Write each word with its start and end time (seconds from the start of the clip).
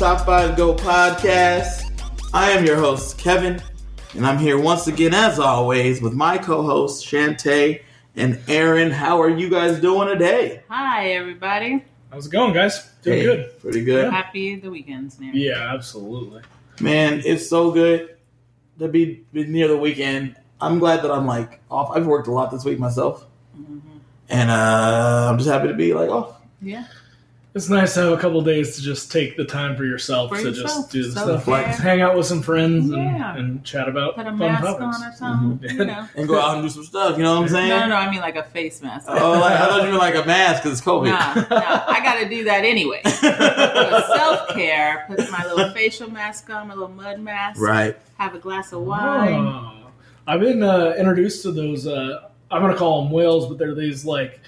welcome 0.00 0.26
to 0.26 0.26
the 0.26 0.26
Top 0.26 0.26
5 0.26 0.56
Go 0.56 0.74
podcast. 0.74 1.84
I 2.32 2.50
am 2.50 2.64
your 2.64 2.76
host, 2.76 3.18
Kevin, 3.18 3.62
and 4.14 4.26
I'm 4.26 4.38
here 4.38 4.58
once 4.58 4.86
again, 4.86 5.14
as 5.14 5.38
always, 5.38 6.00
with 6.02 6.12
my 6.14 6.38
co 6.38 6.62
hosts, 6.62 7.04
Shantae 7.04 7.82
and 8.16 8.38
Aaron. 8.48 8.90
How 8.90 9.20
are 9.20 9.28
you 9.30 9.48
guys 9.48 9.80
doing 9.80 10.08
today? 10.08 10.62
Hi, 10.68 11.10
everybody. 11.12 11.84
How's 12.10 12.26
it 12.26 12.30
going, 12.30 12.52
guys? 12.54 12.88
Doing 13.02 13.18
Hey, 13.18 13.24
good. 13.24 13.60
Pretty 13.60 13.84
good. 13.84 14.12
Happy 14.12 14.56
the 14.56 14.70
weekend's 14.70 15.18
near. 15.20 15.32
Yeah, 15.34 15.74
absolutely. 15.74 16.42
Man, 16.80 17.22
it's 17.24 17.48
so 17.48 17.70
good 17.70 18.16
to 18.78 18.88
be, 18.88 19.24
be 19.32 19.46
near 19.46 19.68
the 19.68 19.76
weekend. 19.76 20.36
I'm 20.60 20.78
glad 20.78 21.02
that 21.02 21.10
I'm 21.10 21.26
like 21.26 21.60
off. 21.70 21.90
I've 21.96 22.06
worked 22.06 22.28
a 22.28 22.32
lot 22.32 22.50
this 22.50 22.64
week 22.64 22.78
myself, 22.78 23.26
Mhm. 23.58 23.80
and 24.28 24.50
uh, 24.50 25.28
I'm 25.30 25.38
just 25.38 25.48
happy 25.50 25.68
to 25.68 25.74
be 25.74 25.94
like 25.94 26.10
off. 26.10 26.40
Yeah. 26.60 26.84
It's 27.58 27.68
nice 27.68 27.94
to 27.94 28.00
have 28.02 28.12
a 28.12 28.16
couple 28.16 28.40
days 28.42 28.76
to 28.76 28.82
just 28.82 29.10
take 29.10 29.36
the 29.36 29.44
time 29.44 29.76
for 29.76 29.84
yourself 29.84 30.30
For 30.30 30.36
to 30.36 30.42
yourself. 30.50 30.66
just 30.68 30.90
do 30.90 31.02
the 31.02 31.10
Self-care. 31.12 31.34
stuff, 31.38 31.48
like 31.48 31.66
hang 31.66 32.00
out 32.00 32.16
with 32.16 32.24
some 32.26 32.40
friends 32.40 32.88
Yeah. 32.88 33.30
and, 33.32 33.38
and 33.38 33.64
chat 33.64 33.88
about 33.88 34.14
Put 34.14 34.26
a 34.26 34.30
fun 34.30 34.38
mask 34.38 34.62
topics. 34.62 34.82
on 34.82 35.02
or 35.04 35.12
something. 35.16 35.68
Mhm. 35.70 35.78
You 35.78 35.84
know. 35.86 36.08
And 36.16 36.28
go 36.28 36.40
out 36.40 36.54
and 36.54 36.62
do 36.62 36.68
some 36.68 36.84
stuff, 36.84 37.16
you 37.16 37.24
know 37.24 37.34
what 37.34 37.42
I'm 37.42 37.48
saying? 37.48 37.68
No, 37.68 37.80
no, 37.80 37.86
no. 37.88 37.94
I 37.96 38.08
mean 38.10 38.20
like 38.20 38.36
a 38.36 38.44
face 38.44 38.80
mask. 38.80 39.06
Oh, 39.08 39.32
like, 39.40 39.52
I 39.60 39.66
thought 39.66 39.78
you 39.82 39.88
meant 39.88 39.98
like 39.98 40.14
a 40.14 40.24
mask 40.24 40.62
because 40.62 40.78
it's 40.78 40.86
COVID. 40.86 41.06
Nah, 41.06 41.34
nah, 41.34 41.84
I 41.88 42.00
got 42.02 42.20
to 42.20 42.28
do 42.28 42.44
that 42.44 42.64
anyway. 42.64 43.02
Self 43.04 44.48
care. 44.50 45.04
Put 45.08 45.30
my 45.30 45.44
little 45.52 45.72
facial 45.72 46.10
mask 46.10 46.48
on, 46.50 46.68
my 46.68 46.74
little 46.74 46.88
mud 46.88 47.20
mask. 47.20 47.60
right. 47.60 47.96
Have 48.18 48.34
a 48.34 48.38
glass 48.38 48.72
of 48.72 48.82
wine. 48.82 49.34
Oh. 49.34 49.72
I've 50.28 50.40
been 50.40 50.62
uh, 50.62 50.94
introduced 50.98 51.42
to 51.42 51.50
those. 51.52 51.86
Uh, 51.88 52.28
I'm 52.50 52.62
gonna 52.62 52.76
call 52.76 53.02
them 53.02 53.10
whales, 53.12 53.46
but 53.48 53.58
they're 53.58 53.74
these 53.74 54.04
like 54.04 54.40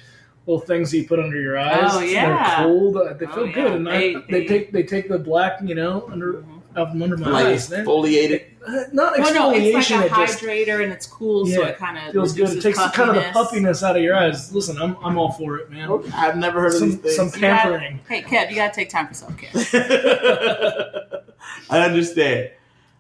little 0.47 0.61
things 0.61 0.91
that 0.91 0.97
you 0.99 1.07
put 1.07 1.19
under 1.19 1.41
your 1.41 1.59
eyes. 1.59 1.91
Oh, 1.93 2.01
yeah. 2.01 2.57
they're 2.59 2.67
cold. 2.67 2.95
They 3.19 3.27
Oh, 3.27 3.35
feel 3.35 3.47
yeah. 3.47 3.53
good, 3.53 3.73
and 3.73 3.87
They- 3.87 4.17
I, 4.17 4.21
they, 4.21 4.41
they- 4.41 4.47
take 4.47 4.73
they 4.73 4.83
take 4.83 5.09
the 5.09 5.19
black, 5.19 5.59
you 5.63 5.75
know, 5.75 6.09
under 6.11 6.33
Mhm. 6.35 6.45
out 6.77 6.91
from 6.91 7.03
under 7.03 7.17
my 7.17 7.29
Like 7.31 7.47
eyes. 7.47 7.69
They're- 7.69 7.85
exfoliated. 7.85 8.43
uh, 8.67 8.85
not 8.93 9.19
Well, 9.19 9.35
no, 9.35 9.51
it's 9.53 9.91
like 9.91 10.01
a 10.03 10.07
it 10.07 10.09
just 10.27 10.43
hydrator 10.43 10.83
and 10.83 10.93
it's 10.93 11.07
cool, 11.07 11.47
so 11.47 11.63
it 11.65 11.77
kind 11.79 11.99
of 11.99 12.13
feels 12.13 12.33
good. 12.35 12.51
It 12.57 12.61
takes 12.63 12.79
kind 12.91 13.11
of 13.11 13.17
the 13.17 13.23
puffiness 13.33 13.83
out 13.83 13.97
of 13.97 14.03
your 14.03 14.17
eyes. 14.17 14.53
Listen, 14.55 14.81
I'm 14.81 14.97
I'm 15.05 15.17
all 15.19 15.33
for 15.33 15.57
it, 15.59 15.71
man. 15.71 15.89
I've 16.15 16.37
never 16.37 16.61
heard 16.61 16.75
of 16.75 16.81
these 16.81 16.93
Some, 16.93 16.99
things. 16.99 17.17
some 17.17 17.27
You 17.35 17.41
gotta- 17.41 17.63
pampering. 17.71 18.01
Hey, 18.09 18.23
Kev, 18.23 18.51
you 18.51 18.57
got 18.57 18.73
to 18.73 18.81
take 18.81 18.89
time 18.91 19.09
for 19.09 19.15
self 19.15 19.37
care. 19.37 19.51
I 21.71 21.81
understand. 21.81 22.51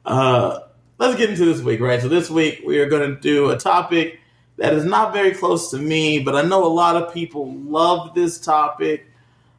Uh, 0.04 0.60
let's 0.98 1.16
get 1.16 1.30
into 1.30 1.44
this 1.44 1.60
week, 1.62 1.80
right? 1.80 2.00
So 2.00 2.08
this 2.08 2.30
week 2.30 2.62
we 2.64 2.78
are 2.78 2.88
going 2.88 3.14
to 3.14 3.20
do 3.20 3.50
a 3.50 3.56
topic 3.58 4.19
that 4.60 4.74
is 4.74 4.84
not 4.84 5.12
very 5.14 5.32
close 5.32 5.70
to 5.70 5.78
me, 5.78 6.18
but 6.20 6.36
I 6.36 6.42
know 6.42 6.64
a 6.64 6.68
lot 6.68 6.94
of 6.94 7.12
people 7.14 7.52
love 7.54 8.14
this 8.14 8.38
topic. 8.38 9.06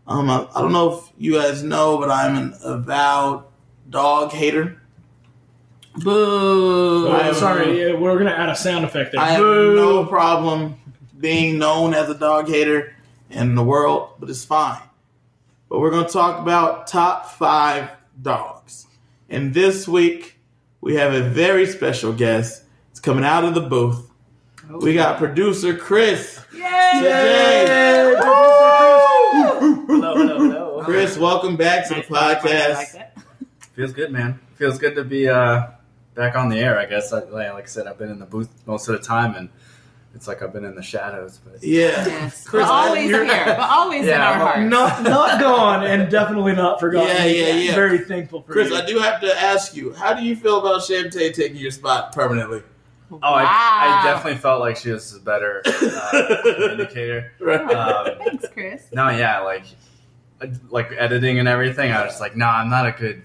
Um, 0.08 0.30
I, 0.30 0.48
I 0.56 0.62
don't 0.62 0.72
know 0.72 0.94
if 1.00 1.10
you 1.18 1.34
guys 1.34 1.64
know, 1.64 1.98
but 1.98 2.12
I'm 2.12 2.36
an 2.38 2.54
avowed 2.64 3.44
dog 3.90 4.32
hater. 4.32 4.80
Boo. 5.98 7.08
Oh, 7.08 7.12
I 7.12 7.28
am- 7.30 7.34
sorry, 7.36 7.80
yeah, 7.82 7.94
we're 7.96 8.18
gonna 8.18 8.30
add 8.30 8.50
a 8.50 8.56
sound 8.56 8.86
effect 8.86 9.12
there. 9.12 9.22
I 9.22 9.32
have 9.32 9.42
no 9.42 10.06
problem 10.06 10.76
being 11.20 11.58
known 11.58 11.94
as 11.94 12.10
a 12.10 12.16
dog 12.16 12.48
hater 12.48 12.96
in 13.30 13.56
the 13.56 13.64
world, 13.64 14.10
but 14.20 14.30
it's 14.30 14.46
fine. 14.46 14.82
But 15.70 15.80
we're 15.80 15.92
going 15.92 16.06
to 16.06 16.12
talk 16.12 16.42
about 16.42 16.88
top 16.88 17.32
five 17.32 17.92
dogs. 18.22 18.88
And 19.30 19.54
this 19.54 19.88
week, 19.88 20.38
we 20.82 20.96
have 20.96 21.14
a 21.14 21.22
very 21.22 21.66
special 21.66 22.12
guest. 22.12 22.64
It's 22.90 23.00
coming 23.00 23.24
out 23.24 23.46
of 23.46 23.54
the 23.54 23.62
booth. 23.62 24.11
We 24.70 24.94
got 24.94 25.18
producer 25.18 25.76
Chris. 25.76 26.44
Yay! 26.54 26.60
Yay! 26.62 28.14
Hello, 28.18 29.60
hello, 29.90 30.38
hello. 30.38 30.82
Chris, 30.84 31.18
welcome 31.18 31.56
back 31.58 31.88
to 31.88 31.96
the 31.96 32.00
Nice 32.02 32.08
dog, 32.10 32.20
I 32.20 32.40
podcast. 32.86 33.12
Feels 33.74 33.94
good, 33.94 34.12
man. 34.12 34.40
Feels 34.56 34.78
good 34.78 34.96
to 34.96 35.04
be 35.04 35.28
uh, 35.28 35.68
back 36.16 36.36
on 36.36 36.50
the 36.50 36.58
air. 36.58 36.78
I 36.78 36.86
guess, 36.86 37.12
like 37.12 37.32
like 37.32 37.64
I 37.64 37.66
said, 37.66 37.88
I've 37.88 37.98
been 37.98 38.10
in 38.12 38.20
the 38.20 38.26
booth 38.26 38.50
most 38.68 38.88
of 38.88 38.98
the 39.00 39.06
time, 39.06 39.36
and 39.36 39.50
it's 40.14 40.28
like 40.28 40.42
I've 40.44 40.54
been 40.54 40.66
in 40.66 40.76
the 40.76 40.84
shadows. 40.84 41.40
But 41.44 41.64
Yeah. 41.64 42.06
Yes. 42.06 42.46
Chris, 42.48 42.64
but 42.66 42.72
always 42.72 43.10
here, 43.10 43.26
but 43.26 43.60
always 43.60 44.08
in 44.08 44.14
our 44.14 44.34
I'm- 44.34 44.70
hearts. 44.70 44.70
not 44.70 45.04
not 45.04 45.40
gone 45.40 45.84
and 45.86 46.10
definitely 46.12 46.54
not 46.54 46.80
forgotten. 46.80 47.08
Yeah, 47.16 47.26
yeah, 47.26 47.54
yeah. 47.56 47.76
Very 47.76 48.00
thankful 48.00 48.42
for 48.44 48.52
Chris, 48.54 48.70
you. 48.70 48.76
I 48.78 48.86
do 48.86 49.00
have 49.00 49.22
to 49.22 49.42
ask 49.42 49.76
you, 49.76 49.94
how 49.94 50.14
do 50.14 50.24
you 50.24 50.36
feel 50.36 50.60
about 50.60 50.82
Shantae 50.82 51.34
taking 51.34 51.58
your 51.58 51.72
spot 51.72 52.14
permanently? 52.14 52.62
Oh, 53.12 53.20
I, 53.24 54.02
I 54.02 54.04
definitely 54.06 54.40
felt 54.40 54.60
like 54.60 54.78
she 54.78 54.92
was 54.92 55.16
a 55.16 55.20
better 55.20 55.62
uh, 55.66 56.38
communicator. 56.44 57.32
Right. 57.40 57.62
Um, 57.62 58.18
Thanks, 58.24 58.48
Chris. 58.54 58.86
no, 58.94 59.10
yeah, 59.10 59.40
like 59.42 59.64
like 60.70 60.92
editing 60.98 61.40
and 61.40 61.48
everything. 61.48 61.92
I 61.92 62.06
was 62.06 62.20
like, 62.20 62.36
no, 62.36 62.46
I'm 62.46 62.70
not 62.70 62.88
a 62.88 62.92
good 62.92 63.24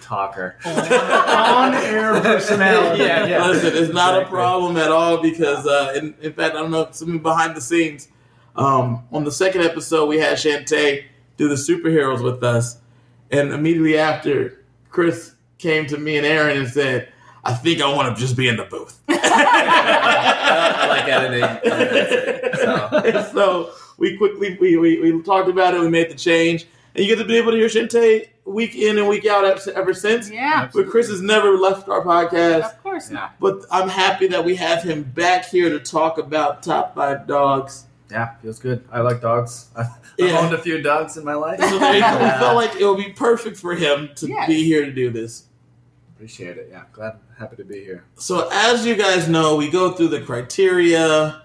talker. 0.00 0.56
on 0.64 1.74
air 1.74 2.20
personality. 2.20 3.02
Yeah, 3.04 3.26
yeah. 3.26 3.46
Listen, 3.46 3.72
it's 3.74 3.92
not 3.92 4.22
a 4.22 4.26
problem 4.26 4.76
at 4.76 4.90
all 4.90 5.20
because, 5.20 5.66
uh, 5.66 5.92
in, 5.96 6.14
in 6.20 6.32
fact, 6.32 6.54
I 6.54 6.60
don't 6.60 6.70
know, 6.70 6.88
something 6.90 7.18
behind 7.20 7.56
the 7.56 7.60
scenes. 7.60 8.08
Um, 8.54 9.04
on 9.12 9.24
the 9.24 9.32
second 9.32 9.62
episode, 9.62 10.06
we 10.06 10.18
had 10.18 10.38
Shantae 10.38 11.04
do 11.36 11.48
the 11.48 11.54
superheroes 11.56 12.22
with 12.22 12.42
us. 12.42 12.78
And 13.30 13.52
immediately 13.52 13.98
after, 13.98 14.64
Chris 14.88 15.34
came 15.58 15.86
to 15.86 15.98
me 15.98 16.16
and 16.16 16.24
Aaron 16.26 16.56
and 16.56 16.68
said, 16.68 17.12
I 17.46 17.54
think 17.54 17.80
I 17.80 17.92
want 17.94 18.14
to 18.14 18.20
just 18.20 18.36
be 18.36 18.48
in 18.48 18.56
the 18.56 18.64
booth. 18.64 18.98
I 19.08 20.86
like 20.88 21.08
editing. 21.08 22.52
So, 22.56 23.30
so 23.32 23.72
we 23.98 24.16
quickly 24.16 24.56
we, 24.60 24.76
we, 24.76 25.12
we 25.12 25.22
talked 25.22 25.48
about 25.48 25.74
it. 25.74 25.80
We 25.80 25.88
made 25.88 26.10
the 26.10 26.14
change, 26.14 26.66
and 26.94 27.04
you 27.04 27.14
get 27.14 27.20
to 27.22 27.28
be 27.28 27.36
able 27.36 27.52
to 27.52 27.56
hear 27.58 27.68
Shantae 27.68 28.28
week 28.44 28.74
in 28.76 28.98
and 28.98 29.08
week 29.08 29.26
out 29.26 29.44
ever, 29.44 29.70
ever 29.72 29.92
since. 29.94 30.30
Yeah, 30.30 30.68
But 30.72 30.88
Chris 30.88 31.08
has 31.08 31.20
never 31.20 31.56
left 31.58 31.88
our 31.88 32.02
podcast. 32.04 32.64
of 32.64 32.82
course 32.82 33.08
yeah, 33.10 33.14
not. 33.16 33.40
But 33.40 33.64
I'm 33.70 33.88
happy 33.88 34.28
that 34.28 34.44
we 34.44 34.54
have 34.56 34.82
him 34.82 35.02
back 35.02 35.46
here 35.46 35.68
to 35.70 35.80
talk 35.80 36.18
about 36.18 36.62
top 36.62 36.94
five 36.94 37.26
dogs. 37.26 37.84
yeah, 38.10 38.34
feels 38.36 38.58
good. 38.60 38.84
I 38.92 39.00
like 39.00 39.20
dogs. 39.20 39.68
I've 39.76 39.88
Yeah. 40.16 40.38
owned 40.38 40.54
a 40.54 40.58
few 40.58 40.80
dogs 40.80 41.16
in 41.16 41.24
my 41.24 41.34
life. 41.34 41.58
So 41.60 41.78
there 41.78 41.92
we 41.92 42.00
felt 42.40 42.54
like 42.54 42.76
it 42.80 42.84
would 42.86 42.98
be 42.98 43.12
perfect 43.12 43.56
for 43.56 43.74
him 43.74 44.10
to 44.16 44.28
Yes. 44.28 44.46
be 44.46 44.62
here 44.64 44.84
to 44.84 44.92
do 44.92 45.10
this. 45.10 45.42
Appreciate 46.16 46.56
it. 46.56 46.68
Yeah, 46.70 46.84
glad, 46.92 47.18
happy 47.38 47.56
to 47.56 47.64
be 47.64 47.84
here. 47.84 48.04
So 48.16 48.48
as 48.50 48.86
you 48.86 48.96
guys 48.96 49.28
know, 49.28 49.54
we 49.56 49.70
go 49.70 49.92
through 49.92 50.08
the 50.08 50.20
criteria, 50.22 51.42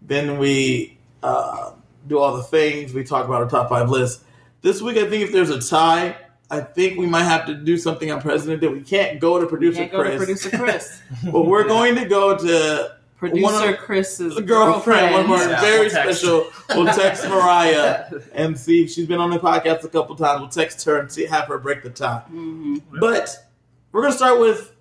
then 0.00 0.38
we 0.38 0.96
uh, 1.22 1.72
do 2.06 2.18
all 2.18 2.36
the 2.36 2.42
things. 2.44 2.94
We 2.94 3.02
talk 3.04 3.24
about 3.26 3.42
our 3.42 3.48
top 3.48 3.68
five 3.68 3.90
list. 3.90 4.22
This 4.60 4.80
week, 4.80 4.96
I 4.96 5.10
think 5.10 5.24
if 5.24 5.32
there's 5.32 5.50
a 5.50 5.60
tie, 5.60 6.16
I 6.50 6.60
think 6.60 6.98
we 6.98 7.06
might 7.06 7.24
have 7.24 7.46
to 7.46 7.54
do 7.54 7.76
something 7.76 8.12
on 8.12 8.20
President 8.20 8.60
Day. 8.60 8.68
We 8.68 8.82
can't 8.82 9.18
go 9.18 9.40
to 9.40 9.46
producer 9.46 9.78
Can't 9.80 9.90
go 9.92 10.02
to 10.04 10.16
Chris, 10.16 10.24
producer 10.24 10.56
Chris. 10.56 11.00
but 11.32 11.46
we're 11.46 11.66
going 11.66 11.96
to 11.96 12.04
go 12.04 12.36
to 12.38 12.96
Producer 13.16 13.42
One 13.44 13.68
of- 13.68 13.78
Chris's 13.78 14.34
the 14.34 14.42
girlfriend, 14.42 15.14
one 15.14 15.24
of 15.24 15.30
our 15.30 15.48
Yeah, 15.48 15.60
very 15.60 15.80
we'll 15.82 15.90
special. 15.90 16.46
We'll 16.70 16.92
text 16.92 17.24
Mariah 17.28 18.06
and 18.34 18.58
see. 18.58 18.86
She's 18.88 19.06
been 19.06 19.20
on 19.20 19.30
the 19.30 19.38
podcast 19.38 19.84
a 19.84 19.88
couple 19.88 20.14
times. 20.16 20.40
We'll 20.40 20.48
text 20.48 20.84
her 20.86 20.98
and 20.98 21.10
see 21.10 21.24
have 21.26 21.46
her 21.46 21.58
break 21.58 21.82
the 21.84 21.90
tie. 21.90 22.18
hmm 22.28 22.78
But 23.00 23.51
we're 23.92 24.02
gonna 24.02 24.14
start 24.14 24.40
with 24.40 24.72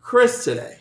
Chris 0.00 0.44
today. 0.44 0.78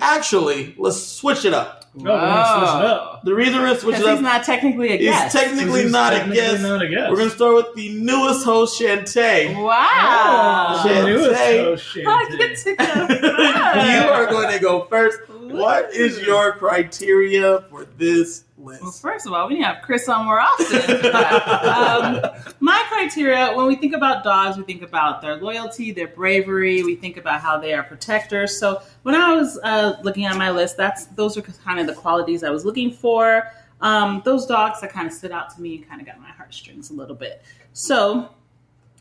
Actually, 0.00 0.74
let's 0.78 1.02
switch 1.02 1.44
it 1.44 1.52
up. 1.54 1.74
Oh, 1.96 2.00
we're 2.02 2.08
gonna 2.10 2.20
switch 2.60 2.80
it 2.84 2.86
up. 2.86 3.02
Ah. 3.14 3.20
The 3.24 3.34
reason 3.34 3.54
we're 3.56 3.66
gonna 3.66 3.80
switch 3.80 3.96
Because 3.96 4.08
he's 4.10 4.18
up 4.18 4.22
not 4.22 4.44
technically 4.44 4.90
a 4.90 4.94
is 4.94 5.00
guest. 5.06 5.36
technically 5.36 5.82
He's 5.82 5.90
not 5.90 6.12
technically 6.12 6.38
a 6.38 6.42
guest. 6.50 6.62
Not 6.62 6.82
a 6.82 6.88
guest. 6.88 7.10
We're 7.10 7.16
gonna 7.16 7.30
start 7.30 7.54
with 7.56 7.74
the 7.74 7.88
newest 7.98 8.44
host, 8.44 8.80
Shantae. 8.80 9.60
wow. 9.60 10.76
Oh, 10.78 10.82
the 10.82 10.88
Shantae. 10.88 11.06
newest 11.06 11.40
host, 11.40 11.96
I 11.96 12.00
Shantae. 12.30 12.38
get 12.38 12.56
to 12.58 12.70
you 14.04 14.08
are 14.10 14.26
going 14.26 14.52
to 14.52 14.58
go 14.62 14.84
first. 14.84 15.18
What 15.28 15.92
is 15.94 16.20
your 16.20 16.52
criteria 16.52 17.62
for 17.70 17.86
this 17.96 18.44
Well, 18.58 18.90
first 18.90 19.24
of 19.26 19.32
all, 19.32 19.46
we 19.46 19.54
need 19.54 19.60
to 19.60 19.66
have 19.66 19.82
Chris 19.82 20.08
on 20.08 20.24
more 20.24 20.40
often. 20.40 20.80
um, 21.06 22.20
my 22.60 22.84
criteria 22.88 23.52
when 23.56 23.66
we 23.66 23.76
think 23.76 23.94
about 23.94 24.24
dogs, 24.24 24.56
we 24.56 24.64
think 24.64 24.82
about 24.82 25.22
their 25.22 25.36
loyalty, 25.36 25.92
their 25.92 26.08
bravery. 26.08 26.82
We 26.82 26.96
think 26.96 27.16
about 27.16 27.40
how 27.40 27.58
they 27.58 27.72
are 27.72 27.84
protectors. 27.84 28.58
So 28.58 28.82
when 29.04 29.14
I 29.14 29.32
was 29.32 29.58
uh, 29.62 29.98
looking 30.02 30.24
at 30.24 30.36
my 30.36 30.50
list, 30.50 30.76
that's 30.76 31.06
those 31.06 31.36
are 31.38 31.42
kind 31.42 31.78
of 31.78 31.86
the 31.86 31.94
qualities 31.94 32.42
I 32.42 32.50
was 32.50 32.64
looking 32.64 32.90
for. 32.90 33.52
Um, 33.80 34.22
those 34.24 34.44
dogs 34.44 34.80
that 34.80 34.90
kind 34.90 35.06
of 35.06 35.12
stood 35.12 35.30
out 35.30 35.54
to 35.54 35.62
me 35.62 35.76
and 35.76 35.88
kind 35.88 36.00
of 36.00 36.06
got 36.06 36.20
my 36.20 36.30
heartstrings 36.30 36.90
a 36.90 36.94
little 36.94 37.14
bit. 37.14 37.42
So 37.74 38.30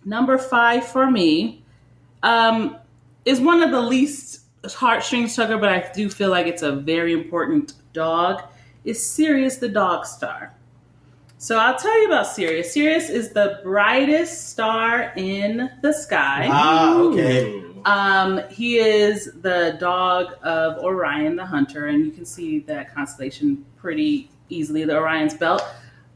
number 0.06 0.38
five 0.38 0.88
for 0.88 1.10
me 1.10 1.64
um, 2.22 2.78
is 3.26 3.42
one 3.42 3.64
of 3.64 3.72
the 3.72 3.82
least 3.82 4.42
heartstrings 4.66 5.36
tugger, 5.36 5.60
but 5.60 5.70
I 5.70 5.92
do 5.96 6.10
feel 6.10 6.30
like 6.30 6.46
it's 6.46 6.62
a 6.62 6.74
very 6.74 7.14
important 7.14 7.74
dog. 7.94 8.44
Is 8.88 9.06
Sirius 9.06 9.58
the 9.58 9.68
dog 9.68 10.06
star? 10.06 10.54
So 11.38 11.60
I'll 11.60 11.78
tell 11.78 12.02
you 12.02 12.08
about 12.08 12.26
Sirius. 12.26 12.74
Sirius 12.74 13.10
is 13.10 13.32
the 13.32 13.60
brightest 13.62 14.48
star 14.50 15.12
in 15.18 15.70
the 15.82 15.92
sky. 15.92 16.48
Ah, 16.50 16.98
okay. 16.98 17.64
Um, 17.84 18.42
he 18.50 18.78
is 18.78 19.30
the 19.42 19.76
dog 19.78 20.36
of 20.42 20.78
Orion 20.78 21.36
the 21.36 21.46
hunter, 21.46 21.88
and 21.88 22.06
you 22.06 22.12
can 22.12 22.24
see 22.24 22.60
that 22.60 22.96
constellation 22.96 23.66
pretty 23.76 24.32
easily, 24.48 24.86
the 24.86 24.96
Orion's 24.96 25.34
belt. 25.34 25.66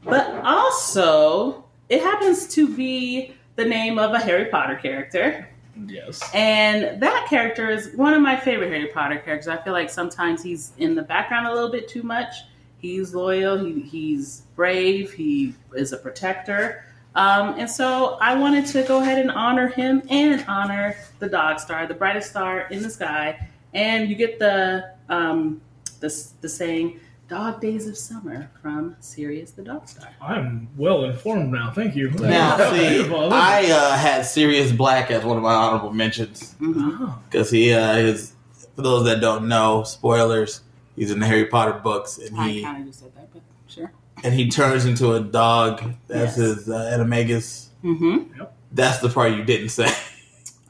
But 0.02 0.34
also, 0.42 1.66
it 1.90 2.00
happens 2.00 2.48
to 2.54 2.74
be 2.74 3.34
the 3.56 3.66
name 3.66 3.98
of 3.98 4.14
a 4.14 4.18
Harry 4.18 4.46
Potter 4.46 4.76
character. 4.76 5.46
Yes. 5.86 6.22
And 6.32 7.02
that 7.02 7.26
character 7.28 7.68
is 7.70 7.94
one 7.96 8.14
of 8.14 8.22
my 8.22 8.34
favorite 8.34 8.70
Harry 8.70 8.86
Potter 8.88 9.18
characters. 9.18 9.48
I 9.48 9.62
feel 9.62 9.74
like 9.74 9.90
sometimes 9.90 10.42
he's 10.42 10.72
in 10.78 10.94
the 10.94 11.02
background 11.02 11.46
a 11.46 11.52
little 11.52 11.70
bit 11.70 11.86
too 11.86 12.02
much. 12.02 12.34
He's 12.82 13.14
loyal, 13.14 13.64
he, 13.64 13.80
he's 13.80 14.42
brave, 14.56 15.12
he 15.12 15.54
is 15.74 15.92
a 15.92 15.96
protector. 15.96 16.84
Um, 17.14 17.54
and 17.58 17.70
so 17.70 18.18
I 18.20 18.34
wanted 18.34 18.66
to 18.66 18.82
go 18.82 19.00
ahead 19.00 19.18
and 19.18 19.30
honor 19.30 19.68
him 19.68 20.02
and 20.10 20.44
honor 20.48 20.96
the 21.20 21.28
dog 21.28 21.60
star, 21.60 21.86
the 21.86 21.94
brightest 21.94 22.30
star 22.30 22.66
in 22.70 22.82
the 22.82 22.90
sky. 22.90 23.48
And 23.72 24.10
you 24.10 24.16
get 24.16 24.38
the 24.38 24.92
um, 25.08 25.60
the, 26.00 26.28
the 26.40 26.48
saying, 26.48 27.00
Dog 27.28 27.60
Days 27.62 27.86
of 27.86 27.96
Summer 27.96 28.50
from 28.60 28.94
Sirius 29.00 29.52
the 29.52 29.62
Dog 29.62 29.88
Star. 29.88 30.10
I'm 30.20 30.68
well 30.76 31.04
informed 31.04 31.50
now. 31.50 31.70
Thank 31.70 31.96
you. 31.96 32.10
Now, 32.10 32.56
see, 32.72 33.08
I 33.10 33.70
uh, 33.70 33.96
had 33.96 34.26
Sirius 34.26 34.72
Black 34.72 35.10
as 35.10 35.24
one 35.24 35.38
of 35.38 35.42
my 35.42 35.54
honorable 35.54 35.92
mentions 35.92 36.42
it. 36.42 36.62
Mhm. 36.62 36.96
Oh, 37.00 37.18
because 37.30 37.50
he 37.50 37.72
uh, 37.72 37.96
is. 37.96 38.32
For 38.76 38.82
those 38.82 39.04
that 39.04 39.20
don't 39.20 39.48
know, 39.48 39.82
spoilers. 39.82 40.62
He's 40.96 41.10
in 41.10 41.20
the 41.20 41.26
Harry 41.26 41.46
Potter 41.46 41.72
books, 41.72 42.18
and 42.18 42.38
I 42.38 42.48
he 42.48 42.62
kind 42.62 42.80
of 42.82 42.86
just 42.88 43.00
said 43.00 43.14
that, 43.16 43.32
but 43.32 43.42
sure. 43.66 43.92
and 44.22 44.34
he 44.34 44.48
turns 44.50 44.84
into 44.84 45.12
a 45.14 45.20
dog. 45.20 45.82
That's 46.08 46.36
Yes. 46.36 46.36
his 46.36 46.68
uh, 46.68 46.96
animagus. 46.98 47.68
Mm-hmm. 47.82 48.42
That's 48.72 48.98
the 48.98 49.08
part 49.08 49.32
you 49.32 49.42
didn't 49.44 49.70
say. 49.70 49.88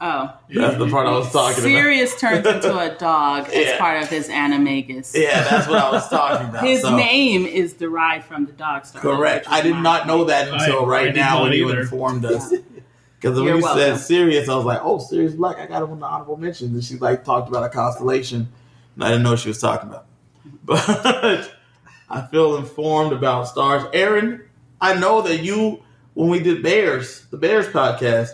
Oh. 0.01 0.33
That's 0.49 0.77
the 0.77 0.89
part 0.89 1.07
I 1.07 1.11
was 1.11 1.31
talking 1.31 1.59
about. 1.59 1.63
Sirius 1.63 2.19
turns 2.19 2.45
into 2.45 2.77
a 2.77 2.93
dog 2.97 3.47
as 3.49 3.77
part 3.77 4.01
of 4.03 4.09
his 4.09 4.27
animagus. 4.27 5.15
Yeah, 5.15 5.43
that's 5.43 5.67
what 5.67 5.79
I 5.79 5.91
was 5.91 6.09
talking 6.09 6.49
about. 6.49 6.63
His 6.65 6.81
so. 6.81 6.95
name 6.95 7.45
is 7.45 7.73
derived 7.73 8.25
from 8.25 8.45
the 8.45 8.51
dog 8.51 8.85
star. 8.85 9.01
Correct. 9.01 9.47
I 9.49 9.61
did 9.61 9.77
not 9.77 10.05
know 10.05 10.25
that 10.25 10.49
until 10.49 10.83
I 10.85 10.87
right 10.87 11.05
did 11.05 11.15
now 11.15 11.35
not 11.35 11.43
when 11.43 11.53
you 11.53 11.69
informed 11.69 12.25
us. 12.25 12.53
Because 13.19 13.37
when 13.37 13.45
You're 13.45 13.55
you 13.57 13.61
said 13.61 13.75
welcome. 13.75 13.97
Sirius, 13.99 14.49
I 14.49 14.55
was 14.55 14.65
like, 14.65 14.79
"Oh, 14.83 14.99
Sirius 14.99 15.35
Black." 15.35 15.57
I 15.57 15.67
got 15.67 15.81
him 15.83 15.91
on 15.91 15.99
the 15.99 16.05
honorable 16.05 16.35
mentions, 16.37 16.73
and 16.73 16.83
she 16.83 16.97
like 16.97 17.23
talked 17.23 17.47
about 17.47 17.63
a 17.63 17.69
constellation, 17.69 18.49
and 18.95 19.03
I 19.03 19.07
didn't 19.09 19.23
know 19.23 19.31
what 19.31 19.39
she 19.39 19.47
was 19.49 19.61
talking 19.61 19.89
about. 19.89 20.05
But 20.65 21.51
I 22.09 22.21
feel 22.27 22.55
informed 22.57 23.11
about 23.13 23.47
stars. 23.47 23.83
Aaron, 23.93 24.43
I 24.79 24.93
know 24.93 25.21
that 25.21 25.43
you, 25.43 25.81
when 26.13 26.29
we 26.29 26.39
did 26.39 26.63
Bears, 26.63 27.25
the 27.31 27.37
Bears 27.37 27.67
podcast, 27.67 28.29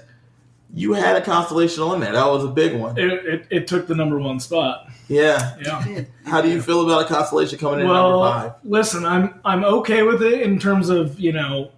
you 0.73 0.93
had 0.93 1.15
a 1.15 1.21
constellation 1.21 1.81
on 1.83 1.99
there. 1.99 2.11
That 2.13 2.27
was 2.27 2.43
a 2.43 2.49
big 2.49 2.79
one. 2.79 2.97
it, 2.97 3.11
it, 3.11 3.47
it 3.49 3.67
took 3.67 3.87
the 3.87 3.95
number 3.95 4.19
one 4.19 4.39
spot. 4.39 4.87
Yeah. 5.07 5.55
Yeah. 5.63 6.03
How 6.25 6.41
do 6.41 6.49
you 6.49 6.61
feel 6.61 6.85
about 6.85 7.05
a 7.05 7.13
constellation 7.13 7.57
coming 7.57 7.79
in 7.79 7.87
at 7.87 7.93
number 7.93 8.29
five? 8.29 8.53
listen, 8.63 9.05
I'm 9.05 9.39
I'm 9.43 9.63
okay 9.63 10.03
with 10.03 10.21
it 10.21 10.41
in 10.41 10.59
terms 10.59 10.89
of 10.89 11.19
you 11.19 11.33
know 11.33 11.71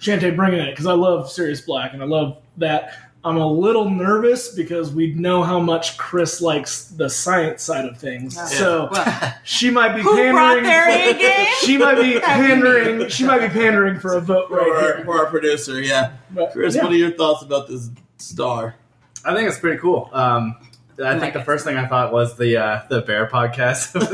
Shantae 0.00 0.36
bringing 0.36 0.60
it 0.60 0.70
because 0.70 0.86
I 0.86 0.92
love 0.92 1.30
Sirius 1.30 1.62
Black 1.62 1.94
and 1.94 2.02
I 2.02 2.06
love 2.06 2.38
that. 2.58 2.92
I'm 3.24 3.36
a 3.36 3.46
little 3.46 3.90
nervous 3.90 4.54
because 4.54 4.92
we 4.92 5.12
know 5.14 5.42
how 5.42 5.58
much 5.58 5.98
Chris 5.98 6.40
likes 6.40 6.84
the 6.84 7.10
science 7.10 7.62
side 7.64 7.84
of 7.84 7.98
things, 7.98 8.36
Yeah. 8.36 8.44
so 8.46 8.88
Well, 8.92 9.34
she 9.44 9.70
might 9.70 9.96
be 9.96 10.02
who 10.02 10.14
pandering. 10.14 10.62
their 10.62 11.12
For, 11.14 11.18
game? 11.18 11.46
she 11.60 11.76
might 11.78 11.96
be 11.96 12.20
pandering. 12.24 13.08
She 13.08 13.24
might 13.24 13.40
be 13.40 13.48
pandering 13.48 13.98
for 13.98 14.14
a 14.16 14.20
vote 14.20 14.48
For, 14.48 14.58
right 14.58 14.70
our, 14.70 14.96
here. 14.96 15.04
for 15.04 15.18
our 15.18 15.26
producer, 15.26 15.80
yeah. 15.80 16.12
But, 16.30 16.52
Chris, 16.52 16.76
yeah. 16.76 16.84
what 16.84 16.92
are 16.92 16.96
your 16.96 17.10
thoughts 17.10 17.42
about 17.42 17.66
this 17.66 17.90
star? 18.18 18.76
I 19.24 19.34
think 19.34 19.48
it's 19.48 19.58
pretty 19.58 19.78
cool. 19.78 20.08
Um, 20.12 20.56
I 21.00 21.12
like 21.12 21.20
think 21.20 21.34
the 21.34 21.40
it. 21.40 21.44
first 21.44 21.64
thing 21.64 21.76
I 21.76 21.86
thought 21.86 22.12
was 22.12 22.36
the 22.36 22.56
uh, 22.56 22.82
the 22.88 23.02
bear 23.02 23.26
podcast. 23.28 23.94
like, 24.00 24.10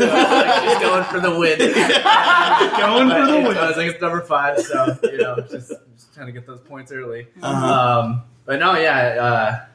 just 0.64 0.80
going 0.82 1.04
for 1.04 1.20
the 1.20 1.38
win. 1.38 1.58
Going 1.58 3.08
for 3.10 3.26
the 3.32 3.48
win. 3.48 3.56
I 3.58 3.72
think 3.74 3.92
it's 3.94 4.02
number 4.02 4.20
five, 4.22 4.60
so 4.60 4.98
you 5.04 5.18
know, 5.18 5.36
just, 5.50 5.72
just 5.96 6.14
trying 6.14 6.26
to 6.26 6.32
get 6.32 6.46
those 6.46 6.60
points 6.60 6.92
early. 6.92 7.26
Uh-huh. 7.42 8.00
Um, 8.00 8.22
but 8.44 8.58
no, 8.58 8.76
yeah, 8.76 8.98
uh, 9.20 9.66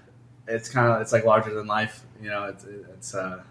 it's 0.47 0.69
kind 0.69 0.91
of 0.91 1.01
it's 1.01 1.11
like 1.11 1.25
larger 1.25 1.53
than 1.53 1.67
life. 1.67 2.03
You 2.21 2.29
know, 2.29 2.45
it's 2.45 2.63
it's 2.65 3.15
uh, 3.15 3.41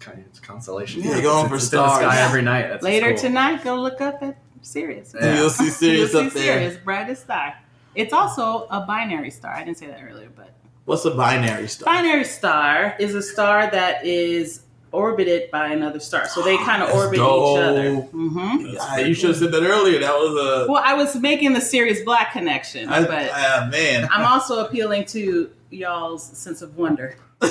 kind 0.00 0.18
of, 0.18 0.26
it's 0.26 0.40
constellation. 0.40 1.02
Yeah, 1.02 1.20
going 1.20 1.40
it's, 1.44 1.48
for 1.50 1.56
it's 1.56 1.72
in 1.72 1.78
the 1.78 1.88
stars. 1.88 2.12
sky 2.12 2.20
every 2.20 2.42
night. 2.42 2.68
That's 2.68 2.82
Later 2.84 3.10
cool. 3.10 3.18
tonight, 3.18 3.64
go 3.64 3.76
look 3.76 4.00
up 4.00 4.22
at 4.22 4.38
Sirius. 4.62 5.14
Yeah. 5.18 5.36
You'll 5.38 5.50
see 5.50 5.68
Sirius 5.70 6.12
You'll 6.12 6.26
up 6.26 6.32
see 6.32 6.40
there. 6.40 6.58
Sirius, 6.60 6.76
brightest 6.84 7.22
star. 7.24 7.54
It's 7.94 8.12
also 8.12 8.66
a 8.70 8.80
binary 8.86 9.30
star. 9.30 9.52
I 9.54 9.62
didn't 9.64 9.78
say 9.78 9.86
that 9.86 10.00
earlier, 10.02 10.28
but 10.34 10.50
What's 10.84 11.04
a 11.04 11.12
binary 11.12 11.68
star? 11.68 11.86
binary 11.94 12.24
star 12.24 12.96
is 12.98 13.14
a 13.14 13.22
star 13.22 13.70
that 13.70 14.04
is 14.04 14.60
orbited 14.94 15.50
by 15.50 15.68
another 15.68 15.98
star. 16.00 16.28
So 16.28 16.42
they 16.42 16.56
kind 16.58 16.82
of 16.82 16.94
orbit 16.94 17.18
dope. 17.18 17.58
each 17.58 17.62
other. 17.64 17.94
hmm 17.96 18.74
Ah, 18.80 18.98
you 18.98 19.12
should 19.14 19.30
have 19.30 19.38
said 19.38 19.52
that 19.52 19.62
earlier. 19.62 19.98
That 20.00 20.14
was 20.14 20.32
a 20.32 20.70
Well, 20.70 20.82
I 20.84 20.94
was 20.94 21.16
making 21.16 21.52
the 21.52 21.60
Sirius 21.60 22.00
Black 22.02 22.32
connection, 22.32 22.88
a. 22.88 22.92
I, 22.92 23.04
but 23.04 23.30
ah, 23.32 23.68
man. 23.70 24.08
I'm 24.10 24.24
also 24.26 24.64
appealing 24.64 25.04
to 25.06 25.50
y'all's 25.70 26.24
sense 26.24 26.62
of 26.62 26.76
wonder. 26.76 27.16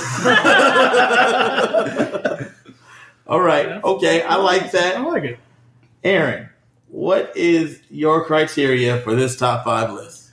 All 3.28 3.40
right. 3.40 3.84
Okay. 3.84 4.22
I 4.24 4.36
like 4.36 4.72
that. 4.72 4.98
I 4.98 5.01
like 5.01 5.24
it. 5.24 5.40
Aaron, 6.04 6.50
what 6.88 7.36
is 7.36 7.81
your 7.90 8.25
criteria 8.25 9.00
for 9.01 9.16
this 9.16 9.36
top 9.38 9.63
five 9.66 9.92
list? 9.92 10.31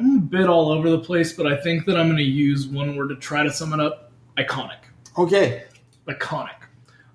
I'm 0.00 0.18
a 0.18 0.20
bit 0.20 0.46
all 0.48 0.70
over 0.70 0.90
the 0.90 1.00
place, 1.00 1.32
but 1.32 1.46
I 1.46 1.56
think 1.60 1.84
that 1.86 1.96
I'm 1.96 2.06
going 2.06 2.18
to 2.18 2.22
use 2.22 2.68
one 2.68 2.94
word 2.94 3.08
to 3.08 3.16
try 3.16 3.42
to 3.42 3.52
sum 3.52 3.72
it 3.72 3.80
up: 3.80 4.12
iconic. 4.36 4.78
Okay. 5.16 5.64
Iconic. 6.08 6.56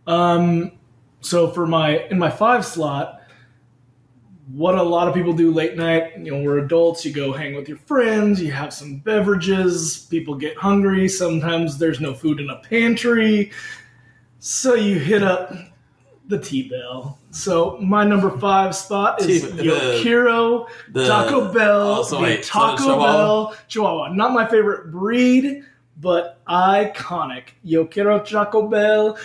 Um, 0.07 0.73
so 1.21 1.49
for 1.51 1.65
my 1.65 1.99
in 2.09 2.19
my 2.19 2.29
five 2.29 2.65
slot, 2.65 3.21
what 4.51 4.75
a 4.75 4.83
lot 4.83 5.07
of 5.07 5.13
people 5.13 5.33
do 5.33 5.51
late 5.51 5.77
night, 5.77 6.17
you 6.17 6.31
know, 6.31 6.43
we're 6.43 6.59
adults, 6.59 7.05
you 7.05 7.13
go 7.13 7.31
hang 7.31 7.55
with 7.55 7.67
your 7.67 7.77
friends, 7.77 8.41
you 8.41 8.51
have 8.51 8.73
some 8.73 8.97
beverages, 8.97 10.05
people 10.09 10.35
get 10.35 10.57
hungry, 10.57 11.07
sometimes 11.07 11.77
there's 11.77 12.01
no 12.01 12.13
food 12.13 12.39
in 12.39 12.49
a 12.49 12.57
pantry. 12.57 13.51
So 14.39 14.73
you 14.73 14.99
hit 14.99 15.23
up 15.23 15.53
the 16.27 16.37
T 16.37 16.67
Bell. 16.69 17.19
So 17.31 17.77
my 17.79 18.03
number 18.03 18.37
five 18.37 18.75
spot 18.75 19.21
is 19.21 19.43
T- 19.43 19.47
Yokiro 19.49 20.67
The 20.89 21.07
Taco 21.07 21.51
Bell, 21.51 22.05
oh, 22.05 22.25
the 22.25 22.41
Taco? 22.43 22.99
Bell 22.99 23.55
Chihuahua. 23.69 24.13
Not 24.13 24.33
my 24.33 24.45
favorite 24.45 24.91
breed, 24.91 25.63
but 25.99 26.43
iconic. 26.47 27.43
Yo 27.63 27.85
quiero 27.85 28.19
Taco 28.23 28.67
Bell 28.67 29.17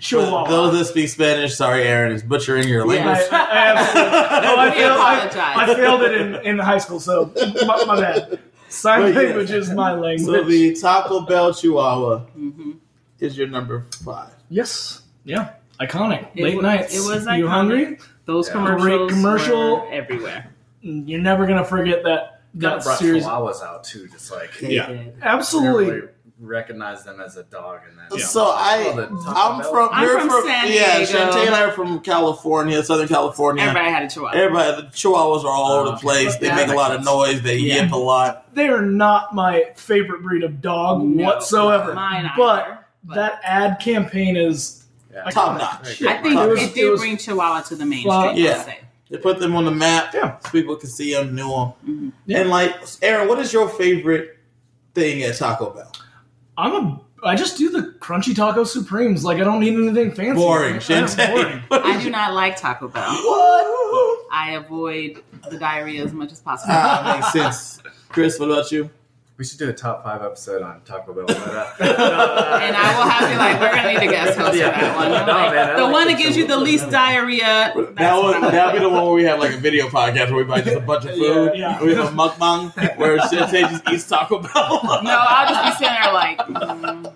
Chihuahua. 0.00 0.48
those 0.48 0.78
that 0.78 0.84
speak 0.86 1.08
Spanish, 1.08 1.54
sorry, 1.54 1.84
Aaron 1.84 2.12
is 2.12 2.22
butchering 2.22 2.68
your 2.68 2.80
Yeah. 2.92 3.04
language. 3.04 3.28
I, 3.32 3.36
I 3.36 3.66
absolutely. 3.76 4.10
Oh, 4.50 4.56
I, 4.58 4.70
failed, 4.72 5.00
I, 5.00 5.14
apologize. 5.24 5.56
I 5.70 5.74
failed 5.74 6.02
it 6.02 6.20
in, 6.20 6.34
in 6.46 6.58
high 6.58 6.78
school, 6.78 6.98
so 7.00 7.32
my, 7.66 7.84
my 7.84 8.00
bad. 8.00 8.40
Sign 8.68 9.02
But 9.02 9.14
yeah. 9.14 9.20
language 9.28 9.50
is 9.50 9.70
my 9.70 9.92
language. 9.92 10.22
So 10.26 10.44
the 10.44 10.74
Taco 10.74 11.20
Bell 11.26 11.52
Chihuahua 11.54 12.18
hmm 12.20 12.72
is 13.20 13.36
your 13.36 13.48
number 13.48 13.86
five. 14.02 14.30
yes, 14.48 15.02
yeah, 15.24 15.50
iconic. 15.78 16.28
It 16.34 16.42
Late 16.44 16.56
was- 16.56 16.62
nights. 16.62 16.94
it 16.94 17.00
was 17.00 17.26
iconic. 17.26 17.38
You 17.38 17.44
iconic. 17.44 17.48
hungry? 17.50 17.98
Those 18.24 18.48
Yeah. 18.48 18.52
commercials, 18.54 18.82
Great 18.82 19.08
commercial. 19.10 19.76
were 19.82 19.92
everywhere. 19.92 20.50
You're 20.82 21.20
never 21.20 21.46
gonna 21.46 21.64
forget 21.64 22.02
that. 22.04 22.39
Kind 22.52 22.62
That 22.62 22.78
of 22.78 22.84
brought 22.84 22.98
series. 22.98 23.24
chihuahuas 23.24 23.62
out 23.62 23.84
too, 23.84 24.08
just 24.08 24.30
like 24.32 24.58
They 24.58 24.74
Yeah. 24.74 25.04
Absolutely. 25.22 26.08
recognize 26.40 27.04
them 27.04 27.20
as 27.20 27.36
a 27.36 27.42
dog, 27.44 27.80
and 27.88 27.98
then 28.10 28.18
So 28.20 28.44
I, 28.46 28.92
the 28.96 29.06
Taco 29.06 29.22
I'm 29.28 29.62
from. 29.62 29.88
I'm 29.92 30.04
you're 30.04 30.20
from 30.20 30.42
San 30.46 30.72
Yeah, 30.72 30.96
Diego. 30.98 31.12
Shantae 31.12 31.46
and 31.46 31.54
I 31.54 31.62
are 31.64 31.72
from 31.72 32.00
California, 32.00 32.82
Southern 32.82 33.08
California. 33.08 33.62
Everybody 33.62 33.90
had 33.90 34.02
a 34.04 34.08
chihuahua. 34.08 34.36
Everybody, 34.38 34.82
the 34.82 34.88
Chihuahuas 34.88 35.44
are 35.44 35.48
all 35.48 35.72
over 35.72 35.90
the 35.90 35.96
Oh, 35.96 35.98
place. 36.00 36.36
They 36.38 36.52
make 36.54 36.68
a 36.68 36.74
lot 36.74 36.92
of 36.94 37.04
noise. 37.04 37.42
They 37.42 37.56
Yeah. 37.58 37.82
yip 37.82 37.92
a 37.92 37.96
lot. 37.96 38.52
They 38.54 38.68
are 38.68 38.82
not 38.82 39.34
my 39.34 39.66
favorite 39.76 40.22
breed 40.22 40.42
of 40.42 40.60
dog 40.60 41.02
No, 41.02 41.24
whatsoever. 41.26 41.94
Mine 41.94 42.30
but 42.36 42.64
either, 42.64 42.78
but 43.04 43.14
that 43.16 43.40
ad 43.44 43.78
campaign 43.80 44.36
is 44.36 44.84
yeah. 45.12 45.24
Top 45.30 45.58
notch. 45.58 46.00
I 46.02 46.22
think 46.22 46.26
It 46.26 46.32
it, 46.42 46.48
was- 46.48 46.62
it 46.62 46.74
did 46.74 46.90
was- 46.90 47.00
bring 47.00 47.16
Chihuahua 47.16 47.60
to 47.62 47.74
the 47.76 47.84
mainstream. 47.84 48.08
Well, 48.16 48.28
I'd 48.30 48.38
yeah. 48.38 48.64
Say. 49.10 49.16
They 49.16 49.22
put 49.22 49.38
them 49.40 49.56
on 49.56 49.64
the 49.64 49.70
map. 49.70 50.12
Yeah. 50.14 50.38
So 50.40 50.50
people 50.50 50.76
can 50.76 50.88
see 50.88 51.12
them, 51.14 51.34
knew 51.34 51.48
them. 51.48 51.72
Mhm. 51.86 52.12
Yeah. 52.26 52.40
And 52.40 52.50
like, 52.50 52.76
Aaron, 53.02 53.28
what 53.28 53.38
is 53.38 53.52
your 53.52 53.68
favorite 53.68 54.38
thing 54.94 55.22
at 55.22 55.36
Taco 55.36 55.70
Bell? 55.70 55.92
I'm 56.56 56.72
a. 56.72 57.00
I 57.22 57.36
just 57.36 57.58
do 57.58 57.68
the 57.68 57.94
crunchy 58.00 58.34
taco 58.34 58.64
supremes. 58.64 59.24
Like 59.24 59.38
I 59.38 59.44
don't 59.44 59.60
need 59.60 59.74
anything 59.74 60.12
fancy. 60.12 60.40
Boring, 60.40 60.80
Yeah, 60.88 61.14
boring. 61.30 61.62
I 61.70 62.02
do 62.02 62.08
not 62.08 62.32
like 62.32 62.56
Taco 62.58 62.88
Bell. 62.88 63.10
What? 63.12 64.26
I 64.32 64.52
avoid 64.52 65.22
the 65.50 65.58
diarrhea 65.58 66.02
as 66.02 66.12
much 66.14 66.32
as 66.32 66.40
possible. 66.40 66.72
Ah, 66.74 67.16
makes 67.20 67.32
sense. 67.32 67.82
Chris, 68.08 68.38
what 68.38 68.50
about 68.50 68.72
you? 68.72 68.88
We 69.40 69.46
should 69.46 69.58
do 69.58 69.70
a 69.70 69.72
top 69.72 70.04
five 70.04 70.20
episode 70.20 70.60
on 70.60 70.82
Taco 70.82 71.14
Bell. 71.14 71.24
But, 71.26 71.38
uh, 71.38 71.74
and 71.80 72.76
I 72.76 72.94
will 72.98 73.08
have 73.10 73.30
to 73.30 73.36
like, 73.38 73.58
we're 73.58 73.74
gonna 73.74 73.98
need 73.98 74.06
a 74.06 74.12
guest 74.12 74.38
host 74.38 74.58
Yeah. 74.58 74.70
for 74.78 74.80
that 74.84 74.96
one. 74.96 75.08
No, 75.26 75.32
Like, 75.32 75.52
man, 75.54 75.76
the 75.76 75.82
like 75.84 75.92
one 75.94 76.08
that 76.08 76.18
gives 76.18 76.36
you 76.36 76.46
the 76.46 76.56
much. 76.58 76.64
least 76.66 76.90
diarrhea. 76.90 77.72
That 77.74 77.94
that's 77.96 78.22
would 78.22 78.42
what 78.42 78.52
that'd 78.52 78.74
be 78.78 78.84
the 78.86 78.90
one 78.90 79.02
where 79.06 79.14
we 79.14 79.24
have 79.30 79.38
like 79.38 79.54
a 79.54 79.56
video 79.56 79.88
podcast 79.88 80.26
where 80.30 80.36
we 80.36 80.44
buy 80.44 80.60
just 80.60 80.76
a 80.76 80.80
bunch 80.80 81.06
of 81.06 81.12
food. 81.12 81.52
Yeah. 81.54 81.82
We 81.82 81.94
have 81.94 82.12
a 82.12 82.14
mukbang 82.14 82.98
where 82.98 83.16
Shantae 83.16 83.70
just 83.70 83.88
eats 83.88 84.06
Taco 84.06 84.40
Bell. 84.42 84.80
No, 85.02 85.18
I'll 85.18 85.48
just 85.48 85.80
be 85.80 85.86
sitting 85.86 85.98
there 86.02 86.12
like. 86.12 86.38
mm. 86.38 87.12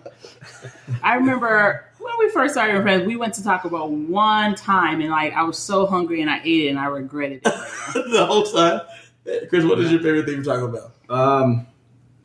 I 1.02 1.16
remember 1.16 1.84
when 1.98 2.14
we 2.18 2.30
first 2.30 2.54
started 2.54 2.80
friends, 2.82 3.06
we 3.06 3.16
went 3.16 3.34
to 3.34 3.44
Taco 3.44 3.68
Bell 3.68 3.90
one 3.90 4.54
time, 4.54 5.02
and 5.02 5.10
like 5.10 5.34
I 5.34 5.42
was 5.42 5.58
so 5.58 5.84
hungry, 5.84 6.22
and 6.22 6.30
I 6.30 6.38
ate 6.42 6.62
it, 6.64 6.68
and 6.68 6.78
I 6.78 6.86
regretted 6.86 7.42
it. 7.44 7.52
The 8.12 8.24
whole 8.24 8.44
time. 8.44 8.80
Chris, 9.50 9.62
what 9.66 9.78
is 9.80 9.92
your 9.92 10.00
favorite 10.00 10.24
thing 10.24 10.42
to 10.42 10.48
talk 10.48 10.62
about? 10.62 10.92
Um, 11.10 11.66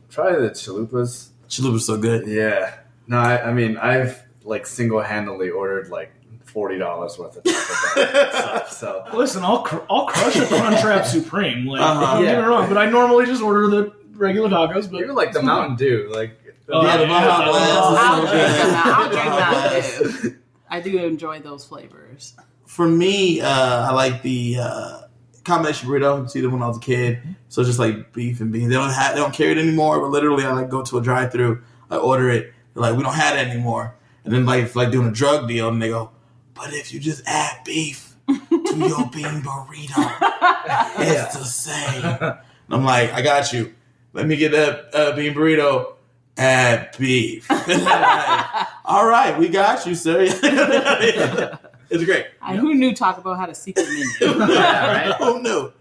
probably 0.10 0.42
the 0.48 0.50
chalupas. 0.54 1.30
Chalupa's 1.50 1.86
so 1.86 1.98
good. 1.98 2.28
Yeah. 2.28 2.76
No, 3.08 3.18
I, 3.18 3.50
I 3.50 3.54
mean 3.54 3.78
I've 3.78 4.22
like 4.44 4.66
single 4.68 5.02
handedly 5.02 5.50
ordered 5.50 5.90
like 5.90 6.12
forty 6.46 6.78
dollars 6.78 7.18
worth 7.18 7.38
of 7.38 7.44
Taco 7.44 8.28
stuff. 8.30 8.72
So 8.80 9.06
Listen, 9.14 9.44
I'll 9.44 9.64
cr- 9.64 9.84
I'll 9.90 10.06
crush 10.08 10.36
a 10.38 10.42
Crunchwrap 10.46 11.06
Supreme. 11.06 11.66
Like, 11.66 11.82
Uh-huh. 11.82 12.16
don't 12.16 12.24
get 12.26 12.38
me 12.40 12.44
wrong, 12.46 12.68
but 12.70 12.78
I 12.78 12.90
normally 12.90 13.26
just 13.26 13.42
order 13.42 13.68
the 13.68 13.94
regular 14.14 14.50
tacos. 14.50 14.90
But 14.92 15.02
even 15.02 15.16
like 15.16 15.32
the 15.34 15.42
Mountain 15.44 15.76
Dew, 15.78 16.10
like 16.14 16.36
Oh, 16.72 16.86
yeah, 16.86 16.98
the 16.98 17.04
yeah, 17.04 17.10
Baja. 17.10 17.52
Blast. 17.52 18.00
I'll 18.00 18.22
drink 18.22 18.32
good. 18.32 18.60
them. 18.60 18.82
I'll 18.86 19.10
drink 19.10 19.26
Baja 19.26 19.70
that 19.70 20.36
I 20.70 20.80
do 20.82 20.98
enjoy 21.04 21.40
those 21.40 21.66
flavors. 21.66 22.36
For 22.68 22.88
me, 22.88 23.42
uh, 23.42 23.90
I 23.90 23.92
like 23.94 24.22
the 24.22 24.58
uh, 24.62 25.02
combination 25.44 25.90
burrito. 25.90 26.30
See 26.30 26.42
them 26.42 26.52
when 26.52 26.62
I 26.62 26.68
was 26.68 26.78
a 26.78 26.82
kid. 26.82 27.20
So 27.50 27.62
it's 27.62 27.70
just 27.70 27.80
like 27.80 28.14
beef 28.14 28.40
and 28.42 28.52
beans. 28.52 28.70
They 28.70 28.76
don't 28.76 28.92
have, 28.92 29.16
they 29.16 29.22
don't 29.22 29.34
carry 29.34 29.52
it 29.52 29.58
anymore. 29.58 30.00
But 30.00 30.10
literally, 30.10 30.44
I 30.44 30.52
like 30.54 30.70
go 30.70 30.84
to 30.84 30.98
a 30.98 31.02
drive-through, 31.02 31.62
I 31.90 31.98
order 31.98 32.30
it. 32.30 32.54
They're 32.74 32.82
like, 32.82 32.96
we 32.96 33.04
don't 33.04 33.16
have 33.16 33.36
it 33.36 33.48
anymore. 33.48 33.96
And 34.24 34.34
then 34.34 34.46
like 34.46 34.64
it's 34.64 34.76
like 34.76 34.92
doing 34.92 35.08
a 35.08 35.12
drug 35.12 35.48
deal, 35.48 35.70
and 35.70 35.82
they 35.82 35.90
go, 35.90 36.12
but 36.54 36.74
if 36.74 36.94
you 36.94 37.00
just 37.00 37.24
add 37.26 37.64
beef 37.64 38.16
to 38.28 38.36
your 38.78 39.10
bean 39.14 39.42
burrito, 39.42 40.18
it's 41.00 41.38
the 41.38 41.46
same. 41.46 42.04
And 42.04 42.38
I'm 42.70 42.84
like, 42.84 43.14
I 43.14 43.22
got 43.22 43.54
you. 43.54 43.74
Let 44.14 44.28
me 44.28 44.36
get 44.36 44.52
that 44.52 44.94
uh, 44.94 45.16
bean 45.16 45.34
burrito. 45.34 45.94
Add 46.38 46.96
beef. 46.98 47.50
All 48.86 49.06
right, 49.06 49.36
we 49.38 49.50
got 49.50 49.86
you, 49.86 49.96
sir. 49.96 51.58
It's 51.90 52.04
great. 52.06 52.28
I, 52.42 52.56
who 52.56 52.74
knew 52.76 52.94
Taco 52.96 53.22
Bell 53.22 53.36
had 53.36 53.50
a 53.50 53.56
secret 53.56 53.88
menu? 53.88 54.46
Yeah, 54.54 55.10
right? 55.10 55.16
Oh 55.20 55.40
no. 55.42 55.74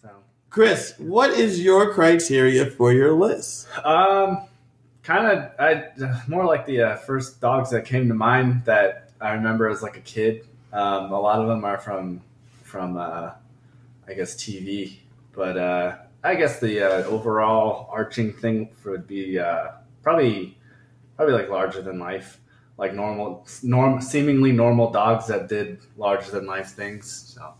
so 0.00 0.10
Chris, 0.50 0.94
what 0.98 1.30
is 1.30 1.60
your 1.60 1.92
criteria 1.92 2.66
for 2.66 2.92
your 2.92 3.12
list? 3.12 3.68
Um, 3.84 4.42
kind 5.02 5.26
of, 5.26 5.50
I 5.58 5.84
more 6.28 6.44
like 6.44 6.66
the 6.66 6.82
uh, 6.82 6.96
first 6.96 7.40
dogs 7.40 7.70
that 7.70 7.84
came 7.84 8.08
to 8.08 8.14
mind 8.14 8.64
that 8.64 9.10
I 9.20 9.32
remember 9.32 9.68
as 9.68 9.82
like 9.82 9.96
a 9.96 10.00
kid. 10.00 10.46
Um, 10.72 11.12
a 11.12 11.20
lot 11.20 11.40
of 11.40 11.48
them 11.48 11.64
are 11.64 11.78
from 11.78 12.20
from 12.62 12.96
uh, 12.96 13.32
I 14.08 14.14
guess 14.14 14.34
TV, 14.34 14.96
but 15.32 15.56
uh, 15.56 15.96
I 16.24 16.34
guess 16.34 16.60
the 16.60 16.82
uh, 16.82 17.04
overall 17.08 17.88
arching 17.92 18.32
thing 18.32 18.70
would 18.84 19.06
be 19.06 19.38
uh, 19.38 19.68
probably 20.02 20.56
probably 21.16 21.34
like 21.34 21.48
larger 21.50 21.82
than 21.82 21.98
life, 21.98 22.40
like 22.78 22.94
normal, 22.94 23.46
norm, 23.62 24.00
seemingly 24.00 24.52
normal 24.52 24.90
dogs 24.90 25.26
that 25.28 25.48
did 25.48 25.78
larger 25.96 26.30
than 26.30 26.46
life 26.46 26.68
things. 26.70 27.10
So, 27.34 27.54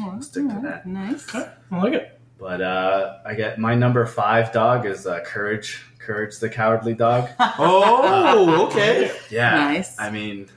Oh, 0.00 0.20
Stick 0.20 0.46
to 0.48 0.60
that. 0.62 0.86
Nice. 0.86 1.34
Okay, 1.34 1.48
I 1.70 1.82
like 1.82 1.94
it. 1.94 2.20
but 2.38 2.60
uh, 2.60 3.18
I 3.24 3.34
get 3.34 3.58
my 3.58 3.74
number 3.74 4.04
five 4.04 4.52
dog 4.52 4.84
is 4.84 5.06
uh, 5.06 5.20
Courage, 5.20 5.82
Courage 5.98 6.38
the 6.38 6.48
Cowardly 6.50 6.94
Dog. 6.94 7.28
Oh, 7.40 8.66
okay. 8.66 9.10
Yeah, 9.30 9.54
Nice. 9.54 9.98
I 9.98 10.10
mean, 10.10 10.48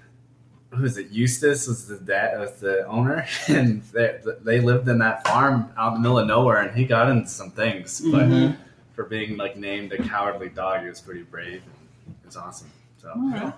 who 0.72 0.84
is 0.86 0.98
it? 0.98 1.12
Eustace 1.12 1.68
was 1.68 1.88
the 1.88 1.98
dad, 1.98 2.40
was 2.40 2.54
the 2.60 2.86
owner, 2.88 3.26
and 3.48 3.82
they 3.94 4.20
they 4.42 4.60
lived 4.60 4.88
in 4.90 5.00
that 5.00 5.26
farm 5.28 5.72
out 5.78 5.90
in 5.90 5.94
the 5.96 6.00
middle 6.02 6.20
of 6.20 6.28
nowhere, 6.28 6.58
and 6.62 6.76
he 6.78 6.86
got 6.86 7.10
into 7.10 7.28
some 7.30 7.52
things. 7.52 8.02
But 8.02 8.28
Mhm. 8.28 8.56
for 8.94 9.06
being 9.06 9.38
like 9.38 9.56
named 9.58 9.94
a 9.94 9.98
cowardly 10.04 10.50
dog, 10.50 10.82
he 10.82 10.88
was 10.90 11.00
pretty 11.02 11.24
brave. 11.24 11.62
and 12.06 12.16
It 12.24 12.26
was 12.26 12.36
awesome. 12.38 12.70
So, 12.98 13.10
Alright. 13.10 13.54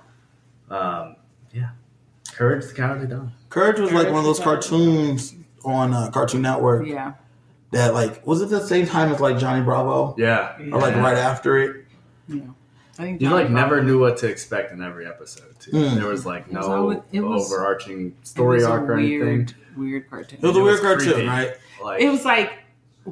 Um, 0.70 1.16
yeah, 1.54 1.70
Courage 2.34 2.66
the 2.68 2.74
Cowardly 2.74 3.08
Dog. 3.08 3.30
Courage 3.50 3.80
was 3.80 3.92
like 3.92 4.08
one 4.08 4.18
of 4.18 4.24
those 4.24 4.40
cartoons 4.40 5.36
on 5.64 5.94
uh, 5.94 6.10
Cartoon 6.12 6.42
Network 6.42 6.86
Yeah. 6.88 7.14
that 7.72 7.94
like 7.94 8.26
was 8.26 8.42
it 8.42 8.50
the 8.50 8.66
same 8.66 8.86
time 8.88 9.12
as 9.14 9.20
like 9.20 9.38
Johnny 9.38 9.64
Bravo 9.64 10.16
Yeah, 10.18 10.58
or 10.72 10.80
like 10.80 10.96
Yeah. 10.96 11.02
right 11.04 11.18
after 11.18 11.58
it? 11.60 11.86
Yeah. 12.28 12.42
I 13.00 13.04
think 13.04 13.22
You 13.22 13.30
Johnny 13.30 13.44
like 13.44 13.52
never 13.52 13.82
knew 13.84 14.00
what 14.00 14.18
to 14.18 14.28
expect 14.28 14.72
in 14.72 14.82
every 14.82 15.08
episode. 15.08 15.60
Too. 15.60 15.72
Mm. 15.72 15.96
There 15.96 16.08
was 16.08 16.26
like 16.26 16.48
It 16.48 16.54
was 16.54 16.68
no 16.68 17.04
it 17.12 17.22
was- 17.22 17.52
overarching 17.54 18.16
it 18.22 18.28
story 18.28 18.58
was 18.58 18.66
a 18.66 18.70
arc 18.72 18.90
or 18.90 18.94
anything. 18.98 19.20
weird, 19.20 19.54
Weird 19.78 20.10
cartoon. 20.10 20.40
It 20.42 20.46
was 20.46 20.56
a 20.56 20.60
It 20.60 20.64
weird 20.64 20.72
was 20.74 20.82
cartoon, 20.82 21.14
creepy. 21.14 21.28
right? 21.28 21.54
Like 21.84 22.02
It 22.02 22.10
was 22.10 22.26
like 22.26 22.54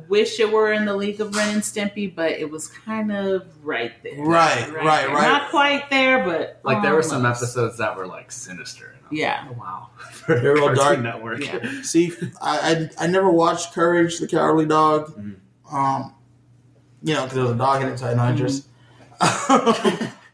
wish 0.08 0.40
it 0.40 0.52
were 0.52 0.72
in 0.72 0.86
the 0.86 0.96
League 0.96 1.20
of 1.20 1.36
Ren 1.36 1.56
and 1.56 1.62
Stimpy, 1.62 2.14
but 2.14 2.32
it 2.32 2.50
was 2.50 2.68
kind 2.68 3.12
of 3.12 3.46
right 3.64 3.92
there. 4.04 4.14
Right, 4.24 4.60
right, 4.72 4.72
there. 4.72 5.10
right. 5.10 5.28
Not 5.28 5.50
quite 5.50 5.90
there, 5.90 6.24
but 6.24 6.60
like 6.64 6.82
there 6.82 6.94
were 6.94 7.04
some 7.04 7.26
episodes 7.26 7.78
that 7.80 7.96
were 7.98 8.08
like 8.08 8.32
sinister. 8.32 8.96
And 8.98 9.06
I 9.06 9.08
Yeah. 9.12 9.46
like, 9.50 9.58
oh, 9.58 9.60
wow. 9.60 9.90
For 10.12 10.40
They 10.40 10.50
were 10.50 10.62
all 10.62 10.76
Cartoon 10.76 11.04
dark. 11.04 11.16
Network. 11.16 11.46
Yeah. 11.46 11.82
See, 11.84 12.14
I, 12.42 12.90
I 13.00 13.04
I 13.06 13.08
never 13.08 13.30
watched 13.30 13.74
Courage 13.74 14.20
the 14.20 14.28
Cowardly 14.28 14.66
Dog. 14.66 15.14
Mhm. 15.18 15.36
Um, 15.72 16.16
you 17.04 17.14
know, 17.14 17.22
because 17.24 17.36
there 17.36 17.44
was 17.44 17.54
a 17.54 17.58
dog 17.58 17.82
in 17.82 17.90
it, 17.90 17.98
so 17.98 18.06
I 18.06 18.10
had 18.10 18.18
no 18.18 18.30
interest. 18.30 18.68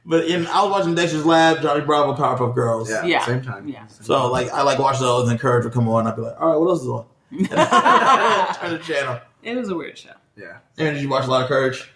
but 0.05 0.25
in 0.25 0.45
I 0.47 0.61
was 0.63 0.71
watching 0.71 0.95
Dexter's 0.95 1.25
Lab, 1.25 1.61
Johnny 1.61 1.81
Bravo, 1.81 2.13
Powerpuff 2.15 2.53
Girls. 2.55 2.89
Yeah, 2.89 3.05
Yeah. 3.05 3.25
Same 3.25 3.41
time. 3.41 3.67
Yeah. 3.67 3.87
Same 3.87 4.03
So 4.05 4.21
time. 4.23 4.31
like 4.31 4.49
I 4.51 4.61
like 4.63 4.77
watch 4.79 4.99
those, 4.99 5.29
and 5.29 5.39
Courage 5.39 5.63
would 5.65 5.73
come 5.73 5.87
on. 5.89 6.05
I'd 6.07 6.15
be 6.15 6.21
like, 6.21 6.39
all 6.39 6.49
right, 6.49 6.57
what 6.57 6.67
else 6.69 6.81
is 6.81 6.87
on? 6.87 7.05
Turn 7.31 8.71
the 8.73 8.79
channel. 8.83 9.19
It 9.48 9.56
was 9.58 9.70
a 9.70 9.75
weird 9.75 9.98
show. 9.98 10.10
yeah. 10.36 10.58
And 10.77 10.96
did 10.96 11.01
you 11.01 11.10
watch 11.10 11.25
a 11.25 11.30
lot 11.30 11.42
of 11.44 11.48
Courage? 11.48 11.89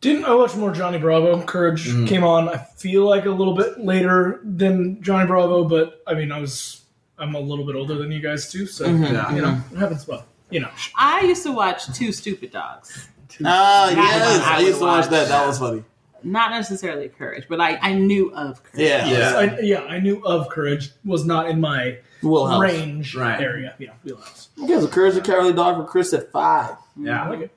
Didn't 0.00 0.24
I 0.24 0.34
watch 0.34 0.54
more 0.54 0.72
Johnny 0.72 0.98
Bravo? 0.98 1.42
Courage 1.42 1.88
Mhm. 1.88 2.06
came 2.06 2.22
on. 2.22 2.48
I 2.48 2.58
feel 2.58 3.08
like 3.08 3.24
a 3.26 3.30
little 3.30 3.54
bit 3.54 3.80
later 3.80 4.40
than 4.44 5.02
Johnny 5.02 5.26
Bravo, 5.26 5.64
but 5.64 6.02
I 6.06 6.14
mean, 6.14 6.30
I 6.32 6.38
was 6.40 6.82
I'm 7.18 7.34
a 7.34 7.40
little 7.40 7.64
bit 7.64 7.74
older 7.76 7.94
than 7.96 8.12
you 8.12 8.20
guys 8.20 8.52
too, 8.52 8.66
so 8.66 8.84
Mhm. 8.86 9.10
Yeah. 9.12 9.34
you 9.34 9.40
know 9.42 9.60
it 9.72 9.78
happens. 9.78 10.06
Well, 10.06 10.24
you 10.50 10.60
know, 10.60 10.68
I 10.96 11.22
used 11.22 11.42
to 11.44 11.52
watch 11.52 11.86
Two 11.94 12.12
Stupid 12.12 12.52
Dogs. 12.52 13.08
Ah, 13.44 13.86
That 13.90 13.96
yes, 13.96 14.42
I 14.44 14.56
I 14.56 14.60
used 14.60 14.78
to 14.78 14.84
watch 14.84 15.04
watch. 15.04 15.10
that. 15.10 15.28
That 15.28 15.46
was 15.46 15.58
funny. 15.58 15.82
Not 16.22 16.50
necessarily 16.50 17.08
Courage, 17.08 17.46
but 17.48 17.60
I, 17.60 17.78
I 17.80 17.94
knew 17.94 18.32
of 18.34 18.62
Courage. 18.62 18.86
Yeah, 18.88 19.06
Yeah. 19.06 19.36
I, 19.38 19.60
yeah, 19.60 19.80
I 19.84 19.98
knew 19.98 20.22
of 20.26 20.48
Courage. 20.50 20.90
Was 21.04 21.24
not 21.24 21.48
in 21.48 21.58
my 21.60 21.98
Wheelhouse. 22.22 22.60
range 22.60 23.14
Right. 23.14 23.40
area. 23.40 23.74
Yeah, 23.78 23.90
wheelhouse. 24.04 24.48
Okay, 24.62 24.80
so 24.80 24.86
Courage 24.88 25.14
the 25.14 25.20
Cowardly 25.20 25.52
Dog 25.52 25.76
for 25.76 25.84
Chris 25.84 26.12
at 26.12 26.30
five. 26.32 26.76
Yeah, 26.96 27.24
I 27.24 27.28
like 27.28 27.40
it. 27.40 27.50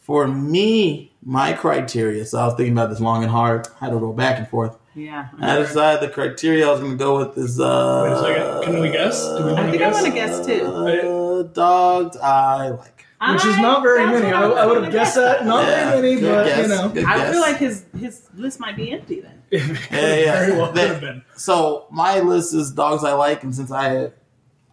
For 0.00 0.26
me, 0.28 1.12
my 1.24 1.54
criteria. 1.54 2.24
So 2.26 2.38
I 2.38 2.44
was 2.46 2.54
thinking 2.54 2.74
about 2.74 2.90
this 2.90 3.00
long 3.00 3.22
and 3.22 3.30
hard. 3.32 3.66
I 3.80 3.86
had 3.86 3.90
to 3.92 3.96
roll 3.96 4.12
back 4.12 4.38
and 4.38 4.46
forth. 4.48 4.76
Yeah. 4.94 5.28
And 5.40 5.44
I 5.50 5.58
decided 5.58 6.08
the 6.08 6.12
criteria 6.12 6.68
I 6.68 6.70
was 6.70 6.80
going 6.80 6.92
to 6.92 6.98
go 6.98 7.18
with 7.18 7.36
is. 7.38 7.58
Uh, 7.58 8.02
Wait 8.04 8.12
a 8.12 8.20
second. 8.20 8.62
Can 8.74 8.82
we 8.82 8.90
guess? 8.90 9.24
Do 9.26 9.34
we 9.46 9.50
I 9.50 9.54
wanna 9.54 9.70
think 9.70 9.74
I 9.74 9.78
guess? 9.78 9.94
want 9.94 10.06
to 10.06 10.12
guess 10.12 10.46
too. 10.46 10.66
Uh, 10.66 11.42
dogs 11.54 12.16
I 12.18 12.68
like. 12.70 12.90
Which 13.32 13.46
is 13.46 13.56
not 13.56 13.82
very 13.82 14.04
many. 14.06 14.26
I, 14.26 14.42
I 14.42 14.66
would 14.66 14.82
have 14.84 14.92
guessed 14.92 15.14
that. 15.14 15.46
Not 15.46 15.64
Yeah, 15.66 15.90
very 15.92 16.16
many, 16.16 16.20
but 16.20 16.44
guess, 16.44 16.62
you 16.62 16.68
know, 16.68 16.90
I 17.08 17.16
guess. 17.16 17.32
feel 17.32 17.40
like 17.40 17.56
his 17.56 17.84
his 17.98 18.20
list 18.36 18.60
might 18.60 18.76
be 18.76 18.90
empty 18.92 19.20
then. 19.22 19.40
It 19.54 19.90
Yeah, 19.90 20.16
yeah. 20.16 20.46
very 20.46 20.52
well 20.58 20.72
could 20.72 20.88
have 20.88 21.00
been. 21.00 21.24
So 21.36 21.86
my 21.90 22.20
list 22.20 22.54
is 22.54 22.70
dogs 22.72 23.04
I 23.04 23.12
like, 23.14 23.42
and 23.44 23.54
since 23.54 23.70
I 23.70 24.12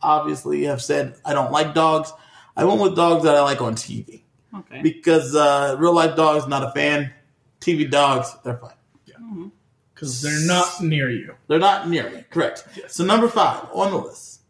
obviously 0.01 0.63
have 0.63 0.81
said 0.81 1.15
I 1.25 1.33
don't 1.33 1.51
like 1.51 1.73
dogs, 1.73 2.11
I 2.57 2.65
went 2.65 2.81
with 2.81 2.95
dogs 2.95 3.23
that 3.23 3.35
I 3.35 3.41
like 3.41 3.61
on 3.61 3.75
TV 3.75 4.23
Okay. 4.57 4.81
because 4.81 5.35
uh, 5.35 5.75
real 5.79 5.93
life 5.93 6.15
dogs 6.15 6.47
not 6.47 6.63
a 6.63 6.71
fan. 6.71 7.11
TV 7.59 7.89
dogs 7.89 8.35
they're 8.43 8.57
fine. 8.57 8.73
Mhm. 9.21 9.51
Because 9.93 10.21
they're 10.21 10.47
not 10.47 10.81
near 10.81 11.09
you. 11.11 11.35
They're 11.47 11.59
not 11.59 11.87
near 11.87 12.09
me. 12.09 12.23
Correct. 12.31 12.65
So 12.87 13.03
number 13.05 13.27
five 13.27 13.67
on 13.71 13.91
the 13.91 13.97
list 13.97 14.41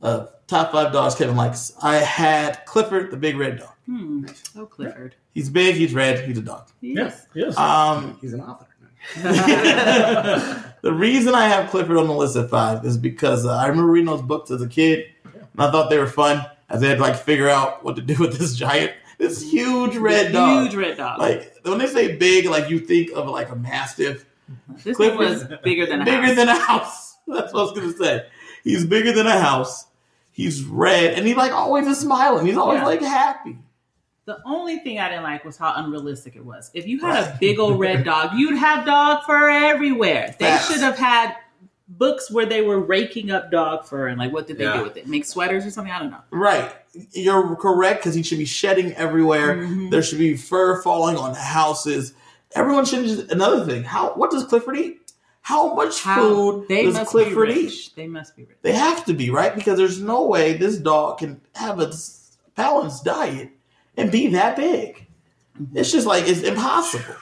of 0.00 0.30
top 0.46 0.70
five 0.72 0.92
dogs 0.92 1.16
Kevin 1.16 1.34
likes, 1.36 1.72
I 1.82 1.96
had 1.96 2.64
Clifford 2.64 3.10
the 3.10 3.16
big 3.16 3.36
red 3.36 3.58
dog. 3.58 3.74
Hmm. 3.86 4.24
Oh, 4.56 4.66
Clifford. 4.66 5.16
He's 5.34 5.50
big. 5.50 5.74
He's 5.74 5.92
red. 5.94 6.20
He's 6.28 6.38
a 6.38 6.42
dog. 6.42 6.68
Yes. 6.80 7.26
Yes. 7.34 7.56
Um, 7.58 8.18
He's 8.20 8.32
an 8.32 8.40
author. 8.40 8.66
the 10.82 10.92
reason 10.92 11.34
I 11.34 11.48
have 11.48 11.70
Clifford 11.70 11.96
on 11.96 12.06
the 12.06 12.12
list 12.14 12.36
at 12.36 12.50
five 12.50 12.84
is 12.84 12.96
because 12.96 13.46
uh, 13.46 13.54
I 13.56 13.66
remember 13.68 13.90
reading 13.90 14.06
those 14.06 14.22
books 14.22 14.50
as 14.50 14.62
a 14.62 14.68
kid, 14.68 15.06
and 15.24 15.42
I 15.58 15.70
thought 15.70 15.90
they 15.90 15.98
were 15.98 16.06
fun 16.06 16.44
as 16.68 16.80
they 16.80 16.88
had 16.88 16.96
to 16.98 17.02
like 17.02 17.16
figure 17.16 17.48
out 17.48 17.84
what 17.84 17.96
to 17.96 18.02
do 18.02 18.16
with 18.18 18.38
this 18.38 18.54
giant, 18.56 18.92
this 19.18 19.42
huge 19.50 19.96
red 19.96 20.32
dog. 20.32 20.64
Huge 20.64 20.74
red 20.74 20.96
dog. 20.96 21.18
Like 21.18 21.54
when 21.64 21.78
they 21.78 21.86
say 21.86 22.16
big, 22.16 22.46
like 22.46 22.70
you 22.70 22.78
think 22.78 23.10
of 23.12 23.28
like 23.28 23.50
a 23.50 23.56
mastiff, 23.56 24.24
this 24.84 24.96
thing 24.96 25.16
was 25.16 25.38
Clifford- 25.44 25.62
bigger 25.62 25.86
than 25.86 26.02
a 26.02 26.04
bigger 26.04 26.26
house. 26.26 26.36
than 26.36 26.48
a 26.48 26.58
house. 26.58 27.16
That's 27.26 27.52
what 27.52 27.60
I 27.60 27.62
was 27.64 27.72
gonna 27.72 27.92
say. 27.92 28.26
He's 28.64 28.84
bigger 28.84 29.12
than 29.12 29.26
a 29.26 29.38
house. 29.40 29.86
He's 30.32 30.64
red, 30.64 31.14
and 31.14 31.26
he 31.26 31.34
like 31.34 31.52
always 31.52 31.86
is 31.86 31.98
smiling. 31.98 32.46
He's 32.46 32.56
always 32.56 32.78
Yeah. 32.80 32.86
like 32.86 33.00
happy. 33.02 33.58
The 34.30 34.38
only 34.46 34.78
thing 34.78 35.00
I 35.00 35.08
didn't 35.08 35.24
like 35.24 35.44
was 35.44 35.56
how 35.56 35.72
unrealistic 35.74 36.36
it 36.36 36.44
was. 36.44 36.70
If 36.72 36.86
you 36.86 37.00
had 37.00 37.24
a 37.24 37.36
big 37.40 37.58
old 37.58 37.80
red 37.80 38.04
dog, 38.12 38.34
you'd 38.38 38.56
have 38.56 38.86
dog 38.86 39.24
fur 39.24 39.50
everywhere. 39.50 40.36
They 40.38 40.44
Facts. 40.44 40.68
should 40.70 40.80
have 40.82 40.96
had 40.96 41.34
books 41.88 42.30
where 42.30 42.46
they 42.46 42.62
were 42.62 42.78
raking 42.78 43.32
up 43.32 43.50
dog 43.50 43.84
fur 43.86 44.06
and 44.06 44.20
like 44.20 44.32
what 44.32 44.46
did 44.46 44.56
they 44.58 44.62
Yeah. 44.62 44.76
do 44.76 44.82
with 44.84 44.96
it? 44.96 45.08
Make 45.08 45.24
sweaters 45.24 45.66
or 45.66 45.70
something? 45.72 45.92
I 45.92 45.98
don't 45.98 46.12
know. 46.12 46.20
Right. 46.30 46.70
You're 47.10 47.56
correct 47.56 48.02
because 48.02 48.14
he 48.14 48.22
should 48.22 48.38
be 48.38 48.44
shedding 48.44 48.92
everywhere. 48.92 49.56
Mhm. 49.56 49.90
There 49.90 50.00
should 50.00 50.18
be 50.18 50.36
fur 50.36 50.80
falling 50.80 51.16
on 51.16 51.34
houses. 51.34 52.12
Everyone 52.54 52.84
should 52.84 53.04
just 53.06 53.32
another 53.32 53.64
thing. 53.66 53.82
How 53.82 54.10
what 54.14 54.30
does 54.30 54.44
Clifford 54.44 54.76
eat? 54.78 55.12
How 55.42 55.74
much 55.74 56.02
How 56.02 56.20
food 56.20 56.68
they 56.68 56.84
does 56.84 56.94
must 56.94 57.10
Clifford 57.10 57.50
eat? 57.50 57.90
They 57.96 58.06
must 58.06 58.36
be 58.36 58.44
rich. 58.44 58.58
They 58.62 58.74
have 58.74 59.04
to 59.06 59.12
be, 59.12 59.30
right? 59.30 59.52
Because 59.52 59.76
there's 59.76 60.00
no 60.00 60.22
way 60.22 60.56
this 60.56 60.76
dog 60.76 61.18
can 61.18 61.40
have 61.56 61.80
a 61.80 61.92
balanced 62.54 63.04
diet 63.04 63.50
and 63.96 64.10
be 64.10 64.28
that 64.28 64.56
big. 64.56 65.06
It's 65.74 65.92
just 65.92 66.06
like 66.06 66.26
it's 66.28 66.42
impossible. 66.42 67.16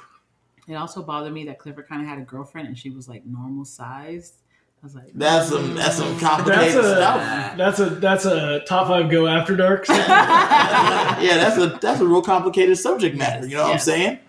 It 0.69 0.75
also 0.75 1.03
bothered 1.03 1.33
me 1.33 1.45
that 1.47 1.59
Clifford 1.59 1.89
kind 1.89 2.03
of 2.03 2.09
had 2.09 2.19
a 2.19 2.23
girlfriend 2.23 2.69
and 2.69 2.79
she 2.79 2.91
was 2.91 3.09
like 3.09 3.25
normal 3.25 3.65
sized. 3.65 4.35
I 4.83 4.87
was 4.87 4.95
like, 4.95 5.11
That's 5.15 5.49
some 5.49 5.75
that's 5.75 5.97
some 5.97 6.11
That's 6.11 6.23
complicated 6.23 6.85
a 6.85 6.95
stuff. 6.97 7.57
that's 7.57 7.81
a 7.81 7.87
that's 7.91 8.25
a 8.27 8.61
top 8.61 8.87
five 8.87 9.11
go 9.11 9.27
after 9.27 9.57
dark. 9.57 9.89
yeah, 9.89 11.17
that's 11.21 11.57
a 11.59 11.79
that's 11.81 12.01
a 12.01 12.07
real 12.07 12.23
complicated 12.23 12.79
subject 12.79 13.17
matter. 13.17 13.47
You 13.47 13.57
know 13.57 13.65
what 13.65 13.73
I'm 13.73 13.79
saying? 13.81 14.21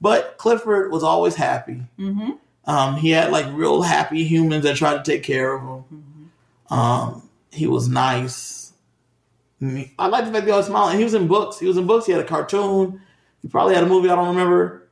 But 0.00 0.36
Clifford 0.38 0.90
was 0.90 1.04
always 1.04 1.36
happy. 1.36 1.82
mm-hmm. 1.98 2.30
Um, 2.64 2.96
he 2.96 3.10
had 3.10 3.30
like 3.32 3.46
real 3.52 3.82
happy 3.82 4.24
humans 4.24 4.64
that 4.64 4.76
tried 4.76 5.02
to 5.04 5.10
take 5.10 5.24
care 5.24 5.54
of 5.56 5.62
him. 5.62 6.30
Um, 6.70 7.28
he 7.50 7.66
was 7.66 7.88
nice. 7.88 8.61
I 9.98 10.06
like 10.08 10.24
the 10.24 10.32
fact 10.32 10.44
that 10.44 10.44
he 10.46 10.50
always 10.50 10.66
smiling. 10.66 10.98
He 10.98 11.04
was 11.04 11.14
in 11.14 11.26
books. 11.28 11.58
He 11.58 11.66
was 11.66 11.76
in 11.76 11.86
books. 11.86 12.06
He 12.06 12.12
had 12.12 12.20
a 12.20 12.24
cartoon. 12.26 13.00
He 13.42 13.48
probably 13.48 13.74
had 13.74 13.84
a 13.84 13.86
movie. 13.86 14.08
I 14.08 14.16
don't 14.16 14.28
remember, 14.28 14.88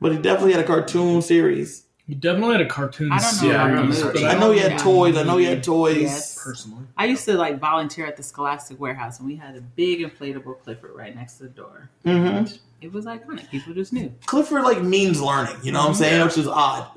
but 0.00 0.12
he 0.12 0.18
definitely 0.18 0.52
had 0.52 0.62
a 0.62 0.66
cartoon 0.66 1.20
series. 1.22 1.82
He 2.06 2.14
definitely 2.14 2.52
had 2.58 2.60
a 2.60 2.68
cartoon 2.68 3.10
I 3.10 3.18
don't 3.18 3.24
know 3.42 3.82
series. 3.90 4.00
about 4.02 4.14
the 4.14 4.20
but. 4.20 4.34
I 4.36 4.38
know 4.38 4.50
he 4.52 4.58
had 4.60 4.72
Yeah. 4.72 4.78
toys. 4.78 5.16
I 5.16 5.22
know 5.22 5.38
he 5.38 5.46
had 5.46 5.64
toys. 5.64 6.02
Yes. 6.02 6.44
personally. 6.44 6.84
I 6.98 7.06
used 7.06 7.24
to 7.24 7.32
like 7.34 7.58
volunteer 7.58 8.04
at 8.06 8.16
the 8.18 8.22
Scholastic 8.22 8.78
Warehouse 8.78 9.18
and 9.20 9.26
we 9.26 9.36
had 9.36 9.56
a 9.56 9.62
big 9.62 10.00
inflatable 10.00 10.60
Clifford 10.62 10.94
right 10.94 11.14
next 11.16 11.38
to 11.38 11.44
the 11.44 11.48
door. 11.48 11.88
hmm 12.04 12.44
It 12.82 12.92
was 12.92 13.06
iconic. 13.06 13.48
People 13.50 13.72
just 13.72 13.94
knew. 13.94 14.12
Clifford 14.26 14.62
like 14.64 14.82
means 14.82 15.22
learning. 15.22 15.56
You 15.62 15.72
know 15.72 15.78
what 15.80 15.88
I'm 15.88 15.94
saying? 15.94 16.22
Which 16.22 16.36
is 16.36 16.46
odd 16.46 16.88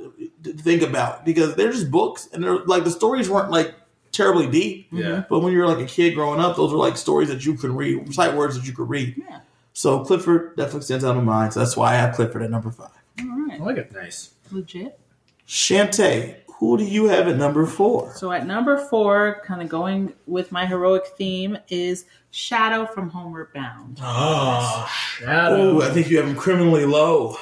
to 0.44 0.52
think 0.54 0.82
about 0.82 1.24
because 1.24 1.56
they're 1.56 1.72
just 1.72 1.90
books 1.90 2.28
and 2.34 2.44
they're 2.44 2.58
like 2.66 2.84
the 2.84 2.92
stories 2.92 3.30
weren't 3.30 3.50
like 3.50 3.74
terribly 4.12 4.48
deep. 4.50 4.88
Yeah. 4.92 5.24
But 5.30 5.40
when 5.40 5.54
you 5.54 5.60
were 5.60 5.68
like 5.68 5.80
a 5.80 5.86
kid 5.86 6.16
growing 6.16 6.40
up, 6.40 6.56
those 6.56 6.72
were 6.72 6.78
like 6.78 6.98
stories 6.98 7.30
that 7.30 7.46
you 7.46 7.56
could 7.56 7.72
read, 7.72 8.14
sight 8.14 8.36
words 8.36 8.56
that 8.58 8.66
you 8.66 8.74
could 8.74 8.90
read. 8.90 9.16
Yeah. 9.18 9.40
So 9.74 10.04
Clifford 10.04 10.56
definitely 10.56 10.82
stands 10.82 11.06
out 11.06 11.18
in 11.18 11.24
my 11.24 11.34
mind. 11.40 11.54
So 11.54 11.60
that's 11.60 11.78
why 11.78 11.94
I 11.94 11.96
have 11.98 12.16
Clifford 12.16 12.42
at 12.42 12.50
number 12.50 12.72
five. 12.72 12.90
All 13.20 13.26
right. 13.26 13.54
I 13.54 13.58
right. 13.58 13.62
like 13.62 13.78
it. 13.78 13.94
Nice. 13.94 14.32
Legit. 14.52 15.00
Shantae, 15.48 16.38
who 16.58 16.78
do 16.78 16.84
you 16.84 17.06
have 17.06 17.28
at 17.28 17.38
number 17.38 17.66
four? 17.66 18.12
So 18.16 18.32
at 18.32 18.48
number 18.48 18.78
four, 18.78 19.42
kind 19.46 19.62
of 19.62 19.70
going 19.70 20.14
with 20.26 20.52
my 20.52 20.66
heroic 20.66 21.06
theme, 21.18 21.58
is 21.70 22.06
Shadow 22.32 22.86
from 22.86 23.10
Homeward 23.10 23.54
Bound. 23.54 24.00
Oh, 24.02 24.92
Shadow. 25.20 25.78
Ooh, 25.78 25.82
I 25.82 25.90
think 25.90 26.10
you 26.10 26.18
have 26.18 26.28
him 26.28 26.36
criminally 26.36 26.86
low. 26.86 27.38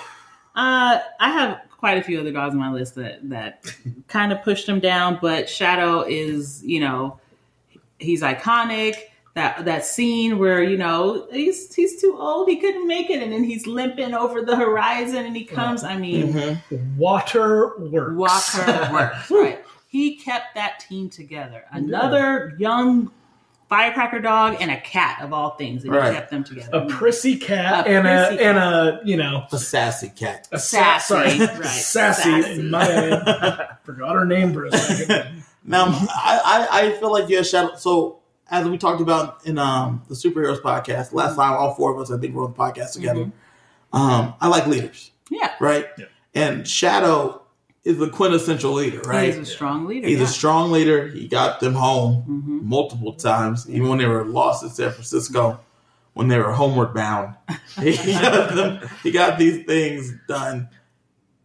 Uh, 0.55 0.99
I 1.19 1.29
have 1.29 1.61
quite 1.85 1.99
a 1.99 2.01
few 2.01 2.19
other 2.19 2.31
dogs 2.31 2.55
on 2.55 2.59
my 2.59 2.71
list 2.71 2.95
that 2.95 3.19
that 3.29 3.63
kind 4.07 4.31
of 4.31 4.41
pushed 4.41 4.67
him 4.67 4.79
down, 4.79 5.19
but 5.21 5.47
Shadow 5.47 6.01
is, 6.01 6.63
you 6.63 6.79
know, 6.79 7.19
he's 7.99 8.23
iconic. 8.23 8.95
That 9.35 9.65
that 9.65 9.85
scene 9.85 10.39
where 10.39 10.63
you 10.63 10.77
know 10.77 11.27
he's 11.31 11.75
he's 11.75 12.01
too 12.01 12.17
old, 12.19 12.49
he 12.49 12.55
couldn't 12.55 12.87
make 12.87 13.11
it, 13.11 13.21
and 13.21 13.31
then 13.31 13.43
he's 13.43 13.67
limping 13.67 14.15
over 14.15 14.41
the 14.41 14.55
horizon, 14.55 15.25
and 15.27 15.35
he 15.37 15.43
comes. 15.45 15.83
I 15.83 15.95
mean, 15.95 16.33
Mhm. 16.33 16.95
Water 16.97 17.77
works. 17.77 18.15
Walker 18.57 18.89
works 18.91 19.29
right. 19.43 19.59
He 19.87 20.15
kept 20.15 20.55
that 20.55 20.79
team 20.79 21.07
together. 21.11 21.65
Another 21.71 22.55
young 22.57 23.11
firecracker 23.69 24.19
dog 24.19 24.57
and 24.59 24.69
a 24.71 24.79
cat 24.79 25.21
of 25.21 25.33
all 25.33 25.51
things, 25.51 25.83
and 25.83 25.93
Right. 25.93 26.09
he 26.09 26.15
kept 26.15 26.31
them 26.31 26.43
together. 26.43 26.69
A 26.77 26.85
prissy 26.87 27.37
cat 27.37 27.87
A 27.87 27.89
and 27.89 28.03
prissy 28.05 28.43
a 28.43 28.47
and 28.49 28.57
a 28.57 28.99
you 29.03 29.17
know 29.17 29.45
A 29.51 29.57
sassy 29.57 30.09
cat. 30.09 30.47
a 30.51 30.59
sa- 30.59 30.97
Sassy, 30.99 31.37
sorry 31.37 31.39
right, 31.39 31.65
sassy. 31.65 32.41
sassy. 32.41 32.61
My 32.63 33.67
forgot 33.83 34.15
her 34.15 34.25
name 34.25 34.53
for 34.53 34.65
a 34.65 34.71
second. 34.77 35.43
Now, 35.67 35.85
I, 35.87 36.67
I, 36.71 36.79
I 36.81 36.91
feel 36.99 37.11
like 37.11 37.27
you 37.27 37.37
have 37.37 37.47
Shadow. 37.47 37.75
So, 37.75 38.19
as 38.51 38.67
we 38.69 38.77
talked 38.77 39.01
about 39.01 39.43
in 39.47 39.57
um, 39.57 40.03
the 40.07 40.13
Superheroes 40.13 40.61
podcast, 40.61 41.11
last 41.11 41.35
time, 41.37 41.53
all 41.53 41.73
four 41.73 41.91
of 41.91 41.99
us, 41.99 42.11
I 42.11 42.19
think, 42.19 42.35
were 42.35 42.43
on 42.43 42.51
the 42.51 42.55
podcast 42.55 42.93
together. 42.93 43.31
Um, 43.91 44.35
I 44.39 44.47
like 44.47 44.67
leaders, 44.67 45.09
yeah, 45.31 45.53
right? 45.59 45.87
Yeah. 45.97 46.05
And 46.35 46.67
Shadow 46.67 47.41
is 47.85 47.97
the 47.99 48.09
quintessential 48.09 48.71
leader, 48.73 48.99
right? 49.01 49.27
he's 49.27 49.37
a 49.37 49.45
strong 49.45 49.85
leader. 49.85 50.07
He's 50.07 50.17
yeah. 50.17 50.23
a 50.25 50.27
strong 50.27 50.71
leader. 50.71 51.07
He 51.07 51.27
got 51.27 51.59
them 51.59 51.75
home 51.75 52.23
Mhm. 52.27 52.63
multiple 52.67 53.13
times, 53.13 53.69
even 53.69 53.87
when 53.87 53.99
they 53.99 54.07
were 54.07 54.25
lost 54.25 54.63
in 54.63 54.69
San 54.71 54.91
Francisco, 54.91 55.59
when 56.13 56.27
they 56.27 56.37
were 56.39 56.51
homeward 56.51 56.93
bound. 56.93 57.35
He 57.79 57.95
got, 58.13 58.55
them, 58.55 58.89
he 59.03 59.11
got 59.11 59.37
these 59.37 59.65
things 59.65 60.11
done. 60.27 60.69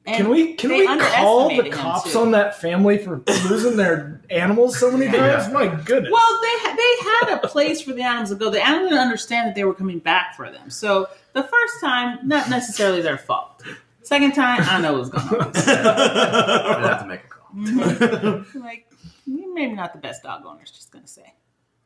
And 0.06 0.16
Can 0.16 0.28
we 0.30 0.54
can 0.54 0.70
we 0.70 0.86
call 0.86 1.48
the 1.50 1.68
cops 1.70 2.16
on 2.16 2.30
that 2.30 2.58
family 2.60 2.96
for 2.98 3.20
losing 3.48 3.76
their 3.76 4.22
animals 4.30 4.78
so 4.78 4.90
many 4.90 5.06
Yeah. 5.12 5.36
times? 5.40 5.52
My 5.52 5.66
goodness. 5.66 6.10
Well, 6.10 6.40
they 6.40 6.70
they 6.74 6.94
had 7.28 7.38
a 7.44 7.46
place 7.48 7.82
for 7.82 7.92
the 7.92 8.02
animals 8.02 8.30
to 8.30 8.36
go. 8.36 8.48
The 8.48 8.66
animals 8.66 8.90
didn't 8.90 9.02
understand 9.02 9.48
that 9.48 9.54
they 9.56 9.64
were 9.64 9.74
coming 9.74 9.98
back 9.98 10.34
for 10.36 10.50
them. 10.50 10.70
So 10.70 11.08
the 11.34 11.42
first 11.42 11.74
time, 11.82 12.18
not 12.26 12.48
necessarily 12.48 13.02
their 13.02 13.18
fault. 13.18 13.62
Second 14.10 14.32
time, 14.32 14.60
I 14.62 14.80
know 14.80 14.94
what's 14.98 15.08
going 15.08 15.40
on. 15.40 15.52
I 15.54 16.88
have 16.88 17.02
to 17.02 17.06
make 17.06 17.20
a 17.20 17.28
call. 17.28 17.50
Mhm. 17.54 18.54
like 18.60 18.88
maybe 19.24 19.72
not 19.76 19.92
the 19.92 20.00
best 20.00 20.24
dog 20.24 20.42
owners. 20.44 20.72
Just 20.72 20.90
gonna 20.90 21.06
say. 21.06 21.32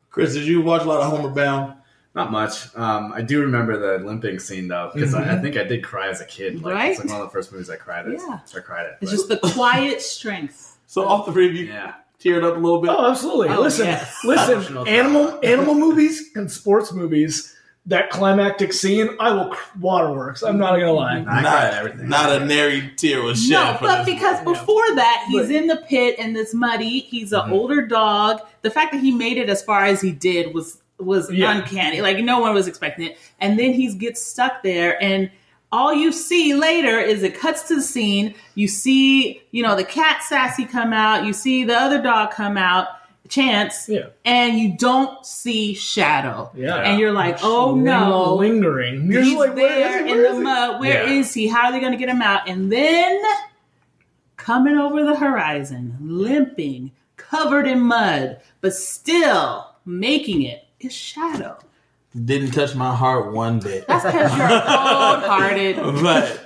Chris, 0.09 0.33
did 0.33 0.45
you 0.47 0.59
watch 0.63 0.81
a 0.81 0.85
lot 0.85 1.01
of 1.01 1.11
Homeward 1.11 1.35
Bound? 1.35 1.75
Not 2.15 2.31
much. 2.31 2.75
Um, 2.75 3.13
I 3.13 3.21
do 3.21 3.41
remember 3.41 3.77
the 3.77 4.03
limping 4.03 4.39
scene 4.39 4.67
though, 4.67 4.89
because 4.91 5.13
I, 5.13 5.35
I 5.35 5.39
think 5.39 5.55
I 5.55 5.65
did 5.65 5.83
cry 5.83 6.07
as 6.09 6.19
a 6.19 6.25
kid. 6.25 6.63
Like, 6.63 6.73
Right? 6.73 6.91
It's 6.93 6.99
like 7.01 7.09
one 7.09 7.21
of 7.21 7.27
the 7.27 7.31
first 7.31 7.51
movies 7.51 7.69
I 7.69 7.75
cried 7.75 8.07
at. 8.07 8.13
Yeah. 8.13 8.39
So 8.45 8.57
I 8.57 8.61
cried 8.61 8.87
at. 8.87 8.97
It's 9.01 9.11
but- 9.11 9.17
just 9.17 9.29
the 9.29 9.37
quiet 9.53 10.01
strength. 10.01 10.79
So 10.87 11.03
all 11.03 11.31
three 11.31 11.47
of 11.47 11.53
you 11.53 11.65
yeah. 11.65 11.93
teared 12.19 12.43
up 12.43 12.55
a 12.57 12.59
little 12.59 12.81
bit. 12.81 12.89
Oh, 12.89 13.11
absolutely. 13.11 13.49
Oh, 13.49 13.61
listen, 13.61 13.85
yes. 13.85 14.17
listen. 14.25 14.75
Animal 14.87 15.39
animal 15.43 15.75
movies 15.75 16.31
and 16.33 16.51
sports 16.51 16.91
movies. 16.91 17.54
That 17.87 18.09
climactic 18.09 18.73
scene, 18.73 19.09
I 19.19 19.31
will 19.31 19.55
waterworks. 19.79 20.41
I'm 20.41 20.57
not 20.57 20.71
gonna 20.79 20.91
lie. 20.91 21.19
Not, 21.19 21.73
everything. 21.75 22.09
not 22.09 22.31
a 22.41 22.43
nary 22.43 22.91
tear 22.97 23.21
was 23.21 23.43
shed. 23.45 23.51
No, 23.51 23.77
but 23.79 24.05
because 24.07 24.43
movie. 24.43 24.57
before 24.59 24.95
that, 24.95 25.25
he's 25.29 25.43
But- 25.47 25.51
in 25.55 25.67
the 25.67 25.75
pit 25.77 26.15
and 26.17 26.35
it's 26.35 26.53
muddy. 26.53 26.99
He's 27.01 27.31
an 27.31 27.41
Mhm. 27.41 27.51
older 27.51 27.85
dog. 27.85 28.41
The 28.63 28.71
fact 28.71 28.91
that 28.93 29.01
he 29.01 29.11
made 29.11 29.37
it 29.37 29.49
as 29.49 29.61
far 29.61 29.85
as 29.85 30.01
he 30.01 30.11
did 30.11 30.53
was 30.53 30.81
was 30.97 31.29
Yeah. 31.31 31.51
uncanny. 31.51 32.01
Like 32.01 32.19
no 32.23 32.39
one 32.39 32.53
was 32.53 32.67
expecting 32.67 33.07
it. 33.07 33.17
And 33.41 33.59
then 33.59 33.73
he 33.73 33.93
gets 33.93 34.25
stuck 34.25 34.63
there, 34.63 34.97
and 35.03 35.29
all 35.71 35.93
you 35.93 36.11
see 36.13 36.55
later 36.55 36.99
is 36.99 37.21
it 37.21 37.37
cuts 37.37 37.63
to 37.67 37.75
the 37.75 37.81
scene. 37.81 38.33
You 38.55 38.69
see, 38.69 39.41
you 39.51 39.61
know, 39.61 39.75
the 39.75 39.83
cat 39.83 40.23
sassy 40.23 40.63
come 40.63 40.93
out. 40.93 41.25
You 41.25 41.33
see 41.33 41.65
the 41.65 41.77
other 41.77 42.01
dog 42.01 42.31
come 42.31 42.57
out, 42.57 42.87
Chance, 43.27 43.89
Yeah, 43.89 44.07
and 44.23 44.59
you 44.59 44.77
don't 44.77 45.25
see 45.25 45.73
Shadow. 45.73 46.51
yeah. 46.55 46.75
And 46.77 46.99
you're 46.99 47.11
like, 47.11 47.35
Just 47.35 47.45
oh 47.45 47.73
no, 47.75 48.35
lingering. 48.35 49.11
You're 49.11 49.23
He's 49.23 49.37
like, 49.37 49.55
where 49.55 49.69
there 49.79 49.99
is 50.01 50.05
he? 50.05 50.11
in 50.11 50.17
the 50.19 50.29
is 50.29 50.37
he? 50.37 50.43
mud. 50.43 50.79
Where 50.79 51.03
is 51.09 51.35
Yeah. 51.35 51.41
he? 51.41 51.47
How 51.47 51.65
are 51.65 51.71
they 51.71 51.79
going 51.79 51.91
to 51.93 51.97
get 51.97 52.09
him 52.09 52.21
out? 52.21 52.47
And 52.47 52.71
then 52.71 53.21
coming 54.37 54.77
over 54.77 55.03
the 55.03 55.15
horizon, 55.15 55.97
limping, 56.01 56.91
covered 57.17 57.67
in 57.67 57.79
mud, 57.81 58.39
but 58.61 58.73
still 58.73 59.71
making 59.85 60.43
it 60.43 60.65
is 60.79 60.93
Shadow. 60.93 61.57
didn't 62.25 62.51
touch 62.51 62.75
my 62.75 62.95
heart 62.95 63.33
one 63.33 63.59
bit. 63.59 63.87
That's 63.87 64.05
because 64.05 64.37
you're 64.37 64.47
cold 64.47 65.23
hearted. 65.23 65.75
but 66.03 66.41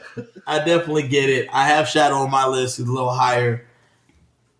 I 0.47 0.59
definitely 0.59 1.07
get 1.07 1.29
it. 1.29 1.47
I 1.51 1.67
have 1.67 1.87
Shadow 1.87 2.15
on 2.15 2.31
my 2.31 2.47
list. 2.47 2.77
He's 2.77 2.87
a 2.87 2.91
little 2.91 3.11
higher 3.13 3.65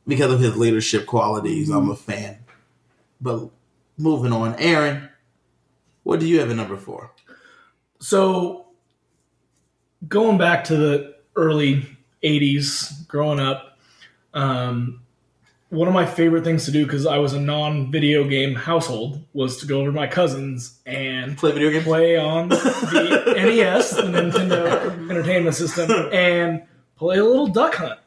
because 0.09 0.33
of 0.33 0.39
his 0.39 0.57
leadership 0.57 1.05
qualities. 1.05 1.69
I'm 1.69 1.89
a 1.89 1.95
fan. 1.95 2.39
But 3.21 3.49
moving 3.97 4.33
on, 4.33 4.55
Aaron, 4.55 5.09
what 6.03 6.19
do 6.19 6.27
you 6.27 6.39
have 6.39 6.49
at 6.49 6.55
number 6.55 6.77
four? 6.77 7.11
So, 7.99 8.67
going 10.07 10.37
back 10.37 10.63
to 10.65 10.75
the 10.77 11.15
early 11.35 11.85
80s, 12.23 13.07
growing 13.07 13.39
up, 13.39 13.77
um, 14.33 15.01
one 15.69 15.87
of 15.87 15.93
my 15.93 16.05
favorite 16.05 16.43
things 16.43 16.65
to 16.65 16.71
do, 16.71 16.85
because 16.85 17.05
I 17.05 17.17
was 17.19 17.33
a 17.33 17.39
non 17.39 17.91
video 17.91 18.23
game 18.27 18.55
household, 18.55 19.21
was 19.33 19.57
to 19.57 19.67
go 19.67 19.81
over 19.81 19.91
to 19.91 19.95
my 19.95 20.07
cousins 20.07 20.79
and 20.85 21.37
Play 21.37 21.51
video 21.51 21.69
games? 21.69 21.83
play 21.83 22.17
on 22.17 22.49
the 22.49 23.33
NES, 23.35 23.91
the 23.91 24.03
Nintendo 24.03 25.09
Entertainment 25.09 25.55
System, 25.55 25.91
and 26.11 26.63
play 26.95 27.17
a 27.19 27.23
little 27.23 27.47
duck 27.47 27.75
hunt. 27.75 27.99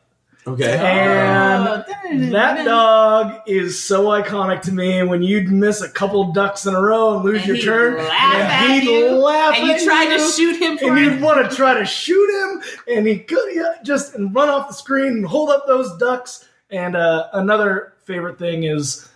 Okay. 0.47 0.77
And 0.77 1.69
Oh, 1.69 1.92
that 2.31 2.65
dog 2.65 3.41
is 3.47 3.83
so 3.83 4.07
iconic 4.07 4.63
to 4.63 4.73
me. 4.73 5.03
When 5.03 5.23
you'd 5.23 5.51
miss 5.51 5.81
a 5.83 5.89
couple 5.89 6.33
ducks 6.33 6.67
in 6.67 6.75
a 6.75 6.81
row 6.81 7.17
and 7.17 7.25
lose 7.25 7.39
And 7.39 7.47
your 7.47 7.57
he'd 7.57 7.65
turn, 7.65 7.97
laugh 7.97 8.13
and 8.13 8.43
at 8.43 8.83
he'd 8.83 8.91
you, 8.91 9.11
laugh 9.11 9.55
and 9.57 9.67
you 9.67 9.73
at 9.73 9.83
tried 9.83 10.17
to 10.17 10.31
shoot 10.31 10.57
him 10.61 10.79
for 10.79 10.87
and 10.91 10.99
it. 10.99 11.03
you'd 11.03 11.23
want 11.23 11.49
to 11.49 11.55
try 11.57 11.75
to 11.79 11.85
shoot 11.85 12.31
him, 12.31 12.63
and 12.95 13.07
he 13.07 13.19
could 13.19 13.55
yeah, 13.55 13.75
just 13.85 14.15
and 14.15 14.35
run 14.35 14.49
off 14.49 14.69
the 14.69 14.75
screen 14.75 15.09
and 15.13 15.27
hold 15.27 15.51
up 15.51 15.67
those 15.67 15.97
ducks. 15.99 16.49
And 16.71 16.97
uh, 16.97 17.29
another 17.35 17.95
favorite 18.05 18.39
thing 18.39 18.65
is 18.65 19.09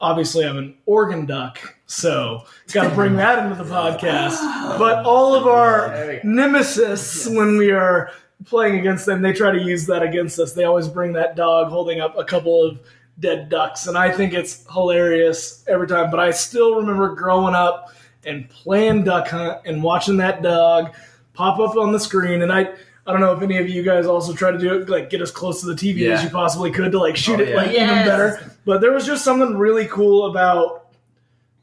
obviously 0.00 0.44
I'm 0.44 0.56
an 0.58 0.74
Oregon 0.86 1.26
duck, 1.26 1.76
so 1.86 2.44
it's 2.64 2.72
got 2.72 2.88
to 2.88 2.94
bring 2.94 3.16
that 3.16 3.44
into 3.44 3.62
the 3.62 3.68
podcast. 3.74 4.38
But 4.78 5.04
all 5.04 5.34
of 5.34 5.46
our 5.46 5.88
There 5.88 6.20
we 6.24 6.30
nemesis 6.30 7.26
when 7.26 7.56
we 7.56 7.70
are 7.70 8.10
playing 8.44 8.78
against 8.78 9.06
them, 9.06 9.22
they 9.22 9.32
try 9.32 9.50
to 9.50 9.60
use 9.62 9.86
that 9.86 10.02
against 10.02 10.38
us. 10.38 10.52
They 10.52 10.64
always 10.64 10.88
bring 10.88 11.12
that 11.14 11.36
dog 11.36 11.68
holding 11.68 12.00
up 12.00 12.16
a 12.16 12.24
couple 12.24 12.64
of 12.64 12.80
dead 13.20 13.48
ducks, 13.48 13.86
and 13.86 13.96
I 13.96 14.10
think 14.10 14.32
it's 14.32 14.64
hilarious 14.72 15.64
every 15.68 15.86
time. 15.86 16.10
But 16.10 16.20
I 16.20 16.30
still 16.30 16.76
remember 16.76 17.14
growing 17.14 17.54
up 17.54 17.92
and 18.24 18.48
playing 18.48 19.04
Duck 19.04 19.28
Hunt 19.28 19.58
and 19.66 19.82
watching 19.82 20.16
that 20.18 20.42
dog 20.42 20.94
pop 21.34 21.58
up 21.58 21.76
on 21.76 21.92
the 21.92 21.98
screen. 22.00 22.42
And 22.42 22.52
I, 22.52 22.60
I 23.06 23.12
don't 23.12 23.20
know 23.20 23.32
if 23.32 23.42
any 23.42 23.58
of 23.58 23.68
you 23.68 23.82
guys 23.82 24.06
also 24.06 24.32
try 24.32 24.50
to 24.50 24.58
do 24.58 24.74
it, 24.80 24.88
like 24.88 25.10
get 25.10 25.20
as 25.20 25.30
close 25.30 25.60
to 25.60 25.66
the 25.66 25.74
TV 25.74 26.08
as 26.10 26.22
you 26.22 26.30
possibly 26.30 26.70
could 26.70 26.92
to 26.92 26.98
like 27.00 27.16
shoot 27.16 27.40
Oh, 27.40 27.42
it 27.42 27.48
yeah. 27.50 27.56
like 27.56 27.70
even 27.70 27.86
better. 28.06 28.56
But 28.64 28.80
there 28.80 28.92
was 28.92 29.04
just 29.04 29.24
something 29.24 29.56
really 29.58 29.86
cool 29.86 30.30
about 30.30 30.88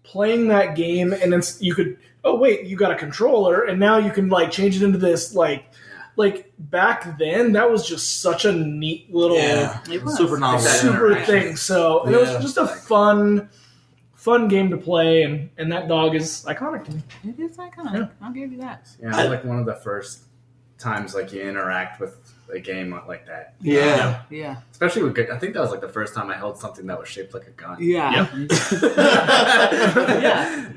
playing 0.04 0.48
that 0.50 0.76
game, 0.76 1.14
and 1.14 1.34
it's 1.34 1.62
you 1.62 1.74
could. 1.76 1.98
Oh 2.24 2.36
wait, 2.36 2.66
you 2.66 2.76
got 2.76 2.92
a 2.92 2.96
controller, 2.96 3.64
and 3.64 3.80
now 3.80 3.98
you 3.98 4.12
can 4.12 4.28
like 4.30 4.52
change 4.52 4.76
it 4.76 4.84
into 4.84 4.98
this 4.98 5.34
like. 5.34 5.66
Like 6.20 6.52
back 6.60 7.18
then, 7.18 7.54
that 7.54 7.72
was 7.72 7.88
just 7.88 8.22
such 8.22 8.44
a 8.44 8.52
neat 8.52 9.10
little 9.14 9.38
Yeah, 9.38 9.80
It 9.90 10.04
was. 10.04 10.18
super 10.18 10.38
novel. 10.38 10.60
Super 10.60 11.16
thing. 11.24 11.56
So 11.56 12.04
and 12.04 12.14
it 12.14 12.20
was 12.20 12.32
just 12.42 12.58
a 12.58 12.68
fun, 12.68 13.48
fun 14.16 14.50
game 14.50 14.70
to 14.72 14.78
play, 14.78 15.24
and 15.24 15.50
and 15.58 15.72
that 15.72 15.88
dog 15.88 16.16
is 16.16 16.44
iconic 16.46 16.84
to 16.86 16.92
me. 16.96 17.04
It 17.24 17.40
is 17.40 17.56
iconic. 17.56 17.94
Yeah. 17.94 18.08
I'll 18.22 18.34
give 18.34 18.52
you 18.52 18.58
that. 18.60 18.90
Yeah, 19.02 19.08
it 19.08 19.16
was 19.16 19.30
like 19.30 19.46
one 19.46 19.60
of 19.60 19.66
the 19.66 19.76
first 19.76 20.26
times 20.78 21.16
like 21.16 21.32
you 21.32 21.42
interact 21.42 22.02
with 22.02 22.18
a 22.54 22.60
game 22.60 23.00
like 23.08 23.26
that. 23.28 23.54
Yeah. 23.62 24.24
Yeah. 24.30 24.58
Especially 24.72 25.04
with, 25.04 25.18
I 25.18 25.38
think 25.38 25.54
that 25.54 25.62
was 25.62 25.72
like 25.72 25.80
the 25.80 25.88
first 25.88 26.14
time 26.14 26.30
I 26.30 26.36
held 26.36 26.58
something 26.58 26.86
that 26.88 27.00
was 27.00 27.08
shaped 27.08 27.34
like 27.34 27.48
a 27.48 27.52
gun. 27.52 27.78
Yeah. 27.80 28.28
That's 28.34 28.72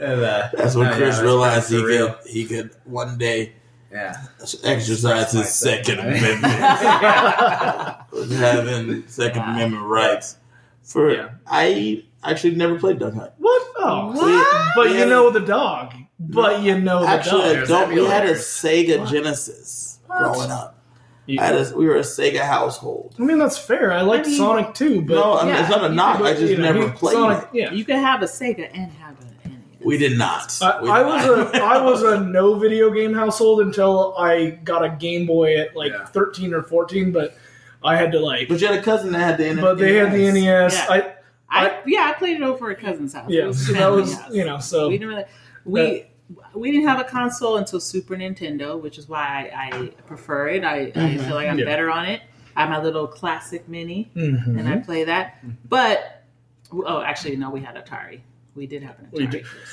And, 0.03 0.23
uh, 0.23 0.51
when 0.53 0.75
no, 0.75 0.83
yeah, 0.83 0.97
Chris 0.97 1.17
that's 1.17 1.21
realized 1.23 1.71
he 1.71 1.83
could 1.83 2.15
he 2.27 2.45
could 2.45 2.71
one 2.85 3.19
day 3.19 3.55
Yeah. 3.93 4.17
exercise 4.65 5.33
his 5.33 5.35
Myself. 5.35 5.47
Second 5.47 5.99
Amendment, 6.01 6.45
having 8.33 9.07
Second 9.09 9.43
Yeah. 9.43 9.55
Amendment 9.55 9.85
rights. 9.85 10.37
For 10.83 11.11
Yeah. 11.15 11.29
I 11.47 12.03
actually 12.25 12.55
never 12.57 12.79
played 12.79 12.99
Duck 12.99 13.15
Hunt. 13.15 13.33
What? 13.39 13.63
Oh, 13.77 14.13
What? 14.13 14.73
but 14.75 14.91
Yeah. 14.91 15.01
you 15.01 15.07
know 15.07 15.31
the 15.31 15.41
dog. 15.41 15.93
But 16.19 16.63
you 16.63 16.79
know 16.79 17.01
the 17.03 17.09
Actually, 17.09 17.41
dog. 17.43 17.53
There's 17.55 17.69
don't. 17.69 17.95
We 17.95 18.05
had 18.05 18.27
a. 18.27 18.35
Sega 18.35 19.01
What? 19.01 19.09
Genesis 19.09 19.99
What? 20.07 20.19
growing 20.19 20.51
up. 20.51 20.79
You- 21.27 21.41
I 21.41 21.45
had 21.47 21.55
a, 21.55 21.73
we 21.77 21.87
were 21.87 21.97
a 21.97 22.01
Sega 22.01 22.41
household. 22.41 23.15
I 23.19 23.23
mean, 23.23 23.39
that's 23.39 23.57
fair. 23.59 23.93
I 23.93 24.03
liked 24.03 24.27
I 24.27 24.31
mean- 24.31 24.39
Sonic 24.39 24.75
too, 24.75 25.03
but 25.03 25.15
no, 25.15 25.39
I 25.39 25.45
mean, 25.45 25.55
yeah, 25.55 25.61
it's 25.61 25.71
not 25.71 25.85
a 25.85 25.89
knock. 25.95 26.19
but, 26.19 26.27
I 26.27 26.33
just 26.35 26.51
you 26.51 26.57
know, 26.57 26.65
never 26.73 26.89
he- 26.89 26.93
played 26.97 27.15
Sonic, 27.15 27.43
it. 27.45 27.49
Yeah, 27.53 27.71
You 27.73 27.85
could 27.85 27.97
have 27.97 28.23
a 28.23 28.27
Sega 28.27 28.69
and 28.75 28.91
have 28.93 29.21
an 29.21 29.29
NES. 29.42 29.42
We 29.85 29.99
did 29.99 30.17
not. 30.19 30.59
I, 30.63 30.81
We 30.83 30.91
I 30.91 31.03
was 31.03 31.27
not. 31.27 31.55
a 31.57 31.63
I 31.63 31.81
was 31.85 32.03
a 32.03 32.21
no 32.21 32.55
video 32.55 32.91
game 32.91 33.13
household 33.15 33.61
until 33.61 34.17
I 34.17 34.51
got 34.51 34.85
a 34.85 34.91
Game 34.91 35.27
Boy 35.27 35.59
at 35.59 35.75
like 35.77 35.93
Yeah. 35.93 36.05
thirteen 36.07 36.55
or 36.55 36.63
fourteen. 36.63 37.13
But 37.13 37.37
I 37.85 37.97
had 37.97 38.13
to 38.13 38.21
like, 38.21 38.49
But 38.49 38.61
you 38.61 38.67
had 38.69 38.79
a 38.79 38.83
cousin 38.83 39.13
that 39.13 39.19
had 39.19 39.39
the 39.39 39.55
NES. 39.55 39.61
but 39.61 39.79
they 39.79 39.95
had 39.95 40.13
the 40.13 40.31
NES. 40.33 40.75
Yeah. 40.75 40.87
I 40.89 41.15
I, 41.55 41.81
yeah, 41.85 42.11
I 42.11 42.19
played 42.19 42.37
it 42.37 42.43
over 42.43 42.71
at 42.71 42.79
cousin's 42.81 43.13
house. 43.13 43.29
Yeah, 43.29 43.51
so 43.53 43.73
that 43.75 43.91
was 43.91 44.15
house. 44.19 44.33
you 44.33 44.45
know 44.45 44.59
so 44.59 44.89
we 44.89 44.97
didn't 44.99 45.09
really, 45.09 45.25
we 45.65 46.07
we 46.55 46.71
didn't 46.73 46.87
have 46.89 46.99
a 47.01 47.05
console 47.05 47.59
until 47.59 47.79
Super 47.81 48.17
Nintendo, 48.17 48.81
which 48.81 48.97
is 48.99 49.07
why 49.09 49.51
I, 49.55 49.77
I 49.77 49.87
prefer 50.07 50.49
it. 50.49 50.65
I, 50.65 50.77
I 50.85 50.91
Mhm. 50.91 51.27
feel 51.27 51.35
like 51.35 51.49
I'm 51.49 51.59
Yeah. 51.59 51.67
better 51.67 51.91
on 51.91 52.07
it. 52.07 52.23
I 52.57 52.61
have 52.63 52.71
my 52.71 52.83
little 52.83 53.07
classic 53.07 53.69
mini, 53.69 54.11
Mhm. 54.17 54.59
and 54.59 54.67
I 54.69 54.77
play 54.79 55.05
that. 55.05 55.45
But 55.69 56.25
oh, 56.73 57.03
actually, 57.03 57.37
no, 57.37 57.51
we 57.51 57.61
had 57.61 57.75
Atari. 57.77 58.21
We 58.55 58.67
did 58.67 58.83
have 58.83 58.99
an 58.99 59.09
We 59.13 59.27
Atari. 59.27 59.31
did. 59.31 59.47
first. 59.47 59.73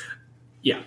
yeah. 0.62 0.82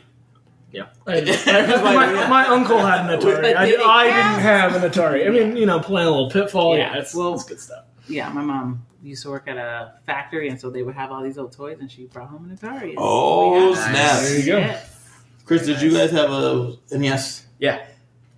I- 0.74 1.12
It 1.16 1.46
like- 1.46 1.94
my, 2.14 2.28
my 2.28 2.46
uncle 2.46 2.78
had 2.78 3.00
an 3.10 3.20
Atari. 3.20 3.54
I, 3.54 3.62
I 3.62 3.66
didn't 4.06 4.40
have 4.40 4.74
an 4.74 4.90
Atari. 4.90 5.26
I 5.26 5.28
mean, 5.30 5.56
you 5.56 5.66
know, 5.66 5.78
playing 5.80 6.08
a 6.08 6.10
little 6.10 6.30
Pitfall. 6.30 6.76
Yeah, 6.76 6.94
Yeah, 6.94 7.00
it's, 7.00 7.14
well- 7.14 7.34
it's 7.34 7.44
good 7.44 7.60
stuff. 7.60 7.84
Yeah, 8.08 8.28
my 8.30 8.42
mom 8.42 8.84
used 9.02 9.22
to 9.24 9.30
work 9.30 9.46
at 9.48 9.56
a 9.58 9.94
factory, 10.06 10.48
and 10.48 10.58
so 10.60 10.70
they 10.70 10.82
would 10.82 10.94
have 10.94 11.12
all 11.12 11.22
these 11.22 11.38
old 11.38 11.52
toys, 11.52 11.78
and 11.80 11.90
she 11.90 12.06
brought 12.06 12.28
home 12.30 12.48
an 12.50 12.56
Atari. 12.56 12.90
and 12.90 12.94
Oh, 12.98 13.52
we 13.52 13.60
had 13.60 13.72
it. 13.72 13.76
snap. 13.76 14.20
There 14.22 14.38
you 14.38 14.46
go. 14.46 14.58
Yes. 14.58 14.98
Chris, 15.44 15.66
did 15.66 15.82
you 15.82 15.90
guys 15.92 16.10
have 16.12 16.30
a 16.30 16.76
NES? 16.92 17.46
Yeah, 17.58 17.84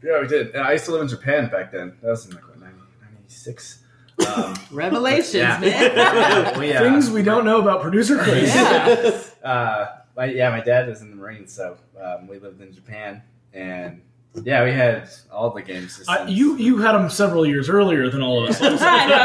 Yeah, 0.02 0.20
we 0.20 0.26
did. 0.26 0.54
And 0.54 0.62
I 0.64 0.72
used 0.72 0.84
to 0.86 0.90
live 0.92 1.02
in 1.02 1.08
Japan 1.08 1.48
back 1.50 1.70
then. 1.72 1.96
That 2.02 2.10
was 2.10 2.26
in 2.26 2.32
like 2.34 2.46
what, 2.48 2.58
90, 2.60 2.76
96. 3.12 3.83
Um, 4.26 4.54
Revelations, 4.70 5.34
Yeah. 5.34 5.58
man. 5.60 6.58
we, 6.58 6.72
uh, 6.72 6.80
Things 6.80 7.10
we 7.10 7.22
don't 7.22 7.44
know 7.44 7.60
about 7.60 7.82
producer 7.82 8.18
Chris. 8.18 8.54
Yeah. 8.54 9.20
uh, 9.48 9.86
my, 10.16 10.26
yeah, 10.26 10.50
my 10.50 10.60
dad 10.60 10.88
was 10.88 11.02
in 11.02 11.10
the 11.10 11.16
Marines, 11.16 11.52
so 11.52 11.76
um, 12.00 12.26
we 12.28 12.38
lived 12.38 12.60
in 12.60 12.72
Japan, 12.72 13.22
and 13.52 14.00
yeah, 14.42 14.64
we 14.64 14.72
had 14.72 15.08
all 15.32 15.50
the 15.50 15.62
game 15.62 15.88
systems. 15.88 16.08
I, 16.08 16.26
you 16.26 16.56
you 16.56 16.78
had 16.78 16.92
them 16.92 17.08
several 17.10 17.44
years 17.46 17.68
earlier 17.68 18.08
than 18.10 18.22
all 18.22 18.44
of 18.44 18.50
us. 18.50 18.60
I 18.62 19.06
know, 19.06 19.16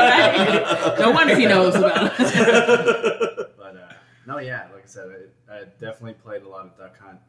right? 0.89 0.99
No 0.99 1.11
wonder 1.11 1.35
he 1.35 1.45
knows 1.45 1.75
about 1.75 2.13
it. 2.19 2.19
but 3.57 3.75
uh, 3.75 3.93
no, 4.27 4.39
yeah, 4.39 4.67
like 4.73 4.83
I 4.83 4.87
said, 4.87 5.07
I, 5.49 5.53
I 5.53 5.63
definitely 5.79 6.13
played 6.13 6.43
a 6.43 6.49
lot 6.49 6.65
of 6.65 6.77
Duck 6.77 6.97
Hunt. 6.99 7.19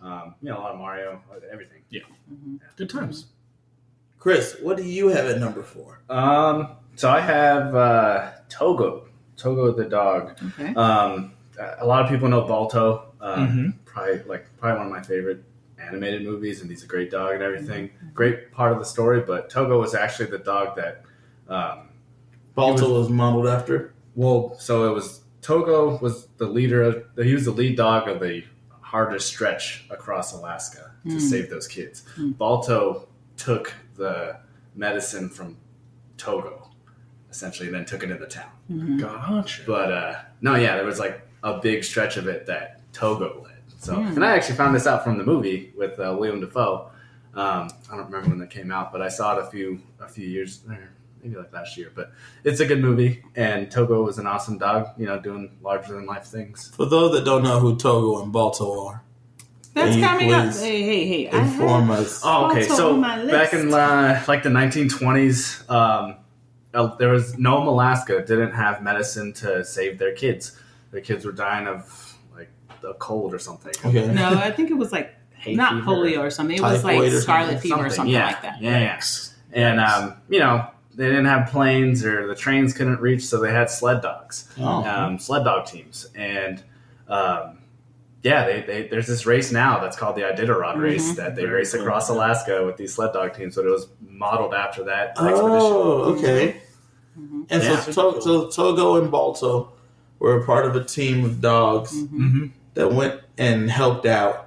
Um, 0.00 0.34
you 0.40 0.50
know, 0.50 0.58
a 0.58 0.60
lot 0.60 0.72
of 0.72 0.78
Mario, 0.78 1.20
everything. 1.50 1.82
Mhm. 1.92 2.60
Good 2.76 2.90
times. 2.90 3.26
Chris, 4.20 4.56
what 4.62 4.76
do 4.76 4.82
you 4.84 5.08
have 5.08 5.26
at 5.26 5.38
number 5.40 5.62
four? 5.62 6.00
Um, 6.08 6.70
so 6.98 7.10
I 7.10 7.20
have 7.20 7.74
uh, 7.74 8.30
Togo, 8.48 9.06
Togo 9.36 9.72
the 9.72 9.84
dog. 9.84 10.38
Okay. 10.58 10.74
Um, 10.74 11.32
a 11.80 11.86
lot 11.86 12.04
of 12.04 12.10
people 12.10 12.28
know 12.28 12.42
Balto. 12.42 13.04
Um, 13.20 13.48
Mhm. 13.48 13.74
Probably 13.84 14.22
like 14.28 14.46
probably 14.58 14.78
one 14.78 14.86
of 14.88 14.92
my 14.92 15.02
favorite 15.02 15.42
animated 15.80 16.22
movies, 16.24 16.60
and 16.60 16.70
he's 16.70 16.84
a 16.84 16.86
great 16.86 17.10
dog 17.10 17.34
and 17.34 17.42
everything. 17.42 17.90
Great 18.14 18.52
part 18.52 18.72
of 18.72 18.78
the 18.78 18.84
story, 18.84 19.20
but 19.20 19.48
Togo 19.50 19.80
was 19.80 19.94
actually 19.94 20.30
the 20.30 20.38
dog 20.38 20.76
that. 20.76 21.02
Um, 21.48 21.88
Balto 22.54 22.98
was 22.98 23.08
modeled 23.08 23.46
after. 23.46 23.94
well, 24.14 24.54
so 24.58 24.90
it 24.90 24.94
was 24.94 25.22
Togo 25.42 25.98
was 26.00 26.26
the 26.38 26.46
leader. 26.46 26.82
Of, 26.82 27.04
he 27.16 27.32
was 27.34 27.44
the 27.44 27.52
lead 27.52 27.76
dog 27.76 28.08
of 28.08 28.20
the 28.20 28.44
hardest 28.80 29.26
stretch 29.28 29.86
across 29.90 30.32
Alaska 30.32 30.92
to 31.06 31.12
Hmm. 31.12 31.18
save 31.18 31.50
those 31.50 31.66
kids. 31.68 32.04
Hmm. 32.16 32.32
Balto 32.32 33.08
took 33.36 33.72
the 33.96 34.36
medicine 34.76 35.28
from 35.28 35.56
Togo, 36.16 36.67
essentially, 37.30 37.68
and 37.68 37.76
then 37.76 37.84
took 37.84 38.02
it 38.02 38.10
into 38.10 38.26
town. 38.26 38.50
Mhm. 38.70 39.00
Gotcha. 39.00 39.62
But 39.66 39.92
uh, 39.92 40.14
no, 40.40 40.54
yeah, 40.54 40.76
there 40.76 40.84
was 40.86 40.98
like 40.98 41.20
a 41.42 41.58
big 41.58 41.84
stretch 41.84 42.16
of 42.16 42.26
it 42.26 42.46
that 42.46 42.80
Togo 42.92 43.42
led. 43.44 43.54
So, 43.80 43.94
Hmm. 43.94 44.08
and 44.16 44.24
I 44.24 44.34
actually 44.34 44.56
found 44.56 44.74
this 44.74 44.86
out 44.86 45.04
from 45.04 45.18
the 45.18 45.24
movie 45.24 45.72
with 45.76 45.98
uh, 46.00 46.16
Willem 46.18 46.40
Dafoe. 46.40 46.90
Um, 47.34 47.68
I 47.92 47.96
don't 47.96 48.06
remember 48.06 48.30
when 48.30 48.38
that 48.40 48.50
came 48.50 48.72
out, 48.72 48.90
but 48.92 49.00
I 49.02 49.08
saw 49.08 49.36
it 49.38 49.42
a 49.44 49.46
few 49.50 49.80
a 50.00 50.08
few 50.08 50.26
years, 50.26 50.60
maybe 50.66 51.36
like 51.36 51.52
last 51.52 51.76
year. 51.76 51.92
But 51.94 52.10
it's 52.42 52.58
a 52.60 52.66
good 52.66 52.80
movie, 52.80 53.22
and 53.36 53.70
Togo 53.70 54.02
was 54.02 54.18
an 54.18 54.26
awesome 54.26 54.58
dog. 54.58 54.88
You 54.96 55.06
know, 55.06 55.20
doing 55.20 55.56
larger 55.62 55.94
than 55.94 56.06
life 56.06 56.24
things. 56.24 56.72
For 56.74 56.86
those 56.86 57.12
that 57.12 57.24
don't 57.24 57.42
know 57.44 57.60
who 57.60 57.76
Togo 57.76 58.22
and 58.22 58.32
Balto 58.32 58.86
are, 58.86 59.04
That's 59.74 59.94
Can 59.94 60.02
coming 60.02 60.32
up. 60.32 60.44
please 60.46 60.60
Hey, 60.62 60.82
hey, 60.82 61.06
hey. 61.06 61.28
I 61.28 61.42
inform 61.42 61.88
have- 61.88 62.00
us. 62.00 62.22
Oh, 62.24 62.50
okay. 62.50 62.62
So 62.62 63.00
back 63.00 63.52
in 63.52 63.72
uh, 63.72 64.24
like 64.26 64.42
the 64.42 64.48
1920s, 64.50 65.70
um, 65.70 66.16
uh, 66.78 66.94
there 66.96 67.10
was 67.10 67.36
Nome, 67.38 67.66
Alaska, 67.66 68.22
didn't 68.24 68.52
have 68.52 68.82
medicine 68.82 69.32
to 69.34 69.64
save 69.64 69.98
their 69.98 70.14
kids. 70.14 70.58
Their 70.92 71.00
kids 71.02 71.24
were 71.24 71.32
dying 71.32 71.66
of 71.66 72.16
like 72.34 72.50
a 72.84 72.94
cold 72.94 73.34
or 73.34 73.38
something. 73.38 73.72
Okay. 73.84 74.06
No, 74.12 74.28
I 74.30 74.50
think 74.50 74.70
it 74.70 74.76
was 74.78 74.92
like 74.92 75.14
Hay 75.34 75.54
not 75.54 75.72
fever. 75.74 75.86
polio 75.86 76.18
or 76.18 76.30
something. 76.30 76.56
It 76.56 76.62
was 76.62 76.82
Typhoid 76.82 77.04
like 77.04 77.12
or 77.12 77.20
scarlet 77.20 77.46
something. 77.52 77.70
fever 77.70 77.86
or 77.86 77.90
something 77.90 78.14
yeah. 78.14 78.26
like 78.26 78.42
that. 78.42 78.62
Yeah, 78.62 78.78
yeah. 78.80 79.00
And 79.52 79.80
um, 79.80 80.14
you 80.28 80.38
know, 80.40 80.66
they 80.94 81.06
didn't 81.06 81.26
have 81.26 81.48
planes 81.50 82.04
or 82.04 82.26
the 82.26 82.34
trains 82.34 82.72
couldn't 82.74 83.00
reach, 83.00 83.24
so 83.24 83.40
they 83.40 83.52
had 83.52 83.70
sled 83.70 84.00
dogs, 84.02 84.48
Oh. 84.58 84.84
um, 84.84 85.18
sled 85.18 85.44
dog 85.44 85.66
teams, 85.66 86.06
and 86.14 86.62
um, 87.08 87.58
yeah, 88.22 88.44
they, 88.46 88.62
they 88.62 88.88
there's 88.88 89.06
this 89.06 89.24
race 89.26 89.52
now 89.52 89.78
that's 89.78 89.96
called 89.96 90.16
the 90.16 90.22
Iditarod 90.22 90.74
Mhm. 90.76 90.80
race 90.80 91.14
that 91.16 91.36
they 91.36 91.42
Very 91.42 91.56
race 91.58 91.72
cool. 91.72 91.82
across 91.82 92.08
Alaska 92.08 92.64
with 92.66 92.76
these 92.76 92.92
sled 92.94 93.12
dog 93.12 93.34
teams. 93.34 93.54
But 93.56 93.64
it 93.66 93.70
was 93.70 93.86
modeled 94.00 94.54
after 94.54 94.82
that 94.84 95.10
expedition. 95.10 95.38
Oh, 95.44 96.16
okay. 96.18 96.60
Mhm. 97.18 97.46
And 97.50 97.62
Yeah. 97.62 97.80
so, 97.80 98.12
to- 98.12 98.22
so 98.22 98.48
Togo 98.48 98.96
and 98.96 99.10
Balto 99.10 99.72
were 100.18 100.36
a 100.40 100.44
part 100.44 100.66
of 100.66 100.76
a 100.76 100.84
team 100.84 101.24
of 101.24 101.40
dogs 101.40 101.92
Mhm. 101.94 102.08
Mm-hmm. 102.08 102.46
that 102.74 102.92
went 102.92 103.20
and 103.36 103.70
helped 103.70 104.06
out. 104.06 104.46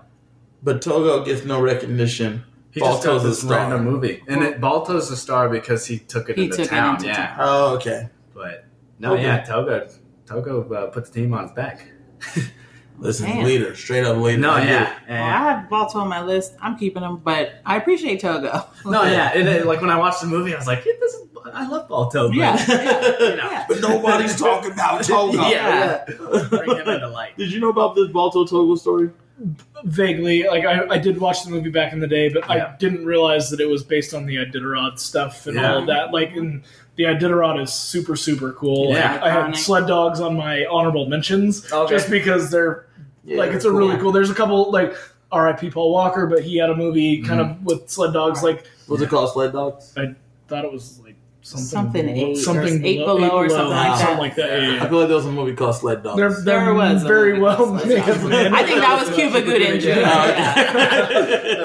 But 0.63 0.81
Togo 0.81 1.23
gets 1.25 1.43
no 1.45 1.60
recognition. 1.62 2.43
He 2.71 2.79
just 2.79 3.03
got 3.03 3.12
Balto's 3.12 3.25
a 3.25 3.27
this 3.29 3.41
star. 3.41 3.57
random 3.57 3.84
movie, 3.84 4.21
and 4.27 4.43
it, 4.43 4.62
Balto's 4.62 5.12
a 5.12 5.17
star 5.17 5.49
because 5.49 5.86
he 5.88 5.97
took 5.99 6.29
it 6.29 6.38
He 6.38 6.45
into 6.45 6.57
took 6.57 6.65
it 6.67 6.69
town. 6.69 6.95
into 6.95 7.07
yeah, 7.07 7.27
town. 7.27 7.38
Oh, 7.39 7.73
okay. 7.75 8.10
but 8.34 8.65
no, 8.99 9.13
Okay. 9.13 9.23
yeah, 9.23 9.41
Togo, 9.43 9.88
Togo 10.25 10.73
uh, 10.73 10.86
put 10.88 11.05
the 11.05 11.12
team 11.12 11.34
on 11.34 11.43
his 11.43 11.51
back. 11.51 11.86
Listen, 12.99 13.25
Damn. 13.25 13.45
leader, 13.45 13.73
straight 13.75 14.05
up 14.05 14.17
leader. 14.17 14.38
No, 14.39 14.51
I 14.51 14.60
get 14.62 14.69
yeah, 14.69 14.84
it. 14.84 15.10
Well, 15.10 15.23
I 15.23 15.38
have 15.51 15.69
Balto 15.69 15.99
on 15.99 16.07
my 16.07 16.21
list. 16.23 16.53
I'm 16.62 16.77
keeping 16.77 17.01
him, 17.01 17.17
but 17.17 17.55
I 17.65 17.77
appreciate 17.77 18.19
Togo. 18.19 18.63
no, 18.86 19.03
yeah. 19.03 19.34
It, 19.36 19.47
it- 19.47 19.65
like 19.65 19.81
when 19.81 19.89
I 19.89 19.97
watched 19.97 20.21
the 20.21 20.27
movie, 20.27 20.53
I 20.53 20.57
was 20.57 20.67
like, 20.67 20.86
yeah, 20.86 20.93
this 20.99 21.13
is, 21.15 21.23
I 21.54 21.67
love 21.67 21.88
Balto. 21.88 22.27
but- 22.30 22.38
Yeah. 22.38 22.60
you 23.19 23.36
know. 23.36 23.51
Yeah. 23.51 23.65
But 23.67 23.82
nobody's 23.82 24.36
talking 24.38 24.71
about 24.71 25.04
Togo. 25.06 25.41
Yeah, 25.49 26.04
yeah. 26.08 26.47
Bring 26.49 26.77
him 26.77 26.88
into 26.88 27.10
light. 27.10 27.38
Did 27.38 27.51
you 27.51 27.60
know 27.60 27.69
about 27.69 27.95
this 27.95 28.10
Balto 28.10 28.45
Togo 28.45 28.75
story? 28.75 29.10
Vaguely, 29.84 30.43
like 30.43 30.65
I, 30.65 30.88
I 30.88 30.97
did 30.99 31.19
watch 31.19 31.43
the 31.43 31.49
movie 31.49 31.71
back 31.71 31.93
in 31.93 31.99
the 31.99 32.08
day, 32.08 32.30
but 32.30 32.47
Yeah. 32.47 32.73
I 32.73 32.77
didn't 32.77 33.06
realize 33.06 33.49
that 33.49 33.60
it 33.60 33.65
was 33.65 33.84
based 33.84 34.13
on 34.13 34.25
the 34.27 34.36
Iditarod 34.36 34.99
stuff 34.99 35.47
and 35.47 35.56
Yeah. 35.56 35.73
all 35.73 35.80
of 35.80 35.88
that. 35.88 36.12
Like, 36.12 36.36
and 36.36 36.63
the 36.95 37.06
Iditarod 37.06 37.60
is 37.62 37.73
super 37.73 38.15
super 38.15 38.54
cool. 38.54 38.91
Yeah. 38.93 39.13
Like, 39.13 39.23
I 39.23 39.30
had 39.32 39.56
sled 39.56 39.88
dogs 39.88 40.19
on 40.19 40.36
my 40.38 40.65
honorable 40.65 41.08
mentions 41.08 41.71
Okay. 41.71 41.91
just 41.95 42.10
because 42.10 42.51
they're 42.51 42.86
like 43.25 43.51
it's 43.51 43.65
a 43.65 43.71
really 43.71 43.97
cool. 43.97 44.12
There's 44.12 44.30
a 44.30 44.36
couple 44.36 44.71
like 44.71 44.95
R.I.P. 45.32 45.71
Paul 45.71 45.91
Walker, 45.91 46.27
but 46.27 46.43
he 46.43 46.58
had 46.58 46.69
a 46.69 46.75
movie 46.75 47.21
kind 47.23 47.39
mm-hmm. 47.41 47.51
of 47.62 47.65
with 47.65 47.89
sled 47.89 48.13
dogs. 48.13 48.43
Like 48.43 48.65
What's 48.88 49.01
it 49.01 49.10
called? 49.10 49.32
Sled 49.32 49.54
dogs. 49.54 49.93
I 49.97 50.13
thought 50.47 50.65
it 50.65 50.71
was 50.71 50.99
like 50.99 51.11
something 51.43 51.65
Something 51.67 52.10
eight 52.10 52.38
or 52.38 52.41
something 52.41 52.86
eight 52.86 52.97
below 52.99 53.30
or 53.32 53.49
something 53.49 53.69
like 53.69 53.97
something 53.97 54.15
that. 54.15 54.21
like 54.21 54.36
that. 54.36 54.62
Yeah, 54.62 54.84
I 54.84 54.88
feel 54.89 54.99
like 54.99 55.08
there 55.08 55.17
was 55.17 55.25
a 55.25 55.32
movie 55.32 55.54
called 55.56 55.75
Sled 55.75 56.04
Dogs. 56.04 56.17
They're, 56.17 56.30
they're 56.30 56.65
There 56.65 56.73
was 56.73 57.04
very 57.04 57.39
well 57.39 57.56
called 57.58 57.82
Sled 57.82 57.89
made. 57.97 58.06
Dogs. 58.06 58.23
man. 58.25 58.54
I 58.54 58.63
think 58.63 58.80
that 58.82 58.99
was 59.08 59.15
Cuba 59.15 59.41
Gooding 59.41 59.80
Jr. 59.80 59.88
They're 59.88 60.06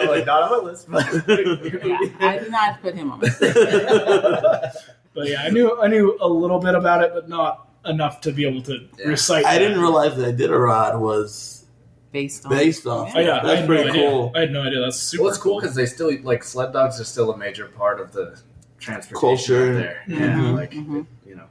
oh, 0.08 0.22
not 0.26 0.42
on 0.42 0.50
my 0.64 0.70
list, 0.70 0.90
but 0.90 1.04
Yeah, 1.28 2.28
I 2.28 2.38
did 2.38 2.50
not 2.50 2.80
put 2.80 2.94
him 2.94 3.12
on 3.12 3.20
my 3.20 3.26
list. 3.26 4.84
But 5.14 5.28
yeah, 5.28 5.42
I 5.42 5.50
knew 5.50 5.80
I 5.80 5.88
knew 5.88 6.16
a 6.20 6.28
little 6.28 6.58
bit 6.58 6.74
about 6.74 7.02
it, 7.02 7.12
but 7.14 7.28
not 7.28 7.68
enough 7.86 8.20
to 8.22 8.32
be 8.32 8.46
able 8.46 8.62
to 8.62 8.86
Yeah. 8.98 9.08
recite. 9.08 9.44
I 9.46 9.54
that. 9.54 9.58
didn't 9.60 9.80
realize 9.80 10.16
that 10.16 10.36
Iditarod 10.36 10.98
was 11.00 11.64
Based 12.12 12.44
on 12.46 12.50
based 12.52 12.86
off. 12.86 13.12
Oh 13.14 13.20
yeah, 13.20 13.40
that's 13.42 13.66
pretty 13.66 13.84
no 13.84 13.90
idea. 13.90 14.10
cool. 14.10 14.32
I 14.34 14.40
had 14.40 14.52
no 14.52 14.62
idea. 14.62 14.80
That's 14.80 14.96
super 14.98 15.24
well, 15.24 15.30
it's 15.30 15.38
cool 15.38 15.60
because 15.60 15.74
they 15.74 15.86
still 15.86 16.10
like 16.22 16.44
sled 16.44 16.72
dogs 16.72 16.98
are 17.00 17.04
still 17.04 17.30
a 17.32 17.36
major 17.36 17.66
part 17.66 18.00
of 18.00 18.12
the 18.12 18.38
transportation 18.78 19.36
Culture. 19.56 19.70
out 19.70 19.74
there. 19.74 20.02
Yeah, 20.06 20.18
Mhm, 20.38 20.54
like 20.54 20.70
mhm. 20.72 21.06
you 21.26 21.34
know, 21.36 21.46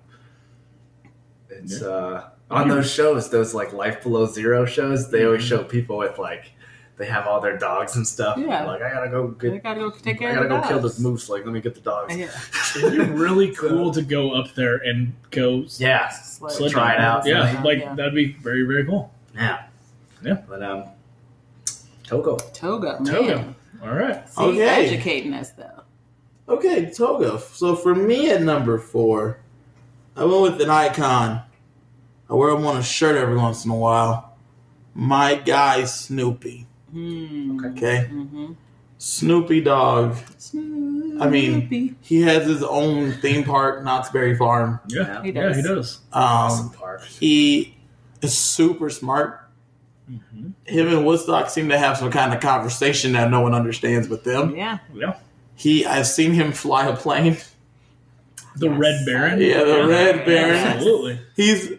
it's 1.50 1.82
uh 1.82 2.30
on 2.52 2.68
those 2.70 2.92
shows, 2.92 3.30
those 3.30 3.54
like 3.54 3.74
Life 3.74 4.04
Below 4.04 4.26
Zero 4.28 4.66
shows. 4.66 5.10
They 5.10 5.26
always 5.26 5.44
show 5.44 5.64
people 5.64 5.98
with 5.98 6.18
like 6.20 6.52
they 6.98 7.06
have 7.08 7.28
all 7.28 7.42
their 7.42 7.58
dogs 7.58 7.96
and 7.98 8.08
stuff. 8.08 8.38
Yeah. 8.38 8.64
like 8.66 8.82
I 8.82 8.90
gotta 8.94 9.10
go 9.10 9.28
They 9.40 9.50
get. 9.52 9.64
gotta 9.64 9.80
go 9.82 9.90
take 9.92 10.20
care. 10.20 10.30
I 10.32 10.36
gotta 10.36 10.46
of 10.46 10.50
the 10.50 10.62
go 10.62 10.68
kill 10.68 10.82
dogs. 10.82 10.96
this 10.96 11.00
moose. 11.04 11.28
Like, 11.30 11.44
let 11.44 11.54
me 11.54 11.60
get 11.60 11.76
the 11.76 11.82
dogs. 11.82 12.16
Yeah. 12.16 12.30
It'd 12.78 12.92
be 12.94 13.00
really 13.14 13.52
cool 13.54 13.92
to 13.92 14.02
go 14.02 14.32
up 14.32 14.54
there 14.56 14.78
and 14.78 15.14
go 15.32 15.66
Yeah, 15.78 16.08
Sled 16.10 16.52
sled 16.54 16.72
Try 16.72 16.94
it 16.94 17.00
out. 17.02 17.26
Yeah, 17.26 17.52
Yeah. 17.52 17.64
like 17.64 17.80
Yeah. 17.80 17.96
that'd 17.96 18.14
be 18.16 18.34
very 18.34 18.64
very 18.64 18.86
cool. 18.86 19.12
yeah, 19.34 19.64
Yeah. 20.24 20.38
But 20.48 20.64
um, 20.64 20.84
Togo. 22.04 22.38
Togo. 22.54 23.00
Man. 23.00 23.06
Toga. 23.06 23.56
All 23.84 23.90
right. 23.94 24.30
See, 24.30 24.42
Okay. 24.44 24.86
educating 24.86 25.34
us 25.34 25.50
though. 25.52 25.75
Okay, 26.48 26.92
Toga. 26.92 27.40
So 27.54 27.76
for 27.76 27.96
me 27.96 28.30
at 28.32 28.42
number 28.42 28.78
four, 28.78 29.40
I 30.16 30.24
went 30.26 30.42
with 30.42 30.62
an 30.62 30.70
icon. 30.70 31.42
I 32.30 32.34
wear 32.34 32.50
him 32.56 32.66
on 32.66 32.78
a 32.78 32.84
shirt 32.84 33.16
every 33.18 33.38
once 33.38 33.66
in 33.66 33.72
a 33.72 33.76
while. 33.76 34.38
My 34.94 35.36
guy 35.36 35.84
Snoopy. 35.86 36.68
Hmm. 36.92 37.66
Okay, 37.66 38.08
Mm-hmm. 38.12 38.54
Snoopy 38.98 39.62
Dog. 39.62 40.16
Snoopy. 40.38 41.20
I 41.22 41.28
mean, 41.30 41.96
he 42.02 42.22
has 42.24 42.46
his 42.48 42.64
own 42.64 43.12
theme 43.14 43.44
park, 43.44 43.84
Knott's 43.84 44.10
Berry 44.10 44.36
Farm. 44.38 44.80
Yeah, 44.88 45.22
He 45.24 45.32
yeah, 45.32 45.42
does. 45.48 45.56
he 45.58 45.62
does. 45.64 46.00
Awesome 46.14 46.68
Um, 46.68 46.72
park. 46.74 47.04
he 47.06 47.76
is 48.22 48.38
super 48.38 48.90
smart. 48.90 49.42
Mhm. 50.10 50.54
Him 50.66 50.88
and 50.88 51.06
Woodstock 51.06 51.50
seem 51.50 51.70
to 51.70 51.78
have 51.78 51.98
some 51.98 52.12
kind 52.12 52.34
of 52.34 52.40
conversation 52.40 53.14
that 53.14 53.30
no 53.32 53.42
one 53.42 53.54
understands 53.54 54.08
but 54.08 54.24
them. 54.24 54.56
yeah. 54.56 54.78
Yeah, 54.94 55.16
He, 55.56 55.86
I've 55.86 56.08
seen 56.08 56.32
him 56.34 56.52
fly 56.52 56.86
a 56.88 56.96
plane. 56.96 57.38
the 58.58 58.68
Yes. 58.70 58.78
Red 58.80 59.06
Baron. 59.06 59.42
Yeah, 59.42 59.64
the 59.64 59.88
Red 59.88 60.26
Baron. 60.26 60.56
Absolutely. 60.56 61.20
He's 61.36 61.72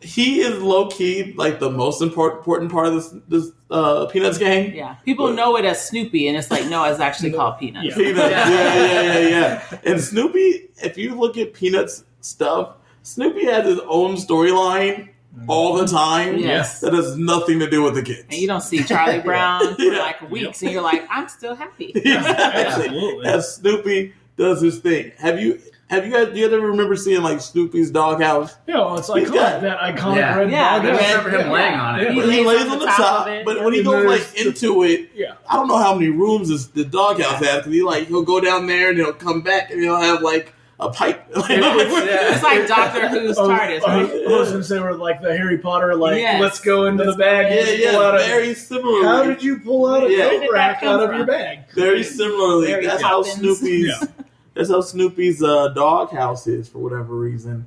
he 0.00 0.40
is 0.40 0.60
low 0.62 0.88
key 0.88 1.32
like 1.38 1.60
the 1.60 1.70
most 1.70 2.02
important 2.02 2.40
important 2.40 2.70
part 2.70 2.86
of 2.88 2.94
this 2.94 3.14
this 3.28 3.52
uh, 3.70 4.06
Peanuts 4.06 4.36
gang. 4.38 4.74
Yeah. 4.74 4.94
People 5.04 5.26
What? 5.26 5.34
know 5.36 5.56
it 5.56 5.64
as 5.64 5.84
Snoopy, 5.88 6.28
and 6.28 6.36
it's 6.36 6.50
like, 6.50 6.66
no, 6.66 6.84
it's 6.84 7.00
actually 7.00 7.32
called 7.32 7.58
Peanuts. 7.58 7.86
Yeah. 7.88 7.94
Peanuts. 7.94 8.30
Yeah, 8.30 8.48
yeah, 8.74 9.18
yeah, 9.18 9.28
yeah. 9.28 9.78
And 9.84 10.00
Snoopy, 10.00 10.68
if 10.82 10.98
you 10.98 11.14
look 11.14 11.38
at 11.38 11.54
Peanuts 11.54 12.04
stuff, 12.20 12.74
Snoopy 13.02 13.46
has 13.46 13.64
his 13.66 13.80
own 13.88 14.16
storyline 14.16 15.08
Mm-hmm. 15.34 15.50
all 15.50 15.74
the 15.74 15.86
time. 15.86 16.38
Yes. 16.38 16.80
That 16.80 16.92
has 16.92 17.16
nothing 17.16 17.58
to 17.58 17.68
do 17.68 17.82
with 17.82 17.94
the 17.94 18.02
kids. 18.02 18.22
And 18.30 18.34
you 18.34 18.46
don't 18.46 18.60
see 18.60 18.84
Charlie 18.84 19.18
Brown 19.24 19.74
for 19.74 19.82
Yeah. 19.82 19.98
like 19.98 20.30
weeks, 20.30 20.62
and 20.62 20.70
you're 20.70 20.80
like, 20.82 21.04
I'm 21.10 21.28
still 21.28 21.56
happy. 21.56 21.86
exactly. 21.94 22.84
Absolutely. 22.84 23.26
As 23.26 23.56
Snoopy 23.56 24.14
does 24.36 24.60
his 24.62 24.78
thing. 24.78 25.10
Have 25.18 25.40
you 25.40 25.60
have 25.90 26.06
you 26.06 26.12
guys 26.12 26.32
do 26.32 26.38
you 26.38 26.46
ever 26.46 26.60
remember 26.66 26.96
seeing 26.96 27.22
like 27.22 27.40
Snoopy's 27.40 27.90
doghouse? 27.90 28.54
Yeah, 28.66 28.76
well, 28.76 28.98
it's 28.98 29.12
He's 29.12 29.28
got 29.30 29.60
got- 29.60 29.62
that 29.62 29.78
iconic 29.80 30.16
Yeah. 30.16 30.36
red 30.38 30.50
Yeah, 30.50 30.74
dog. 30.76 30.82
the 30.84 30.90
I 30.92 30.96
red- 30.96 31.24
remember 31.24 31.30
him 31.30 31.46
yeah. 31.46 31.52
laying 31.52 31.74
on 31.74 32.00
it. 32.00 32.02
Yeah. 32.02 32.16
When 32.16 32.30
he, 32.30 32.44
lays 32.44 32.68
on 32.70 32.78
the 32.78 32.86
top, 32.86 33.26
of 33.26 33.32
it. 33.32 33.44
but 33.44 33.62
when 33.64 33.74
he 33.74 33.82
goes 33.82 34.04
like 34.06 34.20
there's 34.34 34.46
into 34.46 34.82
it, 34.84 35.10
Yeah. 35.14 35.34
I 35.48 35.56
don't 35.56 35.68
know 35.68 35.78
how 35.78 35.94
many 35.94 36.08
rooms 36.10 36.48
this, 36.48 36.66
the 36.68 36.84
doghouse 36.84 37.40
has 37.44 37.56
because 37.58 37.72
he 37.72 37.82
like 37.82 38.06
he'll 38.08 38.22
go 38.22 38.40
down 38.40 38.66
there 38.66 38.88
and 38.90 38.98
he'll 38.98 39.12
come 39.12 39.42
back 39.42 39.70
and 39.70 39.80
he'll 39.80 40.00
have 40.00 40.22
like 40.22 40.52
a 40.84 40.90
pipe. 40.92 41.24
It's 41.36 42.42
like 42.42 42.66
Doctor 42.68 43.08
Who's 43.08 43.36
TARDIS, 43.36 43.82
I 43.86 44.02
right? 44.02 44.02
was- 44.12 44.32
I 44.32 44.38
was 44.38 44.50
gonna 44.52 44.64
say 44.64 44.80
we're 44.80 44.92
like 44.92 45.20
the 45.20 45.36
Harry 45.36 45.58
Potter, 45.58 45.94
like 45.94 46.16
Yes. 46.18 46.40
let's 46.40 46.60
go 46.60 46.86
into 46.86 47.04
the 47.04 47.14
bag. 47.14 47.52
yeah, 47.52 47.60
and 47.88 47.92
pull 47.94 48.02
out 48.02 48.14
yeah, 48.20 48.24
a- 48.26 48.28
very 48.28 48.54
similarly. 48.54 49.04
How 49.06 49.22
did 49.24 49.42
you 49.42 49.58
pull 49.60 49.86
out 49.86 50.04
a 50.04 50.10
Yeah. 50.10 50.28
coat 50.30 50.48
rack 50.52 50.80
that 50.80 50.86
come 50.86 50.94
out 50.94 51.02
of 51.02 51.08
from? 51.10 51.18
your 51.18 51.26
bag? 51.26 51.58
very 51.74 52.02
similarly. 52.02 52.68
Mary 52.68 52.86
that's 52.86 53.02
how 53.02 53.22
Snoopy's. 53.22 53.88
Yeah. 53.88 54.06
That's 54.54 54.70
how 54.70 54.80
Snoopy's 54.82 55.42
uh, 55.42 55.68
doghouse 55.68 56.46
is 56.46 56.68
for 56.68 56.78
whatever 56.78 57.14
reason. 57.16 57.66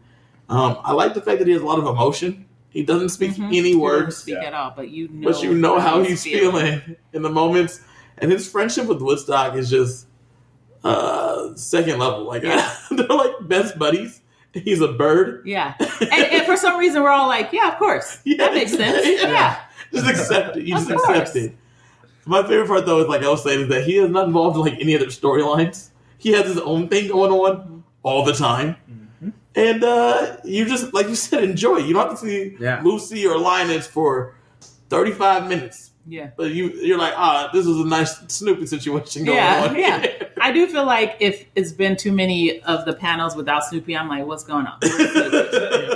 Um, 0.49 0.77
I 0.83 0.93
like 0.93 1.13
the 1.13 1.21
fact 1.21 1.39
that 1.39 1.47
he 1.47 1.53
has 1.53 1.61
a 1.61 1.65
lot 1.65 1.79
of 1.79 1.85
emotion. 1.85 2.45
He 2.69 2.83
doesn't 2.83 3.09
speak 3.09 3.31
Mhm. 3.33 3.47
any 3.47 3.69
He 3.71 3.75
words, 3.75 4.17
speak 4.17 4.35
Yeah. 4.35 4.45
at 4.47 4.53
all, 4.53 4.71
but 4.75 4.89
you 4.89 5.09
know, 5.11 5.29
but 5.29 5.43
you 5.43 5.53
know 5.53 5.79
how 5.79 6.01
he's 6.01 6.23
feeling. 6.23 6.81
in 7.13 7.21
the 7.23 7.29
moments. 7.29 7.81
And 8.19 8.31
his 8.31 8.49
friendship 8.49 8.85
with 8.87 9.01
Woodstock 9.01 9.55
is 9.55 9.69
just 9.69 10.06
uh, 10.83 11.55
second 11.55 11.99
level. 11.99 12.23
Like 12.25 12.43
Yeah. 12.43 12.73
they're 12.91 13.07
like 13.07 13.33
best 13.41 13.77
buddies. 13.79 14.21
He's 14.53 14.81
a 14.81 14.87
bird. 14.87 15.43
Yeah, 15.45 15.75
and, 15.79 16.11
and 16.11 16.45
for 16.45 16.57
some 16.57 16.79
reason 16.79 17.03
we're 17.03 17.11
all 17.11 17.27
like, 17.27 17.51
yeah, 17.53 17.71
of 17.71 17.77
course, 17.77 18.19
Yeah. 18.25 18.37
that 18.37 18.53
makes 18.53 18.71
sense. 18.71 19.05
Yeah. 19.21 19.29
Yeah, 19.29 19.59
Just 19.93 20.07
accept 20.09 20.57
it. 20.57 20.63
You 20.65 20.75
Of 20.75 20.87
just 20.87 20.91
accept 20.91 21.35
it. 21.35 21.55
My 22.25 22.41
favorite 22.41 22.67
part 22.67 22.85
though 22.85 22.99
is 23.01 23.07
like 23.07 23.21
I 23.23 23.29
was 23.29 23.43
saying 23.43 23.61
is 23.61 23.69
that 23.69 23.83
he 23.83 23.97
is 23.97 24.09
not 24.09 24.25
involved 24.27 24.55
in 24.57 24.63
like 24.63 24.79
any 24.81 24.95
other 24.95 25.05
storylines. 25.07 25.89
He 26.17 26.31
has 26.31 26.47
his 26.47 26.57
own 26.59 26.87
thing 26.89 27.07
going 27.09 27.31
on 27.31 27.83
all 28.03 28.25
the 28.25 28.33
time. 28.33 28.75
Mm-hmm. 28.91 29.29
And 29.55 29.83
uh, 29.83 30.37
you 30.43 30.65
just 30.65 30.93
like 30.93 31.07
you 31.07 31.15
said, 31.15 31.43
enjoy. 31.43 31.77
You 31.77 31.93
don't 31.93 32.09
have 32.09 32.19
to 32.19 32.25
see 32.25 32.57
Yeah. 32.59 32.81
Lucy 32.83 33.25
or 33.27 33.37
Linus 33.37 33.85
for 33.87 34.33
thirty 34.89 35.11
five 35.11 35.47
minutes. 35.47 35.91
yeah. 36.07 36.31
But 36.35 36.51
you 36.51 36.69
you're 36.71 36.97
like, 36.97 37.13
ah, 37.15 37.49
this 37.53 37.65
is 37.67 37.77
a 37.79 37.85
nice 37.85 38.17
Snoopy 38.27 38.65
situation 38.65 39.23
going 39.25 39.37
Yeah, 39.37 39.67
on. 39.69 39.75
yeah. 39.77 40.16
I 40.47 40.51
do 40.53 40.65
feel 40.67 40.85
like 40.85 41.17
if 41.19 41.45
it's 41.55 41.71
been 41.73 41.97
too 41.97 42.11
many 42.13 42.61
of 42.61 42.85
the 42.85 42.93
panels 42.93 43.35
without 43.35 43.65
Snoopy, 43.65 43.97
I'm 43.97 44.07
like, 44.07 44.25
what's 44.25 44.43
going 44.45 44.65
on? 44.65 44.77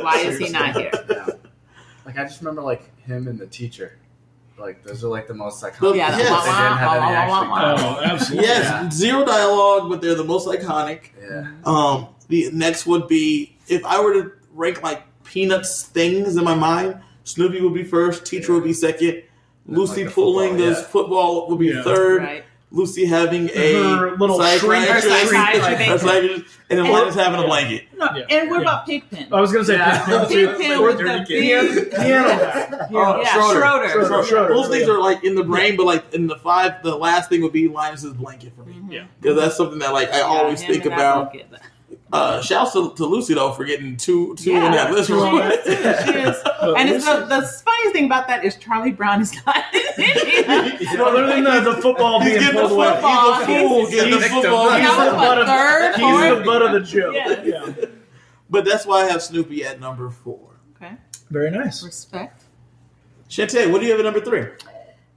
Why 0.03 0.23
is 0.25 0.37
he 0.37 0.49
not 0.49 0.75
here? 0.75 0.91
Yeah. 1.09 1.25
Like 2.05 2.17
I 2.17 2.23
just 2.23 2.41
remember 2.41 2.61
like 2.61 2.83
him 3.01 3.27
and 3.27 3.39
the 3.39 3.47
teacher. 3.47 3.97
Like 4.57 4.83
those 4.83 5.03
are 5.03 5.07
like 5.07 5.27
the 5.27 5.33
most 5.33 5.63
iconic. 5.63 5.79
Those- 5.79 5.95
Yeah, 5.95 6.17
Yes. 6.17 6.17
They 6.17 6.51
didn't 6.51 6.77
have 6.77 7.03
any 7.03 7.15
actually. 7.15 7.47
wah, 7.47 7.49
wah. 7.49 7.97
Oh, 7.97 8.03
absolutely. 8.03 8.47
Yes, 8.47 8.63
Yeah. 8.65 8.89
zero 8.89 9.25
dialogue, 9.25 9.89
but 9.89 10.01
they're 10.01 10.15
the 10.15 10.23
most 10.23 10.47
iconic. 10.47 11.11
Yeah. 11.21 11.47
Um, 11.63 12.07
the 12.27 12.49
next 12.51 12.85
would 12.85 13.07
be 13.07 13.57
if 13.69 13.85
I 13.85 14.01
were 14.01 14.13
to 14.13 14.31
rank 14.53 14.83
like 14.83 15.03
Peanuts 15.23 15.83
things 15.83 16.35
in 16.35 16.43
my 16.43 16.55
mind, 16.55 16.99
Snoopy 17.23 17.61
would 17.61 17.73
be 17.73 17.83
first, 17.85 18.25
Teacher 18.25 18.53
would 18.53 18.65
be 18.65 18.73
second, 18.73 19.23
Lucy 19.65 20.03
Like 20.05 20.13
pulling 20.13 20.49
football, 20.51 20.67
this 20.67 20.79
yeah. 20.79 20.85
football 20.87 21.47
would 21.49 21.59
be 21.59 21.67
Yeah. 21.67 21.83
third, 21.83 22.21
Right. 22.21 22.43
Lucy 22.73 23.05
having 23.05 23.49
a 23.53 23.73
Her 23.83 24.15
little 24.15 24.37
psychiatrist, 24.37 25.05
shrink- 25.07 25.29
Psychiatrist. 25.29 25.69
a 25.69 25.99
psychiatrist, 25.99 26.45
and 26.69 26.79
then 26.79 26.85
And- 26.85 26.93
Linus 26.93 27.15
having 27.15 27.41
a 27.41 27.45
blanket. 27.45 27.83
No, 27.97 28.07
Yeah, 28.15 28.23
and 28.29 28.49
what 28.49 28.57
yeah. 28.57 28.61
about 28.61 28.85
Pigpen? 28.85 29.27
I 29.31 29.41
was 29.41 29.51
gonna 29.51 29.65
say 29.65 29.73
Yeah. 29.75 30.05
piano, 30.05 30.25
Pigpen 30.25 30.81
with 30.81 30.97
the 30.97 31.03
piano, 31.03 31.25
big 31.27 31.91
piano 31.91 32.27
guy. 32.29 32.67
Oh, 32.71 32.87
Piano. 32.89 33.21
Yeah, 33.21 33.33
Schroeder. 33.33 33.59
Schroeder. 33.59 33.89
Schroeder. 33.89 34.23
Schroeder. 34.23 34.53
Those 34.53 34.67
things 34.69 34.87
are 34.89 34.99
like 34.99 35.23
in 35.25 35.35
the 35.35 35.43
brain, 35.43 35.75
but 35.75 35.85
like 35.85 36.13
in 36.13 36.27
the 36.27 36.37
five, 36.37 36.81
the 36.81 36.95
last 36.95 37.29
thing 37.29 37.41
would 37.41 37.51
be 37.53 37.67
Linus's 37.67 38.13
blanket 38.13 38.53
for 38.55 38.63
me 38.63 38.75
Mhm. 38.75 38.91
Yeah. 38.93 39.03
because 39.21 39.37
that's 39.37 39.57
something 39.57 39.79
that 39.79 39.91
like 39.91 40.11
I 40.13 40.19
Yeah, 40.19 40.23
always 40.23 40.63
think 40.63 40.85
about. 40.85 41.35
Blanket. 42.11 42.37
Uh, 42.37 42.41
shouts 42.41 42.73
to, 42.73 42.93
to 42.95 43.05
Lucy 43.05 43.33
though 43.33 43.51
for 43.51 43.65
getting 43.65 43.97
two 43.97 44.35
two 44.35 44.51
Yeah. 44.51 44.65
in 44.67 44.71
that 44.73 44.91
list. 44.91 45.07
She 45.07 45.13
is, 45.13 46.05
She 46.05 46.11
is. 46.19 46.35
And 46.61 46.89
it's 46.89 47.05
the, 47.05 47.25
the 47.25 47.41
funniest 47.41 47.93
thing 47.93 48.05
about 48.05 48.27
that 48.27 48.45
is 48.45 48.55
Charlie 48.57 48.91
Brown 48.91 49.21
is 49.21 49.33
not 49.45 49.55
in 49.73 49.81
it. 49.97 50.99
Other 50.99 51.25
than 51.25 51.43
the, 51.43 51.71
the 51.73 51.81
football 51.81 52.21
He's 52.21 52.37
being 52.37 52.51
pulled 52.51 52.71
away, 52.73 52.91
football. 52.93 53.33
He's 53.45 53.57
a 53.57 53.67
fool. 53.67 53.85
He's- 53.87 53.91
Getting 53.95 54.19
the 54.19 54.27
football. 54.27 54.69
And 54.69 54.83
he's 54.83 54.91
the 54.95 55.11
butt 55.11 55.37
of- 55.39 55.47
third, 55.47 55.95
he's 55.95 56.37
the 56.37 56.43
butt 56.45 56.61
of 56.61 56.71
the 56.73 56.79
joke. 56.81 57.15
Yeah. 57.15 57.43
yeah. 57.43 57.85
But 58.49 58.65
that's 58.65 58.85
why 58.85 59.01
I 59.03 59.05
have 59.05 59.21
Snoopy 59.23 59.63
at 59.65 59.79
number 59.79 60.09
four. 60.09 60.49
Okay, 60.75 60.93
Very 61.29 61.49
nice. 61.51 61.83
respect. 61.83 62.43
Shantae, 63.29 63.71
what 63.71 63.79
do 63.79 63.85
you 63.85 63.91
have 63.91 63.99
at 63.99 64.03
number 64.03 64.19
three? 64.21 64.45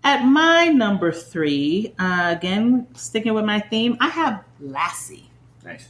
At 0.04 0.22
my 0.24 0.68
number 0.68 1.10
three, 1.12 1.94
uh, 1.98 2.34
again, 2.36 2.86
sticking 2.94 3.34
with 3.34 3.44
my 3.44 3.58
theme, 3.58 3.96
I 4.00 4.08
have 4.08 4.44
Lassie. 4.60 5.30
Nice. 5.64 5.88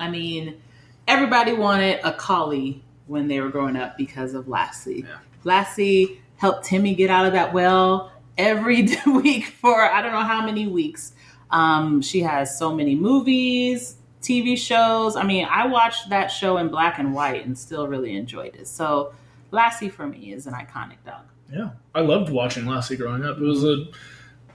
I 0.00 0.10
mean, 0.10 0.60
everybody 1.06 1.52
wanted 1.52 2.00
a 2.02 2.12
collie 2.12 2.82
when 3.06 3.28
they 3.28 3.40
were 3.40 3.50
growing 3.50 3.76
up 3.76 3.96
because 3.96 4.34
of 4.34 4.48
Lassie. 4.48 5.04
Yeah. 5.06 5.18
Lassie 5.44 6.20
helped 6.36 6.64
Timmy 6.64 6.94
get 6.94 7.10
out 7.10 7.26
of 7.26 7.32
that 7.34 7.52
well 7.52 8.12
every 8.38 8.88
week 9.06 9.46
for 9.46 9.82
I 9.82 10.02
don't 10.02 10.12
know 10.12 10.22
how 10.22 10.44
many 10.44 10.66
weeks. 10.66 11.12
Um, 11.50 12.00
she 12.00 12.20
has 12.20 12.56
so 12.58 12.74
many 12.74 12.94
movies, 12.94 13.96
TV 14.22 14.56
shows. 14.56 15.16
I 15.16 15.24
mean, 15.24 15.46
I 15.50 15.66
watched 15.66 16.10
that 16.10 16.28
show 16.28 16.56
in 16.58 16.68
black 16.68 16.98
and 16.98 17.12
white 17.12 17.44
and 17.44 17.58
still 17.58 17.88
really 17.88 18.16
enjoyed 18.16 18.54
it. 18.54 18.68
So, 18.68 19.12
Lassie 19.50 19.88
for 19.88 20.06
me 20.06 20.32
is 20.32 20.46
an 20.46 20.54
iconic 20.54 20.98
dog. 21.04 21.24
Yeah, 21.52 21.70
I 21.94 22.00
loved 22.00 22.30
watching 22.30 22.66
Lassie 22.66 22.96
growing 22.96 23.24
up. 23.24 23.38
It 23.38 23.42
was 23.42 23.64
a 23.64 23.86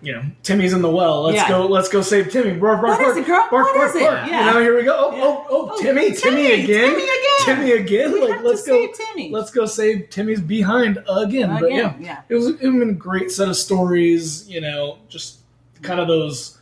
you 0.05 0.13
know, 0.13 0.23
Timmy's 0.43 0.71
in 0.73 0.81
the 0.81 0.89
well. 0.89 1.23
Let's 1.23 1.35
Yeah. 1.37 1.49
go. 1.49 1.65
Let's 1.65 1.89
go 1.89 2.01
save 2.01 2.31
Timmy. 2.31 2.51
Bark, 2.59 2.81
bark, 2.81 2.83
What 2.83 2.99
bark, 2.99 3.11
is 3.11 3.17
it, 3.17 3.25
girl? 3.25 3.47
What 3.49 3.75
bark, 3.75 3.89
is 3.89 3.95
it? 3.95 4.01
Yeah. 4.03 4.47
You 4.47 4.53
know, 4.53 4.61
here 4.61 4.75
we 4.77 4.83
go. 4.83 4.95
Oh, 4.95 5.15
Yeah. 5.15 5.23
oh, 5.23 5.45
oh, 5.49 5.69
Oh, 5.73 5.81
Timmy, 5.81 6.13
Timmy, 6.13 6.51
again, 6.63 6.91
Timmy 6.91 7.03
again. 7.03 7.45
Timmy 7.45 7.71
again. 7.71 8.11
We 8.13 8.21
like, 8.21 8.31
have 8.33 8.43
let's 8.43 8.63
to 8.63 8.69
go. 8.69 8.79
save 8.85 8.93
Timmy. 9.07 9.31
Let's 9.31 9.49
go 9.51 9.65
save 9.65 10.09
Timmy's 10.11 10.41
behind 10.41 10.99
again. 11.09 11.57
But 11.59 11.71
yeah, 11.71 11.93
yeah. 11.99 12.21
it 12.29 12.35
was 12.35 12.47
it 12.47 12.61
was 12.67 12.75
been 12.75 12.89
a 12.91 12.93
great 12.93 13.31
set 13.31 13.49
of 13.49 13.55
stories. 13.57 14.47
You 14.47 14.61
know, 14.61 14.99
just 15.09 15.39
kind 15.81 15.99
of 15.99 16.07
those 16.07 16.59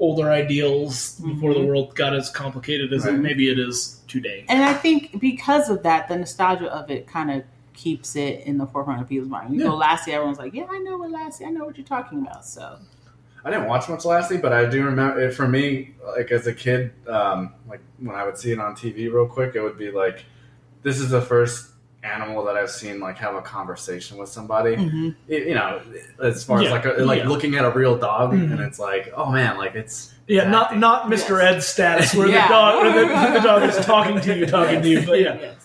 older 0.00 0.30
ideals 0.30 1.20
before 1.20 1.54
the 1.54 1.60
Mhm. 1.60 1.66
world 1.68 1.94
got 1.94 2.14
as 2.14 2.28
complicated 2.28 2.92
as 2.92 3.06
it, 3.06 3.12
maybe 3.12 3.48
it 3.48 3.58
is 3.58 4.00
today. 4.08 4.44
And 4.48 4.62
I 4.62 4.74
think 4.74 5.20
because 5.20 5.70
of 5.70 5.82
that, 5.84 6.08
the 6.08 6.16
nostalgia 6.16 6.66
of 6.72 6.90
it 6.90 7.06
kind 7.06 7.30
of 7.30 7.42
keeps 7.74 8.16
it 8.16 8.40
in 8.46 8.56
the 8.58 8.66
forefront 8.66 9.00
of 9.02 9.08
people's 9.08 9.28
mind. 9.28 9.52
You 9.54 9.60
Yeah. 9.60 9.66
go 9.68 9.76
Lassie, 9.76 10.12
everyone's 10.12 10.38
like, 10.38 10.54
"Yeah, 10.54 10.66
I 10.70 10.78
know 10.78 10.96
what 10.98 11.10
Lassie. 11.10 11.44
I 11.44 11.50
know 11.50 11.64
what 11.64 11.76
you're 11.76 11.86
talking 11.86 12.22
about." 12.22 12.44
So 12.44 12.78
I 13.44 13.50
didn't 13.50 13.66
watch 13.66 13.88
much 13.88 14.04
Lassie, 14.04 14.38
but 14.38 14.52
I 14.52 14.64
do 14.66 14.84
remember 14.84 15.20
it 15.20 15.32
for 15.34 15.46
me. 15.46 15.94
Like 16.16 16.30
as 16.30 16.46
a 16.46 16.52
kid, 16.54 16.92
um, 17.08 17.52
like 17.68 17.80
when 17.98 18.16
I 18.16 18.24
would 18.24 18.38
see 18.38 18.52
it 18.52 18.58
on 18.60 18.74
TV 18.74 19.08
real 19.12 19.26
quick, 19.26 19.54
it 19.54 19.60
would 19.62 19.76
be 19.78 19.90
like, 19.90 20.24
"This 20.82 20.98
is 21.00 21.10
the 21.10 21.20
first 21.20 21.70
animal 22.02 22.44
that 22.44 22.54
I've 22.56 22.70
seen 22.70 23.00
like 23.00 23.16
have 23.18 23.34
a 23.34 23.42
conversation 23.42 24.16
with 24.18 24.28
somebody." 24.28 25.14
It- 25.28 25.48
you 25.48 25.54
know, 25.54 25.80
as 26.22 26.44
far 26.44 26.60
Yeah, 26.62 26.68
as 26.68 26.72
like 26.72 26.84
a, 26.98 27.02
like 27.04 27.18
yeah. 27.22 27.28
looking 27.28 27.54
at 27.56 27.64
a 27.64 27.70
real 27.70 27.96
dog, 27.98 28.32
Mhm. 28.32 28.52
and 28.52 28.60
it's 28.60 28.78
like, 28.78 29.12
oh 29.16 29.30
man, 29.30 29.58
like 29.58 29.74
it's 29.74 30.12
Yeah, 30.26 30.48
not 30.48 30.78
not 30.78 31.10
Mr. 31.10 31.38
Yes. 31.42 31.54
Ed 31.56 31.60
status 31.62 32.14
where 32.14 32.28
Yeah. 32.28 32.48
the 32.48 32.54
dog 32.54 32.82
where 32.82 32.92
the, 32.92 33.32
the 33.40 33.44
dog 33.46 33.62
is 33.64 33.76
talking 33.84 34.20
to 34.20 34.38
you, 34.38 34.46
talking 34.46 34.80
to 34.80 34.88
you. 34.88 35.02
But 35.04 35.20
yeah, 35.20 35.36
Yes. 35.40 35.63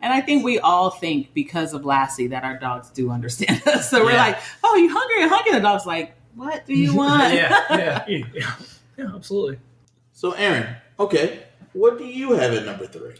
And 0.00 0.12
I 0.12 0.20
think 0.20 0.44
we 0.44 0.58
all 0.60 0.90
think 0.90 1.34
because 1.34 1.74
of 1.74 1.84
Lassie 1.84 2.28
that 2.28 2.44
our 2.44 2.56
dogs 2.58 2.90
do 2.90 3.10
understand 3.10 3.62
us. 3.66 3.90
So 3.90 4.04
we're 4.04 4.12
Yeah. 4.12 4.18
like, 4.26 4.38
"Oh, 4.62 4.76
you 4.76 4.88
hungry? 4.92 5.22
You 5.22 5.28
hungry?" 5.28 5.52
The 5.52 5.60
dog's 5.60 5.86
like, 5.86 6.14
"What 6.36 6.66
do 6.66 6.74
you 6.74 6.94
want?" 7.02 7.34
yeah, 7.34 7.62
yeah. 7.70 8.04
yeah, 8.08 8.24
yeah, 8.34 8.54
yeah, 8.96 9.10
absolutely. 9.14 9.58
So, 10.12 10.32
Aaron, 10.32 10.76
okay, 10.98 11.44
what 11.72 11.98
do 11.98 12.04
you 12.04 12.32
have 12.32 12.52
at 12.54 12.64
number 12.64 12.86
three? 12.86 13.14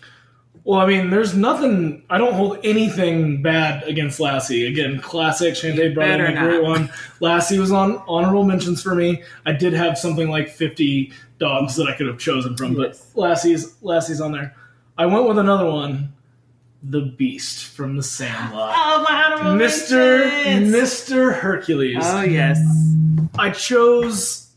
Well, 0.64 0.80
I 0.80 0.86
mean, 0.86 1.08
there's 1.10 1.34
nothing. 1.34 2.02
I 2.10 2.18
don't 2.18 2.34
hold 2.34 2.58
anything 2.62 3.40
bad 3.42 3.84
against 3.84 4.20
Lassie. 4.20 4.66
Again, 4.66 5.00
classic. 5.00 5.54
Shantae 5.54 5.94
brought 5.94 6.08
in 6.10 6.20
a 6.20 6.38
great 6.38 6.62
one. 6.62 6.90
Lassie 7.20 7.58
was 7.58 7.72
on 7.72 8.02
honorable 8.06 8.44
mentions 8.44 8.82
for 8.82 8.94
me. 8.94 9.22
I 9.46 9.52
did 9.52 9.72
have 9.72 9.96
something 9.96 10.28
like 10.28 10.48
50 10.50 11.10
dogs 11.38 11.76
that 11.76 11.86
I 11.88 11.94
could 11.94 12.06
have 12.08 12.18
chosen 12.18 12.56
from, 12.56 12.74
Yes. 12.74 13.10
but 13.14 13.20
Lassie's 13.20 13.76
Lassie's 13.82 14.20
on 14.20 14.32
there. 14.32 14.54
I 14.98 15.06
went 15.06 15.26
with 15.28 15.38
another 15.38 15.70
one, 15.70 16.12
the 16.82 17.00
Beast 17.00 17.64
from 17.64 17.96
The 17.96 18.02
Sandlot, 18.02 18.72
Oh, 18.76 19.04
my 19.08 19.24
honorable 19.24 19.54
Mister 19.56 20.18
mentions. 20.26 20.70
Mister 20.72 21.32
Hercules. 21.32 21.96
Oh 22.00 22.22
yes. 22.22 22.58
I 23.38 23.50
chose 23.50 24.52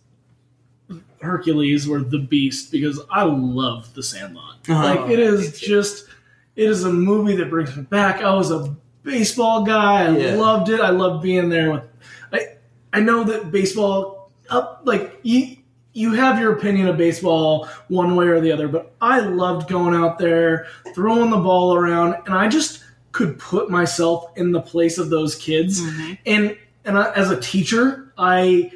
Hercules 1.22 1.88
or 1.88 2.02
the 2.02 2.20
Beast 2.20 2.72
because 2.72 3.00
I 3.10 3.24
love 3.24 3.94
The 3.94 4.04
Sandlot. 4.04 4.58
Uh-huh. 4.70 4.84
Like 5.02 5.10
it 5.12 5.20
is 5.20 5.60
just, 5.60 6.08
it 6.56 6.70
is 6.70 6.84
a 6.84 6.92
movie 6.92 7.36
that 7.38 7.50
brings 7.50 7.76
me 7.76 7.84
back. 7.84 8.22
I 8.22 8.34
was 8.34 8.52
a 8.52 8.76
baseball 9.04 9.64
guy. 9.64 10.06
I 10.06 10.18
Yeah. 10.18 10.36
loved 10.36 10.70
it. 10.70 10.80
I 10.80 10.90
loved 10.92 11.24
being 11.24 11.50
there 11.50 11.72
with. 11.72 11.84
I 12.32 12.48
I 12.94 13.00
know 13.00 13.24
that 13.24 13.52
baseball 13.52 14.32
up 14.50 14.82
like 14.84 15.20
you. 15.24 15.58
You 15.94 16.14
have 16.14 16.40
your 16.40 16.54
opinion 16.54 16.88
of 16.88 16.98
baseball 16.98 17.68
one 17.90 18.16
way 18.16 18.28
or 18.28 18.40
the 18.40 18.52
other, 18.52 18.68
but 18.68 18.94
I 19.02 19.20
loved 19.20 19.68
going 19.70 19.94
out 19.94 20.18
there, 20.18 20.68
throwing 20.96 21.30
the 21.30 21.38
ball 21.38 21.76
around, 21.76 22.16
and 22.26 22.34
I 22.34 22.48
just 22.48 22.84
could 23.12 23.38
put 23.38 23.70
myself 23.70 24.32
in 24.38 24.52
the 24.54 24.62
place 24.62 24.98
of 24.98 25.10
those 25.10 25.36
kids 25.36 25.82
Mhm. 25.82 26.18
and 26.26 26.58
and 26.86 26.98
I, 26.98 27.12
as 27.14 27.30
a 27.30 27.40
teacher 27.42 28.14
i 28.18 28.72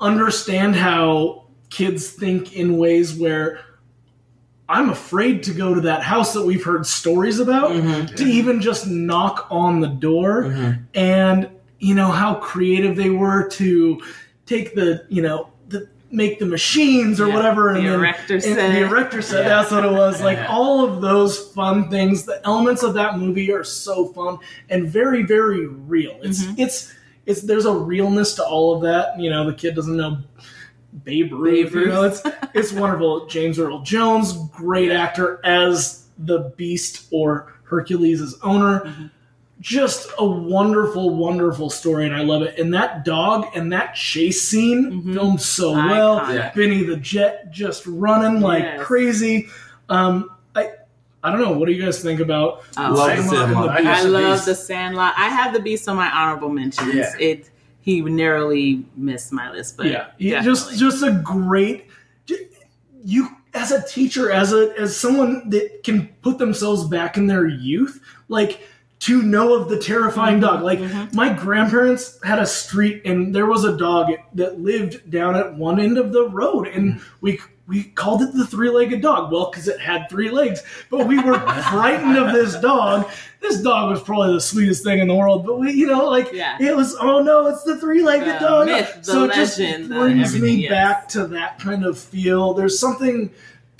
understand 0.00 0.74
how 0.74 1.44
kids 1.70 2.08
think 2.10 2.56
in 2.56 2.76
ways 2.76 3.14
where 3.14 3.60
i'm 4.68 4.90
afraid 4.90 5.44
to 5.44 5.52
go 5.54 5.74
to 5.74 5.80
that 5.82 6.02
house 6.02 6.32
that 6.34 6.44
we've 6.44 6.64
heard 6.64 6.84
stories 6.86 7.38
about 7.38 7.70
Mm-hmm. 7.70 8.14
to 8.16 8.24
even 8.24 8.60
just 8.60 8.86
knock 8.88 9.46
on 9.48 9.78
the 9.80 9.86
door 9.88 10.44
Mhm. 10.44 10.78
and 10.94 11.48
you 11.78 11.94
know 11.94 12.08
how 12.10 12.34
creative 12.34 12.96
they 12.96 13.10
were 13.10 13.48
to 13.50 14.00
take 14.44 14.74
the 14.74 15.04
you 15.08 15.22
know 15.22 15.48
make 16.10 16.38
the 16.38 16.46
machines 16.46 17.20
or 17.20 17.28
Yeah, 17.28 17.34
whatever 17.34 17.72
the 17.72 17.78
and 17.80 17.86
then 17.86 17.94
erector 18.00 18.34
and 18.34 18.42
set. 18.42 18.72
the 18.72 18.80
erector 18.80 19.20
set 19.22 19.42
Yeah. 19.42 19.48
that's 19.48 19.70
what 19.70 19.84
it 19.84 19.92
was 19.92 20.22
like 20.22 20.38
Yeah. 20.38 20.46
all 20.48 20.84
of 20.84 21.02
those 21.02 21.38
fun 21.38 21.90
things 21.90 22.24
the 22.24 22.40
elements 22.46 22.82
of 22.82 22.94
that 22.94 23.18
movie 23.18 23.52
are 23.52 23.62
so 23.64 24.06
fun 24.06 24.38
and 24.70 24.88
very 24.88 25.22
very 25.22 25.66
real 25.66 26.18
it's 26.22 26.44
Mhm. 26.44 26.54
it's 26.58 26.92
it's 27.26 27.42
there's 27.42 27.66
a 27.66 27.72
realness 27.74 28.34
to 28.36 28.44
all 28.44 28.74
of 28.76 28.82
that 28.82 29.20
you 29.20 29.28
know 29.28 29.44
the 29.46 29.52
kid 29.52 29.74
doesn't 29.74 29.96
know 29.96 30.18
Babe 31.04 31.32
Ruth, 31.32 31.72
Babe 31.74 31.82
you 31.82 31.88
know 31.88 32.04
it's 32.04 32.22
it's 32.54 32.72
wonderful 32.72 33.26
James 33.28 33.58
Earl 33.58 33.80
Jones 33.82 34.32
great 34.50 34.90
actor 34.90 35.40
as 35.44 36.04
the 36.18 36.52
beast 36.56 37.06
or 37.10 37.52
Hercules' 37.64 38.34
owner 38.42 38.80
Mhm. 38.80 39.10
Just 39.60 40.08
a 40.18 40.24
wonderful 40.24 41.10
wonderful 41.16 41.68
story 41.68 42.06
and 42.06 42.14
I 42.14 42.22
love 42.22 42.42
it 42.42 42.58
and 42.60 42.72
that 42.74 43.04
dog 43.04 43.46
and 43.56 43.72
that 43.72 43.94
chase 43.96 44.40
scene 44.46 45.02
Mhm. 45.02 45.14
filmed 45.14 45.40
so 45.40 45.72
well 45.72 46.20
Iconic. 46.20 46.34
Yeah. 46.34 46.52
Benny 46.54 46.84
the 46.84 46.96
Jet 46.96 47.50
just 47.50 47.84
running 47.86 48.40
like 48.40 48.62
Yes. 48.62 48.80
crazy. 48.82 49.48
Um, 49.88 50.30
I 50.54 50.70
I 51.24 51.32
don't 51.32 51.40
know. 51.40 51.58
What 51.58 51.66
do 51.66 51.72
you 51.72 51.82
guys 51.84 52.00
think 52.00 52.20
about? 52.20 52.62
Oh, 52.76 52.92
Love 52.92 53.08
I, 53.10 53.16
the 53.16 53.22
Sandlot 53.24 53.64
the 53.64 53.70
I 53.72 53.76
Beast? 53.78 53.90
I 53.90 54.02
love 54.04 54.44
the 54.44 54.54
Sandlot. 54.54 55.14
I 55.16 55.28
have 55.28 55.52
the 55.52 55.60
Beast 55.60 55.88
on 55.88 55.96
my 55.96 56.08
honorable 56.08 56.50
mentions. 56.50 56.94
Yeah. 56.94 57.12
It 57.18 57.50
he 57.80 58.00
narrowly 58.02 58.84
missed 58.96 59.32
my 59.32 59.50
list, 59.50 59.76
but 59.76 59.86
yeah, 59.86 60.06
he- 60.18 60.30
just 60.42 60.78
just 60.78 61.02
a 61.02 61.10
great. 61.10 61.86
You 63.04 63.28
as 63.54 63.70
a 63.72 63.82
teacher, 63.86 64.30
as 64.30 64.52
a 64.52 64.72
as 64.78 64.96
someone 64.96 65.48
that 65.50 65.82
can 65.82 66.08
put 66.22 66.38
themselves 66.38 66.84
back 66.84 67.16
in 67.16 67.26
their 67.26 67.46
youth, 67.46 68.00
like 68.28 68.60
to 69.00 69.22
know 69.22 69.54
of 69.54 69.68
the 69.68 69.78
terrifying 69.78 70.40
dog. 70.40 70.62
Like 70.62 70.80
Mhm. 70.80 71.14
my 71.14 71.28
grandparents 71.32 72.18
had 72.24 72.38
a 72.38 72.46
street, 72.46 73.02
and 73.04 73.34
there 73.34 73.46
was 73.46 73.64
a 73.64 73.76
dog 73.76 74.10
that 74.34 74.60
lived 74.60 75.08
down 75.10 75.36
at 75.36 75.54
one 75.54 75.78
end 75.78 75.98
of 75.98 76.12
the 76.12 76.28
road, 76.28 76.66
and 76.68 77.00
we 77.20 77.40
we 77.68 77.82
called 77.84 78.22
it 78.22 78.32
the 78.32 78.46
three-legged 78.46 79.02
dog. 79.02 79.30
Well, 79.30 79.50
because 79.50 79.68
it 79.68 79.78
had 79.78 80.08
three 80.08 80.30
legs, 80.30 80.62
but 80.90 81.06
we 81.06 81.18
were 81.18 81.38
frightened 81.70 82.16
of 82.16 82.32
this 82.32 82.54
dog. 82.54 83.06
This 83.42 83.60
dog 83.60 83.90
was 83.90 84.00
probably 84.00 84.32
the 84.32 84.40
sweetest 84.40 84.82
thing 84.82 85.00
in 85.00 85.06
the 85.06 85.14
world, 85.14 85.44
but 85.44 85.60
we, 85.60 85.72
you 85.72 85.86
know, 85.86 86.06
like 86.08 86.32
Yeah. 86.32 86.56
it 86.58 86.74
was. 86.74 86.96
Oh 86.98 87.22
no, 87.22 87.46
it's 87.46 87.64
the 87.64 87.76
three-legged 87.76 88.40
dog. 88.40 88.68
myth, 88.68 89.00
so 89.02 89.24
it 89.24 89.34
just 89.34 89.58
brings 89.58 90.40
me 90.40 90.52
yes. 90.62 90.70
back 90.70 91.08
to 91.10 91.26
that 91.26 91.58
kind 91.58 91.84
of 91.84 91.98
feel. 91.98 92.54
There's 92.54 92.78
something 92.78 93.28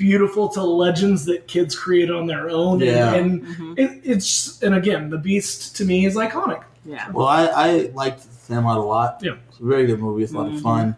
beautiful 0.09 0.49
to 0.49 0.63
legends 0.63 1.27
that 1.27 1.47
kids 1.47 1.77
create 1.77 2.11
on 2.11 2.27
their 2.27 2.49
own, 2.49 2.81
Yeah. 2.81 3.13
and, 3.15 3.45
Mhm. 3.45 3.79
it, 3.79 4.01
it's 4.05 4.63
and 4.63 4.75
again, 4.75 5.11
the 5.11 5.19
Beast 5.19 5.77
to 5.77 5.85
me 5.85 6.07
is 6.07 6.15
iconic. 6.15 6.63
yeah. 6.87 7.11
Well, 7.13 7.27
I, 7.27 7.47
I 7.49 7.91
liked 7.95 8.23
Sandlot 8.23 8.79
a 8.79 8.83
lot. 8.83 9.19
Yeah. 9.23 9.33
It's 9.51 9.61
a 9.61 9.65
very 9.65 9.85
good 9.87 10.01
movie. 10.01 10.23
It's 10.25 10.33
a 10.33 10.37
lot 10.39 10.47
Mhm. 10.49 10.57
of 10.57 10.63
fun. 10.63 10.97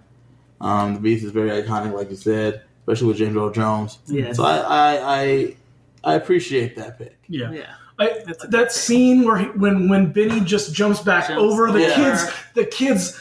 Um, 0.60 0.94
the 0.94 1.00
Beast 1.00 1.24
is 1.24 1.32
very 1.32 1.50
iconic, 1.50 1.92
like 1.94 2.10
you 2.10 2.16
said, 2.16 2.62
especially 2.82 3.08
with 3.08 3.16
James 3.16 3.34
Earl 3.34 3.50
Jones. 3.50 3.98
Yes. 4.06 4.36
So 4.36 4.44
I, 4.44 4.58
I, 4.58 5.20
I, 5.22 5.56
I 6.04 6.14
appreciate 6.14 6.76
that 6.76 6.98
pick. 6.98 7.18
Yeah, 7.28 7.50
yeah. 7.50 7.62
I, 7.98 8.22
That's 8.26 8.44
a 8.44 8.46
good 8.46 8.50
that 8.52 8.72
scene 8.72 9.24
where 9.24 9.36
he, 9.38 9.46
when 9.46 9.88
when 9.88 10.12
Benny 10.12 10.40
just 10.40 10.72
jumps 10.74 11.00
back 11.00 11.28
Jumps 11.28 11.42
over 11.42 11.70
the 11.72 11.84
over. 11.84 11.94
kids, 11.94 12.26
the 12.54 12.64
kids 12.64 13.19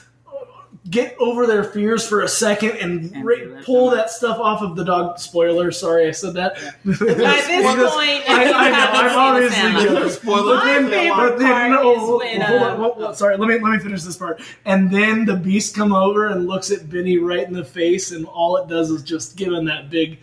get 0.89 1.15
over 1.19 1.45
their 1.45 1.63
fears 1.63 2.07
for 2.07 2.21
a 2.21 2.27
second 2.27 2.71
and, 2.77 3.13
And 3.13 3.25
ra- 3.25 3.35
let 3.47 3.65
pull 3.65 3.89
them- 3.89 3.97
that 3.97 4.09
stuff 4.09 4.39
off 4.39 4.61
of 4.61 4.75
the 4.75 4.83
dog. 4.85 5.19
Spoiler, 5.19 5.71
sorry 5.71 6.07
I 6.07 6.11
said 6.11 6.33
that. 6.35 6.57
At 6.63 6.73
this 6.83 6.99
Because- 6.99 7.93
point, 7.93 8.23
I, 8.29 8.51
I 8.53 8.69
know, 8.69 8.77
I'm 8.77 9.17
obviously 9.17 9.55
Sandlot- 9.57 9.87
joking. 9.87 10.09
Spoiler. 10.09 10.55
But 10.55 10.63
then, 10.65 10.83
My 10.85 10.89
favorite 10.89 11.15
but 11.31 11.39
then, 11.39 11.51
part 11.51 11.69
no, 11.71 11.91
is 11.91 11.99
hold, 11.99 12.19
when, 12.21 12.41
hold 12.41 12.61
on, 12.61 12.71
uh, 12.71 12.75
hold 12.77 13.03
on, 13.03 13.15
sorry, 13.15 13.37
let 13.37 13.47
me 13.47 13.55
let 13.59 13.71
me 13.71 13.79
finish 13.79 14.03
this 14.03 14.17
part. 14.17 14.41
And 14.65 14.89
then 14.89 15.25
the 15.25 15.35
beast 15.35 15.75
come 15.75 15.93
over 15.93 16.27
and 16.27 16.47
looks 16.47 16.71
at 16.71 16.89
Benny 16.89 17.17
right 17.17 17.45
in 17.45 17.53
the 17.53 17.65
face, 17.65 18.11
and 18.11 18.25
all 18.25 18.57
it 18.57 18.67
does 18.67 18.89
is 18.89 19.03
just 19.03 19.35
give 19.35 19.51
him 19.53 19.65
that 19.65 19.89
big 19.89 20.19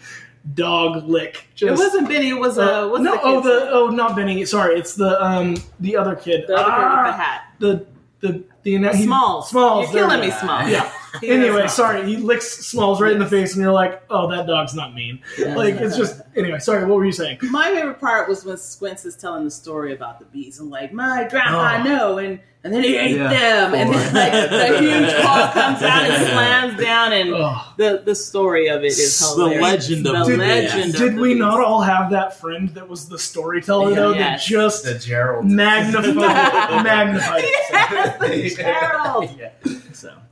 dog 0.54 1.04
lick. 1.08 1.48
It 1.60 1.70
wasn't 1.72 2.08
Benny. 2.08 2.30
It 2.30 2.38
was 2.38 2.56
uh, 2.56 2.92
uh, 2.92 2.98
no, 2.98 3.12
the 3.14 3.20
oh 3.22 3.40
the 3.42 3.58
name? 3.64 3.68
oh 3.72 3.88
not 3.88 4.16
Benny. 4.16 4.44
Sorry, 4.44 4.78
it's 4.78 4.94
the 4.94 5.22
um 5.22 5.56
the 5.80 5.96
other 5.96 6.14
kid. 6.16 6.44
the 6.48 6.54
other 6.54 6.64
kid 6.64 6.78
with 6.78 7.04
the 7.04 7.10
Ah, 7.10 7.12
hat. 7.12 7.40
the 7.58 7.86
the 8.20 8.44
the 8.66 8.96
he- 8.96 9.04
Smalls. 9.04 9.50
Smalls. 9.50 9.92
You're 9.92 10.08
killing 10.08 10.20
me. 10.20 10.30
Smalls. 10.30 10.70
Yeah. 10.70 10.90
He 11.20 11.30
Anyway, 11.30 11.66
sorry, 11.68 12.04
he 12.06 12.16
licks 12.16 12.46
Smalls 12.66 13.00
right 13.00 13.12
in 13.12 13.18
the 13.18 13.26
face, 13.26 13.54
and 13.54 13.62
you're 13.62 13.72
like, 13.72 14.02
oh, 14.10 14.28
that 14.30 14.46
dog's 14.46 14.74
not 14.74 14.94
mean. 14.94 15.20
Like 15.38 15.74
it's 15.74 15.96
just 15.96 16.20
anyway. 16.36 16.58
Sorry, 16.58 16.84
what 16.84 16.96
were 16.96 17.04
you 17.04 17.12
saying? 17.12 17.38
My 17.42 17.66
favorite 17.72 18.00
part 18.00 18.28
was 18.28 18.44
when 18.44 18.56
Squints 18.56 19.04
is 19.04 19.16
telling 19.16 19.44
the 19.44 19.50
story 19.50 19.92
about 19.94 20.18
the 20.18 20.24
bees 20.26 20.58
and 20.60 20.70
like 20.70 20.92
my 20.92 21.26
grandpa 21.28 21.78
Oh. 21.78 21.82
know 21.82 22.18
and 22.18 22.40
and 22.64 22.74
then 22.74 22.82
he 22.82 22.96
ate 22.96 23.16
Yeah. 23.16 23.28
them 23.68 23.74
and 23.74 23.94
then 23.94 24.14
like 24.14 24.50
the 24.50 24.78
huge 24.80 25.22
paw 25.22 25.50
comes 25.54 25.82
out 25.82 26.02
and 26.02 26.26
slams 26.32 26.82
down 26.82 27.12
and 27.12 27.32
Oh. 27.34 27.72
the 27.76 28.02
the 28.04 28.14
story 28.16 28.66
of 28.68 28.82
it 28.82 28.86
is 28.88 29.20
The 29.20 29.26
hilarious. 29.36 29.62
legend 29.62 30.06
of 30.08 30.26
the 30.26 30.32
the 30.32 30.36
legend. 30.38 30.82
bees. 30.84 30.94
of 30.94 31.00
Did 31.00 31.16
the 31.16 31.20
we 31.20 31.28
bees. 31.34 31.38
not 31.40 31.60
all 31.60 31.82
have 31.82 32.10
that 32.10 32.40
friend 32.40 32.68
that 32.70 32.88
was 32.88 33.08
the 33.08 33.18
storyteller 33.20 33.90
Yeah. 33.90 33.94
though 33.96 34.12
Yes. 34.14 34.44
that 34.44 34.50
just 34.50 34.84
The 34.84 34.94
Gerald. 34.98 35.44
magnified 35.46 36.14
magnified 36.84 37.44
it? 37.44 38.44
Yes, 38.44 38.54
Gerald. 38.56 39.30
Yeah. 39.38 39.50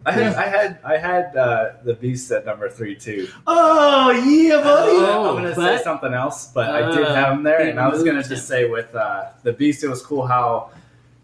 So 0.07 0.11
I 0.11 0.13
had, 0.13 0.35
I 0.37 0.47
had, 0.49 0.79
I 0.85 0.97
had 0.99 1.37
uh, 1.37 1.73
the 1.83 1.95
Beast 1.95 2.31
at 2.31 2.45
number 2.45 2.69
three 2.69 2.95
too. 2.95 3.29
Oh 3.47 4.11
yeah, 4.11 4.61
buddy. 4.63 4.93
Oh, 4.97 5.31
I'm 5.31 5.43
gonna 5.43 5.55
but- 5.55 5.79
say 5.79 5.83
something 5.83 6.13
else, 6.13 6.49
but 6.53 6.71
I 6.71 6.91
did 6.95 7.05
Uh, 7.05 7.15
have 7.15 7.33
him 7.33 7.43
there, 7.43 7.61
and 7.61 7.81
I 7.81 7.89
was 7.89 8.01
gonna 8.03 8.17
moved 8.19 8.29
just 8.29 8.47
say 8.47 8.69
with 8.69 8.95
uh, 8.95 9.27
the 9.43 9.53
Beast, 9.53 9.83
it 9.83 9.89
was 9.89 10.03
cool 10.03 10.27
how 10.27 10.71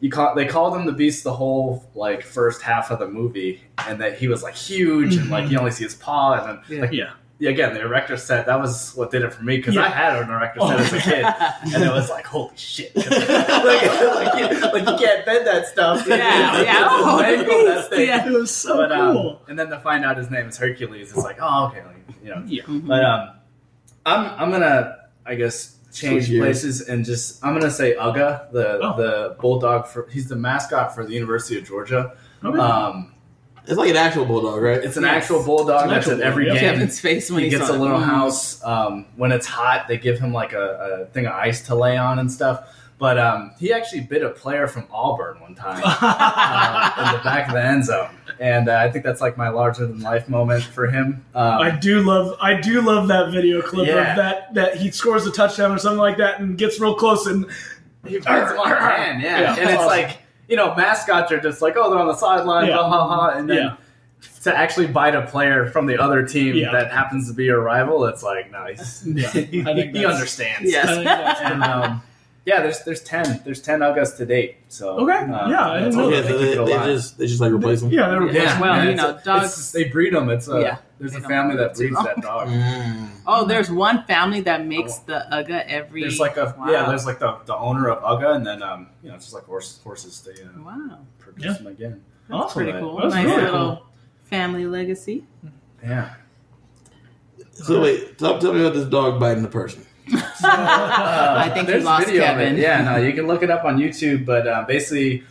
you 0.00 0.10
call 0.10 0.34
they 0.34 0.46
called 0.46 0.74
him 0.74 0.86
the 0.86 0.92
Beast 0.92 1.24
the 1.24 1.32
whole 1.34 1.84
like 1.94 2.22
first 2.22 2.62
half 2.62 2.90
of 2.90 2.98
the 3.00 3.06
movie, 3.08 3.60
and 3.86 4.00
that 4.00 4.18
he 4.18 4.28
was 4.28 4.42
like 4.42 4.54
huge 4.56 5.16
and 5.16 5.28
like 5.30 5.50
you 5.50 5.58
only 5.58 5.72
see 5.72 5.84
his 5.84 5.94
paw, 5.94 6.32
and 6.34 6.48
then 6.48 6.76
Yeah. 6.76 6.80
like 6.82 6.92
Yeah. 6.92 7.10
Yeah, 7.40 7.50
again 7.50 7.74
the 7.74 7.80
erector 7.80 8.16
set 8.16 8.46
that 8.46 8.60
was 8.60 8.94
what 8.94 9.10
did 9.10 9.22
it 9.22 9.32
for 9.32 9.42
me 9.42 9.56
because 9.56 9.74
Yeah. 9.74 9.82
I 9.82 9.88
had 9.88 10.16
an 10.22 10.30
erector 10.30 10.60
set 10.60 10.70
Oh. 10.78 10.82
as 10.82 10.92
a 10.92 11.00
kid, 11.00 11.24
and 11.74 11.82
it 11.84 11.92
was 11.92 12.08
like 12.08 12.26
holy 12.26 12.52
shit, 12.56 12.94
like, 12.96 13.06
like, 13.10 14.38
you, 14.38 14.60
like 14.60 14.88
you 14.88 14.96
can't 15.06 15.24
bend 15.26 15.46
that 15.46 15.66
stuff, 15.66 16.06
Yeah, 16.06 16.62
yeah. 16.62 16.86
Oh, 16.88 17.18
Mangle 17.20 17.64
that 17.64 17.88
thing. 17.90 18.06
yeah. 18.08 18.26
It 18.28 18.32
was 18.32 18.50
so 18.54 18.76
But, 18.76 18.92
um, 18.92 19.12
cool. 19.16 19.42
and 19.48 19.58
then 19.58 19.68
to 19.70 19.80
find 19.80 20.04
out 20.04 20.16
his 20.16 20.30
name 20.30 20.46
is 20.48 20.56
Hercules, 20.58 21.10
it's 21.10 21.18
like, 21.24 21.38
oh, 21.40 21.66
okay, 21.68 21.82
like, 21.84 21.96
you 22.22 22.30
know. 22.30 22.42
yeah. 22.46 22.62
Mhm. 22.64 22.86
But 22.86 23.04
um, 23.04 23.30
I'm 24.06 24.26
I'm 24.40 24.50
gonna 24.50 24.96
I 25.26 25.34
guess 25.34 25.76
change 25.92 26.26
Switch 26.26 26.30
gears. 26.30 26.44
places 26.44 26.88
and 26.88 27.04
just 27.04 27.44
I'm 27.44 27.52
gonna 27.54 27.70
say 27.70 27.94
Uga, 27.96 28.50
the 28.52 28.78
Oh. 28.82 28.96
the 28.96 29.36
bulldog 29.40 29.86
for 29.88 30.08
he's 30.10 30.28
the 30.28 30.36
mascot 30.36 30.94
for 30.94 31.04
the 31.04 31.12
University 31.12 31.58
of 31.58 31.64
Georgia. 31.66 32.12
Okay. 32.44 32.58
Um, 32.58 33.12
It's 33.70 33.78
like 33.78 33.88
an 33.90 33.96
actual 33.96 34.24
bulldog, 34.26 34.60
right? 34.62 34.82
it's 34.84 34.96
an 34.96 35.04
Yes. 35.04 35.22
actual 35.22 35.44
bulldog 35.44 35.76
It's 35.76 35.84
an 35.84 35.88
that's 35.90 36.06
actual 36.08 36.20
at 36.20 36.26
every 36.26 36.44
bulldog, 36.46 36.60
game. 36.60 36.72
Kevin's 36.74 37.00
face 37.00 37.30
when 37.30 37.38
he 37.40 37.44
he, 37.48 37.50
gets 37.56 37.70
a 37.70 37.72
little 37.72 38.00
house. 38.00 38.62
Um, 38.64 39.06
when 39.16 39.32
it's 39.32 39.46
hot, 39.46 39.86
they 39.88 39.96
give 39.96 40.18
him 40.18 40.32
like 40.32 40.52
a, 40.52 41.06
a 41.08 41.12
thing 41.12 41.26
of 41.26 41.32
ice 41.32 41.62
to 41.68 41.74
lay 41.74 41.96
on 41.96 42.18
and 42.18 42.30
stuff. 42.30 42.76
But 42.98 43.16
um, 43.18 43.52
he 43.58 43.72
actually 43.72 44.02
bit 44.02 44.22
a 44.22 44.28
player 44.28 44.66
from 44.66 44.86
Auburn 44.92 45.40
one 45.40 45.54
time 45.54 45.80
uh, 45.84 46.92
in 47.12 47.16
the 47.16 47.24
back 47.24 47.48
of 47.48 47.54
the 47.54 47.64
end 47.64 47.86
zone, 47.86 48.10
and 48.38 48.68
uh, 48.68 48.76
I 48.76 48.90
think 48.90 49.06
that's 49.06 49.22
like 49.22 49.38
my 49.38 49.48
larger 49.48 49.86
than 49.86 50.00
life 50.00 50.28
moment 50.28 50.64
for 50.64 50.86
him. 50.86 51.24
Um, 51.34 51.60
I 51.62 51.70
do 51.70 52.02
love 52.02 52.36
I 52.42 52.60
do 52.60 52.82
love 52.82 53.08
that 53.08 53.30
video 53.32 53.62
clip 53.62 53.86
Yeah. 53.88 54.10
of 54.10 54.16
that 54.16 54.52
that 54.54 54.76
he 54.76 54.90
scores 54.90 55.26
a 55.26 55.30
touchdown 55.32 55.72
or 55.72 55.78
something 55.78 55.98
like 55.98 56.18
that 56.18 56.40
and 56.40 56.58
gets 56.58 56.78
real 56.78 56.94
close 56.94 57.26
and 57.26 57.46
He 58.06 58.18
bites 58.18 58.52
him 58.52 58.58
on 58.58 58.68
the 58.68 58.76
hand, 58.76 59.22
yeah. 59.22 59.40
Yeah. 59.40 59.56
And 59.56 59.70
it's 59.70 59.86
like, 59.86 60.18
you 60.50 60.56
know, 60.56 60.74
mascots 60.74 61.32
are 61.32 61.40
just 61.40 61.62
like, 61.62 61.74
oh, 61.78 61.88
they're 61.90 61.98
on 61.98 62.08
the 62.08 62.14
sideline, 62.16 62.66
Yeah. 62.68 62.76
ha 62.76 62.88
ha 62.90 63.08
ha. 63.08 63.28
And 63.38 63.48
then 63.48 63.56
Yeah. 63.56 63.76
to 64.42 64.54
actually 64.56 64.88
bite 64.88 65.14
a 65.14 65.22
player 65.22 65.66
from 65.66 65.86
the 65.86 65.96
other 65.98 66.22
team 66.26 66.56
Yeah. 66.56 66.72
that 66.72 66.90
happens 66.92 67.28
to 67.28 67.34
be 67.34 67.44
your 67.44 67.60
rival, 67.60 68.04
it's 68.06 68.22
like, 68.22 68.50
nice. 68.50 69.02
Yeah. 69.06 69.28
I 69.28 69.30
he, 69.40 69.62
think 69.62 69.94
he 69.96 70.04
understands. 70.04 70.70
Yes. 70.70 70.86
I 70.88 70.94
think 70.94 71.04
that's 71.06 71.40
And 71.40 71.62
um, 71.62 72.02
yeah, 72.44 72.60
there's 72.62 72.80
there's 72.84 73.02
ten 73.02 73.40
there's 73.44 73.62
ten 73.62 73.78
Ugas 73.80 74.16
to 74.16 74.26
date. 74.26 74.56
So 74.68 74.98
Okay. 75.00 75.12
um, 75.18 75.50
Yeah, 75.50 75.68
I 75.70 75.78
didn't 75.80 75.94
know 75.96 76.04
all. 76.04 76.10
yeah, 76.12 76.20
that. 76.22 76.28
so 76.30 76.38
They 76.38 76.54
they, 76.54 76.64
they 76.64 76.92
just 76.94 77.18
they 77.18 77.26
just 77.26 77.40
like 77.40 77.52
replace 77.52 77.80
them. 77.80 77.90
yeah, 77.90 78.08
they 78.10 78.16
were 78.16 78.30
yeah, 78.32 78.60
Well, 78.60 78.72
and 78.74 78.88
you 78.90 78.96
know, 78.96 79.18
dogs- 79.24 79.52
it's- 79.52 79.72
they 79.72 79.84
breed 79.84 80.14
them. 80.14 80.28
It's 80.30 80.48
a, 80.48 80.60
Yeah. 80.60 80.76
There's 81.00 81.14
a 81.16 81.20
family 81.22 81.56
that 81.56 81.74
breeds 81.74 81.96
that 82.04 82.20
dog. 82.20 82.48
Mm. 82.48 83.08
Oh, 83.26 83.44
there's 83.46 83.70
one 83.70 84.04
family 84.04 84.42
that 84.42 84.66
makes 84.66 84.98
the 84.98 85.26
Uga 85.32 85.64
every. 85.66 86.02
There's 86.02 86.20
like 86.20 86.36
a 86.36 86.54
Wow. 86.58 86.70
yeah, 86.70 86.86
there's 86.86 87.06
like 87.06 87.18
the, 87.18 87.38
the 87.46 87.56
owner 87.56 87.88
of 87.88 88.02
Uga, 88.02 88.36
and 88.36 88.46
then 88.46 88.62
um, 88.62 88.88
you 89.02 89.08
know, 89.08 89.14
it's 89.16 89.24
just 89.24 89.34
like 89.34 89.44
horse, 89.44 89.80
horses. 89.82 90.20
They 90.20 90.42
uh, 90.42 90.48
wow, 90.62 90.98
produce 91.18 91.44
Yeah. 91.44 91.52
them 91.54 91.66
again. 91.68 92.02
that's 92.28 92.42
Awesome. 92.42 92.62
pretty 92.64 92.78
cool. 92.78 93.00
That's 93.00 93.14
nice 93.14 93.24
really 93.26 93.42
little 93.42 93.86
family 94.24 94.66
legacy. 94.66 95.24
Yeah. 95.82 96.14
So 97.52 97.80
wait, 97.82 98.18
tell, 98.18 98.38
tell 98.38 98.52
me 98.52 98.60
about 98.60 98.74
this 98.74 98.84
dog 98.86 99.18
biting 99.18 99.42
the 99.42 99.48
person. 99.48 99.86
I 100.42 101.50
think 101.54 101.66
you 101.66 101.72
there's 101.72 101.84
lost 101.84 102.06
video 102.06 102.32
of 102.32 102.38
it. 102.40 102.58
Yeah, 102.58 102.82
no, 102.82 102.96
you 102.96 103.12
can 103.12 103.26
look 103.26 103.42
it 103.42 103.50
up 103.50 103.64
on 103.64 103.78
YouTube. 103.78 104.24
But 104.26 104.46
uh, 104.46 104.64
basically, 104.66 105.24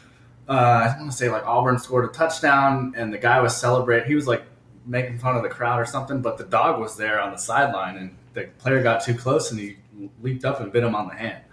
uh, 0.47 0.51
I 0.51 0.95
want 0.99 1.11
to 1.11 1.17
say 1.17 1.29
like 1.29 1.45
Auburn 1.45 1.77
scored 1.79 2.05
a 2.05 2.13
touchdown, 2.13 2.93
and 2.97 3.13
the 3.13 3.17
guy 3.17 3.39
was 3.41 3.55
celebrating. 3.55 4.07
He 4.07 4.15
was 4.15 4.27
like 4.27 4.43
making 4.89 5.19
fun 5.19 5.35
of 5.35 5.43
the 5.43 5.49
crowd 5.49 5.79
or 5.79 5.85
something, 5.85 6.21
but 6.21 6.37
the 6.37 6.43
dog 6.43 6.79
was 6.79 6.97
there 6.97 7.21
on 7.21 7.31
the 7.31 7.37
sideline, 7.37 7.97
and 7.97 8.17
the 8.33 8.45
player 8.57 8.81
got 8.81 9.03
too 9.03 9.13
close, 9.13 9.51
and 9.51 9.59
he 9.59 9.77
leaped 10.21 10.43
up 10.43 10.59
and 10.59 10.71
bit 10.71 10.83
him 10.83 10.95
on 10.95 11.07
the 11.07 11.13
hand. 11.13 11.43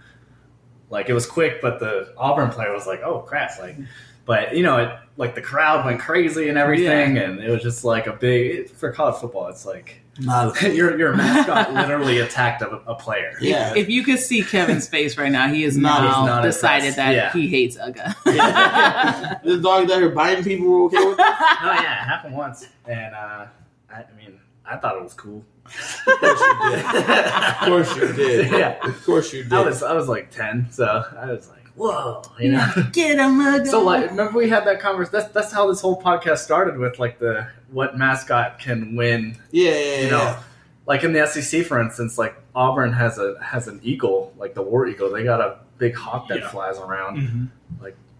Like 0.89 1.09
it 1.09 1.13
was 1.13 1.25
quick, 1.25 1.61
but 1.61 1.79
the 1.79 2.13
Auburn 2.17 2.49
player 2.49 2.73
was 2.73 2.87
like, 2.87 3.01
"Oh 3.03 3.19
crap!" 3.19 3.59
Like, 3.59 3.77
but 4.25 4.55
you 4.55 4.63
know, 4.63 4.77
it 4.77 4.99
like 5.17 5.35
the 5.35 5.41
crowd 5.41 5.85
went 5.85 5.99
crazy 5.99 6.49
and 6.49 6.57
everything, 6.57 7.17
and 7.17 7.39
it 7.39 7.49
was 7.49 7.61
just 7.61 7.83
like 7.83 8.07
a 8.07 8.13
big 8.13 8.69
for 8.71 8.91
college 8.91 9.15
football. 9.15 9.47
It's 9.47 9.65
like 9.65 10.01
Not 10.19 10.61
a, 10.63 10.73
your 10.75 10.97
your 10.97 11.15
mascot 11.15 11.73
literally 11.73 12.19
attacked 12.19 12.61
a, 12.61 12.69
a 12.87 12.95
player. 12.95 13.33
yeah. 13.39 13.73
If 13.75 13.89
you 13.89 14.03
could 14.03 14.19
see 14.19 14.41
Kevin's 14.43 14.87
face 14.87 15.17
right 15.17 15.31
now, 15.31 15.47
he 15.47 15.63
is 15.63 15.77
Not- 15.77 16.03
now 16.03 16.25
not 16.25 16.41
decided 16.43 16.95
that 16.95 17.13
Yeah. 17.13 17.31
he 17.33 17.47
hates 17.47 17.77
Uga. 17.77 18.15
Yeah. 18.35 19.39
this 19.43 19.61
dog 19.61 19.87
that 19.87 19.97
here 19.99 20.09
biting 20.09 20.43
people 20.43 20.67
were 20.67 20.85
okay 20.85 20.97
with 21.05 21.13
it? 21.13 21.17
No, 21.17 21.71
yeah, 21.73 22.01
it 22.01 22.05
happened 22.07 22.35
once, 22.35 22.65
and 22.87 23.13
uh, 23.15 23.45
I, 23.89 23.95
I 23.95 24.05
mean, 24.17 24.39
I 24.65 24.77
thought 24.77 24.95
it 24.97 25.03
was 25.03 25.13
cool. 25.13 25.45
Of 25.65 26.19
course 26.19 26.39
you 26.41 26.69
did. 26.71 26.85
of 26.85 27.57
course 27.67 27.95
you 27.97 28.13
did. 28.13 28.51
Yeah. 28.51 28.87
Of 28.87 29.05
course 29.05 29.33
you 29.33 29.43
did. 29.43 29.53
I 29.53 29.61
was 29.61 29.83
I 29.83 29.93
was 29.93 30.07
like 30.07 30.31
ten, 30.31 30.67
so 30.71 31.03
I 31.17 31.25
was 31.25 31.49
like, 31.49 31.66
whoa, 31.77 32.21
you 32.39 32.51
know. 32.51 32.67
Get 32.91 33.17
him, 33.19 33.39
Uga. 33.39 33.67
So 33.67 33.83
like, 33.83 34.09
remember 34.09 34.37
we 34.37 34.49
had 34.49 34.65
that 34.65 34.79
conversation. 34.81 35.13
That's 35.19 35.33
that's 35.33 35.51
how 35.53 35.67
this 35.69 35.79
whole 35.81 36.01
podcast 36.01 36.39
started 36.39 36.77
with 36.77 36.99
like 36.99 37.19
the 37.19 37.47
what 37.71 37.97
mascot 37.97 38.59
can 38.59 38.95
win. 38.95 39.37
yeah, 39.51 39.71
yeah, 39.71 39.77
yeah. 39.79 40.01
You 40.05 40.11
know, 40.11 40.37
like 40.85 41.03
in 41.03 41.13
the 41.13 41.25
SEC, 41.27 41.65
for 41.65 41.79
instance, 41.81 42.17
like 42.17 42.35
Auburn 42.55 42.93
has 42.93 43.17
a 43.17 43.35
has 43.41 43.67
an 43.67 43.79
eagle, 43.83 44.33
like 44.37 44.53
the 44.55 44.61
war 44.63 44.87
eagle. 44.87 45.11
They 45.11 45.23
got 45.23 45.39
a 45.41 45.59
big 45.77 45.95
hawk 45.95 46.27
that 46.29 46.39
Yeah. 46.39 46.49
flies 46.49 46.77
around. 46.79 47.17
Mhm. 47.17 47.47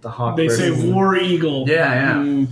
The 0.01 0.09
hawk. 0.11 0.37
They 0.37 0.47
say 0.47 0.69
war 0.91 1.15
eagle. 1.17 1.65
Yeah, 1.67 1.91
yeah. 1.93 2.13
Mm. 2.13 2.47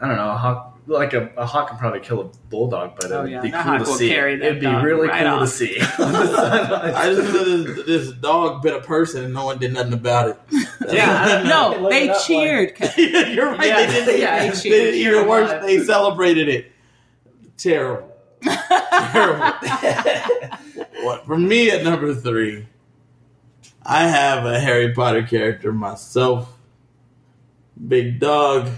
I 0.00 0.08
don't 0.08 0.16
know. 0.16 0.30
A 0.30 0.36
hawk, 0.36 0.69
like 0.90 1.12
a, 1.14 1.30
a 1.36 1.46
hawk 1.46 1.68
can 1.68 1.78
probably 1.78 2.00
kill 2.00 2.20
a 2.20 2.24
bulldog, 2.48 2.96
but 3.00 3.10
Oh, 3.12 3.20
it'd 3.20 3.30
yeah. 3.30 3.40
be 3.42 3.50
That 3.50 3.64
cool 3.84 3.94
to 3.94 3.98
see. 3.98 4.10
It'd 4.12 4.60
be 4.60 4.66
really 4.66 5.08
right 5.08 5.22
cool 5.24 5.36
to 5.38 5.42
off. 5.44 5.48
see. 5.48 5.76
I 5.98 7.12
just 7.14 7.32
know 7.32 7.44
this, 7.62 7.86
this 7.86 8.12
dog 8.16 8.62
bit 8.62 8.74
a 8.74 8.80
person 8.80 9.24
and 9.24 9.32
no 9.32 9.44
one 9.46 9.58
did 9.58 9.72
nothing 9.72 9.92
about 9.94 10.28
it. 10.30 10.38
Yeah, 10.92 11.44
No, 11.46 11.80
Look 11.82 11.90
they 11.92 12.08
it 12.08 12.10
up, 12.10 12.22
cheered. 12.26 12.74
Kevin. 12.74 13.12
Yeah, 13.12 13.26
you're 13.28 13.50
right. 13.52 13.66
Yeah, 13.68 13.86
they 13.86 13.92
didn't. 14.04 14.20
yeah, 14.20 14.38
they, 14.40 14.48
they 14.48 14.52
did 14.70 14.94
cheered. 14.94 14.94
even 14.94 15.28
worse. 15.28 15.64
They 15.64 15.78
celebrated 15.84 16.48
it. 16.48 16.72
Terrible. 17.56 18.08
Terrible. 18.42 19.52
what 21.02 21.26
for 21.26 21.38
me 21.38 21.70
at 21.70 21.84
number 21.84 22.14
three? 22.14 22.66
I 23.84 24.08
have 24.08 24.44
a 24.44 24.58
Harry 24.58 24.92
Potter 24.92 25.22
character 25.22 25.72
myself. 25.72 26.52
Big 27.88 28.18
dog. 28.18 28.68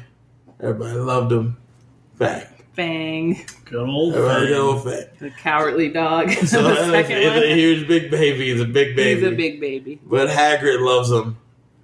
Everybody 0.60 0.98
loved 0.98 1.32
him. 1.32 1.56
Fang. 2.16 2.46
Fang, 2.74 3.44
Good 3.66 3.86
old 3.86 4.14
Everybody 4.14 4.46
Fang. 4.46 4.50
know 4.52 4.78
Fang. 4.78 5.04
the 5.20 5.30
cowardly 5.30 5.88
dog. 5.90 6.30
So 6.46 6.62
the 6.62 6.70
he's, 6.74 6.90
second 6.90 7.16
he's 7.18 7.26
a 7.42 7.54
huge 7.54 7.86
big 7.88 8.10
baby. 8.10 8.50
He's 8.50 8.60
a 8.62 8.64
big 8.64 8.96
baby. 8.96 9.20
He's 9.20 9.30
a 9.32 9.36
big 9.36 9.60
baby. 9.60 10.00
but 10.04 10.28
Hagrid 10.30 10.80
loves 10.80 11.10
him. 11.10 11.36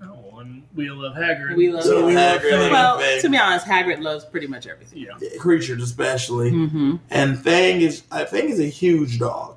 Oh, 0.03 0.39
and 0.39 0.62
we 0.74 0.89
love 0.91 1.14
Hagrid. 1.14 1.57
We 1.57 1.70
love 1.70 1.85
So 1.85 2.07
We 2.07 2.14
Hagrid 2.14 2.51
Fang. 2.51 2.72
Well, 2.72 2.99
Fang. 3.01 3.20
to 3.20 3.29
be 3.29 3.37
honest, 3.37 3.66
Hagrid 3.66 4.01
loves 4.01 4.24
pretty 4.24 4.47
much 4.47 4.66
everything. 4.66 5.01
Yeah. 5.01 5.18
creatures 5.39 5.83
especially. 5.83 6.53
Mm-hmm. 6.53 6.97
And 7.11 7.39
Fang 7.39 7.83
is 7.83 8.05
I 8.11 8.24
Fang 8.24 8.49
is 8.49 8.59
a 8.61 8.64
huge 8.64 9.18
dog. 9.18 9.57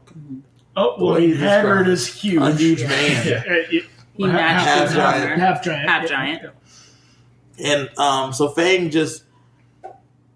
Oh, 0.76 0.96
well, 1.02 1.14
way 1.16 1.32
Hagrid 1.32 1.88
is 1.88 2.08
huge. 2.08 2.42
A 2.42 2.52
huge 2.54 2.82
Yeah. 2.82 2.88
man. 2.90 3.28
Yeah, 3.28 3.44
uh, 3.48 3.56
yeah. 3.72 3.82
He 4.18 4.24
Half- 4.24 4.34
matches 4.34 4.66
half 4.68 4.88
his 4.88 4.96
giant. 4.98 5.40
half 5.42 5.64
giant. 5.64 5.90
Half 5.90 6.02
Yeah. 6.04 6.08
giant. 6.10 6.54
And 7.64 7.90
um, 8.00 8.34
so 8.34 8.50
Fang 8.50 8.90
just 8.90 9.24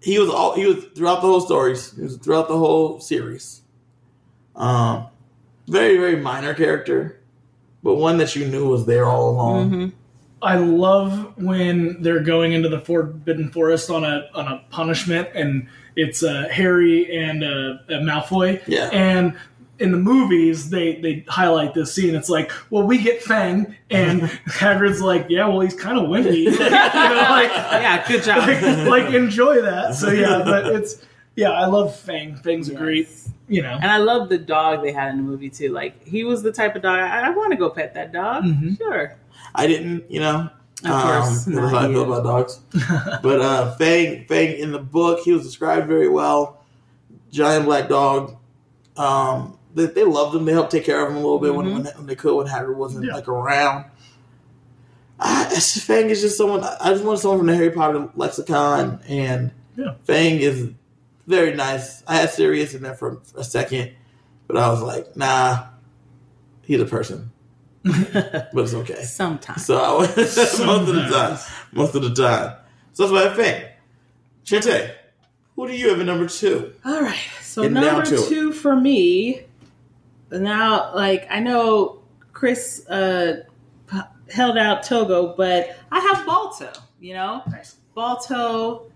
he 0.00 0.18
was 0.18 0.28
all 0.28 0.54
he 0.54 0.66
was 0.66 0.84
throughout 0.94 1.16
the 1.16 1.28
whole 1.28 1.40
stories. 1.40 1.94
He 1.94 2.02
was 2.02 2.16
throughout 2.16 2.48
the 2.48 2.58
whole 2.58 3.00
series. 3.00 3.62
Um, 4.54 5.06
very 5.68 5.96
very 5.96 6.16
minor 6.16 6.54
character, 6.54 7.20
but 7.82 7.94
one 7.94 8.18
that 8.18 8.36
you 8.36 8.46
knew 8.46 8.68
was 8.68 8.86
there 8.86 9.06
all 9.06 9.30
along. 9.30 9.70
Mm-hmm. 9.70 9.88
I 10.42 10.56
love 10.56 11.34
when 11.38 12.02
they're 12.02 12.20
going 12.20 12.52
into 12.52 12.68
the 12.68 12.80
Forbidden 12.80 13.50
Forest 13.50 13.90
on 13.90 14.04
a 14.04 14.28
on 14.34 14.46
a 14.46 14.64
punishment, 14.70 15.28
and 15.34 15.68
it's 15.96 16.22
uh, 16.22 16.46
Harry 16.50 17.16
and 17.16 17.42
uh, 17.42 17.46
uh, 17.46 18.00
Malfoy. 18.00 18.62
Yeah, 18.66 18.90
And 18.92 19.36
in 19.78 19.92
the 19.92 19.98
movies, 19.98 20.70
they 20.70 20.96
they 21.00 21.24
highlight 21.28 21.74
this 21.74 21.92
scene. 21.94 22.14
It's 22.14 22.28
like, 22.30 22.50
well, 22.70 22.82
we 22.82 22.98
get 22.98 23.22
Fang, 23.22 23.76
and 23.90 24.22
Hagrid's 24.46 25.00
like, 25.00 25.26
yeah, 25.28 25.46
well, 25.48 25.60
he's 25.60 25.74
kind 25.74 25.98
of 25.98 26.04
wimpy. 26.04 26.36
you 26.44 26.50
know, 26.50 26.56
like, 26.58 27.50
Yeah, 27.50 28.08
good 28.08 28.22
job. 28.22 28.38
like, 28.48 28.62
like, 28.88 29.14
enjoy 29.14 29.60
that. 29.62 29.94
So 29.94 30.10
yeah, 30.10 30.42
but 30.44 30.66
it's 30.74 31.04
yeah, 31.34 31.50
I 31.50 31.66
love 31.66 31.94
Fang. 31.94 32.36
Fang's 32.36 32.68
a 32.70 32.74
great, 32.74 33.08
you 33.48 33.60
know. 33.62 33.72
And 33.82 33.90
I 33.90 33.98
love 33.98 34.28
the 34.30 34.38
dog 34.38 34.82
they 34.82 34.92
had 34.92 35.10
in 35.10 35.18
the 35.18 35.22
movie 35.22 35.50
too. 35.50 35.70
Like 35.72 36.02
he 36.06 36.24
was 36.24 36.42
the 36.42 36.52
type 36.52 36.74
of 36.76 36.82
dog 36.82 36.98
I, 36.98 37.26
I 37.26 37.30
want 37.30 37.50
to 37.52 37.56
go 37.58 37.68
pet 37.68 37.92
that 37.94 38.12
dog. 38.12 38.44
Mhm. 38.44 38.78
Sure, 38.78 39.14
I 39.54 39.66
didn't, 39.66 40.10
you 40.10 40.20
know, 40.20 40.48
of 40.84 40.90
um, 40.90 41.02
course. 41.02 41.44
that's 41.44 41.70
how 41.70 41.76
I 41.78 41.88
feel 41.88 42.10
about 42.10 42.24
dogs. 42.24 42.60
But 43.22 43.40
uh, 43.42 43.74
Fang, 43.76 44.24
Fang 44.26 44.56
in 44.58 44.72
the 44.72 44.78
book, 44.78 45.20
he 45.24 45.32
was 45.32 45.42
described 45.42 45.86
very 45.86 46.08
well. 46.08 46.64
Giant 47.30 47.66
black 47.66 47.88
dog. 47.90 48.36
Um, 48.96 49.55
they, 49.76 49.86
they 49.86 50.04
loved 50.04 50.34
him. 50.34 50.44
They 50.46 50.52
helped 50.52 50.72
take 50.72 50.84
care 50.84 51.04
of 51.04 51.10
him 51.10 51.16
a 51.16 51.20
little 51.20 51.38
bit 51.38 51.54
when, 51.54 51.66
mm-hmm. 51.66 51.84
when, 51.84 51.94
when 51.96 52.06
they 52.06 52.16
could 52.16 52.34
when 52.34 52.46
Hagrid 52.46 52.76
wasn't 52.76 53.04
Yeah. 53.04 53.14
like 53.14 53.28
around. 53.28 53.84
I, 55.20 55.44
Fang 55.60 56.10
is 56.10 56.20
just 56.22 56.36
someone. 56.36 56.64
I 56.64 56.90
just 56.90 57.04
want 57.04 57.18
someone 57.20 57.38
from 57.38 57.46
the 57.46 57.54
Harry 57.54 57.70
Potter 57.70 58.08
lexicon, 58.16 59.00
and 59.06 59.52
Yeah. 59.76 59.94
Fang 60.04 60.40
is 60.40 60.70
very 61.26 61.54
nice. 61.54 62.02
I 62.06 62.16
had 62.16 62.30
Sirius 62.30 62.74
in 62.74 62.82
there 62.82 62.94
for 62.94 63.20
a 63.36 63.44
second, 63.44 63.92
but 64.46 64.56
I 64.56 64.68
was 64.68 64.82
like, 64.82 65.16
nah, 65.16 65.66
he's 66.62 66.80
a 66.80 66.86
person. 66.86 67.30
but 67.82 68.50
it's 68.54 68.74
okay. 68.74 69.02
Sometimes. 69.02 69.64
So 69.64 69.76
I 69.76 69.92
was 69.92 70.16
most 70.58 70.88
of 70.88 70.94
the 70.94 71.08
time. 71.08 71.38
Most 71.72 71.94
of 71.94 72.02
the 72.02 72.14
time. 72.14 72.56
So 72.94 73.06
that's 73.06 73.12
why 73.12 73.30
I 73.30 73.34
Fang. 73.34 73.64
Chente, 74.44 74.94
who 75.54 75.66
do 75.66 75.74
you 75.74 75.90
have 75.90 76.00
at 76.00 76.06
number 76.06 76.28
two? 76.28 76.72
All 76.84 77.00
right. 77.02 77.18
So 77.42 77.66
number 77.68 78.04
to 78.04 78.14
it. 78.14 78.28
two 78.28 78.52
for 78.52 78.76
me. 78.76 79.42
Now, 80.30 80.94
like 80.94 81.26
I 81.30 81.40
know 81.40 82.02
Chris 82.32 82.86
uh, 82.88 83.42
p- 83.90 84.32
held 84.32 84.58
out 84.58 84.82
Togo, 84.82 85.34
but 85.36 85.76
I 85.90 86.00
have 86.00 86.26
Balto. 86.26 86.72
You 87.00 87.14
know, 87.14 87.42
Nice. 87.50 87.76
Balto. 87.94 88.90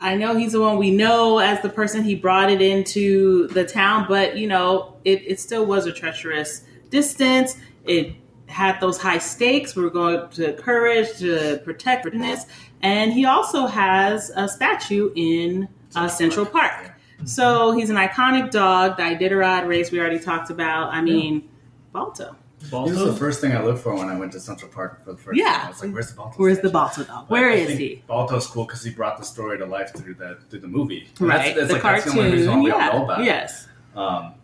I 0.00 0.14
know 0.16 0.34
he's 0.36 0.52
the 0.52 0.60
one 0.60 0.78
we 0.78 0.90
know 0.90 1.38
as 1.38 1.60
the 1.60 1.68
person 1.68 2.02
he 2.02 2.14
brought 2.14 2.50
it 2.50 2.62
into 2.62 3.48
the 3.48 3.64
town, 3.64 4.06
but 4.08 4.36
you 4.36 4.46
know, 4.46 4.96
it, 5.04 5.22
it 5.26 5.40
still 5.40 5.66
was 5.66 5.86
a 5.86 5.92
treacherous 5.92 6.62
distance. 6.88 7.56
It 7.84 8.14
had 8.46 8.80
those 8.80 8.98
high 8.98 9.18
stakes. 9.18 9.76
We 9.76 9.82
were 9.82 9.90
going 9.90 10.28
to 10.30 10.54
courage, 10.54 11.18
to 11.18 11.60
protect 11.64 12.04
goodness. 12.04 12.46
And 12.82 13.12
he 13.12 13.24
also 13.26 13.66
has 13.66 14.30
a 14.34 14.48
statue 14.48 15.12
in 15.14 15.68
uh, 15.94 16.08
Central 16.08 16.46
Park. 16.46 16.92
So 17.24 17.72
he's 17.72 17.90
an 17.90 17.96
iconic 17.96 18.50
dog. 18.50 18.96
The 18.96 19.02
Iditarod 19.02 19.66
race 19.66 19.90
we 19.90 20.00
already 20.00 20.18
talked 20.18 20.50
about. 20.50 20.92
I 20.92 21.00
mean, 21.02 21.48
Balto. 21.92 22.36
He 22.62 22.68
was 22.76 22.98
the 22.98 23.16
first 23.16 23.40
thing 23.40 23.52
I 23.52 23.62
looked 23.64 23.78
for 23.80 23.94
when 23.94 24.08
I 24.08 24.18
went 24.18 24.32
to 24.32 24.40
Central 24.40 24.70
Park 24.70 25.02
for 25.02 25.12
the 25.12 25.18
first 25.18 25.38
Yeah. 25.38 25.52
time. 25.54 25.66
I 25.66 25.68
was 25.70 25.82
like, 25.82 25.92
"Where's 25.94 26.08
the 26.10 26.14
Balto?" 26.16 26.36
Where's 26.36 26.58
the 26.58 26.68
statue? 26.68 26.72
Balto 26.72 27.04
dog? 27.04 27.26
But 27.26 27.30
Where 27.30 27.50
I 27.50 27.54
is 27.54 27.78
he? 27.78 28.02
Balto's 28.06 28.46
cool 28.46 28.66
because 28.66 28.84
he 28.84 28.90
brought 28.90 29.16
the 29.16 29.24
story 29.24 29.56
to 29.56 29.64
life 29.64 29.94
through 29.96 30.14
the 30.14 30.36
through 30.50 30.60
the 30.60 30.68
movie. 30.68 31.08
And 31.18 31.28
Right, 31.28 31.54
That's, 31.54 31.56
that's 31.56 31.66
the 31.68 31.72
like, 31.74 31.82
that's 31.82 32.04
the 32.04 32.10
only 32.10 32.22
cartoon. 32.22 32.38
reason 32.38 32.52
why 32.58 32.60
we 32.60 32.68
yeah. 32.70 32.88
all 32.90 32.98
know 32.98 33.04
about 33.06 33.20
it. 33.22 33.24
yes. 33.24 33.66
Um, 33.96 34.34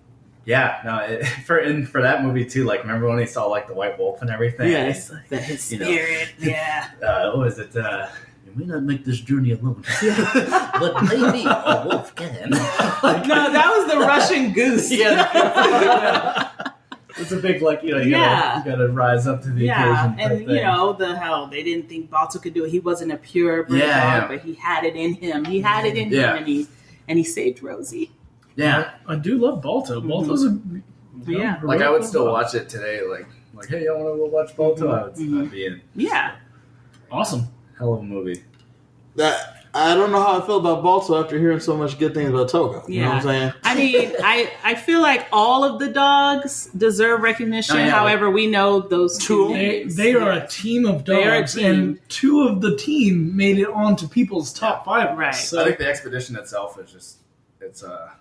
yeah, 0.47 0.81
no, 0.85 0.99
it, 1.01 1.27
for 1.47 1.59
in 1.59 1.85
for 1.85 2.01
that 2.01 2.23
movie 2.25 2.47
too. 2.47 2.65
Like, 2.65 2.81
remember 2.83 3.07
when 3.07 3.19
he 3.19 3.27
saw 3.27 3.45
like 3.47 3.67
the 3.69 3.75
white 3.75 3.99
wolf 3.99 4.23
and 4.23 4.31
everything? 4.31 4.71
Yes. 4.71 5.11
Like, 5.11 5.29
The, 5.29 5.37
his 5.37 5.71
you 5.73 5.79
know. 5.81 5.85
spirit. 5.85 6.29
Yeah. 6.39 6.89
uh, 7.07 7.31
what 7.33 7.39
was 7.39 7.59
it? 7.59 7.77
Uh, 7.77 8.07
you 8.47 8.53
may 8.55 8.65
not 8.65 8.83
make 8.85 9.05
this 9.05 9.21
journey 9.21 9.53
alone, 9.53 9.83
but 10.03 11.03
maybe 11.05 11.45
a 11.47 11.83
wolf 11.89 12.15
can. 12.15 12.51
No, 13.03 13.53
that 13.53 13.73
was 13.77 13.93
the 13.93 13.99
Russian 13.99 14.53
goose. 14.53 14.91
Yeah. 14.91 16.51
it's 17.19 17.33
a 17.33 17.37
big 17.37 17.63
like 17.63 17.83
you 17.83 17.93
know 17.93 18.01
you 18.01 18.11
Yeah. 18.13 18.63
gotta 18.65 18.71
you 18.71 18.77
gotta 18.77 18.89
rise 18.93 19.27
up 19.27 19.43
to 19.43 19.51
the 19.51 19.65
yeah, 19.67 20.07
occasion. 20.13 20.19
type 20.31 20.41
and 20.41 20.51
you 20.51 20.63
know 20.63 20.93
the 20.93 21.17
hell 21.17 21.47
they 21.47 21.63
didn't 21.63 21.89
think 21.89 22.11
Balto 22.11 22.39
could 22.39 22.55
do 22.55 22.65
it. 22.65 22.71
He 22.71 22.79
wasn't 22.81 23.13
a 23.13 23.17
pure 23.17 23.65
breed 23.65 23.81
Yeah, 23.81 23.87
dog, 24.21 24.31
yeah. 24.31 24.37
but 24.37 24.45
he 24.47 24.55
had 24.55 24.85
it 24.85 24.97
in 24.97 25.15
him. 25.15 25.45
He 25.45 25.61
had 25.61 25.85
it 25.87 25.97
in 25.97 26.11
Yeah. 26.11 26.33
him, 26.33 26.37
and 26.39 26.47
he 26.47 26.67
and 27.09 27.19
he 27.19 27.25
saved 27.25 27.63
Rosy. 27.63 28.11
yeah, 28.57 28.93
I 29.07 29.17
do 29.17 29.39
love 29.39 29.63
Balto. 29.63 30.01
Balto's 30.01 30.45
a 30.45 30.49
you 30.49 30.83
know, 31.27 31.39
Yeah. 31.39 31.61
like 31.63 31.81
I 31.83 31.91
would 31.91 32.05
still 32.05 32.27
watch 32.27 32.55
it 32.55 32.69
today. 32.69 33.01
Like 33.09 33.27
like 33.55 33.69
hey, 33.69 33.85
y'all 33.85 34.03
want 34.03 34.15
to 34.15 34.19
go 34.19 34.27
watch 34.27 34.57
Balto? 34.57 34.91
I 34.91 35.05
would 35.05 35.15
Mhm. 35.15 35.43
I'd 35.45 35.51
be 35.51 35.67
in. 35.67 35.81
Yeah, 35.95 36.33
Awesome. 37.11 37.47
Hell 37.79 37.95
of 37.95 38.01
a 38.01 38.03
movie. 38.03 38.43
That 39.17 39.53
I 39.75 39.95
don't 39.95 40.11
know 40.11 40.23
how 40.23 40.41
I 40.41 40.47
feel 40.47 40.57
about 40.59 40.83
Balto 40.83 41.23
after 41.23 41.39
hearing 41.39 41.61
so 41.61 41.77
much 41.77 41.99
good 41.99 42.15
things 42.15 42.31
about 42.31 42.49
Togo. 42.49 42.83
You 42.89 43.03
know 43.03 43.09
what 43.09 43.17
I'm 43.17 43.23
saying? 43.23 43.53
I 43.63 43.75
mean, 43.75 44.13
I 44.23 44.51
I 44.65 44.75
feel 44.75 45.03
like 45.03 45.27
all 45.33 45.65
of 45.65 45.79
the 45.79 45.89
dogs 45.89 46.71
deserve 46.77 47.21
recognition. 47.21 47.77
Yeah. 47.77 47.91
However, 47.91 48.31
we 48.31 48.47
know 48.47 48.81
those 48.81 49.19
two. 49.19 49.49
Two. 49.49 49.53
They, 49.55 49.69
names. 49.81 49.97
they 49.97 50.15
are 50.15 50.33
a 50.33 50.47
team 50.47 50.87
of 50.87 51.05
They 51.05 51.25
are 51.25 51.35
a 51.37 51.41
dogs, 51.41 51.55
team. 51.55 51.65
and 51.67 52.09
two 52.09 52.43
of 52.49 52.61
the 52.63 52.77
team 52.77 53.37
made 53.37 53.59
it 53.59 53.69
onto 53.69 54.09
people's 54.09 54.53
top 54.53 54.85
five. 54.87 55.17
Right. 55.19 55.35
So 55.35 55.61
I 55.61 55.65
think 55.67 55.79
the 55.79 55.89
expedition 55.89 56.37
itself 56.37 56.79
is 56.79 56.91
just 56.91 57.19
it's 57.61 57.83
a 57.83 58.13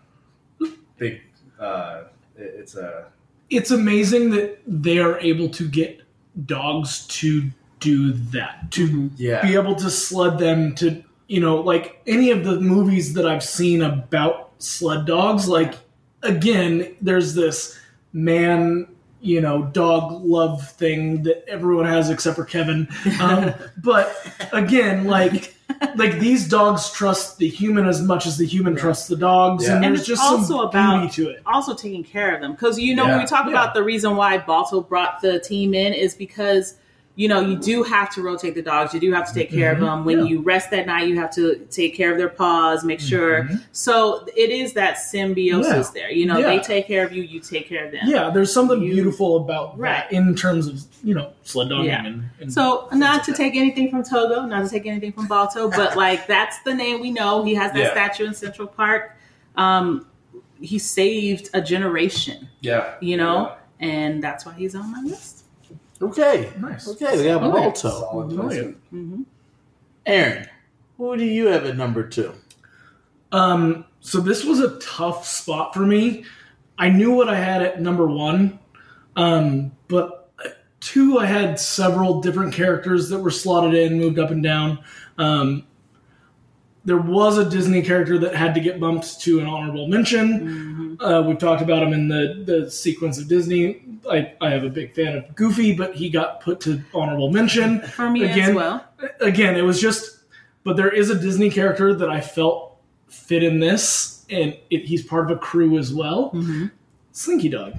big. 0.97 1.21
uh 1.59 2.03
It's 2.37 2.75
a 2.75 3.05
it's 3.49 3.71
amazing 3.71 4.31
that 4.31 4.59
they 4.67 4.97
are 4.99 5.19
able 5.19 5.47
to 5.49 5.67
get 5.69 6.01
dogs 6.45 7.05
to 7.07 7.49
do 7.79 8.11
that, 8.13 8.71
to 8.71 9.09
yeah. 9.17 9.41
be 9.41 9.55
able 9.55 9.75
to 9.75 9.89
sled 9.89 10.39
them 10.39 10.75
to, 10.75 11.03
you 11.27 11.39
know, 11.39 11.57
like 11.57 12.01
any 12.07 12.31
of 12.31 12.43
the 12.43 12.59
movies 12.59 13.13
that 13.15 13.27
I've 13.27 13.43
seen 13.43 13.81
about 13.81 14.51
sled 14.59 15.05
dogs, 15.05 15.47
like, 15.47 15.75
again, 16.23 16.95
there's 17.01 17.33
this 17.35 17.77
man, 18.13 18.87
you 19.21 19.41
know, 19.41 19.63
dog 19.63 20.23
love 20.23 20.67
thing 20.71 21.23
that 21.23 21.43
everyone 21.47 21.85
has 21.85 22.09
except 22.09 22.35
for 22.35 22.45
Kevin. 22.45 22.87
Um, 23.19 23.53
but 23.83 24.15
again, 24.53 25.05
like, 25.05 25.53
like 25.95 26.19
these 26.19 26.47
dogs 26.47 26.91
trust 26.91 27.37
the 27.39 27.47
human 27.49 27.85
as 27.87 28.01
much 28.01 28.25
as 28.25 28.37
the 28.37 28.45
human 28.45 28.75
trusts 28.75 29.07
the 29.07 29.15
dogs, 29.17 29.65
Yeah. 29.65 29.75
and 29.75 29.85
And 29.85 29.95
there's 29.95 30.01
it's 30.01 30.07
just 30.07 30.21
also 30.21 30.43
some 30.43 30.59
about- 30.67 31.01
beauty 31.01 31.23
to 31.23 31.29
it. 31.31 31.41
also 31.45 31.73
taking 31.73 32.03
care 32.03 32.33
of 32.35 32.41
them 32.41 32.51
because 32.51 32.79
you 32.79 32.95
know 32.95 33.05
when 33.05 33.19
we 33.19 33.25
talk 33.25 33.45
Yeah. 33.45 33.51
about 33.51 33.73
the 33.73 33.83
reason 33.83 34.15
why 34.15 34.37
Balto 34.37 34.81
brought 34.81 35.21
the 35.21 35.39
team 35.39 35.73
in 35.73 35.93
is 35.93 36.13
because 36.13 36.75
you 37.17 37.27
know 37.29 37.39
you 37.39 37.55
do 37.55 37.81
have 37.83 38.09
to 38.13 38.21
rotate 38.21 38.55
the 38.55 38.61
dogs 38.61 38.93
you 38.93 38.99
do 38.99 39.13
have 39.13 39.25
to 39.27 39.33
take 39.33 39.49
care 39.49 39.71
of 39.71 39.77
Mhm. 39.77 39.81
them 39.85 40.05
when 40.05 40.19
Yeah. 40.19 40.25
you 40.25 40.41
rest 40.41 40.69
that 40.71 40.85
night 40.85 41.07
you 41.07 41.17
have 41.17 41.31
to 41.35 41.55
take 41.71 41.95
care 41.95 42.11
of 42.11 42.17
their 42.17 42.27
paws 42.29 42.83
make 42.83 42.99
sure 42.99 43.43
Mhm. 43.43 43.61
so 43.71 44.25
it 44.35 44.49
is 44.49 44.73
that 44.73 44.97
symbiosis 44.99 45.89
there 45.91 46.11
you 46.11 46.25
know 46.25 46.41
they 46.41 46.59
take 46.59 46.87
care 46.87 47.05
of 47.05 47.13
you 47.13 47.23
you 47.23 47.39
take 47.39 47.69
care 47.69 47.85
of 47.85 47.91
them 47.93 48.01
Yeah, 48.05 48.29
there's 48.31 48.51
something 48.53 48.81
You- 48.81 48.93
beautiful 48.93 49.37
about 49.37 49.79
Right. 49.79 50.03
that 50.09 50.11
in 50.11 50.35
terms 50.35 50.67
of 50.67 50.81
you 51.03 51.13
know 51.15 51.29
sled 51.43 51.69
dogging 51.69 51.85
Yeah. 51.85 52.05
and, 52.05 52.23
and 52.41 52.51
so 52.53 52.89
not 52.91 53.23
to 53.25 53.33
take 53.33 53.55
anything 53.55 53.89
from 53.89 54.03
Togo, 54.03 54.45
not 54.45 54.63
to 54.65 54.69
take 54.69 54.85
anything 54.85 55.13
from 55.13 55.27
Balto, 55.27 55.69
but 55.79 55.95
like 55.95 56.27
that's 56.27 56.59
the 56.65 56.73
name 56.73 56.99
we 56.99 57.11
know. 57.11 57.43
He 57.43 57.53
has 57.55 57.71
that 57.73 57.79
Yeah. 57.79 57.91
statue 57.91 58.25
in 58.25 58.33
Central 58.33 58.67
Park. 58.67 59.15
Um, 59.55 60.05
he 60.59 60.79
saved 60.79 61.49
a 61.53 61.61
generation, 61.61 62.47
Yeah. 62.61 62.85
you 62.99 63.17
know, 63.17 63.51
and 63.79 64.23
that's 64.23 64.45
why 64.45 64.53
he's 64.57 64.73
on 64.75 64.91
my 64.91 65.01
list. 65.01 65.34
Okay. 66.01 66.51
nice. 66.59 66.87
Okay, 66.89 67.17
we 67.17 67.23
got 67.23 67.41
Oh, 67.43 67.47
yeah. 67.47 67.51
Balto. 67.63 67.89
Solid 67.89 68.27
Oh, 68.27 68.35
yeah. 68.35 68.41
placement. 68.41 68.77
hmm 68.89 69.21
Aaron, 70.05 70.47
who 70.97 71.17
do 71.17 71.25
you 71.25 71.47
have 71.47 71.65
at 71.65 71.77
number 71.77 72.07
two? 72.07 72.31
Um, 73.31 73.85
so 74.01 74.19
this 74.19 74.43
was 74.43 74.59
a 74.59 74.77
tough 74.79 75.25
spot 75.27 75.73
for 75.73 75.79
me. 75.85 76.25
I 76.77 76.89
knew 76.89 77.11
what 77.11 77.27
I 77.29 77.35
had 77.35 77.61
at 77.63 77.81
number 77.81 78.05
one, 78.05 78.59
um, 79.15 79.71
but 79.87 80.31
two 80.79 81.17
I 81.19 81.25
had 81.25 81.59
several 81.59 82.21
different 82.21 82.53
characters 82.53 83.09
that 83.09 83.19
were 83.19 83.31
slotted 83.31 83.73
in, 83.73 83.97
moved 83.97 84.19
up 84.19 84.29
and 84.29 84.43
down. 84.43 84.79
Um, 85.17 85.65
there 86.85 86.97
was 86.97 87.37
a 87.37 87.49
Disney 87.49 87.81
character 87.81 88.17
that 88.19 88.35
had 88.35 88.53
to 88.53 88.59
get 88.59 88.79
bumped 88.79 89.19
to 89.21 89.39
an 89.39 89.47
honorable 89.47 89.87
mention. 89.87 90.95
hmm 90.97 91.03
Uh, 91.03 91.21
we've 91.23 91.37
talked 91.39 91.61
about 91.61 91.83
him 91.83 91.91
in 91.91 92.07
the, 92.07 92.41
the 92.45 92.71
sequence 92.71 93.17
of 93.17 93.27
Disney. 93.27 93.81
I, 94.09 94.31
I 94.39 94.51
have 94.51 94.63
a 94.63 94.69
big 94.69 94.95
fan 94.95 95.17
of 95.17 95.35
Goofy, 95.35 95.75
but 95.75 95.93
he 95.95 96.09
got 96.09 96.39
put 96.39 96.61
to 96.61 96.81
honorable 96.93 97.31
mention. 97.31 97.81
For 97.81 98.09
me 98.09 98.23
as 98.23 98.31
Again, 98.31 98.55
well. 98.55 98.85
Again, 99.19 99.57
it 99.57 99.63
was 99.63 99.81
just, 99.81 100.19
but 100.63 100.77
there 100.77 100.89
is 100.89 101.09
a 101.09 101.19
Disney 101.19 101.49
character 101.49 101.93
that 101.93 102.09
I 102.09 102.21
felt 102.21 102.77
fit 103.09 103.43
in 103.43 103.59
this, 103.59 104.25
and 104.29 104.57
it, 104.69 104.85
he's 104.85 105.03
part 105.03 105.29
of 105.29 105.35
a 105.37 105.39
crew 105.39 105.77
as 105.77 105.93
well. 105.93 106.29
hmm 106.29 106.67
Slinky 107.11 107.49
Dog. 107.49 107.73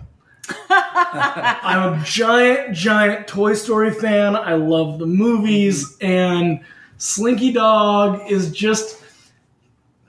I'm 0.69 1.95
a 2.01 2.05
giant, 2.05 2.75
giant 2.75 3.27
Toy 3.29 3.55
Story 3.55 3.93
fan. 3.93 4.37
I 4.37 4.55
love 4.55 4.99
the 4.99 5.07
movies, 5.07 5.97
and 6.01 6.61
Slinky 6.99 7.53
Dog 7.53 8.31
is 8.31 8.51
just 8.51 9.03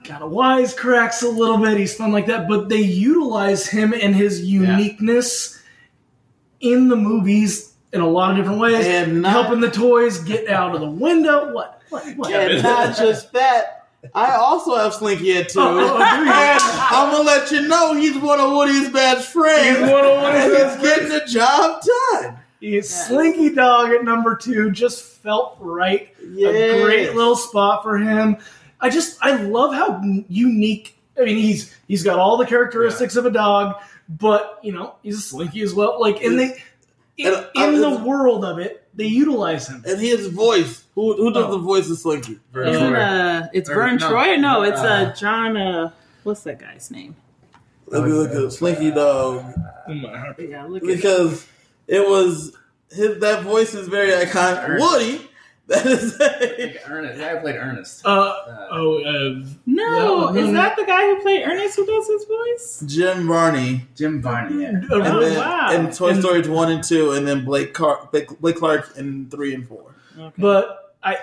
kind 0.04 0.22
of 0.22 0.32
wisecracks 0.32 1.22
a 1.22 1.28
little 1.28 1.58
bit. 1.58 1.76
He's 1.76 1.94
fun 1.94 2.12
like 2.12 2.26
that, 2.26 2.48
but 2.48 2.68
they 2.68 2.80
utilize 2.80 3.66
him 3.66 3.92
and 3.92 4.14
his 4.14 4.42
uniqueness 4.42 5.60
in 6.60 6.88
the 6.88 6.96
movies 6.96 7.74
in 7.92 8.00
a 8.00 8.08
lot 8.08 8.32
of 8.32 8.36
different 8.38 8.60
ways. 8.60 8.86
And 8.86 9.22
not, 9.22 9.32
Helping 9.32 9.60
the 9.60 9.70
toys 9.70 10.18
get 10.20 10.48
out 10.48 10.74
of 10.74 10.80
the 10.80 10.90
window. 10.90 11.52
What? 11.52 11.82
What? 11.90 12.16
What? 12.16 12.32
and 12.32 12.62
not 12.62 12.96
just 12.96 13.32
that. 13.32 13.74
I 14.14 14.36
also 14.36 14.76
have 14.76 14.94
Slinky 14.94 15.36
at 15.36 15.48
two. 15.48 15.58
Oh, 15.60 15.76
oh, 15.76 15.96
and 15.96 16.30
I'm 16.30 17.10
gonna 17.10 17.24
let 17.24 17.50
you 17.50 17.66
know 17.66 17.94
he's 17.94 18.16
one 18.16 18.38
of 18.38 18.52
Woody's 18.52 18.90
best 18.90 19.32
friends. 19.32 19.78
He's 19.78 19.90
one 19.90 20.04
of 20.04 20.22
Woody's 20.22 20.56
best 20.56 20.80
he's 20.80 20.88
getting 20.88 21.08
the 21.08 21.24
job 21.26 21.82
done. 21.82 22.38
He's 22.60 22.72
Yes. 22.90 23.06
Slinky 23.08 23.54
Dog 23.54 23.90
at 23.90 24.04
number 24.04 24.34
two 24.36 24.70
just 24.70 25.04
felt 25.04 25.56
right. 25.60 26.08
a 26.20 26.82
great 26.82 27.14
little 27.14 27.36
spot 27.36 27.82
for 27.82 27.98
him. 27.98 28.36
I 28.80 28.90
just 28.90 29.18
I 29.20 29.36
love 29.42 29.74
how 29.74 30.00
unique. 30.28 30.98
I 31.20 31.24
mean, 31.24 31.36
he's 31.36 31.74
he's 31.88 32.02
got 32.04 32.18
all 32.18 32.36
the 32.36 32.46
characteristics 32.46 33.16
of 33.16 33.26
a 33.26 33.30
dog, 33.30 33.76
but 34.08 34.58
you 34.62 34.72
know 34.72 34.94
he's 35.02 35.18
a 35.18 35.20
slinky 35.20 35.62
as 35.62 35.74
well. 35.74 36.00
Like, 36.00 36.22
and 36.22 36.38
they 36.38 36.62
in, 37.16 37.26
And, 37.26 37.34
uh, 37.36 37.46
in 37.56 37.74
the 37.80 37.88
it's- 37.88 38.00
world 38.02 38.44
of 38.44 38.58
it, 38.60 38.84
they 38.94 39.06
utilize 39.06 39.68
him. 39.68 39.82
And 39.86 40.00
his 40.00 40.28
voice. 40.28 40.84
Who, 40.94 41.16
who 41.16 41.32
does 41.32 41.44
Oh. 41.46 41.50
the 41.52 41.58
voice 41.58 41.88
of 41.90 41.98
Slinky? 41.98 42.38
Verne 42.52 42.68
It's, 42.68 42.78
Troyer. 42.78 43.42
uh, 43.44 43.48
it's 43.52 43.70
Or- 43.70 43.74
Vern 43.74 43.96
no. 43.96 44.08
Troy. 44.10 44.36
No, 44.36 44.62
it's 44.62 44.80
uh, 44.80 44.84
Uh, 44.84 45.14
John. 45.14 45.56
Uh, 45.56 45.90
what's 46.24 46.42
that 46.42 46.58
guy's 46.60 46.90
name? 46.90 47.14
Let 47.86 48.04
me 48.04 48.10
look 48.12 48.30
at 48.32 48.52
Slinky 48.52 48.90
Dog 48.92 49.44
Oh. 49.88 49.92
Yeah, 50.38 50.64
look 50.68 50.82
at 50.82 50.86
because 50.88 51.46
it 51.88 52.06
was 52.08 52.56
his. 52.90 53.18
That 53.20 53.42
voice 53.42 53.74
is 53.74 53.88
very 53.88 54.10
iconic. 54.24 54.78
Woody, 54.78 55.28
That 55.66 55.84
is 55.86 56.16
I 56.20 56.28
think 56.56 56.76
Ernest. 56.88 57.18
Yeah, 57.20 57.34
I 57.34 57.36
played 57.40 57.56
Ernest. 57.56 58.06
Uh, 58.06 58.10
Uh, 58.10 58.68
oh, 58.70 58.98
uh, 59.04 59.46
No, 59.66 60.30
No, 60.32 60.36
is 60.36 60.46
no, 60.46 60.52
that 60.52 60.76
the 60.76 60.84
guy 60.86 61.02
who 61.06 61.20
played 61.20 61.42
Ernest 61.46 61.76
who 61.76 61.84
does 61.86 62.06
his 62.06 62.24
voice? 62.24 62.84
Jim 62.86 63.26
Varney. 63.26 63.82
Jim 63.94 64.22
Varney. 64.22 64.62
Yeah. 64.62 64.68
And 64.68 64.90
uh, 64.92 64.96
Oh, 64.96 65.20
then 65.20 65.36
wow. 65.38 65.68
and 65.72 65.92
Toy 65.94 66.10
And- 66.10 66.20
Story 66.20 66.40
1 66.42 66.72
and 66.72 66.82
2, 66.84 67.12
and 67.12 67.26
then 67.28 67.44
Blake, 67.44 67.74
Car- 67.74 68.08
Blake, 68.12 68.28
Blake 68.40 68.56
Clark 68.56 68.96
in 68.96 69.28
3 69.30 69.54
and 69.54 69.68
4. 69.68 69.94
Okay. 70.18 70.32
but 70.38 70.94
I 71.02 71.16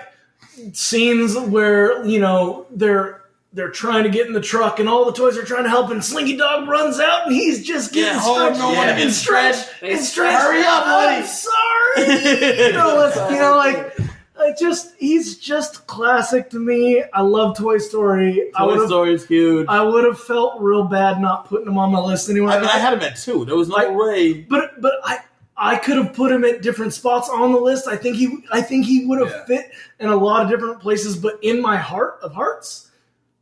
scenes 0.72 1.36
where 1.36 2.04
you 2.06 2.18
know 2.20 2.66
they're 2.70 3.22
they're 3.56 3.70
trying 3.70 4.04
to 4.04 4.10
get 4.10 4.26
in 4.26 4.34
the 4.34 4.40
truck 4.40 4.78
and 4.80 4.88
all 4.88 5.06
the 5.06 5.12
toys 5.12 5.36
are 5.38 5.42
trying 5.44 5.64
to 5.64 5.70
help 5.70 5.90
and 5.90 6.04
Slinky 6.04 6.36
Dog 6.36 6.68
runs 6.68 7.00
out 7.00 7.26
and 7.26 7.34
he's 7.34 7.66
just 7.66 7.92
getting 7.92 8.12
Yeah, 8.14 8.20
hold 8.20 8.36
stretched 8.36 8.58
no 8.60 8.68
one 8.74 8.88
and 8.88 9.10
stretched 9.12 9.68
They 9.80 9.92
and 9.92 10.00
stretched. 10.04 10.38
Hurry 10.42 10.60
up, 10.60 10.84
I'm 10.86 11.22
buddy. 11.22 11.26
sorry. 11.26 12.66
you 12.66 12.72
know, 12.74 13.06
it's, 13.08 13.16
you 13.32 13.38
know, 13.38 13.56
like 13.56 13.96
I 14.38 14.52
just 14.60 14.94
he's 14.98 15.38
just 15.38 15.86
classic 15.86 16.50
to 16.50 16.58
me. 16.58 17.02
I 17.14 17.22
love 17.22 17.56
Toy 17.56 17.78
Story. 17.78 18.52
Toy 18.58 18.74
have 18.74 18.86
Story 18.88 19.14
is 19.14 19.26
huge. 19.26 19.66
I, 19.70 19.78
I 19.78 19.82
would 19.82 20.04
have 20.04 20.20
felt 20.20 20.60
real 20.60 20.84
bad 20.84 21.18
not 21.22 21.46
putting 21.48 21.66
him 21.66 21.78
on 21.78 21.90
my 21.90 21.98
list 22.00 22.28
anyway. 22.28 22.56
mean, 22.60 22.64
I 22.68 22.78
had 22.78 22.92
him 22.92 23.00
at 23.00 23.16
2. 23.16 23.46
There 23.46 23.56
was 23.56 23.68
no 23.68 23.76
Like- 23.76 23.96
way. 23.96 24.34
but 24.34 24.78
but 24.82 24.92
I 25.02 25.20
I 25.56 25.76
could 25.78 25.96
have 25.96 26.12
put 26.12 26.30
him 26.30 26.44
at 26.44 26.60
different 26.60 26.92
spots 26.92 27.30
on 27.30 27.52
the 27.52 27.58
list. 27.58 27.88
I 27.88 27.96
think 27.96 28.16
he 28.18 28.44
I 28.52 28.60
think 28.60 28.84
he 28.84 29.06
would 29.06 29.20
have 29.20 29.30
Yeah. 29.30 29.44
fit 29.46 29.70
in 29.98 30.10
a 30.10 30.16
lot 30.16 30.44
of 30.44 30.50
different 30.50 30.80
places. 30.80 31.16
But 31.16 31.38
in 31.40 31.62
my 31.62 31.78
heart 31.78 32.18
of 32.22 32.34
hearts, 32.34 32.90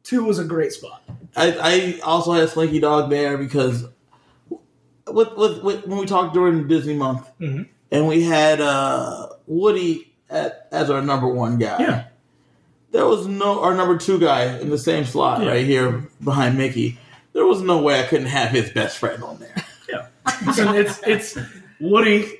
two 0.04 0.24
was 0.24 0.38
a 0.38 0.44
great 0.44 0.72
spot. 0.72 1.02
I, 1.36 1.98
I 1.98 2.00
also 2.04 2.32
had 2.32 2.48
Slinky 2.48 2.78
Dog 2.78 3.10
there 3.10 3.36
because 3.36 3.84
with, 5.06 5.36
with, 5.36 5.62
with 5.62 5.86
when 5.86 5.98
we 5.98 6.06
talked 6.06 6.34
during 6.34 6.68
Disney 6.68 6.94
month, 6.94 7.28
Mhm. 7.40 7.66
and 7.90 8.06
we 8.08 8.22
had 8.22 8.60
uh, 8.60 9.28
Woody 9.46 10.12
at, 10.30 10.68
as 10.72 10.90
our 10.90 11.02
number 11.02 11.28
one 11.28 11.58
guy. 11.58 11.78
Yeah. 11.80 12.04
There 12.92 13.06
was 13.06 13.26
no 13.26 13.60
our 13.60 13.74
number 13.74 13.98
two 13.98 14.20
guy 14.20 14.56
in 14.58 14.70
the 14.70 14.78
same 14.78 15.04
slot 15.04 15.42
Yeah. 15.42 15.48
right 15.48 15.66
here 15.66 16.08
behind 16.22 16.56
Mickey. 16.56 16.98
There 17.32 17.44
was 17.44 17.60
no 17.60 17.82
way 17.82 17.98
I 17.98 18.04
couldn't 18.04 18.26
have 18.28 18.50
his 18.50 18.70
best 18.70 18.98
friend 18.98 19.22
on 19.24 19.38
there. 19.40 19.54
and 20.58 20.76
it's 20.76 21.00
it's 21.06 21.38
Woody, 21.80 22.30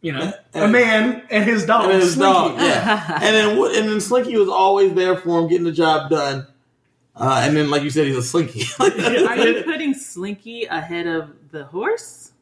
you 0.00 0.12
know, 0.12 0.32
a 0.54 0.68
man 0.68 1.22
and 1.30 1.44
his 1.44 1.66
dog. 1.66 1.90
And 1.90 2.00
his 2.00 2.14
Slinky. 2.14 2.32
dog, 2.32 2.60
yeah. 2.60 3.18
and 3.22 3.34
then 3.34 3.58
and 3.58 3.88
then 3.90 4.00
Slinky 4.00 4.36
was 4.36 4.48
always 4.48 4.94
there 4.94 5.16
for 5.16 5.40
him, 5.40 5.48
getting 5.48 5.64
the 5.64 5.72
job 5.72 6.08
done. 6.10 6.46
Uh, 7.16 7.42
and 7.44 7.56
then, 7.56 7.70
like 7.70 7.82
you 7.82 7.90
said, 7.90 8.06
he's 8.06 8.16
a 8.16 8.22
Slinky. 8.22 8.62
Are 8.80 8.88
you 9.38 9.62
putting 9.66 9.94
Slinky 9.94 10.64
ahead 10.64 11.06
of 11.06 11.30
the 11.52 11.64
horse? 11.64 12.32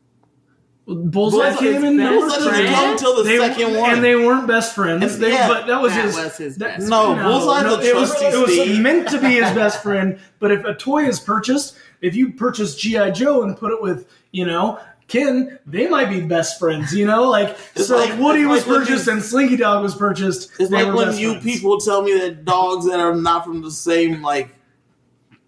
Bullseye 0.86 1.50
Was 1.50 1.58
came 1.60 1.84
in 1.84 1.96
best 1.96 2.10
number 2.10 2.26
three. 2.28 2.34
doesn't 2.36 2.50
friend? 2.50 2.74
come 2.74 2.90
until 2.92 3.16
the 3.16 3.22
They- 3.22 3.38
second 3.38 3.76
one. 3.78 3.90
and 3.94 4.02
they 4.04 4.16
weren't 4.16 4.48
best 4.48 4.74
friends. 4.74 5.14
And- 5.14 5.22
They, 5.22 5.32
yeah. 5.32 5.46
but 5.46 5.66
that 5.68 5.80
was 5.80 5.92
that 5.92 6.04
his. 6.06 6.16
was 6.16 6.36
his 6.36 6.56
that- 6.56 6.78
best. 6.78 6.88
no, 6.90 7.12
friend. 7.14 7.28
Bullseye's 7.28 7.62
no, 7.64 7.74
a 7.76 7.80
it 7.82 7.94
was, 7.94 8.10
trusty 8.10 8.26
it 8.26 8.68
was 8.68 8.78
meant 8.80 9.08
to 9.10 9.20
be 9.20 9.34
his 9.34 9.50
best 9.54 9.82
friend. 9.82 10.18
But 10.40 10.50
if 10.50 10.64
a 10.64 10.74
toy 10.74 11.04
is 11.04 11.20
purchased, 11.20 11.76
if 12.00 12.16
you 12.16 12.32
purchase 12.32 12.74
GI 12.74 13.12
Joe 13.12 13.42
and 13.44 13.56
put 13.56 13.70
it 13.72 13.80
with 13.80 14.08
you 14.32 14.44
know 14.44 14.80
Ken, 15.06 15.58
they 15.66 15.86
might 15.88 16.08
be 16.10 16.20
best 16.20 16.58
friends. 16.58 16.92
You 16.92 17.06
know, 17.06 17.28
like 17.28 17.56
It's 17.76 17.86
so. 17.86 17.96
like- 17.98 18.18
Woody 18.18 18.44
was 18.46 18.66
like 18.66 18.78
purchased 18.78 19.06
you- 19.06 19.12
and 19.12 19.22
Slinky 19.22 19.56
Dog 19.56 19.84
was 19.84 19.94
purchased. 19.94 20.50
It's 20.58 20.72
like 20.72 20.92
when 20.92 21.16
you 21.16 21.32
friends. 21.32 21.44
people 21.44 21.78
tell 21.78 22.02
me 22.02 22.18
that 22.18 22.44
dogs 22.44 22.86
that 22.86 22.98
are 22.98 23.14
not 23.14 23.44
from 23.44 23.62
the 23.62 23.70
same 23.70 24.20
like 24.20 24.48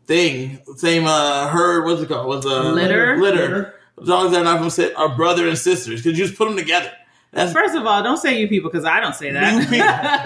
thing, 0.07 0.59
same 0.77 1.07
uh 1.07 1.49
herd, 1.49 1.85
what's 1.85 2.03
it 2.03 2.09
called? 2.09 2.27
Was 2.29 2.45
a 2.45 2.63
Litter? 2.73 3.17
Litter. 3.19 3.75
Dogs 4.05 4.33
that 4.33 4.41
are 4.41 4.45
not 4.45 4.59
from 4.59 4.71
si- 4.71 4.93
are 4.95 5.15
brother 5.15 5.47
and 5.49 5.57
sisters 5.57 6.03
because 6.03 6.19
you 6.19 6.25
just 6.27 6.37
put 6.37 6.47
them 6.49 6.57
together. 6.57 6.91
That's 7.31 7.53
First 7.53 7.75
of 7.75 7.85
all, 7.85 8.01
don't 8.03 8.17
say 8.17 8.39
you 8.41 8.47
people 8.49 8.71
because 8.71 8.85
I 8.85 9.01
don't 9.01 9.15
say 9.15 9.29
you 9.29 9.33
that. 9.35 9.61
people. 9.69 9.79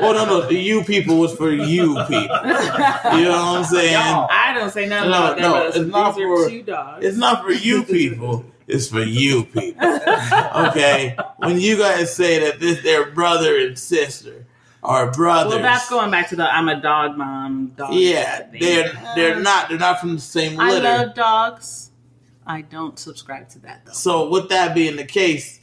Well, 0.07 0.13
no, 0.15 0.41
no, 0.41 0.47
the 0.47 0.55
you 0.55 0.85
people 0.85 1.19
was 1.19 1.35
for 1.35 1.51
you 1.51 1.95
people. 2.07 2.21
You 2.21 2.29
know 2.29 3.31
what 3.31 3.59
I'm 3.59 3.65
saying? 3.77 3.97
I 3.97 4.53
don't 4.55 4.71
say 4.71 4.87
nothing 4.87 5.11
No, 5.11 5.17
about 5.33 5.37
that. 5.37 5.43
no, 5.43 5.53
but 5.53 5.77
it's 5.77 5.91
not 5.91 6.15
for- 6.15 6.49
two 6.49 6.63
dogs. 6.63 7.05
It's 7.07 7.17
not 7.17 7.43
for 7.45 7.53
you 7.53 7.83
people. 7.85 8.45
It's 8.67 8.89
for 8.89 9.01
you 9.03 9.45
people. 9.45 9.87
Okay, 10.69 11.17
when 11.39 11.59
you 11.61 11.79
guys 11.79 12.15
say 12.15 12.39
that 12.41 12.61
this 12.61 12.83
their 12.83 13.11
brother 13.11 13.57
and 13.59 13.79
sister 13.79 14.38
are 14.83 15.11
brothers. 15.11 15.55
well, 15.55 15.63
that's 15.63 15.89
going 15.91 16.11
back 16.11 16.29
to 16.31 16.37
the 16.37 16.45
I'm 16.45 16.69
a 16.69 16.81
dog 16.81 17.17
mom. 17.17 17.69
Dog 17.77 17.93
Yeah, 17.95 18.39
thing. 18.49 18.61
they're 18.61 18.93
they're 19.17 19.37
Uh, 19.37 19.41
not 19.41 19.69
they're 19.69 19.79
not 19.79 20.01
from 20.01 20.15
the 20.17 20.21
same 20.21 20.57
litter. 20.57 20.63
I 20.63 20.73
litter. 20.73 21.07
love 21.07 21.15
dogs. 21.15 21.91
I 22.47 22.63
don't 22.63 22.99
subscribe 22.99 23.49
to 23.51 23.59
that 23.61 23.85
though. 23.87 23.93
so 23.93 24.29
with 24.31 24.49
that 24.51 24.75
being 24.75 24.97
the 24.97 25.05
case, 25.05 25.61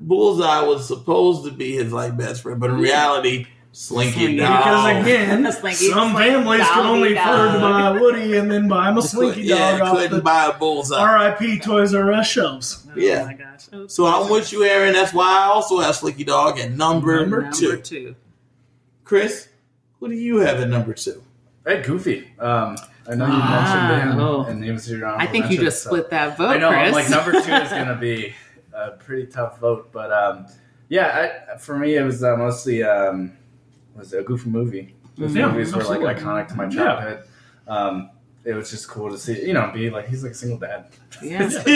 Bullseye 0.00 0.62
was 0.62 0.86
supposed 0.88 1.44
to 1.44 1.50
be 1.52 1.74
his 1.74 1.92
like 1.92 2.16
best 2.16 2.42
friend, 2.42 2.58
but 2.60 2.70
in 2.70 2.78
reality, 2.78 3.46
Slinky 3.72 4.12
Slinky. 4.12 4.36
Dog. 4.38 4.58
Because 4.58 5.02
again, 5.02 5.52
Slinky, 5.52 5.76
some 5.90 6.12
Slinky, 6.12 6.30
families 6.30 6.66
can 6.68 6.86
only 6.86 7.16
afford 7.16 7.52
to 7.52 7.58
buy 7.60 7.88
a 7.96 8.00
Woody 8.00 8.36
and 8.36 8.50
then 8.50 8.66
buy 8.68 8.88
him 8.88 8.98
a 8.98 9.02
Slinky 9.02 9.42
yeah, 9.42 9.78
Dog 9.78 9.80
off 9.82 9.96
couldn't 9.96 10.16
the 10.16 10.22
buy 10.22 10.46
a 10.46 10.58
Bullseye. 10.58 10.98
R.I.P. 11.00 11.58
Toys 11.60 11.94
R 11.94 12.12
Us 12.12 12.26
shelves. 12.28 12.86
Oh 12.88 12.92
Yeah. 12.98 13.24
my 13.26 13.34
gosh. 13.34 13.66
Oh, 13.72 13.86
So 13.86 14.06
I'm 14.06 14.30
with 14.30 14.52
you, 14.52 14.64
Aaron. 14.64 14.92
That's 14.92 15.12
why 15.12 15.26
I 15.26 15.44
also 15.46 15.78
have 15.80 15.94
Slinky 15.96 16.24
Dog 16.24 16.58
at 16.58 16.70
number, 16.72 17.20
Number 17.20 17.42
Number 17.42 17.56
two. 17.56 17.76
two. 17.78 18.16
Chris, 19.04 19.48
who 20.00 20.08
do 20.08 20.14
you 20.14 20.38
have 20.38 20.60
at 20.60 20.68
number 20.68 20.94
two? 20.94 21.22
Hey, 21.66 21.82
Goofy. 21.82 22.28
Um, 22.38 22.76
I 23.08 23.14
know 23.14 23.26
you 23.26 23.32
Ah, 23.34 23.90
mentioned 24.00 24.12
him, 24.12 24.20
oh. 24.20 24.44
and 24.44 24.64
he 24.64 24.70
was 24.70 24.90
your 24.90 25.06
I 25.06 25.26
think 25.26 25.50
you 25.50 25.58
just 25.58 25.82
split 25.84 26.10
that 26.10 26.36
vote, 26.38 26.48
I 26.50 26.56
know. 26.58 26.70
Chris. 26.70 26.86
I'm 26.88 26.92
like 26.92 27.10
number 27.10 27.32
two 27.32 27.38
is 27.52 27.70
going 27.70 27.88
to 27.88 27.96
be 28.00 28.34
a 28.72 28.92
pretty 28.92 29.26
tough 29.26 29.58
vote, 29.60 29.90
but 29.92 30.10
um, 30.12 30.46
yeah, 30.88 31.52
I, 31.54 31.58
for 31.58 31.78
me 31.78 31.96
it 31.96 32.02
was 32.02 32.22
uh, 32.24 32.36
mostly 32.36 32.82
um, 32.82 33.32
was 33.94 34.12
it 34.12 34.20
a 34.20 34.22
Goofy 34.22 34.48
movie. 34.50 34.94
Those 35.16 35.34
Yeah, 35.36 35.50
movies 35.52 35.72
were 35.74 35.84
like 35.84 36.00
absolutely. 36.02 36.14
iconic 36.22 36.48
to 36.48 36.54
my 36.56 36.64
Yeah. 36.64 36.70
childhood. 36.70 37.24
Um, 37.68 38.10
it 38.44 38.54
was 38.54 38.70
just 38.70 38.88
cool 38.88 39.10
to 39.10 39.18
see, 39.18 39.46
you 39.46 39.52
know, 39.54 39.70
be 39.72 39.90
like 39.90 40.06
he's 40.08 40.22
like 40.22 40.32
a 40.32 40.34
single 40.34 40.58
dad. 40.58 40.86
yeah. 41.22 41.48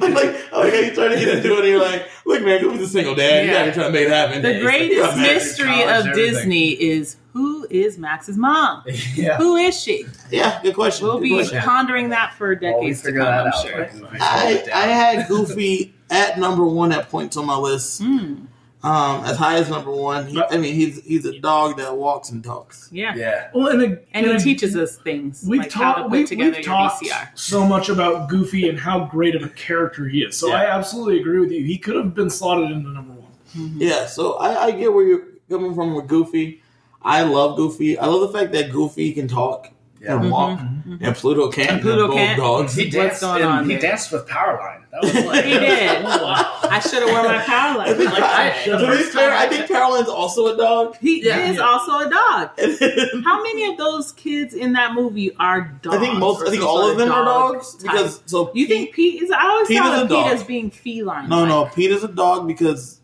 I'm 0.00 0.14
like, 0.14 0.52
okay, 0.52 0.86
you 0.88 0.94
trying 0.94 1.10
to 1.10 1.16
get 1.18 1.28
into 1.36 1.52
it, 1.54 1.58
and 1.60 1.68
you're 1.68 1.80
like, 1.80 2.08
look, 2.24 2.42
man, 2.42 2.60
Goofy's 2.60 2.82
a 2.82 2.88
single 2.88 3.14
dad. 3.14 3.44
You 3.44 3.50
Yeah. 3.52 3.58
gotta 3.60 3.72
try 3.72 3.84
to 3.84 3.90
make 3.90 4.06
it 4.06 4.10
happen. 4.10 4.42
The 4.42 4.54
Hey, 4.54 4.60
greatest 4.60 5.10
come 5.10 5.20
mystery 5.22 5.66
college, 5.68 6.06
of. 6.08 6.14
Disney 6.14 6.70
is 6.70 7.16
who 7.32 7.66
is 7.70 7.98
Max's 7.98 8.36
mom? 8.36 8.82
yeah. 9.14 9.36
Who 9.36 9.56
is 9.56 9.78
she? 9.80 10.06
Yeah, 10.30 10.60
good 10.62 10.74
question. 10.74 11.06
We'll 11.06 11.18
good 11.18 11.22
be 11.24 11.30
question. 11.34 11.60
pondering 11.62 12.08
that 12.10 12.34
for 12.34 12.54
While 12.54 12.80
we 12.80 12.86
decades 12.88 13.00
to 13.00 13.06
figure 13.06 13.20
come, 13.20 13.28
that 13.28 13.40
I'm 13.46 13.52
out, 13.52 13.66
sure. 13.66 13.78
like, 14.10 14.20
I, 14.20 14.64
I 14.74 14.86
had 14.86 15.28
Goofy 15.28 15.94
at 16.10 16.38
number 16.38 16.64
one 16.64 16.92
at 16.92 17.08
points 17.10 17.36
on 17.36 17.46
my 17.46 17.56
list. 17.56 18.00
Hmm. 18.02 18.44
Um, 18.86 19.24
as 19.24 19.36
high 19.36 19.56
as 19.56 19.68
number 19.68 19.90
one. 19.90 20.26
He, 20.28 20.40
I 20.40 20.56
mean, 20.58 20.74
he's 20.74 21.04
he's 21.04 21.24
a 21.26 21.38
dog 21.40 21.76
that 21.78 21.96
walks 21.96 22.30
and 22.30 22.42
talks. 22.44 22.88
Yeah. 22.92 23.14
yeah. 23.16 23.48
Well, 23.54 23.68
and, 23.68 23.82
a, 23.82 23.98
And 24.12 24.26
he 24.26 24.32
a- 24.32 24.38
teaches 24.38 24.76
us 24.76 24.96
things 24.98 25.44
We've 25.46 25.60
like 25.62 25.70
talked. 25.70 26.10
We've, 26.10 26.26
together 26.28 26.56
we've 26.56 26.64
talked 26.64 27.02
VCR. 27.04 27.30
so 27.34 27.66
much 27.66 27.88
about 27.88 28.28
Goofy 28.28 28.68
and 28.68 28.78
how 28.78 29.06
great 29.06 29.34
of 29.34 29.42
a 29.42 29.48
character 29.50 30.06
he 30.08 30.22
is. 30.22 30.36
So 30.36 30.48
Yeah. 30.48 30.54
I 30.62 30.64
absolutely 30.66 31.20
agree 31.20 31.40
with 31.40 31.50
you. 31.50 31.64
He 31.64 31.78
could 31.78 31.96
have 31.96 32.14
been 32.14 32.30
slotted 32.30 32.70
into 32.70 32.90
number 32.90 33.12
one. 33.14 33.22
Yeah, 33.78 34.06
so 34.06 34.34
I, 34.34 34.64
I 34.66 34.70
get 34.70 34.92
where 34.92 35.04
you're 35.06 35.24
coming 35.48 35.74
from 35.74 35.94
with 35.94 36.06
Goofy. 36.06 36.62
I 37.02 37.22
love 37.22 37.56
Goofy. 37.56 37.98
I 37.98 38.06
love 38.06 38.20
the 38.30 38.38
fact 38.38 38.52
that 38.52 38.70
Goofy 38.70 39.12
can 39.12 39.28
talk 39.28 39.70
Yeah. 40.00 40.20
and 40.20 40.30
walk, 40.30 40.58
Mhm. 40.60 40.98
and 41.00 41.16
Pluto 41.16 41.50
can't. 41.50 41.70
And 41.70 41.80
Pluto 41.82 42.12
can't. 42.12 42.36
dogs. 42.38 42.74
He 42.74 42.84
What's 42.84 42.94
danced. 42.94 43.20
going 43.22 43.42
and 43.42 43.50
on 43.50 43.64
he 43.64 43.72
there? 43.76 43.80
danced 43.90 44.12
with 44.12 44.26
Powerline. 44.28 44.80
That 44.92 45.02
was 45.02 45.24
like 45.24 45.44
He 45.44 45.50
did. 45.58 46.04
Oh, 46.04 46.04
wow. 46.24 46.58
I 46.70 46.80
should 46.80 47.02
have 47.02 47.10
worn 47.10 47.24
my 47.24 47.38
Powerline. 47.38 47.80
I 47.88 47.94
think, 47.94 48.12
line. 48.12 48.22
I, 48.22 48.62
the 48.66 48.78
to 48.86 48.96
be 48.96 49.02
fair, 49.04 49.32
I 49.32 49.46
think 49.46 49.66
Caroline's 49.66 50.08
also 50.08 50.46
a 50.54 50.56
dog. 50.56 50.96
He 51.00 51.24
Yeah. 51.24 51.50
is 51.50 51.58
also 51.58 51.98
a 52.06 52.10
dog. 52.10 52.50
I 52.58 53.20
How 53.24 53.42
many 53.42 53.64
of 53.70 53.78
those 53.78 54.12
kids 54.12 54.54
in 54.54 54.74
that 54.74 54.94
movie 54.94 55.34
are 55.38 55.62
dogs? 55.82 55.96
I 55.96 56.00
think 56.00 56.18
most. 56.18 56.46
I 56.46 56.50
think 56.50 56.62
all 56.62 56.88
of 56.90 56.98
them 56.98 57.10
are 57.10 57.24
dogs 57.24 57.72
type? 57.74 57.82
because 57.92 58.20
so 58.26 58.50
you 58.54 58.66
think 58.66 58.92
Pete 58.94 59.22
is? 59.22 59.30
I 59.30 59.46
always 59.48 59.68
Pete 59.68 59.78
thought 59.78 59.94
of 60.02 60.08
Pete 60.08 60.16
dog. 60.18 60.32
as 60.32 60.44
being 60.44 60.70
feline. 60.70 61.28
No, 61.28 61.44
no, 61.46 61.64
Pete 61.74 61.90
is 61.90 62.04
a 62.04 62.08
dog 62.08 62.46
because 62.46 62.95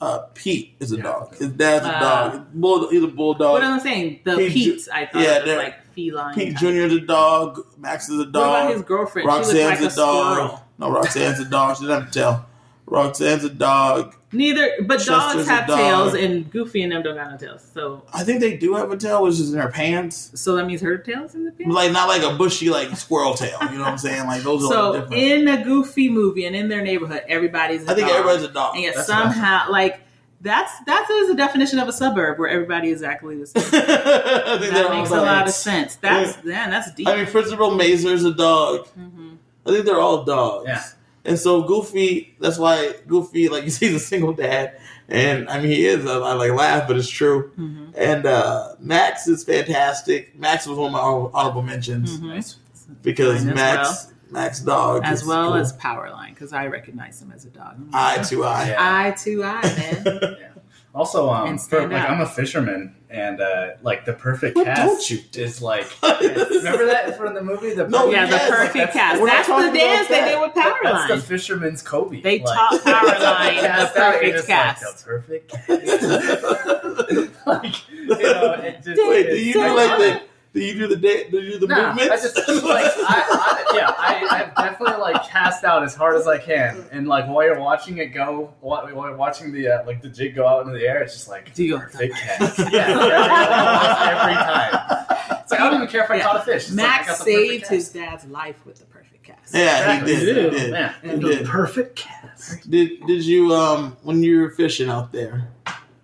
uh, 0.00 0.18
Pete 0.34 0.74
is 0.80 0.92
a 0.92 0.96
Yeah. 0.96 1.02
dog. 1.02 1.36
His 1.36 1.48
dad's 1.50 1.84
a 1.86 1.94
Uh, 1.96 2.00
dog. 2.30 2.46
Bull, 2.54 2.88
he's 2.88 3.02
a 3.02 3.06
bulldog. 3.08 3.52
What 3.52 3.62
I'm 3.64 3.80
saying, 3.80 4.20
the 4.24 4.36
Pete 4.36 4.52
Pete's, 4.52 4.88
I 4.88 5.06
thought 5.06 5.22
yeah, 5.22 5.36
was 5.38 5.44
they're- 5.44 5.58
like 5.58 5.74
feline. 5.94 6.34
Pete. 6.34 6.56
Jr. 6.56 6.66
is 6.68 6.92
a 6.94 7.00
dog. 7.00 7.60
Max 7.78 8.08
is 8.08 8.18
a 8.20 8.24
dog. 8.24 8.34
What 8.34 8.40
about 8.48 8.62
dog. 8.68 8.72
his 8.72 8.82
girlfriend? 8.82 9.24
she 9.26 9.28
Roxanne's 9.36 9.80
like 9.80 9.80
a, 9.80 9.92
a 9.92 9.96
dog. 9.96 10.32
squirrel. 10.34 10.64
No, 10.78 10.90
Roxanne's 10.90 11.40
a 11.40 11.44
dog. 11.44 11.76
She 11.76 11.82
doesn't 11.86 12.02
have 12.04 12.10
to 12.12 12.18
tell. 12.18 12.46
Roxanne's 12.90 13.44
a 13.44 13.50
dog. 13.50 14.14
Neither, 14.32 14.70
but 14.82 14.98
Chester's 14.98 15.08
dogs 15.46 15.48
have 15.48 15.66
dog. 15.66 15.78
tails, 15.78 16.14
and 16.14 16.50
Goofy 16.50 16.82
and 16.82 16.92
them 16.92 17.02
don't 17.02 17.16
got 17.16 17.30
no 17.30 17.36
tails. 17.36 17.66
So, 17.74 18.02
I 18.12 18.22
think 18.24 18.40
they 18.40 18.56
do 18.56 18.74
have 18.74 18.90
a 18.90 18.96
tail, 18.96 19.22
which 19.24 19.34
is 19.34 19.52
in 19.52 19.58
their 19.58 19.70
pants. 19.70 20.30
so 20.34 20.54
that 20.56 20.66
means 20.66 20.80
her 20.82 20.98
tails 20.98 21.34
in 21.34 21.44
the 21.44 21.52
pants. 21.52 21.74
Like 21.74 21.90
not 21.92 22.08
like 22.08 22.22
a 22.22 22.36
bushy 22.36 22.70
like 22.70 22.96
squirrel 22.96 23.34
tail. 23.34 23.58
You 23.62 23.78
know 23.78 23.84
what 23.84 23.88
I'm 23.88 23.98
saying? 24.08 24.26
Like 24.26 24.42
those 24.42 24.64
are 24.64 24.68
So 24.68 25.08
in 25.12 25.48
a 25.48 25.64
Goofy 25.64 26.08
movie 26.10 26.44
and 26.46 26.54
in 26.54 26.68
their 26.68 26.82
neighborhood, 26.82 27.22
everybody's. 27.28 27.86
A 27.88 27.92
I 27.92 27.94
think 27.94 28.08
dog. 28.08 28.16
everybody's 28.18 28.44
a 28.44 28.52
dog. 28.52 28.74
and 28.74 28.84
yet 28.84 28.94
That's 28.96 29.06
somehow, 29.06 29.70
like 29.70 30.00
that's 30.42 30.72
that 30.86 31.08
is 31.10 31.28
the 31.28 31.34
definition 31.34 31.78
of 31.80 31.86
a 31.88 31.92
suburb 31.92 32.38
where 32.38 32.48
everybody 32.48 32.88
is 32.88 33.02
exactly 33.02 33.36
the 33.36 33.46
same. 33.46 33.62
I 33.66 33.68
think 33.68 33.82
they're 33.82 34.70
that 34.72 34.86
all 34.86 34.96
makes 34.96 35.10
a 35.10 35.16
lot 35.16 35.46
of 35.46 35.52
sense. 35.52 35.96
That's 35.96 36.42
man, 36.44 36.70
that's 36.70 36.92
deep. 36.94 37.08
I 37.08 37.16
mean, 37.16 37.26
Principal 37.26 37.72
Mazur's 37.72 38.24
a 38.24 38.32
dog. 38.32 38.86
Mhm. 38.98 39.36
I 39.66 39.70
think 39.72 39.84
they're 39.84 40.00
all 40.00 40.24
dogs. 40.24 40.66
Yeah. 40.68 40.82
And 41.24 41.38
so 41.38 41.62
Goofy, 41.62 42.34
that's 42.40 42.58
why 42.58 42.94
Goofy, 43.06 43.48
like 43.48 43.64
you 43.64 43.70
see, 43.76 43.86
he's 43.88 43.96
a 43.96 44.00
single 44.00 44.32
dad, 44.32 44.78
And 45.08 45.48
I 45.50 45.58
mean, 45.58 45.68
he 45.68 45.86
is. 45.86 46.06
I, 46.06 46.14
I 46.18 46.32
like 46.34 46.52
laugh, 46.52 46.86
but 46.88 46.96
it's 46.96 47.08
true. 47.08 47.52
Mhm. 47.58 47.92
And 47.96 48.24
uh, 48.26 48.74
Max 48.78 49.26
is 49.28 49.44
fantastic. 49.44 50.38
Max 50.38 50.66
was 50.66 50.78
one 50.78 50.86
of 50.86 50.92
my 50.92 51.00
honorable 51.38 51.62
mentions 51.62 52.18
Mhm. 52.18 52.56
because 53.02 53.44
Mine 53.44 53.50
as 53.50 53.54
Max, 53.56 54.12
Max 54.30 54.60
dog, 54.60 55.02
As 55.04 55.24
well 55.24 55.48
cool. 55.48 55.54
as 55.56 55.72
Powerline, 55.76 56.28
because 56.30 56.52
I 56.52 56.66
recognize 56.68 57.20
him 57.20 57.32
as 57.34 57.44
a 57.44 57.50
dog. 57.50 57.76
eye 57.92 58.22
to 58.28 58.44
eye. 58.44 58.68
Yeah. 58.68 58.76
Eye 58.78 59.10
to 59.24 59.44
eye, 59.44 59.62
man. 60.04 60.36
Also, 60.92 61.30
um, 61.30 61.56
for, 61.56 61.86
like. 61.86 62.10
I'm 62.10 62.20
a 62.20 62.26
fisherman, 62.26 62.96
and 63.08 63.40
uh, 63.40 63.68
like 63.82 64.04
the 64.04 64.12
perfect 64.12 64.56
What 64.56 64.66
cast 64.66 64.80
don't 64.80 65.10
you 65.10 65.20
is 65.34 65.62
like. 65.62 65.86
Remember 66.02 66.86
that 66.86 67.16
from 67.16 67.34
the 67.34 67.42
movie? 67.42 67.74
The 67.74 67.86
No, 67.86 68.10
yeah, 68.10 68.26
the 68.26 68.32
yes, 68.32 68.50
perfect 68.50 68.74
that's- 68.74 68.92
cast. 68.92 69.20
we're 69.20 69.28
That's 69.28 69.46
the 69.46 69.52
talking 69.52 69.68
about 69.70 69.78
dance 69.78 70.08
they 70.08 70.20
did 70.24 70.40
with 70.40 70.54
That's 70.54 71.08
the 71.08 71.18
fisherman's 71.20 71.82
Kobe. 71.82 72.20
They 72.22 72.40
Like- 72.40 72.56
taught 72.56 72.72
Powerline 72.82 73.60
the 73.60 73.66
Cast 73.68 73.94
perfect 73.94 74.46
cast. 74.48 74.82
Like, 74.84 74.96
the 74.96 75.04
perfect 75.04 75.50
cast. 75.50 77.46
like, 77.46 77.90
you 77.92 78.06
know, 78.06 78.52
it 78.54 78.82
just, 78.82 79.00
Wait, 79.08 79.26
do 79.30 79.36
you 79.36 79.52
so 79.52 79.68
do 79.68 79.76
like 79.76 79.98
the? 79.98 80.22
Do 80.52 80.60
you 80.60 80.74
do 80.74 80.88
the 80.88 80.96
da- 80.96 81.30
do 81.30 81.40
you 81.40 81.52
do 81.52 81.58
the 81.60 81.66
No, 81.68 81.88
movements? 81.94 82.10
I 82.10 82.16
just 82.16 82.64
like 82.64 82.84
I, 82.84 82.92
I 82.98 83.72
yeah 83.76 83.94
I 83.96 84.42
I've 84.42 84.54
definitely 84.56 85.00
like 85.00 85.22
cast 85.28 85.62
out 85.62 85.84
as 85.84 85.94
hard 85.94 86.16
as 86.16 86.26
I 86.26 86.38
can 86.38 86.84
and 86.90 87.06
like 87.06 87.28
while 87.28 87.44
you're 87.46 87.60
watching 87.60 87.98
it 87.98 88.06
go 88.06 88.52
while 88.60 88.84
while 88.94 89.08
you're 89.08 89.16
watching 89.16 89.52
the 89.52 89.68
uh, 89.68 89.86
like 89.86 90.02
the 90.02 90.08
jig 90.08 90.34
go 90.34 90.48
out 90.48 90.66
into 90.66 90.76
the 90.76 90.84
air 90.86 91.02
it's 91.02 91.14
just 91.14 91.28
like 91.28 91.54
Do 91.54 91.62
you- 91.64 91.78
perfect 91.78 92.14
cast 92.16 92.58
yeah 92.72 92.88
every, 92.88 94.20
every 94.20 94.34
time 94.34 95.40
it's 95.40 95.50
like 95.52 95.60
I 95.60 95.64
don't 95.70 95.74
even 95.76 95.86
care 95.88 96.02
if 96.04 96.10
I 96.10 96.16
Yeah. 96.16 96.22
caught 96.24 96.36
a 96.36 96.40
fish 96.44 96.64
It's 96.64 96.72
Max 96.72 97.06
got 97.06 97.18
the 97.18 97.32
perfect 97.32 97.50
saved 97.50 97.66
his 97.68 97.88
dad's 97.90 98.24
life 98.26 98.66
with 98.66 98.78
the 98.80 98.86
perfect 98.86 99.22
cast. 99.22 99.54
yeah, 99.54 100.00
he 100.00 100.06
did. 100.06 100.18
He 100.18 100.26
He 100.26 100.32
did. 100.34 100.50
did. 100.50 100.70
yeah 100.70 100.94
He 101.02 101.08
The 101.10 101.16
did. 101.18 101.46
perfect 101.46 101.96
cast. 101.96 102.68
Did 102.68 103.06
did 103.06 103.24
you 103.24 103.54
um 103.54 103.96
when 104.02 104.22
you 104.24 104.40
were 104.40 104.50
fishing 104.50 104.88
out 104.88 105.12
there? 105.12 105.48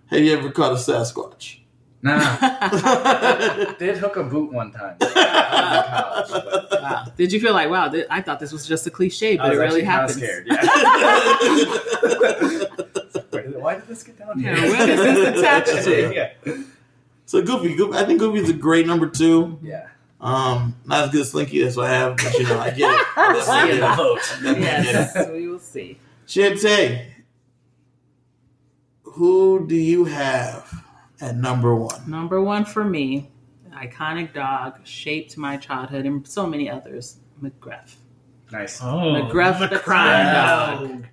Have 0.09 0.21
you 0.21 0.31
ever 0.37 0.51
caught 0.51 0.71
a 0.71 0.75
Sasquatch? 0.75 1.59
Nah 2.07 3.73
did 3.79 3.97
hook 3.97 4.15
a 4.17 4.23
boot 4.23 4.51
one 4.51 4.71
time 4.71 4.95
wow. 5.01 7.05
Did 7.17 7.31
you 7.33 7.39
feel 7.39 7.53
like, 7.53 7.69
wow, 7.69 7.89
th- 7.89 8.05
I 8.09 8.21
thought 8.21 8.39
this 8.39 8.51
was 8.51 8.65
just 8.67 8.85
a 8.87 8.91
cliche, 8.91 9.37
I 9.37 9.37
but 9.37 9.49
was 9.51 9.59
it 9.59 9.63
really 9.63 9.83
happened. 9.83 10.17
scared 10.19 10.47
yeah 10.49 10.61
why 13.57 13.75
did 13.75 13.87
this 13.87 14.03
get 14.03 14.17
down 14.19 14.39
here 14.39 14.55
Yeah, 14.55 14.69
what 14.69 14.89
is 14.89 14.99
this 14.99 15.37
attached 15.39 15.83
to? 15.85 16.13
yeah 16.15 16.31
so 17.25 17.41
Goofy, 17.41 17.75
Goofy, 17.75 17.97
I 17.97 18.05
think 18.05 18.19
Goofy's 18.19 18.49
a 18.49 18.53
great 18.53 18.85
number 18.87 19.07
two. 19.09 19.57
yeah 19.61 19.87
Um, 20.21 20.75
not 20.85 21.05
as 21.05 21.11
good 21.11 21.21
as 21.21 21.31
Slinky, 21.31 21.61
that's 21.63 21.75
what 21.75 21.87
I 21.87 21.93
have, 21.93 22.17
but 22.17 22.33
you 22.39 22.45
know, 22.45 22.59
I 22.59 22.69
get 22.71 22.93
it. 22.93 23.05
I 23.17 23.39
see 23.39 23.67
get 23.67 23.75
in 23.75 23.81
the 23.81 23.95
vote 23.95 24.37
yes, 24.59 25.15
we 25.29 25.47
will 25.47 25.59
see. 25.59 25.97
Shante, 26.27 27.05
who 29.03 29.65
do 29.67 29.75
you 29.75 30.05
have 30.05 30.83
at 31.21 31.35
number 31.35 31.75
one? 31.75 32.09
Number 32.09 32.41
one 32.41 32.65
for 32.65 32.83
me, 32.83 33.29
iconic 33.73 34.33
dog, 34.33 34.79
shaped 34.85 35.37
my 35.37 35.57
childhood 35.57 36.05
and 36.05 36.27
so 36.27 36.45
many 36.47 36.69
others, 36.69 37.17
McGruff. 37.41 37.95
nice 38.51 38.81
Oh, 38.81 38.85
McGruff 38.85 39.69
the 39.69 39.79
crime 39.79 40.33
dog. 40.33 40.89
dog. 40.89 41.07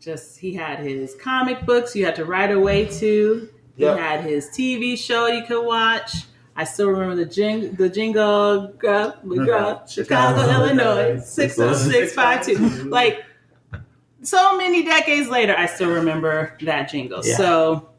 Just 0.00 0.38
he 0.38 0.54
had 0.54 0.78
his 0.78 1.14
comic 1.16 1.66
books 1.66 1.94
you 1.94 2.04
had 2.06 2.16
to 2.16 2.24
write 2.24 2.50
away 2.50 2.86
to. 2.86 3.48
He 3.76 3.82
Yep. 3.84 3.98
had 3.98 4.20
his 4.24 4.48
TV 4.48 4.96
show 4.96 5.26
you 5.26 5.44
could 5.44 5.64
watch. 5.64 6.24
I 6.56 6.64
still 6.64 6.88
remember 6.88 7.14
the 7.16 7.24
jing 7.26 7.72
the 7.74 7.88
jingle 7.88 8.68
Gruff 8.78 9.16
McGruff, 9.24 9.88
Chicago, 9.90 10.40
Chicago, 10.42 10.52
Illinois, 10.52 11.20
six 11.22 11.58
oh 11.58 11.72
six 11.74 12.12
five 12.14 12.44
two. 12.44 12.56
Like 12.88 13.24
so 14.22 14.56
many 14.56 14.84
decades 14.84 15.28
later, 15.28 15.54
I 15.56 15.66
still 15.66 15.90
remember 15.90 16.56
that 16.62 16.90
jingle. 16.90 17.20
Yeah. 17.24 17.36
So 17.36 17.89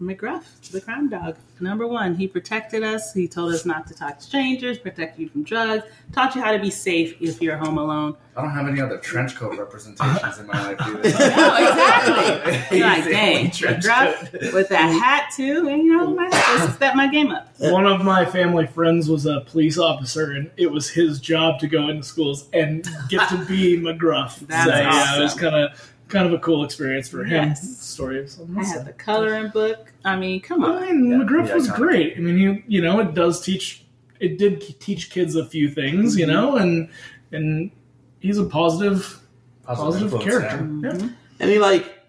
McGruff, 0.00 0.70
the 0.70 0.80
crime 0.80 1.08
dog, 1.08 1.36
number 1.60 1.86
one. 1.86 2.14
He 2.14 2.26
protected 2.26 2.82
us. 2.82 3.12
He 3.12 3.28
told 3.28 3.52
us 3.52 3.66
not 3.66 3.86
to 3.88 3.94
talk 3.94 4.18
to 4.18 4.24
strangers, 4.24 4.78
protect 4.78 5.18
you 5.18 5.28
from 5.28 5.42
drugs, 5.42 5.84
taught 6.12 6.34
you 6.34 6.40
how 6.40 6.52
to 6.52 6.58
be 6.58 6.70
safe 6.70 7.16
if 7.20 7.42
you're 7.42 7.56
home 7.56 7.76
alone. 7.76 8.16
I 8.36 8.42
don't 8.42 8.50
have 8.52 8.68
any 8.68 8.80
other 8.80 8.96
trench 8.96 9.36
coat 9.36 9.58
representations 9.58 10.38
in 10.38 10.46
my 10.46 10.72
life, 10.74 10.78
dude. 10.78 11.04
No, 11.40 11.56
exactly. 11.56 12.78
You're 12.78 12.86
like, 12.88 13.04
dang, 13.04 13.50
McGruff 13.50 14.52
with 14.54 14.68
that 14.70 14.88
hat 14.88 15.30
too, 15.36 15.68
and 15.68 15.82
you 15.82 15.96
know, 15.96 16.14
my 16.14 16.34
hat 16.34 16.74
step 16.74 16.94
my 16.94 17.08
game 17.08 17.30
up. 17.32 17.48
One 17.58 17.86
of 17.86 18.02
my 18.02 18.24
family 18.24 18.66
friends 18.66 19.10
was 19.10 19.26
a 19.26 19.40
police 19.42 19.76
officer, 19.76 20.32
and 20.32 20.50
it 20.56 20.70
was 20.70 20.88
his 20.88 21.20
job 21.20 21.58
to 21.60 21.66
go 21.66 21.88
into 21.88 22.02
schools 22.04 22.48
and 22.52 22.88
get 23.08 23.28
to 23.28 23.44
be 23.44 23.76
McGruff. 23.80 24.38
That's 24.46 24.70
so, 24.70 24.76
yeah, 24.76 25.16
it 25.16 25.22
was 25.22 25.32
awesome. 25.32 25.40
kind 25.50 25.56
of 25.56 25.92
kind 26.10 26.26
of 26.26 26.32
a 26.32 26.38
cool 26.38 26.64
experience 26.64 27.08
for 27.08 27.24
him. 27.24 27.48
Yes. 27.48 27.78
Story 27.78 28.20
of 28.20 28.28
something. 28.30 28.58
I 28.58 28.64
had 28.64 28.84
the 28.84 28.92
coloring 28.92 29.48
book. 29.48 29.92
I 30.04 30.16
mean, 30.16 30.40
come 30.40 30.64
I 30.64 30.68
on. 30.68 30.82
mean, 30.82 31.10
Yeah, 31.20 31.24
McGruff 31.26 31.48
yeah, 31.48 31.54
was 31.54 31.68
iconic. 31.68 31.76
great. 31.76 32.16
I 32.16 32.20
mean, 32.20 32.38
you 32.38 32.62
you 32.66 32.80
know, 32.82 33.00
it 33.00 33.14
does 33.14 33.40
teach. 33.40 33.84
It 34.18 34.36
did 34.38 34.60
teach 34.80 35.10
kids 35.10 35.34
a 35.36 35.46
few 35.46 35.70
things, 35.70 36.16
you 36.18 36.26
know, 36.26 36.56
and 36.56 36.88
and 37.32 37.70
he's 38.18 38.38
a 38.38 38.44
positive 38.44 39.18
positive, 39.62 40.12
influence, 40.12 40.24
character. 40.24 40.58
Mhm. 40.58 41.14
And 41.38 41.50
he 41.50 41.58
like 41.58 42.00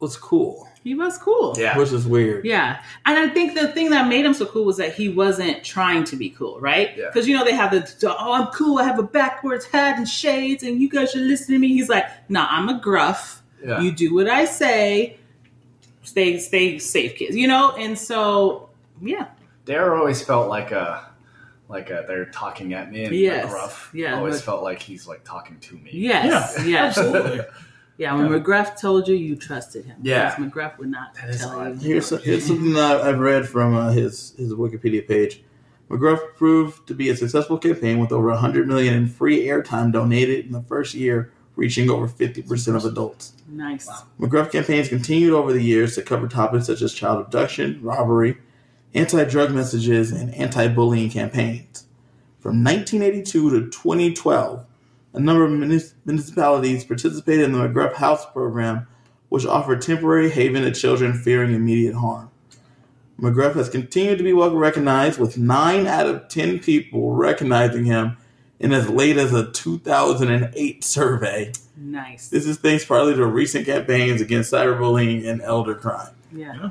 was 0.00 0.16
cool, 0.16 0.67
He 0.88 0.94
was 0.94 1.18
cool. 1.18 1.54
Yeah. 1.58 1.76
which 1.78 1.92
is 1.92 2.06
weird. 2.06 2.44
Yeah. 2.44 2.82
And 3.06 3.18
I 3.18 3.28
think 3.28 3.54
the 3.54 3.68
thing 3.68 3.90
that 3.90 4.08
made 4.08 4.24
him 4.24 4.34
so 4.34 4.46
cool 4.46 4.64
was 4.64 4.76
that 4.78 4.94
he 4.94 5.08
wasn't 5.08 5.62
trying 5.62 6.04
to 6.04 6.16
be 6.16 6.30
cool, 6.30 6.58
right? 6.60 6.96
Yeah. 6.96 7.06
Because, 7.06 7.28
you 7.28 7.36
know, 7.36 7.44
they 7.44 7.54
have 7.54 7.70
the, 7.72 8.16
oh, 8.18 8.32
I'm 8.32 8.46
cool. 8.48 8.78
I 8.78 8.84
have 8.84 8.98
a 8.98 9.02
backwards 9.02 9.64
hat 9.66 9.98
and 9.98 10.08
shades, 10.08 10.62
and 10.62 10.80
you 10.80 10.88
guys 10.88 11.10
should 11.12 11.22
listen 11.22 11.52
to 11.54 11.58
me. 11.58 11.68
He's 11.68 11.88
like, 11.88 12.06
nah, 12.30 12.46
I'm 12.50 12.68
a 12.68 12.80
gruff. 12.80 13.42
Yeah. 13.64 13.80
You 13.80 13.92
do 13.92 14.14
what 14.14 14.28
I 14.28 14.44
say. 14.44 15.16
Stay, 16.02 16.38
stay 16.38 16.78
safe, 16.78 17.16
kids. 17.16 17.36
You 17.36 17.48
know? 17.48 17.72
And 17.72 17.98
so, 17.98 18.70
yeah. 19.02 19.26
D.A.R.E. 19.66 19.98
always 19.98 20.22
felt 20.22 20.48
like 20.48 20.70
a 20.72 21.06
like 21.68 21.90
a, 21.90 22.02
they're 22.08 22.24
talking 22.30 22.72
at 22.72 22.90
me 22.90 23.04
and 23.04 23.14
Yes. 23.14 23.50
gruff 23.50 23.90
Yeah, 23.92 24.16
always 24.16 24.36
but- 24.36 24.44
felt 24.44 24.62
like 24.62 24.80
he's 24.80 25.06
like 25.06 25.22
talking 25.24 25.60
to 25.60 25.74
me. 25.76 25.90
Yes. 25.92 26.54
Yeah, 26.60 26.64
Yes. 26.64 26.96
absolutely. 26.96 27.40
Yeah. 27.98 28.14
When 28.14 28.28
McGruff 28.28 28.80
told 28.80 29.08
you, 29.08 29.16
you 29.16 29.36
trusted 29.36 29.84
him. 29.84 29.98
Yeah. 30.02 30.34
Because 30.34 30.52
McGruff 30.52 30.78
would 30.78 30.88
not 30.88 31.14
That 31.16 31.30
is 31.30 31.40
tell 31.40 31.68
you. 31.68 31.74
Here's, 31.74 32.10
here's 32.22 32.46
something 32.46 32.72
that 32.74 33.02
I've 33.02 33.18
read 33.18 33.46
from 33.46 33.76
uh, 33.76 33.90
his 33.90 34.34
his 34.38 34.54
Wikipedia 34.54 35.06
page. 35.06 35.42
McGruff 35.90 36.34
proved 36.36 36.86
to 36.86 36.94
be 36.94 37.08
a 37.08 37.16
successful 37.16 37.58
campaign 37.58 37.98
with 37.98 38.12
over 38.12 38.28
100 38.28 38.68
million 38.68 38.94
in 38.94 39.08
free 39.08 39.46
airtime 39.46 39.92
donated 39.92 40.46
in 40.46 40.52
the 40.52 40.62
first 40.62 40.94
year, 40.94 41.32
reaching 41.56 41.90
over 41.90 42.06
50% 42.06 42.76
of 42.76 42.84
adults. 42.84 43.32
Nice. 43.48 43.88
McGruff 44.20 44.52
campaigns 44.52 44.88
continued 44.88 45.32
over 45.32 45.52
the 45.52 45.62
years 45.62 45.94
to 45.94 46.02
cover 46.02 46.28
topics 46.28 46.66
such 46.66 46.82
as 46.82 46.92
child 46.92 47.20
abduction, 47.20 47.80
robbery, 47.82 48.36
anti-drug 48.94 49.50
messages, 49.52 50.12
and 50.12 50.34
anti-bullying 50.34 51.10
campaigns. 51.10 51.86
From 52.38 52.62
1982 52.62 53.50
to 53.50 53.70
2012, 53.70 54.66
a 55.14 55.20
number 55.20 55.44
of 55.44 55.50
munis- 55.50 55.94
municipalities 56.04 56.84
participated 56.84 57.44
in 57.46 57.52
the 57.52 57.58
McGruff 57.58 57.94
House 57.94 58.24
program, 58.30 58.86
which 59.28 59.46
offered 59.46 59.82
temporary 59.82 60.30
haven 60.30 60.62
to 60.62 60.70
children 60.72 61.12
fearing 61.14 61.54
immediate 61.54 61.94
harm. 61.94 62.30
McGruff 63.20 63.54
has 63.54 63.68
continued 63.68 64.18
to 64.18 64.24
be 64.24 64.32
well 64.32 64.54
recognized, 64.54 65.18
with 65.18 65.36
9 65.36 65.86
out 65.86 66.06
of 66.06 66.28
10 66.28 66.60
people 66.60 67.12
recognizing 67.14 67.84
him 67.84 68.16
in 68.60 68.72
as 68.72 68.88
late 68.88 69.16
as 69.16 69.32
a 69.34 69.50
2008 69.50 70.84
survey. 70.84 71.52
Nice. 71.76 72.28
This 72.28 72.46
is 72.46 72.56
thanks 72.58 72.84
partly 72.84 73.14
to 73.14 73.26
recent 73.26 73.66
campaigns 73.66 74.20
against 74.20 74.52
cyberbullying 74.52 75.26
and 75.28 75.40
elder 75.42 75.74
crime. 75.74 76.10
Yeah. 76.32 76.70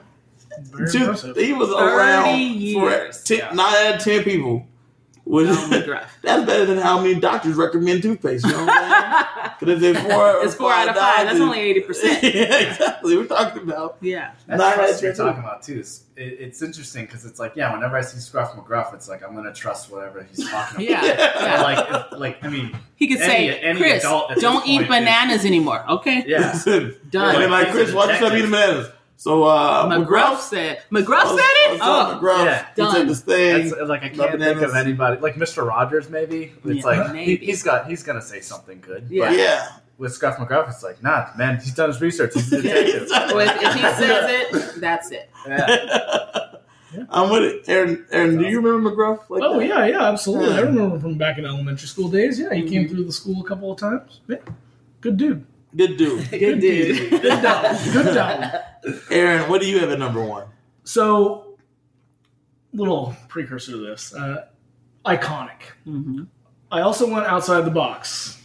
Very 0.72 0.90
Two- 0.92 1.00
he 1.36 1.54
was 1.54 1.70
30 1.70 1.74
around 1.74 2.74
for 2.74 3.12
ten, 3.24 3.38
Yeah. 3.38 3.54
nine 3.54 3.76
out 3.88 3.96
of 3.96 4.02
ten 4.04 4.24
people. 4.24 4.66
Which, 5.30 5.48
that's 6.22 6.46
better 6.46 6.66
than 6.66 6.78
how 6.78 7.00
many 7.02 7.20
doctors 7.20 7.56
recommend 7.56 8.02
toothpaste. 8.02 8.46
You 8.46 8.52
know 8.54 8.66
what 8.66 8.70
I'm 8.74 8.92
saying? 9.04 9.34
Because 9.60 9.82
if 9.82 9.96
it's 9.98 10.14
four, 10.14 10.46
It's 10.46 10.54
four 10.54 10.72
out 10.72 10.88
of 10.88 10.96
five. 10.96 11.26
That's 11.26 11.40
only 11.40 11.60
eighty 11.60 11.80
percent. 11.82 12.22
yeah, 12.24 12.70
exactly. 12.70 13.18
We're 13.18 13.26
talking 13.26 13.64
about. 13.64 13.98
Yeah. 14.02 14.34
That's 14.46 14.60
Nine 14.60 14.76
trust 14.76 14.94
out 14.98 15.02
you're 15.02 15.14
talking 15.16 15.40
about 15.44 15.64
too. 15.64 15.80
It's, 15.80 16.04
it, 16.16 16.22
it's 16.40 16.62
interesting 16.62 17.06
because 17.06 17.26
it's 17.26 17.40
like, 17.40 17.56
yeah, 17.56 17.74
whenever 17.74 17.98
I 17.98 18.02
see 18.02 18.20
Scruff 18.20 18.52
McGruff, 18.54 18.94
it's 18.94 19.10
like 19.10 19.24
I'm 19.24 19.34
gonna 19.34 19.52
trust 19.54 19.90
whatever 19.92 20.22
he's 20.24 20.48
talking 20.48 20.88
about. 20.88 21.04
Yeah. 21.04 21.32
But, 21.34 21.42
yeah. 21.44 21.62
like, 21.64 21.90
if, 22.14 22.20
like 22.20 22.44
I 22.44 22.50
mean, 22.50 22.78
He 22.98 23.08
could 23.08 23.18
Any- 23.20 23.26
say, 23.50 23.60
any 23.62 23.80
Chris, 23.80 24.04
adult 24.04 24.36
don't 24.36 24.68
eat 24.68 24.78
point 24.80 24.90
bananas 24.90 25.44
anymore. 25.44 25.84
Okay. 25.90 26.24
yeah, 26.28 26.52
Listen, 26.54 26.96
Done. 27.10 27.34
and 27.34 27.44
then 27.46 27.50
like 27.52 27.66
He's 27.68 27.76
Chris, 27.76 27.92
a 27.92 27.96
why 27.96 28.04
you 28.04 28.10
stop 28.18 28.20
detective. 28.20 28.38
eating 28.40 28.52
bananas? 28.52 28.92
So 29.20 29.44
uh, 29.46 29.86
McGruff 29.88 30.06
McGruff 30.06 30.38
said. 30.40 30.84
McGruff 30.92 31.28
said 31.30 31.40
it. 31.40 31.80
Oh, 31.82 31.82
Oh, 31.82 32.20
McGruff. 32.22 32.46
Yeah. 32.46 32.68
He 32.76 32.82
Done. 32.82 32.96
said 32.96 33.10
this 33.10 33.22
thing. 33.22 33.70
that's 33.70 33.90
like 33.90 34.04
I 34.04 34.10
Love 34.14 34.30
can't 34.30 34.42
think 34.42 34.62
of 34.62 34.76
anybody 34.76 35.20
like 35.20 35.36
Mr. 35.36 35.68
Rogers. 35.68 36.08
Maybe 36.10 36.54
it's 36.64 36.78
Yeah, 36.78 36.84
like 36.86 37.14
maybe. 37.14 37.38
He, 37.38 37.46
he's 37.48 37.64
got 37.64 37.88
he's 37.90 38.04
gonna 38.04 38.22
say 38.22 38.42
something 38.42 38.80
good. 38.80 39.08
Yeah. 39.10 39.30
But 39.30 39.38
yeah. 39.40 39.68
with 39.98 40.14
Scruff 40.14 40.38
McGruff, 40.38 40.70
it's 40.70 40.84
like, 40.84 41.02
nah, 41.02 41.30
man, 41.36 41.56
he's 41.60 41.74
done 41.74 41.90
his 41.90 42.00
research. 42.00 42.36
He's 42.36 42.54
a 42.54 42.62
detective. 42.62 43.02
exactly. 43.04 43.36
Well, 43.36 43.48
if, 43.50 43.64
if 43.64 43.74
he 43.74 43.80
says 43.82 44.30
it, 44.76 44.76
that's 44.82 45.12
it. 45.12 45.30
yeah. 45.48 46.44
I'm 47.10 47.30
with 47.32 47.44
it. 47.44 47.68
Aaron, 47.68 48.06
Aaron, 48.12 48.38
do 48.38 48.46
you 48.48 48.62
remember 48.62 48.92
McGruff? 48.92 49.30
Like 49.30 49.42
Oh 49.44 49.60
that? 49.60 49.68
yeah, 49.68 49.86
yeah, 49.88 50.04
absolutely. 50.10 50.54
I 50.54 50.60
Yeah. 50.60 50.66
remember 50.66 51.00
from 51.00 51.18
back 51.18 51.38
in 51.40 51.46
elementary 51.46 51.88
school 51.88 52.08
days. 52.08 52.40
Yeah, 52.40 52.54
he 52.54 52.70
came 52.70 52.88
through 52.88 53.04
the 53.04 53.12
school 53.12 53.42
a 53.44 53.48
couple 53.48 53.72
of 53.72 53.80
times. 53.80 54.22
Yeah, 54.28 54.38
good 55.02 55.18
dude. 55.18 55.46
Good 55.76 55.98
dude. 55.98 56.30
Good 56.32 56.60
dude. 56.62 57.22
Good 57.22 57.42
dog. 57.42 57.78
Good 57.94 58.14
dog. 58.16 58.62
Aaron, 59.12 59.50
what 59.50 59.62
do 59.62 59.68
you 59.68 59.80
have 59.80 59.90
at 59.90 60.00
number 60.00 60.24
one? 60.24 60.48
So, 60.84 61.58
little 62.74 63.16
precursor 63.28 63.72
to 63.74 63.78
this. 63.78 64.14
Uh, 64.14 64.46
iconic. 65.06 65.62
hmm 65.84 66.24
I 66.72 66.82
also 66.82 67.10
went 67.10 67.26
outside 67.26 67.62
the 67.62 67.72
box. 67.72 68.42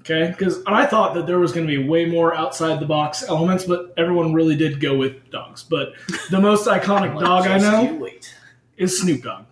Okay, 0.00 0.28
because 0.30 0.62
I 0.66 0.86
thought 0.86 1.14
that 1.14 1.26
there 1.26 1.38
was 1.38 1.52
going 1.52 1.66
to 1.66 1.70
be 1.70 1.86
way 1.86 2.06
more 2.06 2.34
outside 2.34 2.80
the 2.80 2.86
box 2.86 3.22
elements, 3.28 3.64
but 3.64 3.92
everyone 3.98 4.32
really 4.32 4.56
did 4.56 4.80
go 4.80 4.96
with 4.96 5.28
dogs. 5.30 5.64
But 5.64 5.92
the 6.30 6.40
most 6.40 6.66
iconic 6.68 7.18
dog 7.20 7.46
I 7.46 7.58
know 7.58 7.94
wait. 7.96 8.34
is 8.78 8.98
Snoop 9.00 9.22
Dogg. 9.22 9.44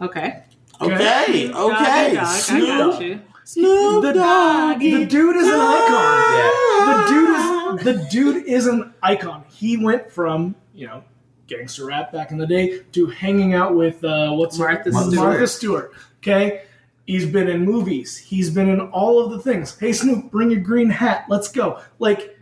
Okay. 0.00 0.42
Okay, 0.80 1.46
Dog, 1.48 1.52
dog, 1.52 1.72
okay. 1.72 1.84
I 2.10 2.14
got 2.14 2.24
Snoop, 2.34 3.00
you. 3.00 3.20
Snoop 3.44 4.02
The, 4.02 4.12
Doggy. 4.12 4.94
the 4.94 5.06
dude 5.06 5.36
is 5.36 5.46
an 5.48 5.60
icon. 5.60 6.38
Yeah. 6.38 7.04
The 7.04 7.08
dude 7.08 7.34
is 7.80 7.84
the 7.84 8.08
dude 8.10 8.46
is 8.46 8.66
an 8.66 8.94
icon. 9.02 9.44
He 9.48 9.76
went 9.76 10.10
from 10.10 10.54
you 10.74 10.86
know 10.86 11.04
gangster 11.46 11.86
rap 11.86 12.12
back 12.12 12.30
in 12.30 12.38
the 12.38 12.46
day 12.46 12.80
to 12.92 13.06
hanging 13.06 13.54
out 13.54 13.74
with 13.74 14.02
uh, 14.04 14.30
what's 14.32 14.56
her- 14.58 14.64
Martha 14.64 14.92
Stewart. 14.92 15.14
Martha 15.14 15.46
Stewart. 15.46 15.92
Okay, 16.18 16.62
he's 17.06 17.26
been 17.26 17.48
in 17.48 17.64
movies. 17.64 18.16
He's 18.16 18.48
been 18.50 18.68
in 18.68 18.80
all 18.80 19.24
of 19.24 19.32
the 19.32 19.38
things. 19.40 19.78
Hey 19.78 19.92
Snoop, 19.92 20.30
bring 20.30 20.50
your 20.50 20.60
green 20.60 20.88
hat. 20.90 21.24
Let's 21.28 21.48
go. 21.48 21.80
Like, 21.98 22.38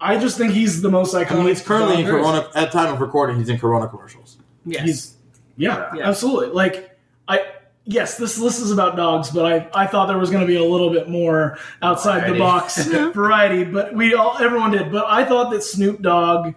I 0.00 0.18
just 0.18 0.36
think 0.36 0.52
he's 0.52 0.82
the 0.82 0.90
most 0.90 1.14
iconic. 1.14 1.30
I 1.30 1.34
mean, 1.36 1.46
he's 1.48 1.62
currently 1.62 1.94
in 1.96 2.00
dog 2.02 2.06
there 2.10 2.18
is. 2.18 2.26
Corona. 2.26 2.48
At 2.56 2.72
time 2.72 2.92
of 2.92 3.00
recording, 3.00 3.36
he's 3.38 3.48
in 3.48 3.58
Corona 3.58 3.86
commercials. 3.88 4.38
Yes. 4.66 4.84
He's 4.84 5.14
yeah, 5.56 5.90
Yeah. 5.94 6.08
absolutely. 6.08 6.48
Like 6.54 6.98
I 7.28 7.44
yes, 7.90 8.16
this 8.16 8.38
list 8.38 8.60
is 8.62 8.70
about 8.70 8.96
dogs, 8.96 9.30
but 9.30 9.44
I, 9.74 9.82
I 9.82 9.86
thought 9.86 10.06
there 10.06 10.18
was 10.18 10.30
going 10.30 10.42
to 10.42 10.46
be 10.46 10.56
a 10.56 10.64
little 10.64 10.90
bit 10.90 11.08
more 11.08 11.58
outside 11.82 12.32
the 12.32 12.38
box 12.38 12.86
variety. 13.14 13.64
But 13.64 13.94
we 13.94 14.14
all 14.14 14.38
everyone 14.38 14.70
did. 14.70 14.90
But 14.90 15.06
I 15.06 15.24
thought 15.24 15.50
that 15.50 15.62
Snoop 15.62 16.00
Dogg 16.00 16.54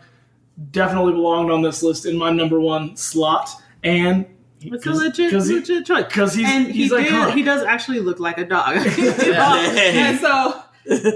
definitely 0.71 1.13
belonged 1.13 1.51
on 1.51 1.61
this 1.61 1.81
list 1.81 2.05
in 2.05 2.17
my 2.17 2.29
number 2.29 2.59
one 2.59 2.95
slot, 2.95 3.49
and 3.83 4.25
it's 4.61 4.85
a 4.85 4.91
legit, 4.91 5.29
because 5.29 5.47
he, 5.47 5.55
legit 5.55 5.85
choice. 5.85 6.05
because 6.05 6.33
he's 6.33 6.47
and 6.47 6.67
he's 6.67 6.91
he 6.91 6.97
did, 6.97 7.11
iconic. 7.11 7.33
he 7.33 7.43
does 7.43 7.63
actually 7.63 7.99
look 7.99 8.19
like 8.19 8.37
a 8.37 8.45
dog. 8.45 8.75
And 8.87 10.19
so, 10.19 10.61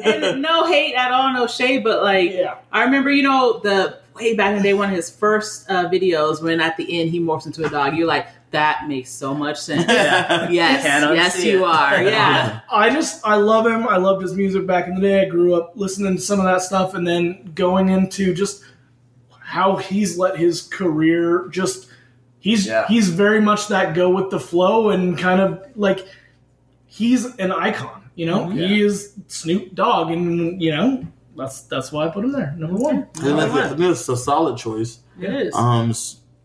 and 0.04 0.42
no 0.42 0.66
hate 0.66 0.96
at 0.96 1.12
all, 1.12 1.32
no 1.34 1.46
shade, 1.46 1.84
but 1.84 2.02
like 2.04 2.32
yeah, 2.32 2.56
I 2.72 2.84
remember, 2.84 3.12
you 3.12 3.24
know, 3.24 3.60
the 3.60 4.00
way 4.16 4.34
back 4.34 4.52
in 4.52 4.58
the 4.58 4.64
day, 4.64 4.74
one 4.74 4.90
of 4.90 4.96
his 4.96 5.10
first 5.10 5.70
uh, 5.70 5.90
videos 5.90 6.42
when 6.42 6.60
at 6.60 6.76
the 6.78 7.00
end 7.00 7.12
he 7.12 7.20
morphs 7.20 7.46
into 7.46 7.66
a 7.66 7.70
dog. 7.70 7.96
You're 7.96 8.08
like, 8.08 8.28
that 8.52 8.88
makes 8.88 9.10
so 9.10 9.34
much 9.34 9.58
sense. 9.58 9.86
Yeah. 9.90 10.50
Yes, 10.50 10.84
yes, 10.84 11.44
you 11.44 11.66
it. 11.66 11.68
are. 11.68 12.02
Yeah. 12.04 12.62
I 12.72 12.90
just 12.90 13.26
I 13.26 13.36
love 13.36 13.66
him. 13.68 13.88
I 13.88 13.98
loved 13.98 14.22
his 14.22 14.34
music 14.34 14.66
back 14.66 14.88
in 14.88 14.96
the 14.96 15.02
day. 15.02 15.22
I 15.22 15.26
grew 15.26 15.56
up 15.56 15.74
listening 15.76 16.16
to 16.16 16.22
some 16.22 16.40
of 16.40 16.46
that 16.46 16.62
stuff, 16.62 16.94
and 16.94 17.06
then 17.08 17.52
going 17.56 17.90
into 17.90 18.34
just 18.34 18.64
how 19.40 19.76
he's 19.78 20.18
let 20.18 20.38
his 20.38 20.62
career 20.62 21.48
just 21.50 21.88
he's 22.40 22.66
Yeah. 22.68 22.86
he's 22.88 23.10
very 23.10 23.42
much 23.42 23.68
that 23.70 23.96
go 23.96 24.10
with 24.10 24.30
the 24.30 24.40
flow 24.40 24.90
and 24.90 25.18
kind 25.18 25.40
of 25.42 25.64
like 25.76 26.06
he's 26.86 27.26
an 27.38 27.52
icon. 27.52 28.04
You 28.16 28.26
know, 28.26 28.46
Mhm. 28.48 28.54
he 28.68 28.82
is 28.82 29.14
Snoop 29.28 29.76
Dogg, 29.76 30.10
and 30.12 30.62
you 30.62 30.72
know 30.76 31.06
that's 31.36 31.62
that's 31.62 31.92
why 31.92 32.06
I 32.08 32.10
put 32.10 32.24
him 32.26 32.32
there, 32.32 32.54
number 32.58 32.76
one. 32.78 33.08
And 33.22 33.38
that's, 33.38 33.54
a, 33.54 33.84
I 33.86 33.90
it's 33.92 34.10
a 34.10 34.18
solid 34.18 34.58
choice. 34.58 35.00
It 35.20 35.30
is. 35.34 35.54
Um, 35.56 35.94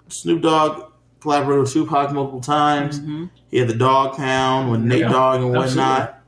Snoop 0.08 0.42
Dogg 0.42 0.91
collaborated 1.22 1.62
with 1.62 1.72
Tupac 1.72 2.12
multiple 2.12 2.40
times. 2.40 3.00
Mhm. 3.00 3.30
He 3.50 3.58
had 3.58 3.68
the 3.68 3.74
Dogg 3.74 4.16
Pound 4.16 4.70
with 4.70 4.80
Nate 4.80 5.00
Yeah, 5.00 5.08
Dogg 5.08 5.40
and 5.42 5.56
absolutely. 5.56 5.82
whatnot. 5.82 6.18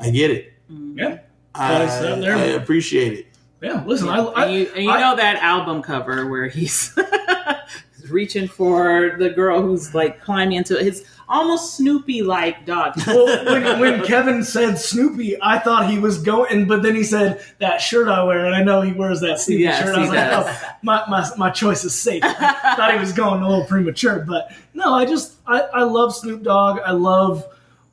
I 0.00 0.10
get 0.10 0.30
it. 0.30 0.52
Mhm. 0.70 0.98
Yeah, 0.98 1.18
I, 1.54 1.68
Guys 1.78 2.04
out 2.04 2.20
there. 2.20 2.34
I 2.36 2.40
appreciate 2.60 3.12
it. 3.12 3.26
yeah. 3.62 3.82
Listen, 3.86 4.08
I, 4.08 4.18
I 4.18 4.44
and 4.46 4.54
you, 4.54 4.68
and 4.74 4.84
you 4.84 4.90
I- 4.90 5.00
know 5.00 5.16
that 5.16 5.36
album 5.42 5.80
cover 5.82 6.26
where 6.26 6.48
he's 6.48 6.94
reaching 8.12 8.48
for 8.48 9.16
the 9.18 9.30
girl 9.30 9.62
who's 9.62 9.94
like 9.94 10.20
climbing 10.20 10.56
into 10.56 10.76
his 10.76 11.04
almost 11.28 11.76
Snoopy 11.76 12.22
like 12.22 12.66
dog. 12.66 12.94
well, 13.06 13.44
when, 13.46 13.80
when 13.80 14.04
Kevin 14.04 14.44
said 14.44 14.78
Snoopy, 14.78 15.40
I 15.42 15.58
thought 15.58 15.90
he 15.90 15.98
was 15.98 16.18
going, 16.18 16.66
but 16.68 16.82
then 16.82 16.94
he 16.94 17.04
said 17.04 17.42
that 17.58 17.80
shirt 17.80 18.08
I 18.08 18.22
wear, 18.24 18.44
and 18.44 18.54
I 18.54 18.62
know 18.62 18.82
he 18.82 18.92
wears 18.92 19.20
that 19.20 19.40
Snoopy 19.40 19.62
Yes, 19.62 19.82
shirt. 19.82 19.96
I 19.96 20.00
was 20.00 20.08
like, 20.08 20.18
does. 20.18 20.46
oh, 20.48 20.68
my, 20.82 21.04
my, 21.08 21.28
my 21.36 21.50
choice 21.50 21.84
is 21.84 21.94
safe. 21.94 22.22
I 22.24 22.74
thought 22.76 22.92
he 22.92 23.00
was 23.00 23.12
going 23.12 23.42
a 23.42 23.48
little 23.48 23.64
premature, 23.64 24.20
but 24.20 24.52
no, 24.74 24.94
I 24.94 25.06
just 25.06 25.34
I, 25.46 25.60
I 25.60 25.82
love 25.84 26.14
Snoop 26.14 26.42
Dogg. 26.42 26.80
I 26.84 26.92
love 26.92 27.44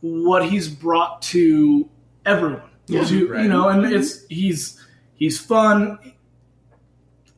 what 0.02 0.48
he's 0.48 0.68
brought 0.68 1.22
to 1.24 1.90
everyone. 2.26 2.62
Yeah, 2.88 3.04
to, 3.06 3.28
right. 3.28 3.44
You 3.44 3.50
know, 3.50 3.70
and 3.70 3.86
it's 3.86 4.26
he's 4.28 4.84
he's 5.16 5.40
fun. 5.40 6.00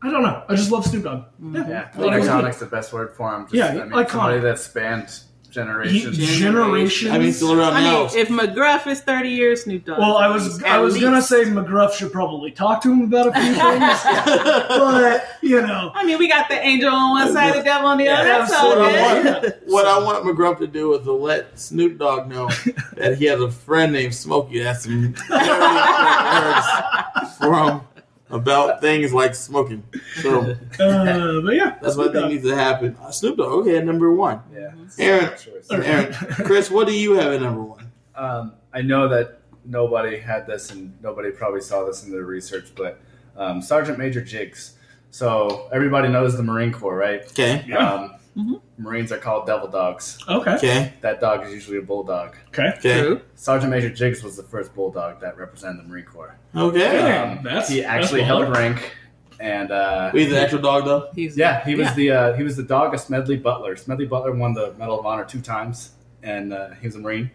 I 0.03 0.09
don't 0.09 0.23
know. 0.23 0.43
I 0.49 0.55
just 0.55 0.71
love 0.71 0.85
Snoop 0.85 1.03
Dogg. 1.03 1.23
Mhm. 1.41 1.69
Yeah, 1.69 1.87
I 1.95 1.99
like 1.99 2.23
iconic's 2.23 2.57
the 2.59 2.65
best 2.65 2.91
word 2.91 3.13
for 3.15 3.33
him. 3.35 3.43
Just, 3.43 3.53
Yeah, 3.55 3.67
I 3.67 3.73
mean, 3.73 3.89
iconic. 3.91 4.09
somebody 4.09 4.39
that 4.39 4.57
spanned 4.59 5.09
He, 5.09 5.53
generations. 5.55 6.17
generations. 6.17 7.11
I 7.11 7.17
mean, 7.19 7.33
still 7.33 7.59
around 7.59 7.73
I 7.73 7.81
now. 7.83 8.07
mean, 8.07 8.17
if 8.17 8.29
McGruff 8.29 8.87
is 8.87 9.01
30 9.01 9.29
years, 9.29 9.63
Snoop 9.65 9.85
Dogg. 9.85 9.99
Well, 9.99 10.17
I 10.17 10.27
was 10.29 10.63
I 10.63 10.77
At 10.77 10.79
was 10.79 10.97
gonna 10.99 11.21
say 11.21 11.43
McGruff 11.43 11.91
should 11.91 12.11
probably 12.13 12.51
talk 12.51 12.81
to 12.83 12.91
him 12.91 13.01
about 13.01 13.27
a 13.27 13.33
few 13.33 13.53
things, 13.53 14.03
but 14.69 15.25
you 15.41 15.61
know, 15.61 15.91
I 15.93 16.05
mean, 16.05 16.17
we 16.19 16.29
got 16.29 16.47
the 16.49 16.55
angel 16.59 16.89
on 16.89 17.09
one 17.11 17.33
side, 17.33 17.53
the 17.59 17.63
devil 17.63 17.89
on 17.89 17.97
the 17.97 18.07
other. 18.07 18.23
That's 18.23 18.53
all 18.53 18.69
what, 18.69 18.77
I 18.81 19.21
good. 19.21 19.43
want, 19.43 19.55
what 19.67 19.85
I 19.85 19.99
want 19.99 20.23
McGruff 20.25 20.57
to 20.59 20.67
do 20.67 20.93
is 20.95 21.03
to 21.03 21.11
let 21.11 21.59
Snoop 21.59 21.97
Dogg 21.99 22.29
know 22.29 22.47
that 22.95 23.17
he 23.17 23.25
has 23.25 23.41
a 23.41 23.51
friend 23.51 23.91
named 23.91 24.15
Smokey 24.15 24.63
that's 24.63 24.85
some 24.85 25.13
very 25.13 25.29
important 28.31 28.31
words 28.31 28.31
for 28.31 28.35
him 28.35 28.41
about 28.41 28.81
things 28.81 29.13
like 29.13 29.35
smoking. 29.35 29.83
So 30.21 30.41
uh, 30.41 31.41
but 31.41 31.55
yeah, 31.55 31.77
that's 31.81 31.95
what 31.97 32.09
I 32.09 32.13
think 32.13 32.31
needs 32.33 32.43
to 32.45 32.55
happen. 32.55 32.97
Uh, 33.01 33.11
Snoop 33.11 33.37
Dogg, 33.37 33.67
okay, 33.67 33.81
number 33.83 34.13
one. 34.13 34.41
Yeah. 34.53 34.71
Aaron. 34.97 35.31
Aaron, 35.71 36.13
Chris, 36.13 36.69
what 36.69 36.87
do 36.87 36.93
you 36.97 37.13
have 37.13 37.33
at 37.33 37.41
number 37.41 37.63
one? 37.63 37.91
Um, 38.15 38.53
I 38.73 38.81
know 38.81 39.07
that 39.07 39.39
nobody 39.65 40.17
had 40.17 40.47
this 40.47 40.71
and 40.71 40.93
nobody 41.01 41.31
probably 41.31 41.61
saw 41.61 41.85
this 41.85 42.03
in 42.03 42.11
their 42.11 42.23
research, 42.23 42.71
but 42.75 42.99
um, 43.37 43.61
Sergeant 43.61 43.97
Major 43.97 44.21
Jigs. 44.21 44.73
So 45.11 45.69
everybody 45.71 46.07
knows 46.07 46.37
the 46.37 46.43
Marine 46.43 46.71
Corps, 46.71 46.95
right? 46.95 47.21
Okay, 47.31 47.63
Yeah. 47.67 47.77
Um, 47.77 48.15
Mhm. 48.37 48.61
Marines 48.77 49.11
are 49.11 49.17
called 49.17 49.45
devil 49.45 49.67
dogs. 49.67 50.17
Okay, 50.27 50.51
okay, 50.55 50.93
That 51.01 51.19
dog 51.19 51.45
is 51.45 51.51
usually 51.53 51.77
a 51.77 51.81
bulldog. 51.81 52.35
okay, 52.49 52.69
okay, 52.77 53.01
True. 53.01 53.21
Sergeant 53.35 53.69
Major 53.71 53.89
Jigs 53.89 54.23
was 54.23 54.37
the 54.37 54.43
first 54.43 54.73
bulldog 54.73 55.19
that 55.21 55.37
represented 55.37 55.83
the 55.83 55.89
Marine 55.89 56.05
Corps. 56.05 56.35
okay. 56.55 57.11
Um, 57.17 57.43
that's- 57.43 57.67
he 57.69 57.83
actually 57.83 58.21
well 58.21 58.43
held 58.45 58.55
rank, 58.57 58.95
and 59.41 59.71
uh, 59.71 60.11
He's 60.11 60.31
an 60.31 60.37
actual 60.37 60.59
dog, 60.61 60.85
though. 60.85 61.09
He's 61.13 61.35
yeah, 61.37 61.63
he 61.65 61.75
was 61.75 61.87
Yeah. 61.89 61.93
the 61.95 62.11
uh, 62.11 62.33
he 62.33 62.43
was 62.43 62.55
the 62.55 62.63
dog 62.63 62.93
of 62.93 62.99
Smedley 63.01 63.35
Butler. 63.37 63.75
Smedley 63.75 64.05
Butler 64.05 64.31
won 64.33 64.53
the 64.53 64.73
Medal 64.77 64.97
of 64.99 65.05
Honor 65.05 65.25
two 65.25 65.41
times, 65.41 65.91
and 66.23 66.53
uh, 66.53 66.69
he 66.79 66.87
was 66.87 66.95
a 66.95 66.99
Marine. 66.99 67.31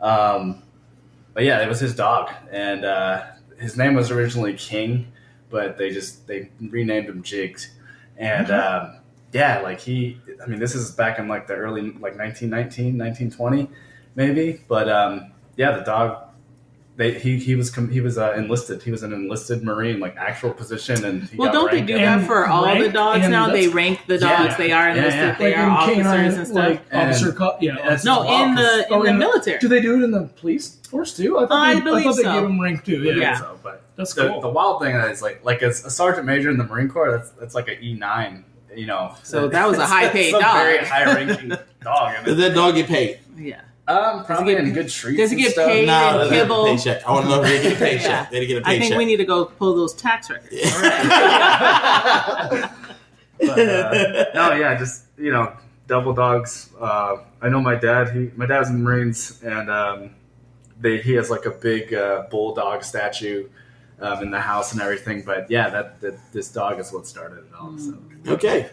Um, 0.00 0.62
but 1.34 1.44
yeah, 1.44 1.60
it 1.62 1.68
was 1.68 1.80
his 1.80 1.94
dog, 1.94 2.30
and 2.50 2.84
uh, 2.86 3.22
his 3.58 3.76
name 3.76 3.94
was 3.94 4.10
originally 4.10 4.54
King, 4.54 5.12
but 5.50 5.76
they 5.76 5.90
just 5.90 6.26
they 6.26 6.48
renamed 6.60 7.06
him 7.08 7.22
Jigs, 7.22 7.70
and 8.16 8.50
um, 8.50 8.97
yeah, 9.32 9.60
like 9.60 9.80
he, 9.80 10.20
I 10.42 10.46
mean, 10.46 10.58
this 10.58 10.74
is 10.74 10.90
back 10.92 11.18
in 11.18 11.28
like 11.28 11.46
the 11.46 11.54
early 11.54 11.82
like 11.82 12.16
1919, 12.16 12.96
1920, 12.98 13.68
maybe, 14.14 14.60
but 14.68 14.88
um, 14.88 15.32
yeah, 15.56 15.72
the 15.72 15.84
dog. 15.84 16.24
They, 16.96 17.16
he, 17.16 17.38
he 17.38 17.54
was 17.54 17.72
he 17.72 18.00
was 18.00 18.18
uh, 18.18 18.32
enlisted. 18.36 18.82
He 18.82 18.90
was 18.90 19.04
an 19.04 19.12
enlisted 19.12 19.62
Marine, 19.62 20.00
like 20.00 20.16
actual 20.16 20.50
position, 20.52 21.04
and 21.04 21.22
he 21.22 21.36
Well, 21.36 21.52
got 21.52 21.54
don't 21.54 21.70
they 21.70 21.80
do 21.82 21.94
that 21.96 22.26
for 22.26 22.48
all 22.48 22.76
the 22.76 22.88
dogs 22.88 23.28
now? 23.28 23.50
They 23.52 23.68
rank 23.68 24.00
the 24.08 24.14
Yeah. 24.18 24.42
dogs. 24.42 24.56
They 24.56 24.72
are 24.72 24.88
enlisted. 24.88 25.14
yeah. 25.14 25.38
They 25.38 25.50
like 25.54 25.58
are 25.58 25.62
in 25.62 25.70
officers 25.70 25.96
canine, 26.02 26.24
and 26.34 26.46
stuff. 26.48 26.56
like 26.56 26.82
And- 26.90 27.10
officer, 27.10 27.32
co- 27.32 27.56
yeah. 27.60 27.76
That's- 27.76 28.04
no, 28.04 28.24
in 28.42 28.56
the 28.56 28.78
in 28.88 28.92
Oh, 28.94 29.04
the 29.04 29.12
military. 29.14 29.60
Do 29.60 29.68
they 29.68 29.80
do 29.80 30.00
it 30.00 30.02
in 30.02 30.10
the 30.10 30.22
police 30.24 30.74
force 30.90 31.16
too? 31.16 31.38
I 31.38 31.46
thought 31.46 31.52
I 31.68 31.74
they, 31.74 31.80
believe 31.82 32.00
I 32.00 32.02
thought 32.10 32.16
they 32.16 32.22
so. 32.24 32.32
give 32.34 32.42
them 32.42 32.60
rank 32.60 32.84
too. 32.84 33.00
Yeah, 33.04 33.14
Yeah. 33.14 33.38
So, 33.38 33.60
but 33.62 33.82
that's 33.94 34.14
the, 34.14 34.28
cool. 34.30 34.40
the 34.40 34.48
wild 34.48 34.82
thing 34.82 34.96
is 34.96 35.22
like 35.22 35.44
like 35.44 35.62
as 35.62 35.84
a 35.84 35.90
sergeant 35.90 36.26
major 36.26 36.50
in 36.50 36.56
the 36.58 36.64
Marine 36.64 36.88
Corps, 36.88 37.12
that's 37.12 37.30
that's 37.30 37.54
like 37.54 37.68
an 37.68 37.76
E 37.80 37.94
nine. 37.94 38.44
You 38.78 38.86
know, 38.86 39.14
So 39.24 39.48
that 39.48 39.66
was 39.68 39.78
a 39.78 39.86
high-paid 39.86 40.30
dog. 40.32 40.42
very 40.42 40.78
high 40.84 41.04
ranking 41.12 41.48
dog. 41.82 42.24
Does 42.24 42.36
that 42.36 42.54
dog 42.54 42.76
get 42.76 42.86
paid? 42.86 43.18
Yeah. 43.36 43.62
Um, 43.88 44.24
probably 44.24 44.54
get- 44.54 44.64
in 44.64 44.72
good 44.72 44.88
treats. 44.88 45.18
does 45.18 45.30
he 45.30 45.36
and 45.36 45.42
get 45.44 45.52
stuff. 45.52 45.66
paid? 45.66 45.86
No, 45.86 46.20
and 46.22 46.30
they 46.30 46.36
kibble. 46.40 46.64
paycheck. 46.66 47.06
I 47.06 47.10
want 47.12 47.24
to 47.24 47.30
know 47.30 47.42
if 47.42 47.48
they 47.48 47.62
get 47.62 47.72
a 47.72 47.76
paycheck. 47.78 48.04
Yeah. 48.04 48.26
They 48.30 48.46
get 48.46 48.56
a 48.58 48.60
I 48.60 48.70
paycheck. 48.70 48.84
I 48.84 48.88
think 48.88 48.98
we 48.98 49.04
need 49.06 49.16
to 49.16 49.24
go 49.24 49.46
pull 49.46 49.74
those 49.74 49.94
tax 49.94 50.30
records. 50.30 50.54
But, 53.40 53.56
uh, 53.58 54.24
no, 54.34 54.52
yeah, 54.54 54.76
just 54.76 55.04
you 55.16 55.30
know, 55.30 55.52
devil 55.86 56.12
dogs. 56.12 56.70
Uh, 56.80 57.18
I 57.40 57.48
know 57.48 57.60
my 57.60 57.76
dad. 57.76 58.10
He 58.10 58.30
my 58.36 58.46
dad's 58.46 58.68
in 58.68 58.78
the 58.78 58.82
Marines, 58.82 59.40
and 59.44 59.70
um, 59.70 60.10
they 60.80 60.98
he 61.00 61.12
has 61.14 61.30
like 61.30 61.46
a 61.46 61.50
big 61.50 61.94
uh, 61.94 62.24
bulldog 62.32 62.82
statue 62.82 63.48
um, 64.00 64.22
in 64.22 64.30
the 64.30 64.40
house 64.40 64.72
and 64.72 64.80
everything. 64.80 65.22
But 65.22 65.50
yeah, 65.50 65.68
that, 65.70 66.00
that 66.00 66.32
this 66.32 66.48
dog 66.50 66.78
is 66.80 66.92
what 66.92 67.06
started 67.06 67.38
it 67.38 67.52
all. 67.58 67.76
So 67.78 67.98
Okay. 68.26 68.70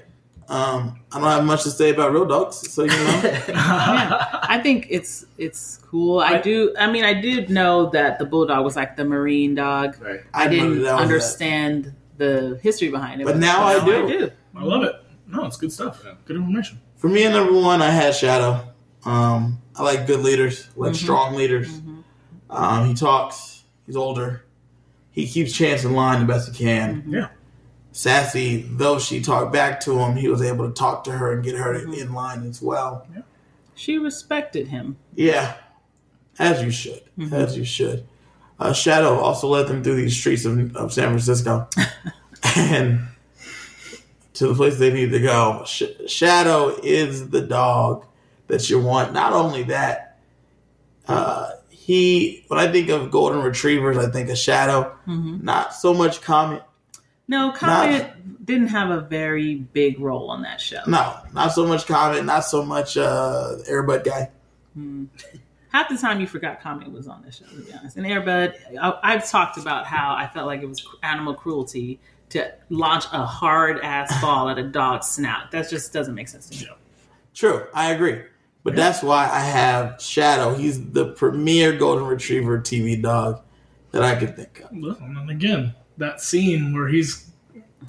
Um, 0.47 0.99
I 1.11 1.19
don't 1.19 1.27
have 1.29 1.43
much 1.43 1.63
to 1.63 1.71
say 1.71 1.89
about 1.89 2.11
real 2.13 2.25
dogs, 2.25 2.71
so 2.71 2.83
you 2.83 2.89
know. 2.89 3.21
Yeah, 3.47 4.39
I 4.43 4.59
think 4.61 4.85
it's 4.91 5.25
it's 5.39 5.77
cool. 5.77 6.19
I, 6.19 6.33
I- 6.35 6.41
do. 6.41 6.75
I 6.77 6.91
mean, 6.91 7.03
I 7.03 7.15
did 7.19 7.49
know 7.49 7.89
that 7.89 8.19
the 8.19 8.25
bulldog 8.25 8.63
was 8.63 8.75
like 8.75 8.95
the 8.95 9.05
marine 9.05 9.55
dog. 9.55 9.99
Right. 9.99 10.21
I, 10.35 10.47
knew 10.47 10.59
didn't 10.59 10.83
that 10.83 10.93
was 10.93 11.01
understand 11.01 11.95
the 12.17 12.59
history 12.61 12.89
behind 12.89 13.21
it, 13.21 13.25
But 13.25 13.37
now 13.37 13.63
I 13.63 13.83
do. 13.83 14.05
I 14.05 14.07
do. 14.07 14.31
I 14.55 14.63
love 14.63 14.83
it. 14.83 14.93
No, 15.27 15.45
it's 15.45 15.57
good 15.57 15.71
stuff. 15.71 16.05
Good 16.25 16.35
information. 16.37 16.79
For 16.97 17.07
me, 17.09 17.25
at 17.25 17.31
number 17.33 17.53
one, 17.59 17.81
I 17.81 17.89
had 17.89 18.13
Shadow. 18.13 18.71
Um, 19.03 19.59
I 19.75 19.81
like 19.83 20.05
good 20.05 20.19
leaders, 20.21 20.69
I 20.75 20.79
like 20.79 20.91
Mhm. 20.93 20.95
strong 20.95 21.35
leaders. 21.35 21.69
Mhm. 21.81 22.03
Um, 22.51 22.87
he 22.87 22.93
talks. 22.93 23.63
He's 23.87 23.95
older. 23.97 24.44
He 25.15 25.25
keeps 25.27 25.53
Chance 25.53 25.83
in 25.85 25.93
line 25.93 26.19
the 26.19 26.25
best 26.25 26.53
he 26.53 26.63
can. 26.65 27.01
Mhm. 27.03 27.11
Yeah. 27.13 27.27
Sassy, 27.93 28.67
though 28.69 28.99
she 28.99 29.21
talked 29.21 29.53
back 29.53 29.79
to 29.81 29.97
him, 29.99 30.17
he 30.17 30.27
was 30.27 30.41
able 30.41 30.67
to 30.67 30.73
talk 30.73 31.05
to 31.05 31.11
her 31.13 31.31
and 31.31 31.41
get 31.43 31.55
her 31.55 31.73
Mhm. 31.73 31.97
in 31.97 32.13
line 32.13 32.47
as 32.47 32.61
well. 32.61 33.07
She 33.73 33.97
respected 33.97 34.67
him. 34.67 34.97
Yeah, 35.15 35.53
as 36.37 36.61
you 36.61 36.69
should, 36.71 37.01
Mhm. 37.17 37.31
as 37.31 37.57
you 37.57 37.63
should. 37.63 38.03
Uh, 38.59 38.73
Shadow 38.73 39.17
also 39.19 39.47
led 39.47 39.67
them 39.67 39.83
through 39.83 39.95
these 39.95 40.15
streets 40.17 40.43
of, 40.45 40.75
of 40.75 40.91
San 40.93 41.07
Francisco 41.09 41.67
and 42.57 42.99
to 44.33 44.47
the 44.47 44.53
place 44.55 44.77
they 44.77 44.91
need 44.91 45.11
to 45.11 45.19
go. 45.19 45.63
Sh- 45.65 45.83
Shadow 46.07 46.75
is 46.83 47.29
the 47.29 47.41
dog 47.41 48.05
that 48.47 48.69
you 48.69 48.79
want. 48.79 49.13
Not 49.13 49.31
only 49.33 49.63
that, 49.63 50.17
uh, 51.07 51.51
he. 51.85 52.43
When 52.47 52.59
I 52.59 52.71
think 52.71 52.89
of 52.89 53.11
golden 53.11 53.41
retrievers, 53.41 53.97
I 53.97 54.09
think 54.09 54.29
of 54.29 54.37
Shadow. 54.37 54.95
hmm 55.05 55.37
Not 55.43 55.73
so 55.73 55.93
much 55.93 56.21
Comet. 56.21 56.63
No, 57.27 57.51
Comet 57.51 58.45
didn't 58.45 58.67
have 58.67 58.89
a 58.91 59.01
very 59.01 59.55
big 59.55 59.99
role 59.99 60.29
on 60.29 60.43
that 60.43 60.61
show. 60.61 60.81
No, 60.87 61.17
not 61.33 61.49
so 61.53 61.65
much 61.65 61.85
Comet, 61.87 62.23
Not 62.23 62.45
so 62.45 62.63
much 62.63 62.97
uh, 62.97 63.55
Air 63.67 63.83
Bud 63.83 64.03
guy. 64.03 64.29
Mm. 64.77 65.07
Half 65.71 65.89
the 65.89 65.97
time 65.97 66.21
you 66.21 66.27
forgot 66.27 66.61
Comet 66.61 66.91
was 66.91 67.07
on 67.07 67.23
this 67.23 67.35
show, 67.37 67.45
to 67.45 67.61
be 67.61 67.73
honest. 67.73 67.97
And 67.97 68.05
Air 68.05 68.21
Bud, 68.21 68.53
I, 68.79 68.93
I've 69.03 69.29
talked 69.29 69.57
about 69.57 69.85
how 69.85 70.15
I 70.15 70.27
felt 70.27 70.45
like 70.45 70.61
it 70.61 70.67
was 70.67 70.85
animal 71.03 71.33
cruelty 71.33 71.99
to 72.29 72.51
launch 72.69 73.05
a 73.11 73.25
hard 73.25 73.79
ass 73.81 74.21
ball 74.21 74.49
at 74.49 74.57
a 74.57 74.63
dog's 74.63 75.07
snout. 75.07 75.51
That 75.51 75.69
just 75.69 75.91
doesn't 75.93 76.15
make 76.15 76.27
sense 76.27 76.49
to 76.49 76.65
me. 76.65 76.71
True, 77.33 77.65
I 77.73 77.91
agree. 77.91 78.21
But 78.65 78.75
that's 78.75 79.01
why 79.03 79.29
I 79.31 79.39
have 79.41 80.01
Shadow. 80.01 80.55
He's 80.55 80.83
the 80.89 81.13
premier 81.13 81.71
golden 81.77 82.05
retriever 82.07 82.59
TV 82.59 82.99
dog 83.01 83.41
that 83.91 84.01
I 84.01 84.15
could 84.15 84.35
think 84.35 84.59
of. 84.61 84.75
Listen, 84.75 85.15
and 85.15 85.29
again, 85.29 85.73
that 85.97 86.19
scene 86.19 86.73
where 86.73 86.87
he's 86.89 87.29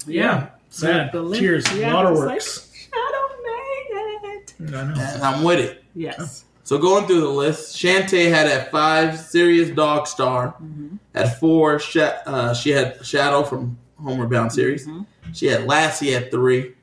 yeah, 0.05 0.49
sad, 0.69 1.11
The 1.11 1.21
lip- 1.23 1.39
tears, 1.39 1.65
yeah, 1.75 1.93
waterworks. 1.93 2.69
it's 2.69 2.83
Shadow 2.83 3.43
made 3.43 4.35
it. 4.37 4.53
I 4.59 4.63
know. 4.93 5.01
And 5.01 5.23
I'm 5.23 5.43
with 5.43 5.59
it. 5.59 5.83
Yes. 5.95 6.45
So 6.63 6.77
going 6.77 7.07
through 7.07 7.21
the 7.21 7.27
list, 7.29 7.75
Shantae 7.75 8.29
had 8.29 8.45
at 8.45 8.69
five, 8.71 9.17
Sirius 9.19 9.71
Dog 9.71 10.05
Star. 10.05 10.53
Mhm. 10.61 10.99
At 11.15 11.39
four, 11.39 11.79
Sha- 11.79 12.17
uh, 12.27 12.53
she 12.53 12.69
had 12.69 13.03
Shadow 13.05 13.41
from 13.43 13.77
Homeward 13.99 14.29
Bound 14.29 14.51
series. 14.53 14.85
Mhm. 14.87 15.07
She 15.33 15.47
had 15.47 15.65
Lassie 15.65 16.13
at 16.13 16.29
three. 16.29 16.73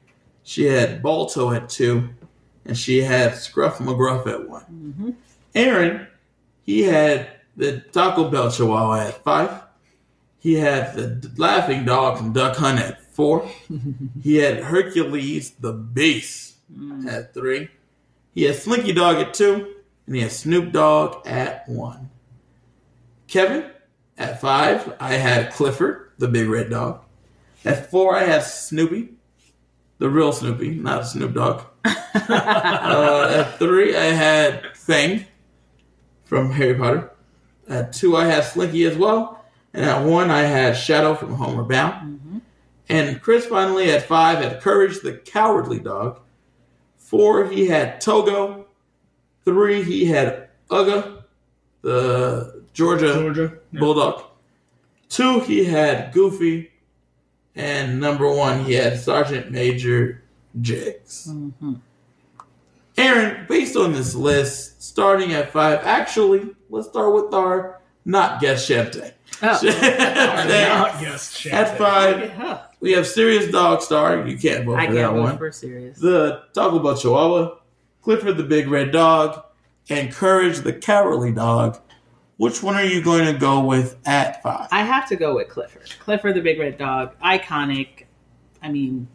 She 0.42 0.64
had 0.64 1.00
Balto 1.00 1.52
at 1.52 1.68
two. 1.68 2.08
And 2.66 2.76
she 2.76 3.02
had 3.02 3.34
Scruff 3.36 3.78
McGruff 3.78 4.26
at 4.26 4.48
one. 4.48 4.94
Mhm. 4.98 5.14
Aaron, 5.54 6.06
he 6.62 6.82
had 6.82 7.28
the 7.56 7.80
Taco 7.92 8.30
Bell 8.30 8.50
Chihuahua 8.50 9.08
at 9.08 9.22
five. 9.22 9.50
He 10.38 10.54
had 10.54 10.94
the 10.96 11.30
Laughing 11.36 11.84
Dog 11.84 12.18
from 12.18 12.32
Duck 12.32 12.56
Hunt 12.56 12.78
at 12.80 13.02
four. 13.14 13.48
he 14.22 14.36
had 14.36 14.64
Hercules 14.64 15.50
the 15.60 15.72
Beast 15.72 16.52
Mm. 16.74 17.06
at 17.06 17.34
three. 17.34 17.68
He 18.34 18.44
had 18.44 18.56
Slinky 18.56 18.92
Dog 18.92 19.16
at 19.16 19.34
two. 19.34 19.70
And 20.06 20.16
he 20.16 20.22
had 20.22 20.32
Snoop 20.32 20.72
Dogg 20.72 21.26
at 21.26 21.66
one. 21.68 22.10
Kevin, 23.26 23.64
at 24.18 24.38
five, 24.40 24.92
I 25.00 25.14
had 25.14 25.52
Clifford, 25.52 26.10
the 26.18 26.28
big 26.28 26.48
red 26.48 26.68
dog. 26.70 27.00
At 27.64 27.90
four, 27.90 28.14
I 28.14 28.24
had 28.24 28.42
Snoopy, 28.44 29.14
the 30.04 30.10
real 30.10 30.32
Snoopy, 30.32 30.68
not 30.74 31.06
Snoop 31.06 31.32
Dogg. 31.32 31.62
uh, 31.86 33.34
at 33.38 33.58
three, 33.58 33.96
I 33.96 34.04
had 34.04 34.76
Fang 34.76 35.24
from 36.26 36.50
Harry 36.50 36.74
Potter. 36.74 37.10
At 37.66 37.94
two, 37.94 38.14
I 38.14 38.26
had 38.26 38.44
Slinky 38.44 38.84
as 38.84 38.98
well. 38.98 39.42
And 39.72 39.82
at 39.86 40.04
one, 40.04 40.30
I 40.30 40.42
had 40.42 40.76
Shadow 40.76 41.14
from 41.14 41.32
Homeward 41.36 41.68
Bound. 41.68 42.20
Mhm. 42.20 42.40
And 42.90 43.22
Chris 43.22 43.46
finally 43.46 43.90
at 43.90 44.02
five 44.02 44.44
had 44.44 44.60
Courage 44.60 45.00
the 45.00 45.14
Cowardly 45.14 45.78
Dog. 45.78 46.20
Four, 46.98 47.46
he 47.46 47.68
had 47.68 47.98
Togo. 48.02 48.66
Three, 49.46 49.82
he 49.84 50.04
had 50.04 50.48
Uga, 50.70 51.22
the 51.80 52.62
Georgia 52.74 53.14
Georgia. 53.14 53.52
Yeah. 53.72 53.80
Bulldog. 53.80 54.22
Two, 55.08 55.40
he 55.40 55.64
had 55.64 56.12
Goofy. 56.12 56.72
And 57.56 58.00
number 58.00 58.28
one, 58.28 58.64
he 58.64 58.74
had 58.74 58.98
Sergeant 59.00 59.50
Major 59.50 60.22
Jiggs. 60.60 61.28
Mhm. 61.30 61.80
Aaron, 62.96 63.46
based 63.48 63.76
on 63.76 63.92
this 63.92 64.14
list, 64.14 64.82
starting 64.82 65.32
at 65.32 65.52
five, 65.52 65.80
actually, 65.84 66.50
let's 66.70 66.88
start 66.88 67.12
with 67.14 67.32
our 67.34 67.80
not 68.04 68.40
guest 68.40 68.68
Shantae. 68.68 69.12
Oh. 69.42 69.48
Not 69.62 71.00
guess 71.00 71.44
At 71.46 71.76
five, 71.76 72.30
Huh. 72.32 72.60
we 72.80 72.92
have 72.92 73.04
Sirius 73.06 73.50
Dog 73.50 73.82
Star. 73.82 74.24
You 74.26 74.38
can't 74.38 74.64
vote 74.64 74.76
I 74.78 74.86
for 74.86 74.92
can't 74.92 74.94
that 74.94 75.10
vote 75.10 75.22
one. 75.22 75.38
for 75.38 75.50
serious. 75.50 75.98
The 75.98 76.42
Taco 76.54 76.78
Bell 76.78 76.96
Chihuahua, 76.96 77.56
Clifford 78.02 78.36
the 78.36 78.44
Big 78.44 78.68
Red 78.68 78.92
Dog, 78.92 79.42
and 79.90 80.12
Courage 80.12 80.58
the 80.60 80.72
Cowardly 80.72 81.32
Dog. 81.32 81.78
Which 82.36 82.62
one 82.62 82.74
are 82.74 82.84
you 82.84 83.00
going 83.02 83.32
to 83.32 83.38
go 83.38 83.64
with 83.64 83.96
at 84.06 84.42
five? 84.42 84.68
I 84.72 84.82
have 84.82 85.08
to 85.08 85.16
go 85.16 85.36
with 85.36 85.48
Clifford. 85.48 85.90
Clifford 86.00 86.34
the 86.34 86.40
Big 86.40 86.58
Red 86.58 86.78
Dog, 86.78 87.16
iconic. 87.20 88.04
I 88.62 88.70
mean, 88.70 89.06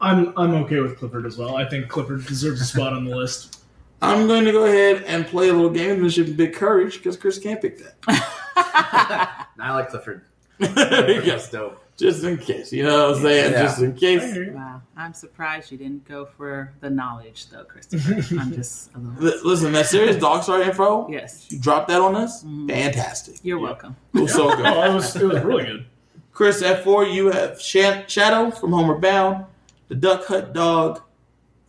I'm 0.00 0.32
I'm 0.36 0.54
okay 0.64 0.80
with 0.80 0.98
Clifford 0.98 1.24
as 1.24 1.38
well. 1.38 1.56
I 1.56 1.64
think 1.64 1.88
Clifford 1.88 2.26
deserves 2.26 2.60
a 2.60 2.64
spot 2.64 2.92
on 2.92 3.04
the 3.04 3.16
list. 3.16 3.62
I'm 4.02 4.26
going 4.26 4.44
to 4.44 4.52
go 4.52 4.66
ahead 4.66 5.04
and 5.04 5.26
play 5.26 5.48
a 5.48 5.54
little 5.54 5.70
gamesmanship 5.70 6.26
and 6.26 6.36
big 6.36 6.52
courage 6.52 6.98
because 6.98 7.16
Chris 7.16 7.38
can't 7.38 7.62
pick 7.62 7.78
that. 7.78 7.94
I 9.58 9.72
like 9.72 9.88
Clifford. 9.88 10.26
there 10.58 11.12
you. 11.12 11.22
That's 11.22 11.50
dope. 11.50 11.82
Just 11.96 12.24
in 12.24 12.36
case, 12.36 12.72
you 12.74 12.82
know 12.82 13.08
what 13.08 13.16
I'm 13.16 13.22
saying? 13.22 13.52
Yeah. 13.52 13.62
Just 13.62 13.80
in 13.80 13.94
case. 13.94 14.36
wow. 14.52 14.82
I'm 14.98 15.14
surprised 15.14 15.72
you 15.72 15.78
didn't 15.78 16.06
go 16.06 16.26
for 16.26 16.72
the 16.80 16.90
knowledge, 16.90 17.48
though, 17.48 17.64
Christopher. 17.64 18.14
I'm 18.40 18.52
just 18.52 18.94
a 18.94 18.98
little. 18.98 19.48
Listen, 19.48 19.72
that 19.72 19.86
Sirius 19.86 20.16
dog 20.16 20.42
star 20.42 20.60
info, 20.60 21.08
Yes, 21.08 21.46
you 21.50 21.58
dropped 21.58 21.88
that 21.88 22.02
on 22.02 22.14
us. 22.14 22.44
Mhm. 22.44 22.68
Fantastic. 22.68 23.36
you're 23.42 23.58
Yeah. 23.58 23.64
welcome. 23.64 23.96
It 24.14 24.20
was 24.20 24.32
so 24.34 24.50
Oh, 24.52 24.56
good. 24.56 24.66
it 24.66 24.94
was 24.94 25.16
it 25.16 25.22
was 25.24 25.42
really 25.42 25.64
good. 25.64 25.86
Chris, 26.32 26.60
at 26.62 26.84
four, 26.84 27.06
you 27.06 27.30
have 27.30 27.58
Shan- 27.62 28.04
Shadow 28.08 28.50
from 28.50 28.72
Homeward 28.72 29.00
Bound, 29.00 29.46
the 29.88 29.94
Duck 29.94 30.26
Hunt 30.26 30.52
Dog, 30.52 31.00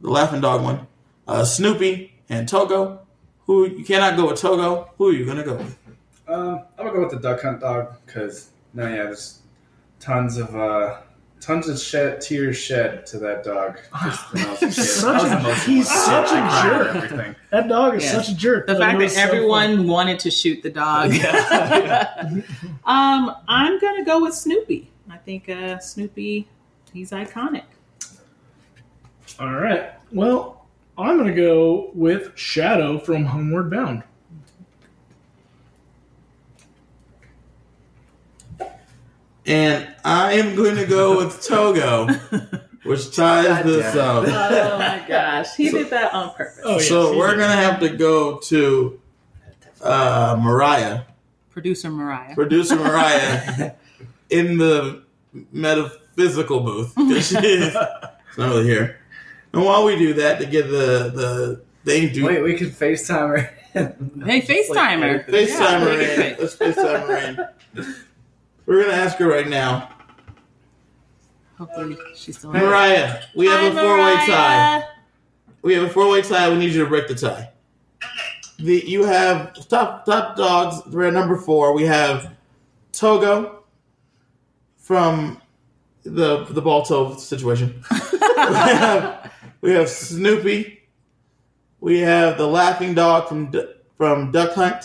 the 0.01 0.09
Laughing 0.09 0.41
Dog 0.41 0.61
one, 0.61 0.87
uh, 1.25 1.45
Snoopy, 1.45 2.11
and 2.27 2.49
Togo. 2.49 2.99
Who 3.45 3.65
you 3.65 3.85
cannot 3.85 4.17
go 4.17 4.27
with 4.29 4.41
Togo. 4.41 4.89
Who 4.97 5.07
are 5.07 5.13
you 5.13 5.25
gonna 5.25 5.45
go 5.45 5.53
with? 5.55 5.77
Um, 6.27 6.63
I'm 6.77 6.87
gonna 6.87 6.91
go 6.91 6.99
with 7.03 7.11
the 7.11 7.19
duck 7.19 7.41
hunt 7.41 7.61
dog 7.61 7.93
because 8.05 8.49
no, 8.73 8.83
yeah, 8.85 9.03
there's 9.03 9.39
tons 9.99 10.37
of 10.37 10.55
uh, 10.55 10.99
tons 11.39 11.67
of 11.69 11.79
shed 11.79 12.21
tears 12.21 12.57
shed 12.57 13.05
to 13.07 13.19
that 13.19 13.43
dog. 13.43 13.79
Just 14.01 14.33
when 14.33 14.45
I 14.45 14.49
was 14.51 14.61
a 14.63 14.65
He's 14.67 14.75
kid. 14.75 14.83
such 14.83 15.21
a- 15.21 15.53
he's 15.69 15.87
such 15.89 16.31
a 16.31 16.35
I 16.35 16.39
cried 16.49 16.63
jerk. 16.63 16.95
Everything. 16.95 17.35
That 17.51 17.67
dog 17.67 17.95
is 17.95 18.03
Yes. 18.03 18.13
such 18.13 18.29
a 18.29 18.35
jerk. 18.35 18.67
The 18.67 18.73
but 18.73 18.79
fact 18.79 18.97
that 18.99 19.03
was 19.03 19.15
so 19.15 19.21
everyone 19.21 19.77
fun. 19.77 19.87
wanted 19.87 20.19
to 20.19 20.31
shoot 20.31 20.61
the 20.63 20.69
dog. 20.69 21.13
Yeah. 21.13 22.41
um, 22.85 23.35
I'm 23.47 23.79
gonna 23.79 24.03
go 24.05 24.21
with 24.21 24.33
Snoopy. 24.33 24.89
I 25.09 25.17
think 25.17 25.47
uh, 25.49 25.79
Snoopy, 25.79 26.47
he's 26.93 27.11
iconic. 27.11 27.63
All 29.39 29.53
right. 29.53 29.91
Well, 30.11 30.65
I'm 30.97 31.17
gonna 31.17 31.33
go 31.35 31.91
with 31.93 32.31
Shadow 32.37 32.97
from 32.99 33.23
Homeward 33.25 33.69
Bound. 33.69 34.03
And 39.47 39.87
I 40.03 40.33
am 40.33 40.55
going 40.55 40.75
to 40.75 40.85
go 40.85 41.17
with 41.17 41.41
Togo, 41.41 42.07
which 42.83 43.15
ties 43.15 43.63
this 43.63 43.95
up. 43.95 44.25
Oh 44.27 44.77
my 44.77 45.05
gosh, 45.07 45.55
he 45.55 45.69
did 45.69 45.89
that 45.89 46.13
on 46.13 46.33
purpose. 46.35 46.59
Oh, 46.65 46.73
yeah, 46.73 46.83
so 46.83 47.13
she 47.13 47.17
we're 47.17 47.37
gonna 47.37 47.55
have 47.55 47.79
to 47.79 47.89
go 47.89 48.39
to 48.39 48.99
uh, 49.81 50.37
Mariah, 50.37 51.03
Producer 51.49 51.89
Mariah. 51.89 52.35
producer 52.35 52.75
Mariah, 52.75 53.71
in 54.29 54.57
the 54.57 55.03
metaphysical 55.53 56.59
booth 56.59 56.93
because 56.97 57.29
she 57.29 57.37
is 57.37 57.73
not 57.73 58.19
really 58.37 58.65
here. 58.65 58.99
And 59.53 59.63
while 59.63 59.85
we 59.85 59.95
do 59.97 60.13
that, 60.15 60.39
to 60.41 60.45
get 60.45 60.69
the 60.69 61.09
the 61.15 61.61
thing, 61.85 62.11
do 62.11 62.25
Wait, 62.25 62.43
we 62.43 62.55
can 62.55 62.69
FaceTime 62.69 63.29
her. 63.29 63.53
Hey, 64.25 64.41
FaceTime 64.41 65.01
her. 65.01 65.31
FaceTime 65.31 65.79
her 65.79 66.41
Let's 66.41 66.55
FaceTime 66.57 67.07
her 67.07 67.17
in. 67.17 67.95
We're 68.67 68.83
gonna 68.83 68.97
ask 68.97 69.17
her 69.17 69.27
right 69.27 69.47
now. 69.47 69.89
Hopefully, 71.57 71.97
she's 72.15 72.37
still 72.37 72.51
Mariah, 72.51 73.23
we 73.33 73.47
have 73.47 73.61
Hi, 73.61 73.67
a 73.67 73.71
four 73.71 73.97
way 73.97 74.13
tie. 74.27 74.83
We 75.63 75.73
have 75.73 75.83
a 75.85 75.89
four 75.89 76.09
way 76.11 76.21
tie. 76.21 76.49
We 76.49 76.57
need 76.57 76.73
you 76.73 76.83
to 76.83 76.89
break 76.89 77.07
the 77.07 77.15
tie. 77.15 77.49
The 78.59 78.83
you 78.85 79.05
have 79.05 79.67
top 79.69 80.05
top 80.05 80.35
dogs. 80.35 80.85
We're 80.93 81.07
at 81.07 81.13
number 81.13 81.37
four. 81.37 81.73
We 81.73 81.83
have 81.83 82.35
Togo 82.91 83.63
from 84.75 85.41
the 86.03 86.43
the 86.43 86.61
Balto 86.61 87.15
situation. 87.15 87.81
we, 87.89 88.19
have, 88.37 89.31
we 89.61 89.71
have 89.71 89.89
Snoopy. 89.89 90.83
We 91.79 91.99
have 91.99 92.37
the 92.37 92.47
laughing 92.47 92.95
dog 92.95 93.29
from 93.29 93.53
from 93.97 94.31
Duck 94.31 94.53
Hunt, 94.55 94.83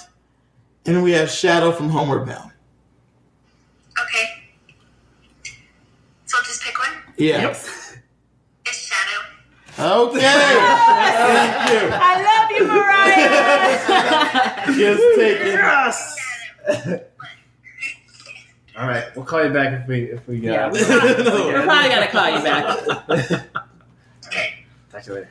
and 0.87 1.03
we 1.03 1.11
have 1.13 1.29
Shadow 1.29 1.73
from 1.73 1.89
Homeward 1.89 2.27
Bound. 2.27 2.53
Okay. 4.01 4.25
So 6.27 6.39
I'll 6.39 6.45
just 6.45 6.63
pick 7.23 7.35
one. 7.35 7.43
Yeah. 7.43 7.51
It's 7.51 8.79
Shadow. 8.79 9.23
Okay. 9.79 10.21
Thank 10.21 11.71
you. 11.73 11.89
I 11.93 12.13
love 12.29 12.51
you, 12.51 12.65
Mariah. 12.67 13.03
Just 14.77 15.03
taking. 15.17 15.59
All 18.79 18.87
right, 18.87 19.05
we'll 19.15 19.25
call 19.27 19.45
you 19.45 19.51
back 19.51 19.81
if 19.81 19.87
we 19.87 20.05
if 20.05 20.27
we 20.27 20.41
get. 20.41 20.53
Yeah, 20.53 20.67
out. 20.67 20.73
we're 20.73 20.85
probably, 20.85 21.25
we're 21.25 21.63
probably 21.65 21.91
gonna 21.91 22.09
call 22.09 22.31
you 22.31 22.43
back. 22.43 22.65
Talk 24.91 25.03
to 25.03 25.11
you 25.11 25.15
later. 25.15 25.29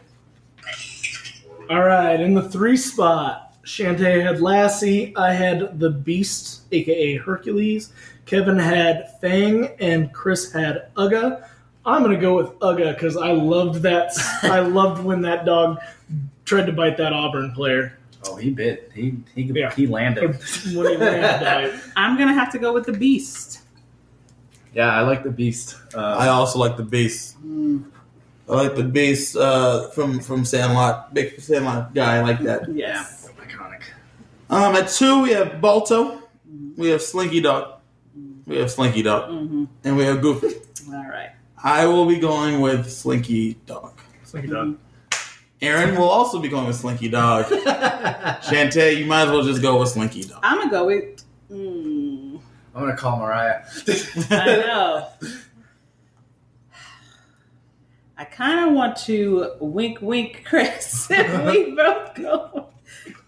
All 1.69 1.81
right, 1.81 2.19
in 2.19 2.33
the 2.35 2.47
three 2.49 2.77
spot, 2.77 3.55
Shantae 3.63 4.21
had 4.23 4.41
Lassie. 4.41 5.15
I 5.15 5.33
had 5.33 5.79
the 5.79 5.89
Beast, 5.89 6.61
aka 6.71 7.17
Hercules. 7.17 7.91
Kevin 8.25 8.59
had 8.59 9.19
Fang, 9.19 9.69
and 9.79 10.13
Chris 10.13 10.51
had 10.51 10.93
Uga. 10.95 11.47
I'm 11.86 12.01
gonna 12.03 12.17
go 12.19 12.36
with 12.38 12.47
Uga 12.59 12.93
because 12.93 13.17
I 13.17 13.32
loved 13.32 13.82
that. 13.84 14.11
I 14.43 14.59
loved 14.79 15.03
when 15.03 15.21
that 15.21 15.45
dog 15.45 15.79
tried 16.45 16.65
to 16.67 16.71
bite 16.71 16.97
that 16.97 17.13
Auburn 17.13 17.51
player. 17.53 17.97
Oh, 18.27 18.36
he 18.36 18.51
bit. 18.51 18.91
He 18.93 19.15
he 19.34 19.43
Yeah. 19.43 19.71
he 19.73 19.88
landed. 19.88 20.39
when 20.73 20.91
he 20.91 20.97
landed. 20.97 21.79
I'm 21.95 22.17
gonna 22.17 22.34
have 22.34 22.51
to 22.51 22.59
go 22.59 22.71
with 22.73 22.86
the 22.86 22.93
Beast. 22.93 23.61
Yeah, 24.73 24.93
I 24.95 25.01
like 25.01 25.23
the 25.23 25.32
beast. 25.32 25.75
Uh, 25.93 25.99
I 25.99 26.27
also 26.29 26.57
like 26.59 26.77
the 26.77 26.84
Beast. 26.84 27.36
I 27.43 28.53
like 28.55 28.75
the 28.75 28.84
Beast 28.84 29.36
uh, 29.36 29.89
from 29.89 30.19
from 30.21 30.45
Sandlot. 30.45 31.13
Big 31.13 31.41
Sandlot 31.41 31.93
guy. 31.93 32.17
I 32.17 32.21
like 32.21 32.39
that. 32.43 32.69
Yeah, 32.73 33.05
iconic. 33.41 33.82
Um, 34.49 34.75
at 34.75 34.88
two 34.89 35.23
we 35.23 35.32
have 35.32 35.59
Balto. 35.59 36.21
We 36.77 36.89
have 36.89 37.01
Slinky 37.01 37.41
Dog. 37.41 37.79
We 38.45 38.57
have 38.57 38.69
Slinky 38.71 39.01
Dog, 39.01 39.29
Mm-hmm. 39.32 39.65
and 39.84 39.97
we 39.97 40.03
have 40.05 40.21
Goofy. 40.21 40.55
All 40.88 40.93
right. 41.09 41.32
I 41.64 41.86
will 41.86 42.05
be 42.05 42.18
going 42.18 42.59
with 42.62 42.91
Slinky 42.91 43.53
Dog. 43.66 43.93
Slinky 44.24 44.47
dog. 44.49 44.78
Aaron 45.62 45.95
will 45.95 46.09
also 46.09 46.39
be 46.39 46.47
going 46.49 46.66
with 46.66 46.76
Slinky 46.76 47.07
Dog. 47.09 47.45
Shantae, 48.41 48.97
you 48.97 49.05
might 49.05 49.24
as 49.24 49.30
well 49.32 49.43
just 49.43 49.62
go 49.62 49.80
with 49.80 49.89
Slinky 49.89 50.24
Dog. 50.24 50.39
I'm 50.41 50.57
gonna 50.57 50.72
go 50.72 50.86
with. 50.88 51.24
Mm, 51.51 52.39
I'm 52.74 52.82
gonna 52.82 52.97
call 52.97 53.20
Mariah. 53.20 53.62
I 54.32 54.45
know. 54.57 55.07
I 58.18 58.26
kind 58.26 58.68
of 58.70 58.76
want 58.76 58.97
to 58.97 59.51
wink, 59.59 59.99
wink, 60.01 60.43
Chris. 60.45 61.07
if 61.09 61.45
we 61.51 61.76
both 61.76 62.14
go, 62.16 62.68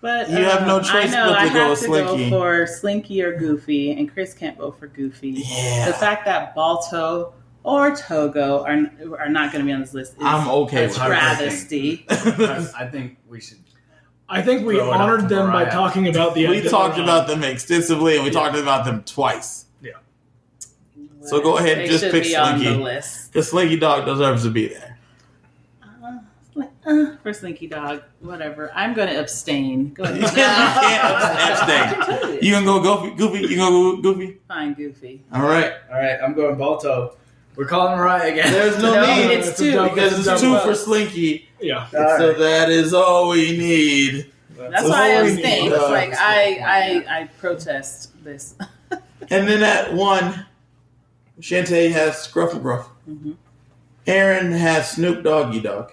but 0.02 0.30
You 0.30 0.38
have 0.38 0.68
no 0.68 0.78
uh, 0.78 0.84
choice 0.84 1.12
I 1.14 1.16
know 1.16 1.30
but 1.30 1.36
to 1.36 1.40
I 1.40 1.48
go 1.48 1.54
have 1.60 1.70
with 1.72 1.80
to 1.80 1.86
Slinky. 1.86 2.30
go 2.30 2.40
for 2.40 2.68
Slinky 2.68 3.22
or 3.24 3.38
Goofy, 3.38 3.92
and 3.92 4.12
Chris 4.12 4.34
can't 4.34 4.58
vote 4.58 4.78
for 4.80 4.88
Goofy. 4.88 5.32
Yeah. 5.32 5.88
The 5.88 5.94
fact 5.94 6.26
that 6.26 6.54
Balto 6.56 7.34
or 7.64 7.96
Togo 7.96 8.64
are 8.66 9.18
are 9.20 9.30
not 9.30 9.52
going 9.52 9.64
to 9.64 9.66
be 9.66 9.72
on 9.74 9.82
this 9.82 9.94
list 9.94 10.14
is 10.14 10.18
I'm 10.22 10.48
okay 10.48 10.86
a 10.86 10.88
with 10.88 10.98
travesty. 10.98 12.06
that. 12.08 12.74
I 12.78 12.88
think 12.88 13.18
we 13.28 13.40
should. 13.42 13.58
I 14.30 14.42
think 14.42 14.66
we 14.66 14.76
Throw 14.78 14.88
it 14.90 14.94
up 14.94 15.00
honored 15.02 15.30
them 15.30 15.52
by 15.52 15.66
talking 15.66 16.08
about 16.08 16.34
the. 16.34 16.48
we 16.48 16.62
talked 16.68 16.98
about 16.98 17.28
them 17.28 17.44
extensively, 17.44 18.16
and 18.16 18.24
we 18.24 18.32
talked 18.32 18.56
about 18.56 18.86
them 18.86 19.04
twice. 19.04 19.66
Yeah. 19.82 19.92
So 21.22 21.42
go 21.42 21.58
ahead 21.58 21.78
and 21.80 21.82
They 21.88 21.92
just 21.92 22.06
pick 22.10 22.24
be 22.24 22.36
on 22.36 22.58
the 22.58 22.66
Slinky. 22.66 22.84
list. 22.84 23.34
The 23.34 23.44
Slinky 23.44 23.78
Dog 23.78 24.06
deserves 24.06 24.44
to 24.44 24.50
be 24.50 24.68
there. 24.70 24.98
Uh, 25.84 26.64
uh, 26.86 27.18
for 27.24 27.32
Slinky 27.34 27.68
Dog, 27.68 28.02
whatever. 28.22 28.72
I'm 28.74 28.94
going 28.94 29.08
to 29.10 29.20
abstain. 29.20 29.94
Go 29.94 30.04
ahead. 30.06 30.22
You 30.22 30.28
can't 30.28 32.00
abstain. 32.00 32.40
You 32.44 32.52
gonna 32.52 32.66
go 32.66 32.82
Goofy? 32.82 33.16
Goofy? 33.16 33.40
You 33.54 33.58
gonna 33.58 33.72
go 33.72 34.02
Goofy? 34.02 34.38
Fine, 34.50 34.74
Goofy. 34.74 35.24
All 35.32 35.44
right. 35.44 35.72
All 35.90 35.98
right, 35.98 36.20
I'm 36.22 36.34
going 36.34 36.58
Balto. 36.58 37.16
We're 37.56 37.66
calling 37.66 37.98
Mariah 37.98 38.32
again. 38.32 38.52
There's 38.52 38.82
no, 38.82 38.94
No, 38.96 39.06
need 39.06 39.32
it's 39.32 39.50
It's 39.50 39.60
two. 39.60 39.72
double- 39.74 39.94
because 39.96 40.14
it's 40.18 40.26
double 40.26 40.42
two 40.42 40.54
vote. 40.54 40.64
for 40.64 40.76
Slinky. 40.76 41.48
Yeah. 41.62 41.88
So 41.92 42.34
that 42.34 42.70
is 42.70 42.94
all 42.94 43.30
we 43.30 43.58
need. 43.58 44.32
That's 44.58 44.88
why 44.90 45.12
I 45.14 45.16
all 45.18 45.24
we 45.24 45.34
abstain. 45.34 45.64
need. 45.70 45.72
It's 45.74 45.84
like 45.90 46.14
I, 46.18 46.58
I, 47.08 47.20
I 47.22 47.24
protest 47.40 48.12
this. 48.24 48.56
And 49.30 49.48
then 49.48 49.64
at 49.64 49.94
one, 49.94 50.46
Shantae 51.40 51.90
has 51.92 52.22
Scruff 52.22 52.52
McGruff. 52.52 52.86
Mhm. 53.10 53.38
Aaron 54.06 54.52
has 54.52 54.92
Snoop 54.92 55.24
Doggy 55.24 55.62
Dogg. 55.62 55.92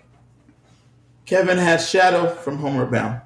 Kevin 1.26 1.56
has 1.58 1.88
Shadow 1.88 2.26
from 2.28 2.58
Homeward 2.58 2.90
Bound. 2.90 3.20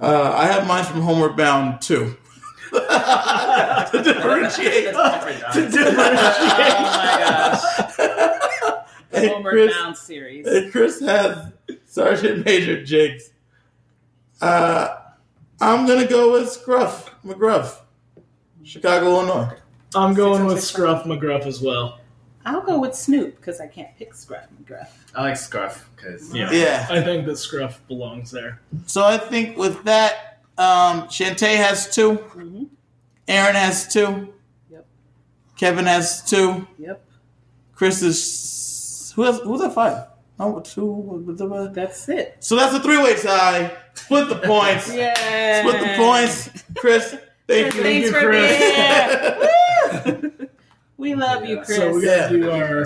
Uh, 0.00 0.32
I 0.36 0.46
have 0.46 0.66
mine 0.68 0.84
from 0.84 1.00
Homeward 1.02 1.36
Bound 1.36 1.82
too. 1.82 2.16
to 3.90 4.02
differentiate. 4.02 4.92
to 4.92 5.68
differentiate. 5.70 5.94
Oh 5.96 6.94
my 6.96 7.16
gosh. 7.20 7.90
The 9.10 9.20
and, 9.20 9.30
Homeward 9.30 9.52
Chris, 9.52 9.76
Bound 9.76 9.96
series. 9.96 10.44
and 10.44 10.72
Chris 10.72 10.98
has 10.98 11.52
Sergeant 11.86 12.44
Major 12.44 12.84
Jiggs. 12.84 13.30
Uh, 14.40 14.88
I'm 15.60 15.86
gonna 15.86 16.08
go 16.08 16.32
with 16.32 16.50
Scruff 16.50 17.14
McGruff, 17.24 17.76
Chicago, 18.64 19.06
Illinois. 19.06 19.52
I'm 19.94 20.14
going 20.14 20.46
with 20.46 20.60
Scruff 20.64 21.04
McGruff 21.04 21.46
as 21.46 21.60
well. 21.60 22.00
I'll 22.44 22.62
go 22.62 22.80
with 22.80 22.94
Snoop 22.94 23.36
because 23.36 23.60
I 23.60 23.68
can't 23.68 23.96
pick 23.96 24.14
Scruff 24.14 24.46
McGruff. 24.60 24.88
I 25.14 25.22
like 25.22 25.36
Scruff 25.36 25.88
because 25.94 26.34
Yeah. 26.34 26.50
Yeah. 26.50 26.86
I 26.90 27.00
think 27.00 27.24
that 27.26 27.36
Scruff 27.38 27.86
belongs 27.86 28.32
there. 28.32 28.60
So 28.86 29.04
I 29.04 29.16
think 29.16 29.56
with 29.56 29.82
that, 29.84 30.33
um, 30.58 31.02
Shantae 31.08 31.56
has 31.56 31.88
2 31.94 32.12
Mhm. 32.12 32.68
Aaron 33.26 33.54
has 33.56 33.88
two. 33.92 34.32
Yep. 34.70 34.86
Kevin 35.56 35.86
has 35.86 36.22
two. 36.28 36.66
Yep. 36.78 37.02
Chris 37.74 38.02
is 38.02 39.12
who 39.16 39.22
has 39.22 39.38
who's 39.40 39.62
at 39.62 39.72
five? 39.74 40.06
Oh, 40.38 40.60
two. 40.60 41.24
That's 41.74 42.08
it. 42.08 42.36
So 42.40 42.56
that's 42.56 42.74
a 42.74 42.80
three-way 42.80 43.14
tie. 43.16 43.70
Split 43.94 44.28
the 44.28 44.36
points. 44.36 44.88
Yeah. 44.94 45.60
Split 45.60 45.80
the 45.80 45.94
points. 45.96 46.50
Chris, 46.76 47.16
thank 47.46 47.74
you. 47.74 47.82
Thanks 47.82 48.06
you, 48.08 48.12
for 48.12 48.20
Chris. 48.20 48.60
being 51.00 51.08
here. 51.08 51.16
Woo! 51.16 51.20
we 51.20 51.24
love 51.26 51.44
you, 51.44 51.56
Chris. 51.58 51.76
So 51.76 51.94
we 51.94 52.06
Yeah. 52.06 52.30
gotta 52.30 52.38
do 52.38 52.50
our 52.50 52.84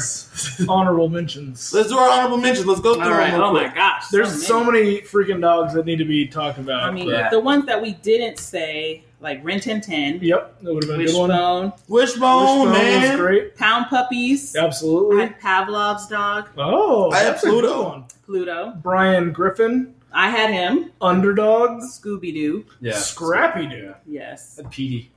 honorable 0.68 1.08
mentions. 1.08 1.72
Let's 1.74 1.88
do 1.88 1.98
our 1.98 2.10
honorable 2.10 2.38
mentions. 2.38 2.66
Let's 2.66 2.80
go 2.80 2.94
through 2.94 3.04
All 3.04 3.10
right. 3.10 3.30
them 3.30 3.40
real 3.40 3.50
Oh 3.50 3.52
my 3.52 3.64
quick. 3.64 3.74
gosh. 3.74 4.08
There's 4.08 4.46
so 4.46 4.64
many 4.64 5.00
freaking 5.02 5.40
dogs 5.40 5.74
that 5.74 5.86
need 5.86 5.96
to 5.98 6.04
be 6.04 6.26
talked 6.26 6.58
about. 6.58 6.82
I 6.82 6.90
mean, 6.90 7.06
but- 7.06 7.12
Yeah. 7.12 7.30
the 7.30 7.40
ones 7.40 7.66
that 7.66 7.80
we 7.82 7.92
didn't 7.92 8.38
say, 8.38 9.04
like 9.20 9.40
Rin 9.42 9.60
Tin 9.60 9.80
Tin, 9.80 10.20
yep, 10.22 10.60
that 10.62 10.72
would 10.72 10.84
have 10.84 10.92
been 10.92 11.00
a 11.00 11.06
good 11.06 11.16
one. 11.16 11.28
Wishbone, 11.30 11.72
Wishbone, 11.88 12.40
Wishbone 12.42 12.68
was 12.70 12.78
man. 12.78 13.18
great. 13.18 13.56
Pound 13.56 13.86
Puppies, 13.90 14.54
I 14.56 14.64
Absolutely. 14.64 15.20
had 15.22 15.40
Pavlov's 15.40 16.06
dog, 16.06 16.48
Oh, 16.56 17.10
I 17.10 17.18
have 17.18 17.26
that's 17.34 17.42
a 17.44 17.46
good 17.50 17.60
Pluto. 17.64 17.82
one. 17.88 18.04
Pluto. 18.26 18.72
Brian 18.82 19.32
Griffin, 19.32 19.94
I 20.12 20.30
had 20.30 20.50
him, 20.50 20.92
Underdogs, 21.00 21.98
Scooby 22.00 22.32
Doo. 22.32 22.64
yeah, 22.80 22.92
Scrappy 22.94 23.66
Doo. 23.66 23.94
Yes. 24.06 24.60
Petey. 24.70 25.10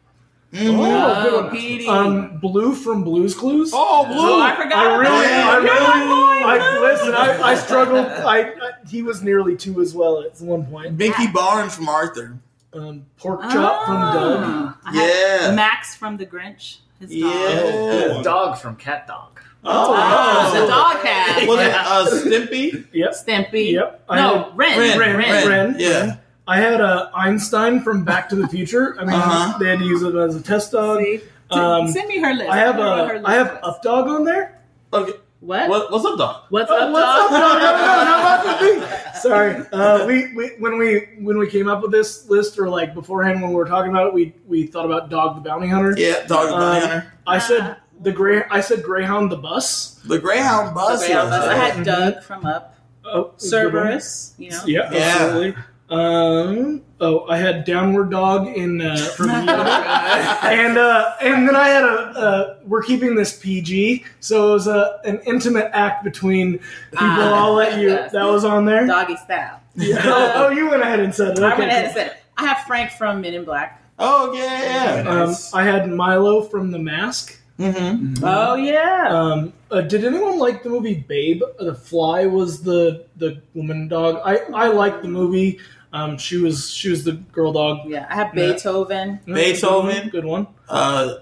Mhm. 0.53 0.77
Oh, 0.77 1.23
good 1.23 1.33
Oh, 1.33 1.41
one. 1.43 1.51
Petey. 1.51 1.87
Um, 1.87 2.37
Blue 2.39 2.73
from 2.73 3.03
Blues 3.03 3.33
Clues. 3.33 3.71
Oh, 3.73 4.05
blue. 4.05 4.17
Oh, 4.17 4.41
I 4.41 4.55
forgot. 4.55 4.85
I 4.85 4.95
really, 4.95 5.05
about 5.05 5.49
I 5.49 5.55
really, 5.57 5.65
You're 5.67 5.81
my 5.81 6.05
boy, 6.05 6.47
I 6.49 6.79
listen. 6.91 7.13
I, 7.13 7.41
I 7.41 7.55
struggled. 7.55 8.05
I, 8.05 8.39
I 8.41 8.71
he 8.89 9.01
was 9.01 9.23
nearly 9.23 9.55
two 9.55 9.79
as 9.81 9.93
well 9.95 10.21
at 10.21 10.39
one 10.41 10.65
point. 10.65 10.97
Binky 10.97 11.31
Barnes 11.31 11.73
from 11.75 11.87
Arthur. 11.87 12.37
Um, 12.73 13.05
pork 13.17 13.41
chop 13.43 13.85
from 13.85 13.95
Doug. 14.01 14.39
Ah. 14.43 14.77
I 14.85 14.91
had 14.93 15.41
Yeah. 15.49 15.55
Max 15.55 15.95
from 15.95 16.17
The 16.17 16.25
Grinch. 16.25 16.77
His 16.99 17.09
dog. 17.09 17.19
Yeah. 17.19 17.27
Oh, 17.33 18.21
Dog 18.23 18.57
from 18.57 18.75
Cat 18.75 19.07
Dog. 19.07 19.39
Oh, 19.63 19.93
Ah, 19.95 20.51
wow. 20.53 20.59
the 20.61 20.67
dog 20.67 21.03
cat. 21.03 21.47
Was 21.47 21.59
it 21.59 21.73
uh, 21.73 22.07
Stimpy? 22.09 22.87
Yep. 22.93 23.11
Stimpy. 23.11 23.71
Yep. 23.73 24.03
I 24.09 24.15
No, 24.15 24.43
had, 24.45 24.57
Ren. 24.57 24.79
Ren, 24.79 24.99
Ren. 24.99 25.17
Ren. 25.17 25.47
Ren. 25.47 25.75
Yeah. 25.79 26.15
I 26.47 26.57
had 26.57 26.81
uh, 26.81 27.09
Einstein 27.13 27.81
from 27.81 28.03
Back 28.03 28.27
to 28.29 28.35
the 28.35 28.47
Future. 28.47 28.95
I 28.99 29.05
mean, 29.05 29.13
Uh-huh. 29.15 29.57
they 29.59 29.67
had 29.69 29.79
to 29.79 29.85
use 29.85 30.01
it 30.01 30.15
as 30.15 30.35
a 30.35 30.41
test 30.41 30.71
dog. 30.71 30.99
See? 30.99 31.21
Um, 31.51 31.87
Send 31.87 32.07
me 32.07 32.19
her 32.19 32.33
list. 32.33 32.49
I 32.49 32.57
have 32.57 32.77
wonder 32.77 32.91
what 33.03 33.07
her 33.09 33.13
a 33.15 33.17
list 33.19 33.27
I 33.27 33.33
have 33.35 33.47
was. 33.61 33.75
Up 33.75 33.81
Dog 33.83 34.07
on 34.07 34.23
there. 34.25 34.59
Okay. 34.93 35.13
What? 35.41 35.69
What, 35.69 35.91
what's 35.91 36.05
up, 36.05 36.17
dog? 36.19 36.43
What's 36.49 36.69
Oh, 36.71 36.77
up, 36.77 36.91
what's 36.93 37.05
up, 37.05 37.31
dog? 37.31 37.61
dog? 37.61 37.61
No, 37.61 37.73
no, 37.73 38.03
no, 38.03 38.03
not 38.13 38.61
with 38.61 38.81
me. 39.13 39.19
Sorry. 39.19 39.65
Uh, 39.73 40.05
we, 40.05 40.33
we 40.35 40.47
when 40.59 40.77
we 40.77 41.07
when 41.19 41.37
we 41.39 41.49
came 41.49 41.67
up 41.67 41.81
with 41.81 41.91
this 41.91 42.29
list, 42.29 42.59
or 42.59 42.69
like 42.69 42.93
beforehand 42.93 43.41
when 43.41 43.49
we 43.49 43.55
were 43.55 43.65
talking 43.65 43.89
about 43.91 44.07
it, 44.07 44.13
we 44.13 44.35
we 44.47 44.67
thought 44.67 44.85
about 44.85 45.09
Dog 45.09 45.35
the 45.35 45.41
Bounty 45.49 45.67
Hunter. 45.67 45.95
Yeah, 45.97 46.25
dog 46.27 46.47
the 46.47 46.53
Bounty 46.53 46.85
Hunter. 46.87 47.13
I 47.25 47.39
said 47.39 47.77
the 48.01 48.11
gray. 48.11 48.43
I 48.51 48.61
said 48.61 48.83
Greyhound 48.83 49.31
the 49.31 49.37
bus. 49.37 49.95
The 50.05 50.19
Greyhound 50.19 50.75
bus. 50.75 51.03
Okay, 51.03 51.13
I, 51.13 51.23
was- 51.23 51.33
I 51.33 51.55
had. 51.55 51.85
Dug 51.85 52.23
from 52.23 52.45
Up, 52.45 52.75
Oh. 53.03 53.31
Cerberus. 53.37 54.35
You 54.37 54.51
know, 54.51 54.61
Yeah, 54.67 54.91
Yeah. 54.91 55.51
Absolutely. 55.91 56.63
Um, 56.63 56.81
oh, 56.99 57.27
I 57.27 57.37
had 57.37 57.65
Downward 57.65 58.11
Dog 58.11 58.47
in 58.47 58.81
uh, 58.81 58.95
from 59.15 59.29
and 59.29 60.77
uh, 60.77 61.15
and 61.21 61.47
then 61.47 61.55
I 61.55 61.67
had 61.67 61.83
a. 61.83 61.87
Uh, 61.87 62.57
we're 62.65 62.83
keeping 62.83 63.15
this 63.15 63.37
PG, 63.37 64.05
so 64.19 64.49
it 64.49 64.53
was 64.53 64.67
a 64.67 64.99
an 65.05 65.19
intimate 65.25 65.69
act 65.73 66.03
between 66.03 66.53
people. 66.53 66.97
Ah, 66.99 67.45
I'll 67.45 67.53
let 67.53 67.79
you. 67.79 67.89
yes. 67.89 68.11
That 68.11 68.25
was 68.25 68.45
on 68.45 68.65
there. 68.65 68.87
doggy 68.87 69.17
style. 69.17 69.61
Yeah. 69.75 70.01
Oh, 70.03 70.31
oh, 70.35 70.49
you 70.49 70.69
went 70.69 70.81
ahead 70.81 70.99
and 70.99 71.13
said 71.13 71.37
it. 71.37 71.43
I 71.43 71.57
went 71.57 71.71
ahead 71.71 71.85
and 71.85 71.93
said 71.93 72.07
it. 72.07 72.17
I 72.37 72.45
have 72.45 72.65
Frank 72.65 72.91
from 72.91 73.21
Men 73.21 73.33
in 73.33 73.43
Black. 73.43 73.81
Oh 73.99 74.33
yeah, 74.33 75.03
yeah. 75.03 75.23
Um, 75.23 75.35
I 75.53 75.63
had 75.63 75.89
Milo 75.89 76.41
from 76.41 76.71
The 76.71 76.79
Mask. 76.79 77.37
Mm-hmm. 77.59 78.23
Oh 78.23 78.55
yeah. 78.55 79.07
Um, 79.09 79.53
uh, 79.69 79.81
did 79.81 80.03
anyone 80.03 80.39
like 80.39 80.63
the 80.63 80.69
movie 80.69 80.95
Babe? 80.95 81.43
The 81.59 81.75
Fly 81.75 82.25
was 82.25 82.63
the 82.63 83.05
the 83.17 83.41
woman 83.53 83.87
dog. 83.87 84.19
I 84.25 84.37
I 84.53 84.67
liked 84.69 85.03
the 85.03 85.07
movie. 85.07 85.59
Um, 85.93 86.17
she 86.17 86.37
was 86.37 86.71
she 86.71 86.89
was 86.89 87.03
the 87.03 87.13
girl 87.33 87.51
dog. 87.53 87.79
yeah, 87.89 88.07
I 88.09 88.15
have 88.15 88.33
Beethoven. 88.33 89.19
Beethoven. 89.25 90.09
good 90.09 90.25
one. 90.25 90.47
Uh, 90.69 91.15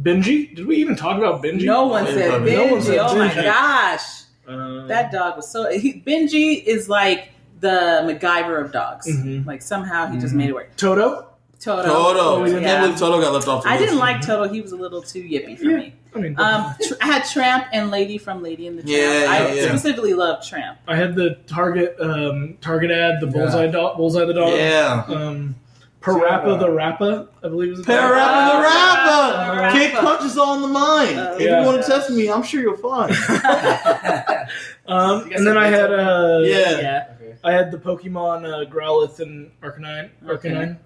Benji. 0.00 0.54
Did 0.54 0.66
we 0.66 0.76
even 0.76 0.96
talk 0.96 1.18
about 1.18 1.42
Benji? 1.42 1.64
No 1.64 1.86
one 1.86 2.04
Benji. 2.04 2.14
said 2.14 2.30
No 2.30 2.46
Benji. 2.46 2.70
one 2.70 2.82
said 2.82 2.98
oh 2.98 3.16
my 3.18 3.34
gosh, 3.34 4.02
Uh, 4.48 4.86
that 4.86 5.12
dog 5.12 5.36
was 5.36 5.48
so. 5.50 5.70
He, 5.70 6.02
Benji 6.06 6.62
is 6.64 6.88
like 6.88 7.30
the 7.60 8.02
MacGyver 8.04 8.64
of 8.64 8.72
dogs. 8.72 9.06
Mhm. 9.08 9.44
Like 9.46 9.62
somehow 9.62 10.06
he 10.06 10.18
just 10.18 10.34
made 10.34 10.48
it 10.48 10.54
work. 10.54 10.74
Toto. 10.76 11.26
Toto. 11.60 11.82
Toto. 11.82 12.44
I 12.44 12.50
can't 12.50 12.62
Yeah. 12.62 12.80
believe 12.82 12.98
Toto 12.98 13.20
got 13.20 13.32
left 13.32 13.48
off. 13.48 13.66
I 13.66 13.72
list. 13.72 13.84
didn't 13.84 13.98
like 13.98 14.20
Toto. 14.20 14.48
He 14.52 14.60
was 14.60 14.70
a 14.72 14.76
little 14.76 15.02
too 15.02 15.22
yippy 15.22 15.58
for 15.58 15.64
Yeah. 15.64 15.76
me. 15.78 15.94
I 16.14 16.18
mean, 16.18 16.34
Um, 16.38 16.74
tr- 16.86 16.94
I 17.00 17.06
had 17.06 17.24
Tramp 17.24 17.66
and 17.72 17.90
Lady 17.90 18.18
from 18.18 18.42
Lady 18.42 18.66
and 18.66 18.78
the 18.78 18.82
Tramp. 18.82 18.96
Yeah, 18.96 19.30
I 19.30 19.48
yeah, 19.48 19.54
yeah. 19.54 19.68
specifically 19.68 20.14
love 20.14 20.44
Tramp. 20.46 20.78
I 20.88 20.96
had 20.96 21.14
the 21.14 21.36
Target 21.46 21.96
um, 22.00 22.56
Target 22.60 22.90
ad, 22.90 23.20
the 23.20 23.26
bullseye 23.26 23.66
dog, 23.68 23.96
bullseye 23.96 24.24
the 24.24 24.34
dog. 24.34 24.54
Yeah. 24.54 25.04
Um, 25.08 25.54
PaRappa 26.00 26.58
the 26.60 26.70
Rapper, 26.70 27.28
I 27.42 27.48
believe 27.48 27.72
is 27.72 27.82
the. 27.82 27.92
Parappa 27.92 28.62
the 28.62 28.68
Parappa 28.68 29.56
Rapper. 29.56 29.78
Kick 29.78 29.92
Rapper. 29.94 30.06
punches 30.06 30.38
on 30.38 30.62
the 30.62 30.68
mind. 30.68 31.18
Oh, 31.18 31.34
if 31.34 31.40
yeah. 31.42 31.60
you 31.60 31.66
want 31.66 31.82
to 31.82 31.88
test 31.90 32.10
me, 32.10 32.30
I'm 32.30 32.42
sure 32.42 32.60
you'll 32.62 32.76
find. 32.76 33.14
Um, 34.88 35.30
and 35.32 35.46
then 35.46 35.58
I 35.58 35.66
had 35.68 35.92
uh, 35.92 36.40
Yeah. 36.44 36.80
Yeah. 36.80 37.06
I 37.44 37.52
had 37.52 37.70
the 37.70 37.76
Pokemon 37.76 38.44
uh, 38.46 38.70
Growlithe 38.70 39.20
and 39.20 39.50
Arcanine. 39.62 40.08
Arcanine. 40.24 40.30
Okay. 40.70 40.76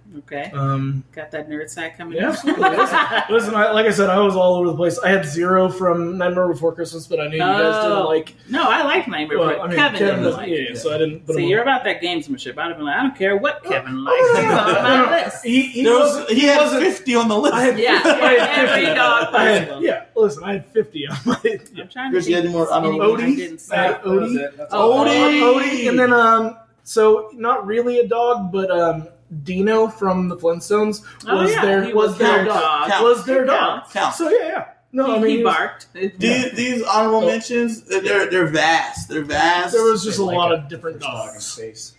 Um, 0.52 1.04
Got 1.12 1.30
that 1.30 1.48
nerd 1.48 1.68
side 1.70 1.96
coming. 1.96 2.16
Yeah, 2.18 2.24
in. 2.24 2.28
absolutely. 2.30 2.68
listen, 3.34 3.54
I, 3.54 3.70
like 3.72 3.86
I 3.86 3.90
said, 3.90 4.10
I 4.10 4.18
was 4.20 4.36
all 4.36 4.56
over 4.56 4.68
the 4.68 4.76
place. 4.76 4.98
I 4.98 5.08
had 5.08 5.24
Zero 5.24 5.68
from 5.68 6.18
Nightmare 6.18 6.48
Before 6.48 6.74
Christmas, 6.74 7.06
but 7.06 7.20
I 7.20 7.26
knew 7.28 7.34
you 7.36 7.38
guys 7.40 7.82
didn't 7.82 7.92
Oh. 7.98 8.08
like. 8.08 8.34
no, 8.48 8.62
I 8.68 8.82
like 8.84 9.08
Nightmare. 9.08 9.38
Well, 9.38 9.48
but 9.48 9.60
I 9.60 9.66
mean, 9.68 9.76
Kevin, 9.76 9.98
Kevin 9.98 10.06
didn't 10.16 10.22
doesn't. 10.24 10.40
like 10.40 10.48
yeah, 10.50 10.56
it. 10.56 10.76
so 10.78 10.94
I 10.94 10.98
didn't. 10.98 11.26
Put 11.26 11.36
See, 11.36 11.42
him 11.44 11.48
you're 11.48 11.60
on. 11.60 11.68
about 11.68 11.84
that 11.84 12.00
gamesmanship. 12.02 12.58
I'd 12.58 12.68
have 12.68 12.76
been 12.76 12.86
like, 12.86 12.96
I 12.96 13.02
don't 13.02 13.16
care 13.16 13.36
what 13.36 13.62
Kevin 13.64 14.04
likes. 14.04 14.16
Oh, 14.20 14.36
He's 14.36 14.50
on 14.50 14.82
my 14.82 14.88
no, 14.96 15.04
no. 15.06 15.10
list. 15.24 15.44
He, 15.44 15.62
he 15.62 15.84
was. 15.88 16.16
was, 16.16 16.28
he 16.30 16.40
had 16.46 16.58
wasn't- 16.60 16.82
50 16.84 17.14
on 17.14 17.28
the 17.28 17.36
list. 17.38 17.54
I 17.54 17.62
had 17.64 17.78
Yeah, 17.78 18.02
I 18.04 18.32
had 18.34 18.68
every 18.68 18.80
50. 18.86 18.94
dog 18.94 19.32
possible. 19.32 19.82
yeah, 19.82 20.04
listen, 20.16 20.44
I 20.44 20.52
had 20.54 20.66
50 20.66 21.06
on 21.08 21.16
my. 21.26 21.40
Yeah. 21.44 21.52
I'm 21.82 21.88
trying 21.88 22.10
to 22.10 22.14
Chris, 22.16 22.28
you 22.28 22.34
think 22.34 22.36
had 22.36 22.44
any 22.44 22.52
more 22.52 22.64
of 22.66 22.70
honorable 22.72 23.02
anything 23.02 23.14
I 23.14 23.26
mentions? 23.26 23.36
didn't 23.38 23.60
say. 23.60 23.76
That 23.76 24.04
was 24.04 24.30
Odie? 24.32 24.38
it. 24.40 24.56
That's 24.56 24.74
Oh, 24.74 24.92
all. 24.92 25.04
Odie. 25.06 25.40
Odie, 25.62 25.88
and 25.88 25.98
then 25.98 26.12
um, 26.12 26.56
so 26.84 27.30
not 27.34 27.66
really 27.66 27.98
a 28.00 28.06
dog, 28.08 28.50
but 28.52 28.70
um, 28.70 29.08
Dino 29.42 29.88
from 29.88 30.28
the 30.28 30.36
Flintstones 30.36 31.02
Oh, 31.26 31.42
was 31.42 31.50
yeah, 31.52 31.62
their 31.64 31.84
he 31.84 31.92
was, 31.92 32.10
was 32.10 32.18
their 32.18 32.36
their 32.36 32.44
dog. 32.46 32.60
dog. 32.60 32.88
Count. 32.90 33.04
Was 33.04 33.24
their 33.26 33.40
He 33.42 33.46
dog. 33.46 33.80
counts. 33.80 33.92
Count. 33.92 34.14
So 34.14 34.30
yeah, 34.30 34.46
yeah. 34.46 34.64
No, 34.94 35.06
he, 35.06 35.12
I 35.12 35.14
mean 35.18 35.26
he 35.30 35.36
he 35.38 35.44
was- 35.44 35.54
barked. 35.54 35.86
These, 35.94 36.52
these 36.52 36.82
honorable 36.82 37.24
Oh. 37.24 37.26
mentions, 37.26 37.82
they're 37.82 38.28
they're 38.30 38.46
vast. 38.46 39.08
They're 39.08 39.24
vast. 39.24 39.72
there 39.72 39.84
was 39.84 40.04
just 40.04 40.18
a 40.18 40.22
Like 40.24 40.36
lot 40.36 40.52
a 40.52 40.56
of 40.56 40.68
different 40.68 40.96
First 40.96 41.06
dog 41.06 41.26
in 41.28 41.32
dogs. 41.34 41.44
space. 41.46 41.94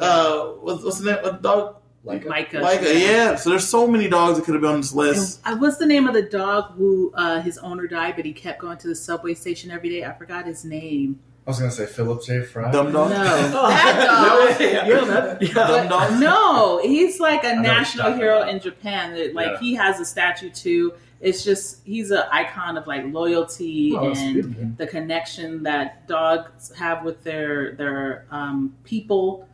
uh, 0.00 0.40
what's, 0.60 0.82
what's 0.84 0.98
the 1.00 1.12
name? 1.12 1.22
What 1.22 1.42
dog? 1.42 1.76
Like 2.02 2.24
a- 2.26 2.28
Micah. 2.28 2.98
Yeah. 2.98 3.36
So 3.36 3.50
there's 3.50 3.66
so 3.68 3.86
many 3.86 4.08
dogs 4.08 4.38
that 4.38 4.44
could 4.44 4.54
have 4.54 4.60
been 4.62 4.70
on 4.72 4.80
this 4.82 4.94
list. 4.94 5.40
And, 5.44 5.56
uh, 5.56 5.58
what's 5.58 5.78
the 5.78 5.86
name 5.86 6.06
of 6.06 6.12
the 6.14 6.22
dog 6.22 6.72
who 6.76 7.12
uh, 7.14 7.40
his 7.40 7.56
owner 7.58 7.86
died, 7.86 8.14
but 8.16 8.24
he 8.26 8.32
kept 8.32 8.58
going 8.60 8.76
to 8.78 8.88
the 8.88 8.94
subway 8.94 9.32
station 9.34 9.70
every 9.70 9.88
day? 9.88 10.04
I 10.04 10.12
forgot 10.12 10.44
his 10.46 10.64
name. 10.64 11.20
I 11.46 11.50
was 11.50 11.58
gonna 11.58 11.70
say 11.70 11.84
Philip 11.86 12.24
J. 12.24 12.42
Fry. 12.42 12.70
Dumb 12.70 12.86
No, 12.92 12.92
dog. 13.08 13.10
that 13.10 13.52
dog. 13.52 14.60
yeah, 14.60 15.04
that, 15.04 15.42
yeah. 15.42 15.52
But 15.54 15.88
dog. 15.88 16.20
no, 16.20 16.80
he's 16.82 17.20
like 17.20 17.44
a 17.44 17.48
know 17.48 17.56
what 17.56 17.64
you're 17.66 17.74
national 17.74 18.12
hero 18.14 18.36
about. 18.38 18.48
in 18.48 18.60
Japan. 18.60 19.14
That, 19.14 19.34
Like 19.34 19.52
Yeah. 19.52 19.58
he 19.60 19.74
has 19.74 20.00
a 20.00 20.04
statue 20.06 20.48
too. 20.50 20.94
It's 21.20 21.44
just 21.44 21.80
he's 21.84 22.10
an 22.10 22.22
icon 22.30 22.76
of 22.78 22.86
like 22.86 23.04
loyalty 23.06 23.94
Oh, 23.96 24.12
and 24.12 24.34
beautiful. 24.34 24.70
the 24.78 24.86
connection 24.86 25.62
that 25.64 26.06
dogs 26.08 26.72
have 26.76 27.04
with 27.04 27.22
their 27.24 27.72
their 27.72 28.24
um, 28.30 28.74
people. 28.84 29.46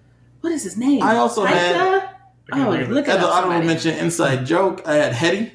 What 0.42 0.52
is 0.52 0.62
his 0.62 0.76
name? 0.76 1.02
I 1.02 1.16
also 1.16 1.44
had- 1.44 1.76
Taika? 1.76 2.10
I 2.52 2.56
can't 2.56 2.68
Oh, 2.68 2.72
think 2.72 2.84
of 2.84 2.90
look 2.90 3.06
As 3.08 3.14
at 3.14 3.16
an 3.16 3.22
that. 3.22 3.30
honorable 3.44 3.66
mention, 3.66 3.98
inside 3.98 4.44
joke, 4.46 4.82
I 4.86 4.94
had 4.94 5.12
Hetty. 5.12 5.52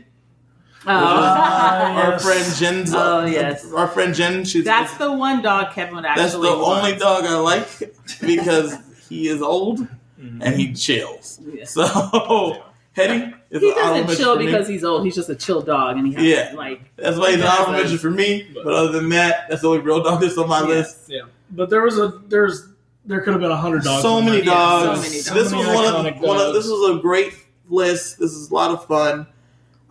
Oh, 0.87 0.91
our 0.93 2.11
yes. 2.11 2.23
friend 2.23 2.55
Jen's. 2.57 2.93
Oh, 2.93 3.25
yes. 3.25 3.71
Our 3.71 3.87
friend 3.87 4.13
Jen. 4.13 4.43
She's 4.45 4.63
that's 4.65 4.95
the 4.97 5.11
one 5.11 5.41
dog 5.41 5.73
Kevin 5.73 5.95
would 5.95 6.05
actually. 6.05 6.23
that's 6.23 6.33
the 6.35 6.47
only 6.49 6.95
dog 6.95 7.23
I 7.25 7.37
like 7.37 7.67
because 8.21 8.75
he 9.09 9.27
is 9.27 9.41
old 9.41 9.79
Mhm. 10.21 10.39
and 10.41 10.55
he 10.55 10.73
chills. 10.73 11.39
Yeah. 11.45 11.65
So 11.65 12.63
Hetty 12.93 13.33
is 13.49 13.61
He 13.61 13.71
doesn't 13.73 14.15
chill 14.15 14.35
for 14.35 14.39
me. 14.39 14.45
because 14.45 14.67
he's 14.67 14.83
old. 14.85 15.03
He's 15.03 15.15
just 15.15 15.29
a 15.29 15.35
chill 15.35 15.61
dog, 15.61 15.97
and 15.97 16.07
he 16.07 16.13
has 16.13 16.23
Yeah. 16.23 16.53
like 16.55 16.81
That's 16.95 17.17
why 17.17 17.31
he's 17.31 17.35
an 17.35 17.41
He 17.41 17.47
honorable 17.47 17.73
does. 17.73 17.81
mention 17.81 17.97
for 17.97 18.11
me. 18.11 18.47
But 18.53 18.73
other 18.73 18.91
than 18.93 19.09
that, 19.09 19.47
that's 19.49 19.61
the 19.63 19.67
only 19.69 19.81
real 19.81 20.01
dog 20.01 20.21
that's 20.21 20.37
on 20.37 20.47
my 20.47 20.61
list. 20.61 20.97
Yeah, 21.09 21.23
but 21.51 21.69
there 21.69 21.81
was 21.81 21.97
a 21.99 22.13
there's 22.29 22.67
there 23.05 23.19
could 23.21 23.33
have 23.33 23.41
been 23.41 23.51
a 23.51 23.57
hundred 23.57 23.83
dogs. 23.83 24.01
So 24.01 24.21
many 24.21 24.37
there. 24.37 24.45
Yeah, 24.53 24.79
so 24.79 24.85
dogs. 24.85 25.01
many 25.01 25.15
dogs. 25.21 25.31
This 25.33 25.49
So 25.49 25.57
was 25.57 25.67
one 25.67 25.85
of, 25.85 25.93
iconic 26.05 26.21
one 26.21 26.37
of 26.37 26.53
this 26.53 26.65
was 26.67 26.97
a 26.97 27.01
great 27.01 27.33
list. 27.69 28.17
This 28.17 28.31
is 28.31 28.49
a 28.49 28.53
lot 28.53 28.71
of 28.71 28.85
fun. 28.85 29.27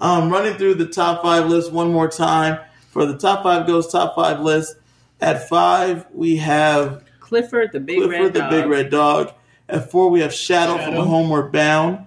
Um, 0.00 0.30
running 0.30 0.54
through 0.54 0.74
the 0.74 0.86
top 0.86 1.22
five 1.22 1.48
list 1.48 1.72
one 1.72 1.92
more 1.92 2.08
time 2.08 2.58
for 2.94 3.06
the 3.06 3.18
top 3.18 3.42
five 3.42 3.66
goes 3.66 3.90
top 3.90 4.14
five 4.14 4.40
list. 4.40 4.76
At 5.20 5.48
five, 5.48 6.06
we 6.12 6.36
have 6.36 7.04
Clifford 7.18 7.72
the 7.72 7.80
big 7.80 7.98
Clifford 7.98 8.20
red 8.20 8.32
the 8.34 8.38
dog. 8.40 8.50
Big 8.50 8.66
Red 8.66 8.90
Dog. 8.90 9.32
At 9.68 9.90
four, 9.90 10.10
we 10.10 10.20
have 10.20 10.32
Shadow, 10.32 10.76
from 10.76 10.92
Shadow. 10.92 11.04
Homeward 11.04 11.50
Bound. 11.50 12.06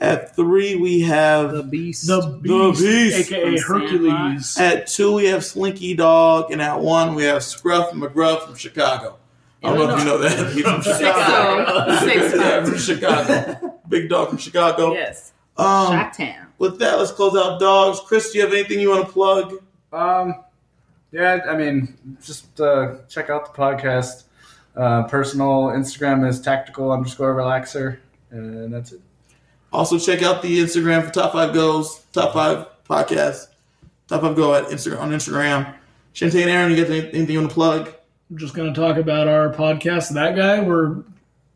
At 0.00 0.36
three, 0.36 0.76
we 0.76 1.00
have 1.00 1.52
the 1.52 1.64
beast. 1.64 2.06
The 2.06 2.38
beast, 2.40 2.80
Beast 2.80 3.32
aka 3.32 3.58
Hercules. 3.58 4.56
at 4.58 4.86
two 4.86 5.14
we 5.14 5.24
have 5.26 5.44
Slinky 5.44 5.94
Dog, 5.94 6.52
and 6.52 6.62
at 6.62 6.78
one 6.78 7.16
we 7.16 7.24
have 7.24 7.42
Scruff 7.42 7.90
McGruff 7.92 8.46
from 8.46 8.54
Chicago. 8.54 9.18
I 9.64 9.74
don't 9.74 9.88
know 9.88 9.94
if 9.94 9.98
you 9.98 10.04
know 10.04 10.18
that. 10.18 10.52
He's 10.52 10.62
from 10.62 10.82
Chicago. 10.82 11.98
Six 12.04 12.36
yeah, 12.36 12.64
from 12.64 12.78
Chicago. 12.78 13.80
Big 13.88 14.08
dog 14.08 14.28
from 14.28 14.38
Chicago. 14.38 14.92
yes, 14.92 15.32
Um, 15.58 15.92
Shacktown. 15.92 16.46
with 16.58 16.78
that, 16.78 16.98
let's 16.98 17.10
close 17.12 17.36
out 17.36 17.58
dogs. 17.60 18.00
Chris, 18.06 18.30
do 18.32 18.38
you 18.38 18.44
have 18.44 18.52
anything 18.52 18.80
you 18.80 18.90
want 18.90 19.06
to 19.06 19.12
plug? 19.12 19.54
Um, 19.92 20.34
yeah, 21.10 21.40
I 21.48 21.56
mean, 21.56 21.96
just 22.22 22.60
uh, 22.60 22.96
check 23.08 23.30
out 23.30 23.52
the 23.52 23.60
podcast. 23.60 24.24
Uh, 24.76 25.02
personal 25.04 25.68
Instagram 25.68 26.28
is 26.28 26.40
tactical 26.40 26.92
underscore 26.92 27.34
relaxer, 27.34 27.98
and 28.30 28.72
that's 28.72 28.92
it. 28.92 29.00
Also, 29.72 29.98
check 29.98 30.22
out 30.22 30.40
the 30.42 30.60
Instagram 30.60 31.04
for 31.04 31.10
Top 31.12 31.32
Five 31.32 31.52
Goes, 31.52 31.98
Top 32.12 32.32
Five 32.32 32.66
Podcast, 32.88 33.48
Top 34.06 34.20
Five 34.20 34.36
Go 34.36 34.54
at 34.54 34.66
Instagram 34.66 35.00
on 35.00 35.10
Instagram. 35.10 35.74
Shantae 36.14 36.42
and 36.42 36.50
Aaron, 36.50 36.70
you 36.70 36.76
got 36.84 36.90
anything 36.90 37.30
you 37.30 37.38
want 37.40 37.50
to 37.50 37.54
plug? 37.54 37.92
I'm 38.30 38.38
just 38.38 38.54
going 38.54 38.72
to 38.72 38.78
talk 38.80 38.96
about 38.96 39.26
our 39.28 39.52
podcast. 39.52 40.10
That 40.14 40.36
guy, 40.36 40.60
we're 40.60 41.02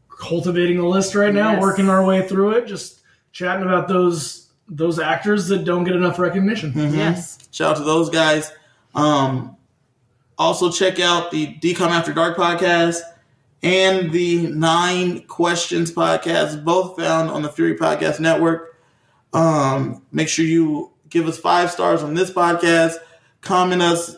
cultivating 0.08 0.78
a 0.78 0.88
list 0.88 1.14
right 1.14 1.32
now, 1.32 1.52
Yes. 1.52 1.62
working 1.62 1.88
our 1.88 2.04
way 2.04 2.26
through 2.26 2.52
it, 2.52 2.66
just 2.66 3.00
chatting 3.32 3.64
about 3.64 3.88
those 3.88 4.48
those 4.68 4.98
actors 4.98 5.48
that 5.48 5.64
don't 5.64 5.84
get 5.84 5.94
enough 5.94 6.18
recognition. 6.18 6.72
Mhm. 6.72 6.96
Yes, 6.96 7.38
Shout 7.50 7.72
out 7.72 7.76
to 7.78 7.84
those 7.84 8.08
guys. 8.08 8.50
Um, 8.94 9.56
also, 10.38 10.70
check 10.70 10.98
out 11.00 11.30
the 11.30 11.54
Decom 11.60 11.88
After 11.90 12.12
Dark 12.12 12.36
podcast 12.36 13.00
and 13.62 14.10
the 14.12 14.46
Nine 14.48 15.22
Questions 15.26 15.92
podcast, 15.92 16.64
both 16.64 16.96
found 16.96 17.30
on 17.30 17.42
the 17.42 17.48
Fury 17.50 17.76
Podcast 17.76 18.18
Network. 18.18 18.76
Um, 19.34 20.02
make 20.10 20.28
sure 20.28 20.44
you 20.44 20.90
give 21.10 21.26
us 21.28 21.38
five 21.38 21.70
stars 21.70 22.02
on 22.02 22.14
this 22.14 22.30
podcast, 22.30 22.94
comment 23.42 23.82
us, 23.82 24.16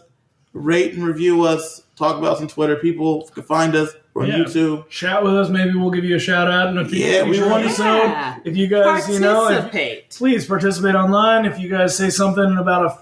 rate 0.53 0.95
and 0.95 1.05
review 1.05 1.43
us, 1.43 1.82
talk 1.97 2.16
about 2.16 2.36
us 2.36 2.41
on 2.41 2.49
Twitter. 2.49 2.77
People 2.77 3.28
can 3.35 3.43
find 3.43 3.74
us. 3.74 3.91
We're 4.15 4.23
on 4.23 4.28
Yeah. 4.28 4.36
YouTube. 4.39 4.89
Chat 4.89 5.24
with 5.24 5.35
us. 5.35 5.49
Maybe 5.49 5.74
we'll 5.74 5.91
give 5.91 6.05
you 6.05 6.15
a 6.16 6.20
shout 6.20 6.49
out 6.51 6.69
in 6.69 6.78
a 6.78 6.85
future, 6.89 7.11
Yeah, 7.11 7.23
we 7.24 7.32
future 7.35 7.51
want- 7.51 7.65
episode. 7.65 7.85
Yeah. 7.97 8.36
If 8.45 8.57
you 8.57 8.66
guys, 8.69 9.09
you 9.09 9.19
know, 9.19 9.49
if, 9.49 9.55
participate. 9.62 10.11
please 10.11 10.47
participate 10.47 10.95
online. 10.95 11.45
If 11.47 11.59
you 11.59 11.69
guys 11.69 11.97
say 11.97 12.11
something 12.11 12.57
about 12.57 12.86
a 12.86 12.99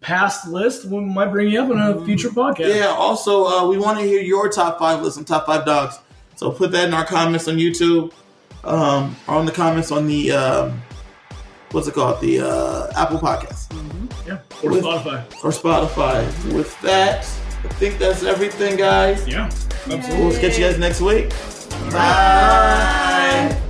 past 0.00 0.46
list, 0.46 0.84
we 0.84 1.00
might 1.00 1.32
bring 1.32 1.48
you 1.48 1.60
up 1.60 1.70
in 1.70 1.80
a 1.80 2.04
future 2.04 2.28
podcast. 2.28 2.74
Yeah. 2.76 2.86
Also, 2.86 3.44
uh, 3.46 3.66
we 3.66 3.76
want 3.76 3.98
to 3.98 4.04
hear 4.04 4.20
your 4.22 4.48
top 4.48 4.78
five 4.78 5.02
list 5.02 5.16
and 5.16 5.26
top 5.26 5.46
five 5.46 5.64
dogs. 5.66 5.98
So 6.36 6.50
put 6.52 6.70
that 6.72 6.86
in 6.86 6.94
our 6.94 7.04
comments 7.04 7.48
on 7.48 7.56
YouTube, 7.56 8.12
um, 8.62 9.16
or 9.26 9.34
on 9.36 9.46
the 9.46 9.52
comments 9.52 9.90
on 9.90 10.06
the 10.06 10.30
um, 10.30 10.82
what's 11.72 11.88
it 11.88 11.94
called? 11.94 12.20
The 12.20 12.40
uh, 12.40 12.92
Apple 12.96 13.18
Podcast 13.18 13.72
Yeah. 14.26 14.38
Or 14.62 14.70
With- 14.70 14.84
Spotify. 14.84 15.24
or 15.42 15.50
Spotify. 15.50 16.52
With 16.54 16.80
that, 16.82 17.26
I 17.66 17.68
think 17.74 17.98
that's 17.98 18.22
everything, 18.22 18.76
guys. 18.76 19.26
Yeah. 19.26 19.50
We'll 19.88 20.32
catch 20.38 20.56
you 20.56 20.64
guys 20.64 20.78
next 20.78 21.00
week. 21.00 21.30
Bye. 21.90 23.60